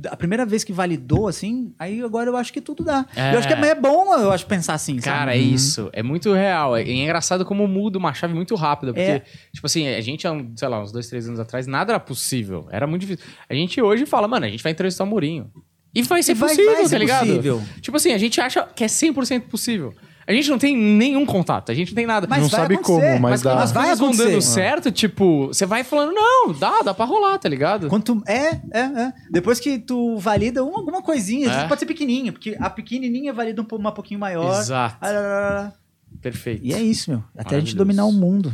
A 0.10 0.16
primeira 0.16 0.46
vez 0.46 0.64
que 0.64 0.72
validou, 0.72 1.28
assim, 1.28 1.74
aí 1.80 2.02
agora 2.04 2.30
eu 2.30 2.38
acho 2.38 2.54
que 2.54 2.62
tudo 2.62 2.84
dá. 2.84 3.06
É. 3.16 3.34
Eu 3.34 3.40
acho 3.40 3.48
que 3.48 3.54
é, 3.54 3.68
é 3.70 3.74
bom, 3.76 4.14
eu 4.16 4.32
acho, 4.32 4.46
pensar 4.46 4.76
assim, 4.76 4.98
Cara, 4.98 5.32
sabe? 5.32 5.32
é 5.32 5.38
isso. 5.38 5.90
É 5.92 6.04
muito 6.04 6.32
real. 6.34 6.76
É 6.78 6.84
é 6.84 6.92
engraçado 6.94 7.44
como 7.44 7.68
muda 7.68 7.98
uma 7.98 8.14
chave 8.14 8.34
muito 8.34 8.54
rápida. 8.56 8.94
Porque, 8.94 9.02
É. 9.10 9.24
tipo 9.54 9.66
assim, 9.66 9.88
a 9.88 10.00
gente, 10.02 10.28
há, 10.28 10.32
um, 10.32 10.54
sei 10.56 10.68
lá, 10.68 10.82
uns 10.82 10.92
dois, 10.92 11.08
três 11.08 11.28
anos 11.28 11.40
atrás, 11.40 11.66
nada 11.66 11.94
era 11.94 12.00
possível. 12.00 12.68
Era 12.72 12.86
muito 12.86 13.02
difícil. 13.08 13.26
A 13.50 13.54
gente 13.56 13.82
hoje 13.82 14.06
fala, 14.06 14.28
mano, 14.28 14.46
a 14.46 14.50
gente 14.50 14.62
vai 14.62 14.72
entrevistar 14.72 15.04
o 15.04 15.08
Mourinho. 15.08 15.50
E 15.96 16.04
vai 16.04 16.22
ser 16.22 16.34
E 16.34 16.36
vai- 16.36 16.50
possível, 16.50 16.74
vai 16.74 16.84
ser 16.86 16.90
tá 16.92 16.98
ligado? 17.00 17.26
possível. 17.28 17.62
Tipo 17.82 17.98
assim, 17.98 18.14
a 18.14 18.18
gente 18.20 18.40
acha 18.40 18.64
que 18.76 18.84
é 18.84 18.88
100% 18.88 19.48
possível. 19.50 19.96
A 20.28 20.34
gente 20.34 20.50
não 20.50 20.58
tem 20.58 20.76
nenhum 20.76 21.26
contato, 21.26 21.72
a 21.72 21.76
gente 21.76 21.90
não 21.92 21.96
tem 21.96 22.06
nada. 22.06 22.28
Mas 22.30 22.42
Não 22.42 22.50
vai 22.50 22.60
sabe 22.60 22.76
acontecer. 22.76 23.00
como, 23.08 23.20
mas 23.22 23.32
Mas 23.32 23.42
dá. 23.44 23.64
as 23.64 23.72
Vai 23.72 23.84
coisas 23.84 24.00
vão 24.00 24.10
acontecer. 24.10 24.30
dando 24.32 24.42
certo, 24.42 24.92
tipo, 24.92 25.48
você 25.48 25.66
vai 25.66 25.86
falando, 25.86 26.14
não, 26.14 26.52
dá, 26.52 26.82
dá 26.82 26.94
pra 26.94 27.06
rolar, 27.06 27.38
tá 27.40 27.48
ligado? 27.48 27.88
Quanto, 27.88 28.22
é, 28.28 28.60
é, 28.72 28.80
é. 28.80 29.14
Depois 29.32 29.58
que 29.60 29.80
tu 29.80 30.18
valida 30.18 30.64
uma, 30.66 30.80
alguma 30.80 31.02
coisinha, 31.02 31.46
às 31.48 31.52
É. 31.52 31.56
vezes 31.56 31.70
pode 31.70 31.80
ser 31.80 31.86
pequenininha, 31.86 32.34
porque 32.34 32.58
a 32.60 32.70
pequenininha 32.70 33.32
valida 33.32 33.62
um, 33.62 33.76
uma 33.78 33.94
pouquinho 33.94 34.20
maior. 34.20 34.60
Exato. 34.60 34.98
Ah, 35.00 35.10
lá, 35.12 35.20
lá, 35.22 35.30
lá, 35.30 35.50
lá. 35.62 35.74
Perfeito. 36.20 36.62
E 36.66 36.74
é 36.74 36.80
isso, 36.82 37.12
meu. 37.12 37.24
Até 37.38 37.56
a 37.58 37.60
gente 37.60 37.76
dominar 37.76 38.06
o 38.06 38.12
mundo. 38.12 38.52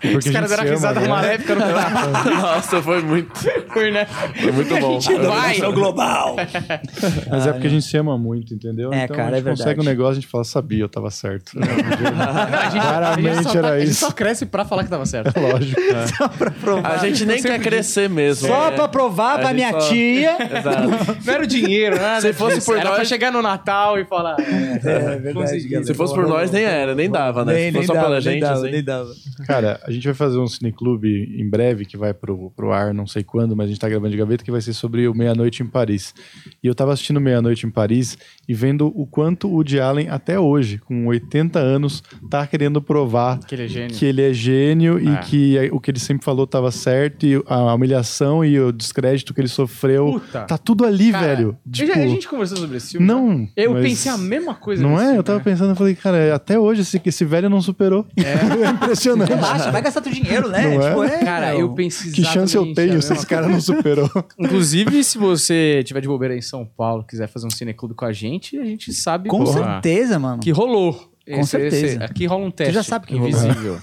Porque 0.00 0.16
Os 0.18 0.30
caras 0.30 0.48
deram 0.48 0.64
risada 0.64 1.00
né? 1.00 1.08
maléfica 1.08 1.54
no 1.56 1.60
final. 1.60 2.40
Nossa, 2.40 2.80
foi 2.80 3.02
muito. 3.02 3.32
Foi, 3.72 3.90
né? 3.90 4.06
Foi 4.06 4.52
muito 4.52 4.76
bom. 4.78 4.98
Vai! 5.28 5.58
global. 5.72 6.36
Mas 7.28 7.46
é 7.48 7.52
porque 7.52 7.66
a 7.66 7.70
gente 7.70 7.84
se 7.84 7.96
ama 7.96 8.16
muito, 8.16 8.54
entendeu? 8.54 8.92
É, 8.92 9.04
então 9.04 9.16
cara, 9.16 9.30
a 9.36 9.38
gente 9.38 9.48
é 9.48 9.50
consegue 9.50 9.66
verdade. 9.66 9.80
um 9.80 9.90
negócio, 9.90 10.12
a 10.12 10.14
gente 10.14 10.26
fala, 10.28 10.44
sabia, 10.44 10.84
eu 10.84 10.88
tava 10.88 11.10
certo. 11.10 11.58
A 11.58 12.70
gente, 12.70 12.80
Claramente 12.80 13.28
a 13.28 13.34
gente 13.34 13.42
só 13.44 13.58
era 13.58 13.62
tá- 13.68 13.74
A 13.74 13.80
gente 13.80 13.90
isso. 13.90 14.00
só 14.00 14.10
cresce 14.12 14.46
pra 14.46 14.64
falar 14.64 14.84
que 14.84 14.90
tava 14.90 15.06
certo. 15.06 15.34
Lógico. 15.40 15.80
Só 16.16 16.28
pra 16.28 16.50
provar. 16.52 16.92
A 16.92 16.98
gente 16.98 17.26
nem 17.26 17.42
quer 17.42 17.60
crescer 17.60 18.08
mesmo. 18.08 18.46
Só 18.48 18.68
É. 18.68 18.70
pra 18.70 18.86
provar 18.88 19.34
A 19.34 19.38
pra 19.40 19.46
gente 19.48 19.56
minha 19.56 19.72
só- 19.72 19.88
tia. 19.88 20.58
Exato. 20.58 20.88
Não 21.24 21.34
era 21.34 21.42
o 21.42 21.46
dinheiro, 21.46 21.96
né? 21.96 22.20
Se 22.20 22.32
fosse 22.32 22.64
por 22.64 22.76
era 22.78 22.88
pra 22.90 22.98
nós- 23.00 23.08
chegar 23.08 23.32
no 23.32 23.42
Natal 23.42 23.98
e 23.98 24.04
falar. 24.04 24.36
É 24.38 24.78
verdade, 24.78 25.32
consegui. 25.34 25.68
galera. 25.70 25.93
Se 25.94 25.98
fosse 25.98 26.14
por 26.14 26.26
nós, 26.28 26.50
nem 26.50 26.64
era, 26.64 26.94
nem 26.94 27.08
dava, 27.10 27.44
né? 27.44 27.54
Nem, 27.54 27.66
Se 27.70 27.72
fosse 27.72 27.86
só 27.86 27.92
dava, 27.94 28.06
pela 28.06 28.20
nem 28.20 28.22
gente, 28.32 28.40
dava, 28.40 28.60
assim. 28.60 28.70
nem 28.70 28.84
dava. 28.84 29.10
Cara, 29.46 29.80
a 29.84 29.90
gente 29.90 30.04
vai 30.04 30.14
fazer 30.14 30.38
um 30.38 30.46
cineclube 30.46 31.34
em 31.38 31.48
breve, 31.48 31.84
que 31.84 31.96
vai 31.96 32.12
pro, 32.12 32.50
pro 32.56 32.72
ar, 32.72 32.92
não 32.92 33.06
sei 33.06 33.22
quando, 33.24 33.56
mas 33.56 33.66
a 33.66 33.68
gente 33.70 33.80
tá 33.80 33.88
gravando 33.88 34.10
de 34.10 34.16
gaveta, 34.16 34.44
que 34.44 34.50
vai 34.50 34.60
ser 34.60 34.72
sobre 34.72 35.06
o 35.08 35.14
Meia-Noite 35.14 35.62
em 35.62 35.66
Paris. 35.66 36.14
E 36.62 36.66
eu 36.66 36.74
tava 36.74 36.92
assistindo 36.92 37.20
Meia-Noite 37.20 37.66
em 37.66 37.70
Paris 37.70 38.18
e 38.48 38.54
vendo 38.54 38.86
o 38.94 39.06
quanto 39.06 39.48
o 39.48 39.52
Woody 39.54 39.80
Allen, 39.80 40.08
até 40.08 40.38
hoje, 40.38 40.78
com 40.78 41.06
80 41.06 41.58
anos, 41.58 42.02
tá 42.30 42.46
querendo 42.46 42.80
provar 42.82 43.38
Que 43.40 43.54
ele 43.54 43.64
é 43.64 43.68
gênio. 43.68 43.96
que 43.96 44.04
ele 44.04 44.22
é 44.22 44.32
gênio 44.32 44.98
e 44.98 45.08
É. 45.08 45.16
que 45.18 45.70
o 45.72 45.80
que 45.80 45.90
ele 45.90 45.98
sempre 46.00 46.24
falou 46.24 46.46
tava 46.46 46.70
certo 46.70 47.26
e 47.26 47.42
a 47.46 47.74
humilhação 47.74 48.44
e 48.44 48.58
o 48.58 48.72
descrédito 48.72 49.32
que 49.34 49.40
ele 49.40 49.48
sofreu. 49.48 50.12
Puta. 50.20 50.40
Tá 50.42 50.58
tudo 50.58 50.84
ali, 50.84 51.10
Cara, 51.12 51.26
velho. 51.26 51.56
Tipo, 51.70 51.88
já- 51.94 52.00
a 52.02 52.06
gente 52.06 52.28
conversou 52.28 52.56
sobre 52.58 52.76
esse 52.76 52.92
filme. 52.92 53.06
não. 53.06 53.48
Eu 53.56 53.74
pensei 53.74 54.10
a 54.10 54.18
mesma 54.18 54.54
coisa. 54.54 54.82
Não 54.82 54.96
é? 54.98 55.02
filme, 55.04 55.16
Eu 55.18 55.22
tava 55.22 55.38
né? 55.38 55.44
pensando, 55.44 55.74
falei, 55.84 55.94
cara, 55.94 56.34
até 56.34 56.58
hoje 56.58 56.80
esse, 56.82 57.00
esse 57.04 57.24
velho 57.24 57.48
não 57.50 57.60
superou. 57.60 58.06
É, 58.16 58.70
impressionante. 58.70 59.28
Relaxa, 59.32 59.70
vai 59.70 59.82
gastar 59.82 60.00
teu 60.00 60.12
dinheiro, 60.12 60.48
né? 60.48 60.74
Não 60.76 60.82
é? 60.82 60.88
Tipo, 60.88 61.04
é, 61.04 61.24
Cara, 61.24 61.50
meu. 61.50 61.60
eu 61.60 61.74
pensei 61.74 62.12
Que 62.12 62.24
chance 62.24 62.54
eu 62.56 62.72
tenho 62.74 63.00
se 63.02 63.12
esse 63.12 63.26
cara 63.26 63.48
não 63.48 63.60
superou? 63.60 64.10
Inclusive, 64.38 65.02
se 65.04 65.18
você 65.18 65.82
tiver 65.84 66.00
de 66.00 66.08
bobeira 66.08 66.36
em 66.36 66.42
São 66.42 66.64
Paulo, 66.64 67.04
quiser 67.04 67.28
fazer 67.28 67.46
um 67.46 67.50
cineclube 67.50 67.94
com 67.94 68.04
a 68.04 68.12
gente, 68.12 68.58
a 68.58 68.64
gente 68.64 68.92
sabe 68.92 69.28
Com 69.28 69.44
porra, 69.44 69.72
certeza, 69.74 70.18
mano. 70.18 70.40
que 70.40 70.50
rolou. 70.50 71.10
Com 71.26 71.42
certeza. 71.44 72.04
aqui 72.04 72.26
rola 72.26 72.44
um 72.44 72.50
teste. 72.50 72.74
já 72.74 72.82
sabe 72.82 73.06
que 73.06 73.14
rolou. 73.16 73.28
invisível. 73.30 73.78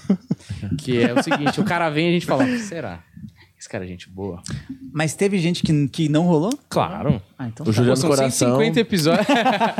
que 0.78 1.02
é 1.02 1.12
o 1.12 1.22
seguinte: 1.22 1.60
o 1.60 1.64
cara 1.64 1.90
vem 1.90 2.06
e 2.06 2.10
a 2.10 2.12
gente 2.12 2.26
fala, 2.26 2.46
será? 2.58 3.00
Cara 3.72 3.84
é 3.84 3.88
gente 3.88 4.06
boa. 4.10 4.42
Mas 4.92 5.14
teve 5.14 5.38
gente 5.38 5.62
que, 5.62 5.88
que 5.88 6.06
não 6.06 6.24
rolou? 6.24 6.52
Claro. 6.68 7.22
Ah, 7.38 7.48
então 7.48 7.64
O 7.64 7.70
tá. 7.70 7.72
Juliano 7.72 7.96
São 7.96 8.10
Coração. 8.10 8.58
150 8.58 8.80
episódios. 8.80 9.26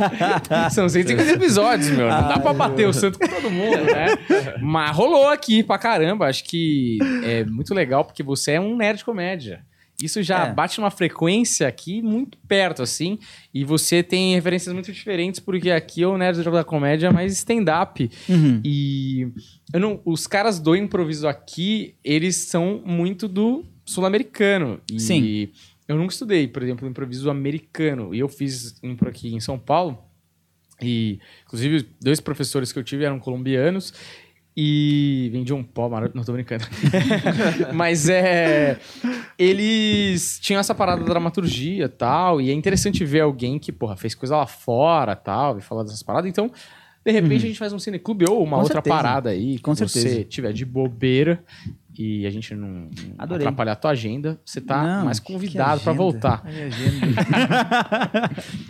São 0.73 0.89
150 0.89 1.31
episódios, 1.33 1.89
meu. 1.91 2.09
Não 2.09 2.27
dá 2.27 2.39
pra 2.39 2.53
bater 2.53 2.87
o 2.87 2.93
santo 2.93 3.19
com 3.19 3.27
todo 3.27 3.51
mundo, 3.51 3.83
né? 3.83 4.07
Mas 4.59 4.95
rolou 4.95 5.29
aqui 5.29 5.61
pra 5.61 5.77
caramba. 5.77 6.25
Acho 6.25 6.43
que 6.43 6.97
é 7.23 7.43
muito 7.45 7.71
legal 7.75 8.03
porque 8.03 8.23
você 8.23 8.53
é 8.53 8.59
um 8.59 8.75
nerd 8.75 8.97
de 8.97 9.05
comédia. 9.05 9.63
Isso 10.01 10.23
já 10.23 10.47
É. 10.47 10.51
bate 10.51 10.79
numa 10.79 10.89
frequência 10.89 11.67
aqui 11.67 12.01
muito 12.01 12.35
perto, 12.47 12.81
assim. 12.81 13.19
E 13.53 13.63
você 13.63 14.01
tem 14.01 14.33
referências 14.33 14.73
muito 14.73 14.91
diferentes, 14.91 15.39
porque 15.39 15.69
aqui 15.69 16.01
é 16.01 16.07
o 16.07 16.17
nerd 16.17 16.41
da 16.43 16.63
comédia 16.63 17.11
mais 17.11 17.31
stand-up. 17.33 18.09
Uhum. 18.27 18.59
E 18.65 19.27
eu 19.71 19.79
não, 19.79 20.01
os 20.03 20.25
caras 20.25 20.59
do 20.59 20.75
improviso 20.75 21.27
aqui, 21.27 21.93
eles 22.03 22.35
são 22.37 22.81
muito 22.83 23.27
do 23.27 23.63
sul-americano. 23.85 24.79
E 24.91 24.99
Sim. 24.99 25.49
Eu 25.87 25.97
nunca 25.97 26.13
estudei, 26.13 26.47
por 26.47 26.63
exemplo, 26.63 26.87
improviso 26.87 27.29
americano. 27.29 28.13
E 28.15 28.19
eu 28.19 28.29
fiz 28.29 28.79
impro 28.81 29.09
aqui 29.09 29.33
em 29.33 29.39
São 29.39 29.59
Paulo. 29.59 29.97
E, 30.81 31.19
inclusive, 31.45 31.87
dois 32.01 32.19
professores 32.19 32.71
que 32.71 32.79
eu 32.79 32.83
tive 32.83 33.03
eram 33.03 33.19
colombianos. 33.19 33.93
E 34.55 35.29
vendiam 35.33 35.57
um 35.57 35.63
pó 35.63 35.89
maravilhoso. 35.89 36.15
Não, 36.15 36.23
tô 36.23 36.31
brincando. 36.31 36.63
Mas 37.73 38.07
é. 38.07 38.79
Eles 39.37 40.39
tinham 40.39 40.59
essa 40.59 40.75
parada 40.75 41.01
da 41.01 41.07
dramaturgia 41.07 41.85
e 41.85 41.89
tal. 41.89 42.39
E 42.39 42.49
é 42.49 42.53
interessante 42.53 43.03
ver 43.03 43.21
alguém 43.21 43.57
que, 43.57 43.71
porra, 43.71 43.97
fez 43.97 44.13
coisa 44.13 44.37
lá 44.37 44.45
fora 44.45 45.15
tal. 45.15 45.57
E 45.57 45.61
falar 45.61 45.83
dessas 45.83 46.03
paradas. 46.03 46.29
Então, 46.29 46.51
de 47.03 47.11
repente, 47.11 47.43
a 47.43 47.47
gente 47.47 47.59
faz 47.59 47.73
um 47.73 47.79
cineclube 47.79 48.25
ou 48.29 48.43
uma 48.43 48.57
Com 48.57 48.63
outra 48.63 48.75
certeza. 48.75 48.95
parada 48.95 49.29
aí. 49.31 49.59
Com 49.59 49.71
que 49.71 49.79
certeza. 49.79 50.07
você 50.07 50.23
tiver 50.23 50.53
de 50.53 50.65
bobeira 50.65 51.43
e 51.97 52.25
a 52.25 52.29
gente 52.29 52.53
não, 52.55 52.89
Adorei. 53.17 53.45
atrapalhar 53.45 53.73
a 53.73 53.75
tua 53.75 53.91
agenda, 53.91 54.39
você 54.45 54.59
tá 54.61 54.81
Não, 54.83 55.05
mais 55.05 55.19
convidado 55.19 55.81
pra 55.81 55.91
agenda. 55.91 56.03
voltar. 56.03 56.43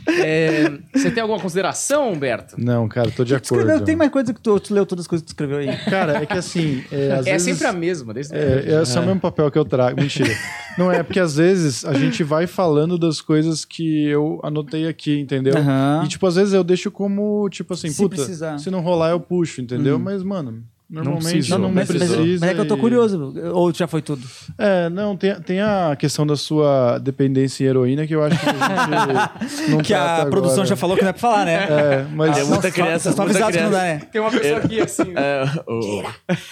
É, 0.07 0.69
você 0.93 1.09
tem 1.11 1.21
alguma 1.21 1.39
consideração, 1.39 2.11
Humberto? 2.11 2.55
Não, 2.57 2.87
cara, 2.87 3.09
tô 3.11 3.23
de 3.23 3.33
Tu 3.35 3.41
escreveu- 3.43 3.67
acordo. 3.69 3.85
tem 3.85 3.95
mais 3.95 4.11
coisa 4.11 4.33
que 4.33 4.41
tu, 4.41 4.59
tu 4.59 4.73
leu 4.73 4.85
todas 4.85 5.03
as 5.03 5.07
coisas 5.07 5.23
que 5.23 5.27
tu 5.27 5.35
escreveu 5.35 5.57
aí. 5.57 5.75
Cara, 5.89 6.21
é 6.21 6.25
que 6.25 6.37
assim, 6.37 6.83
é, 6.91 7.11
às 7.13 7.25
é 7.27 7.31
vezes... 7.33 7.53
sempre 7.57 7.67
a 7.67 7.73
mesma, 7.73 8.13
desde 8.13 8.35
É, 8.35 8.81
esse 8.81 8.97
é 8.97 9.01
o 9.01 9.05
mesmo 9.05 9.19
papel 9.19 9.49
que 9.49 9.57
eu 9.57 9.65
trago. 9.65 9.99
Mentira. 9.99 10.29
Não 10.77 10.91
é, 10.91 11.01
porque 11.03 11.19
às 11.19 11.35
vezes 11.35 11.85
a 11.85 11.93
gente 11.93 12.23
vai 12.23 12.47
falando 12.47 12.97
das 12.97 13.21
coisas 13.21 13.63
que 13.65 14.05
eu 14.07 14.39
anotei 14.43 14.87
aqui, 14.87 15.19
entendeu? 15.19 15.55
Aham. 15.57 16.01
E, 16.05 16.07
tipo, 16.07 16.25
às 16.27 16.35
vezes 16.35 16.53
eu 16.53 16.63
deixo 16.63 16.91
como, 16.91 17.47
tipo 17.49 17.73
assim, 17.73 17.89
Se 17.89 18.01
puta, 18.01 18.15
precisar. 18.15 18.57
se 18.59 18.69
não 18.69 18.81
rolar 18.81 19.11
eu 19.11 19.19
puxo, 19.19 19.61
entendeu? 19.61 19.97
Mas, 19.99 20.23
mano, 20.23 20.63
normalmente 20.89 21.31
precisou. 21.31 21.57
não, 21.59 21.67
Não, 21.69 21.73
mas, 21.75 21.89
mas- 21.89 21.97
precisa. 21.97 22.37
mas 22.41 22.49
é 22.51 22.53
que 22.53 22.59
eu 22.59 22.67
tô 22.67 22.77
curioso. 22.77 23.33
Ou 23.53 23.73
já 23.73 23.87
foi 23.87 24.01
tudo? 24.01 24.21
É, 24.57 24.89
não, 24.89 25.15
tem, 25.17 25.33
tem 25.41 25.61
a 25.61 25.95
questão 25.97 26.25
da 26.27 26.35
sua 26.35 26.99
dependência 26.99 27.63
em 27.63 27.67
heroína 27.67 28.05
que 28.05 28.13
eu 28.15 28.23
acho 28.23 28.37
que 28.39 28.45
a 28.49 28.51
gente 28.53 29.69
não 29.71 29.77
que 29.79 29.93
a 29.93 30.25
produção 30.29 30.53
agora. 30.63 30.67
já 30.67 30.75
falou 30.75 30.95
que 30.95 31.03
não 31.03 31.09
é 31.09 31.13
pra 31.13 31.21
falar, 31.21 31.45
né? 31.45 31.53
É, 31.69 32.05
mas... 32.13 32.35
Tem 32.35 32.45
muita 32.45 32.71
criança, 32.71 33.09
estão 33.09 33.25
muita 33.25 33.39
não 33.39 33.47
criança. 33.49 33.69
dá, 33.71 33.77
né? 33.81 34.01
Tem 34.11 34.21
uma 34.21 34.31
pessoa 34.31 34.57
aqui 34.59 34.79
assim. 34.81 35.13
É, 35.15 35.43
o- 35.67 36.03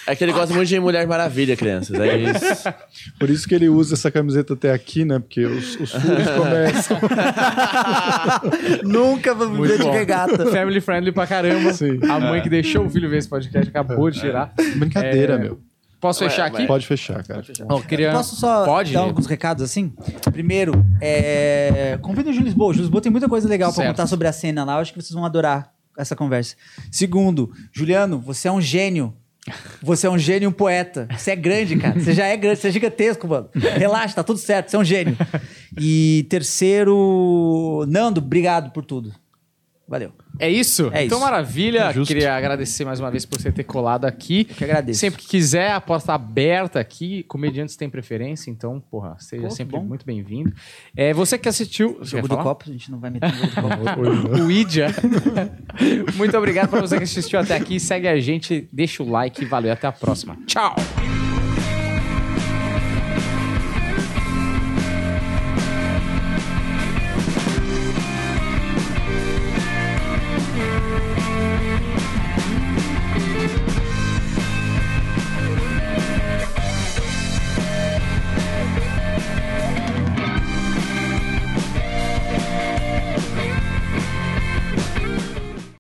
é 0.08 0.16
que 0.16 0.24
ele 0.24 0.32
gosta 0.34 0.54
muito 0.54 0.68
de 0.68 0.80
Mulher 0.80 1.06
Maravilha, 1.08 1.56
crianças. 1.56 2.00
É 2.00 2.18
isso. 2.18 2.74
Por 3.20 3.30
isso 3.30 3.48
que 3.48 3.54
ele 3.56 3.70
usa 3.70 3.94
essa 3.96 4.10
camiseta 4.10 4.54
até 4.54 4.72
aqui, 4.74 5.06
né? 5.06 5.20
Porque 5.20 5.46
os, 5.46 5.80
os 5.80 5.92
furos 5.92 6.28
começam. 6.38 6.98
Nunca 8.84 9.34
vou 9.34 9.50
viver 9.50 9.78
de 9.80 9.90
regata. 9.90 10.46
Family 10.48 10.82
friendly 10.82 11.12
pra 11.12 11.28
caramba. 11.28 11.74
Sim. 11.74 12.00
A 12.10 12.20
mãe 12.20 12.42
que 12.42 12.50
deixou 12.50 12.86
o 12.86 12.90
filho 12.90 13.10
ver 13.10 13.18
esse 13.18 13.30
podcast 13.30 13.70
acabou 13.70 14.10
de 14.10 14.31
tirar. 14.32 14.54
Brincadeira, 14.78 15.34
É, 15.36 15.38
meu. 15.38 15.60
Posso 16.00 16.24
fechar 16.24 16.44
Ué, 16.52 16.58
aqui? 16.58 16.66
Pode 16.66 16.88
fechar, 16.88 17.24
cara. 17.24 17.44
Ó, 17.70 17.80
queria... 17.80 18.12
Posso 18.12 18.36
só 18.36 18.66
Pode? 18.66 18.92
dar 18.92 19.02
alguns 19.02 19.28
recados 19.28 19.64
assim? 19.64 19.94
Primeiro, 20.32 20.84
é... 21.00 22.00
convida 22.02 22.32
o 22.32 22.34
Júlio 22.34 22.46
Lisboa. 22.46 22.70
O 22.70 22.74
Júlio 22.74 22.86
Lisboa 22.86 23.02
tem 23.02 23.12
muita 23.12 23.30
coisa 23.30 23.48
legal 23.48 23.72
pra 23.72 23.84
Certo. 23.84 23.96
contar 23.96 24.08
sobre 24.08 24.28
a 24.28 24.34
cena 24.34 24.64
lá. 24.64 24.74
Eu 24.74 24.80
acho 24.80 24.94
que 24.94 25.00
vocês 25.00 25.14
vão 25.14 25.24
adorar 25.24 25.72
essa 25.96 26.16
conversa. 26.16 26.56
Segundo, 26.90 27.52
Juliano, 27.72 28.20
você 28.20 28.48
é 28.48 28.52
um 28.52 28.60
gênio. 28.60 29.14
Você 29.82 30.08
é 30.08 30.10
um 30.10 30.18
gênio 30.18 30.46
e 30.46 30.48
um 30.48 30.52
poeta. 30.52 31.08
Você 31.16 31.32
é 31.32 31.36
grande, 31.36 31.76
cara. 31.76 32.00
Você 32.00 32.14
já 32.14 32.26
é 32.26 32.36
grande, 32.38 32.60
você 32.60 32.68
é 32.70 32.72
gigantesco, 32.72 33.28
mano. 33.28 33.50
Relaxa, 33.54 34.16
tá 34.16 34.24
tudo 34.24 34.40
certo. 34.40 34.70
Você 34.70 34.76
é 34.76 34.80
um 34.80 34.84
gênio. 34.84 35.16
E 35.80 36.26
terceiro, 36.30 37.86
Nando, 37.88 38.20
obrigado 38.22 38.72
por 38.72 38.84
tudo. 38.86 39.14
Valeu. 39.92 40.14
É 40.40 40.50
isso? 40.50 40.90
É 40.94 41.04
então, 41.04 41.18
isso. 41.18 41.26
maravilha. 41.26 41.80
É 41.80 41.94
justo. 41.94 42.08
Queria 42.08 42.34
agradecer 42.34 42.86
mais 42.86 43.02
uma 43.02 43.12
vez 43.12 43.26
por 43.26 43.42
você 43.42 43.52
ter 43.52 43.66
colado 43.66 44.06
aqui. 44.06 44.48
Eu 44.50 44.56
que 44.56 44.64
agradeço. 44.64 45.02
Sempre 45.02 45.22
que 45.22 45.28
quiser, 45.28 45.74
a 45.74 45.82
porta 45.82 46.08
tá 46.08 46.14
aberta 46.14 46.80
aqui. 46.80 47.24
Comediantes 47.24 47.76
têm 47.76 47.90
preferência, 47.90 48.50
então, 48.50 48.80
porra, 48.80 49.18
seja 49.20 49.44
Pô, 49.44 49.50
sempre 49.50 49.78
bom. 49.78 49.84
muito 49.84 50.06
bem-vindo. 50.06 50.54
É, 50.96 51.14
você 51.14 51.38
que 51.38 51.50
assistiu. 51.50 51.98
Você 52.00 52.12
Jogo 52.12 52.30
do 52.30 52.36
falar? 52.36 52.44
copo, 52.44 52.70
a 52.70 52.72
gente 52.72 52.90
não 52.90 53.02
vai 53.02 53.10
meter 53.10 53.34
no 53.34 53.50
jogo 53.50 53.68
do 53.68 53.84
copo. 53.84 54.42
O 54.48 54.50
Idia. 54.50 54.88
Muito 56.16 56.38
obrigado 56.38 56.70
para 56.70 56.80
você 56.80 56.98
que 56.98 57.04
assistiu 57.04 57.38
até 57.38 57.54
aqui. 57.58 57.78
Segue 57.78 58.08
a 58.08 58.18
gente, 58.18 58.70
deixa 58.72 59.04
o 59.04 59.10
like. 59.10 59.44
Valeu, 59.44 59.74
até 59.74 59.88
a 59.88 59.92
próxima. 59.92 60.38
Tchau! 60.48 60.74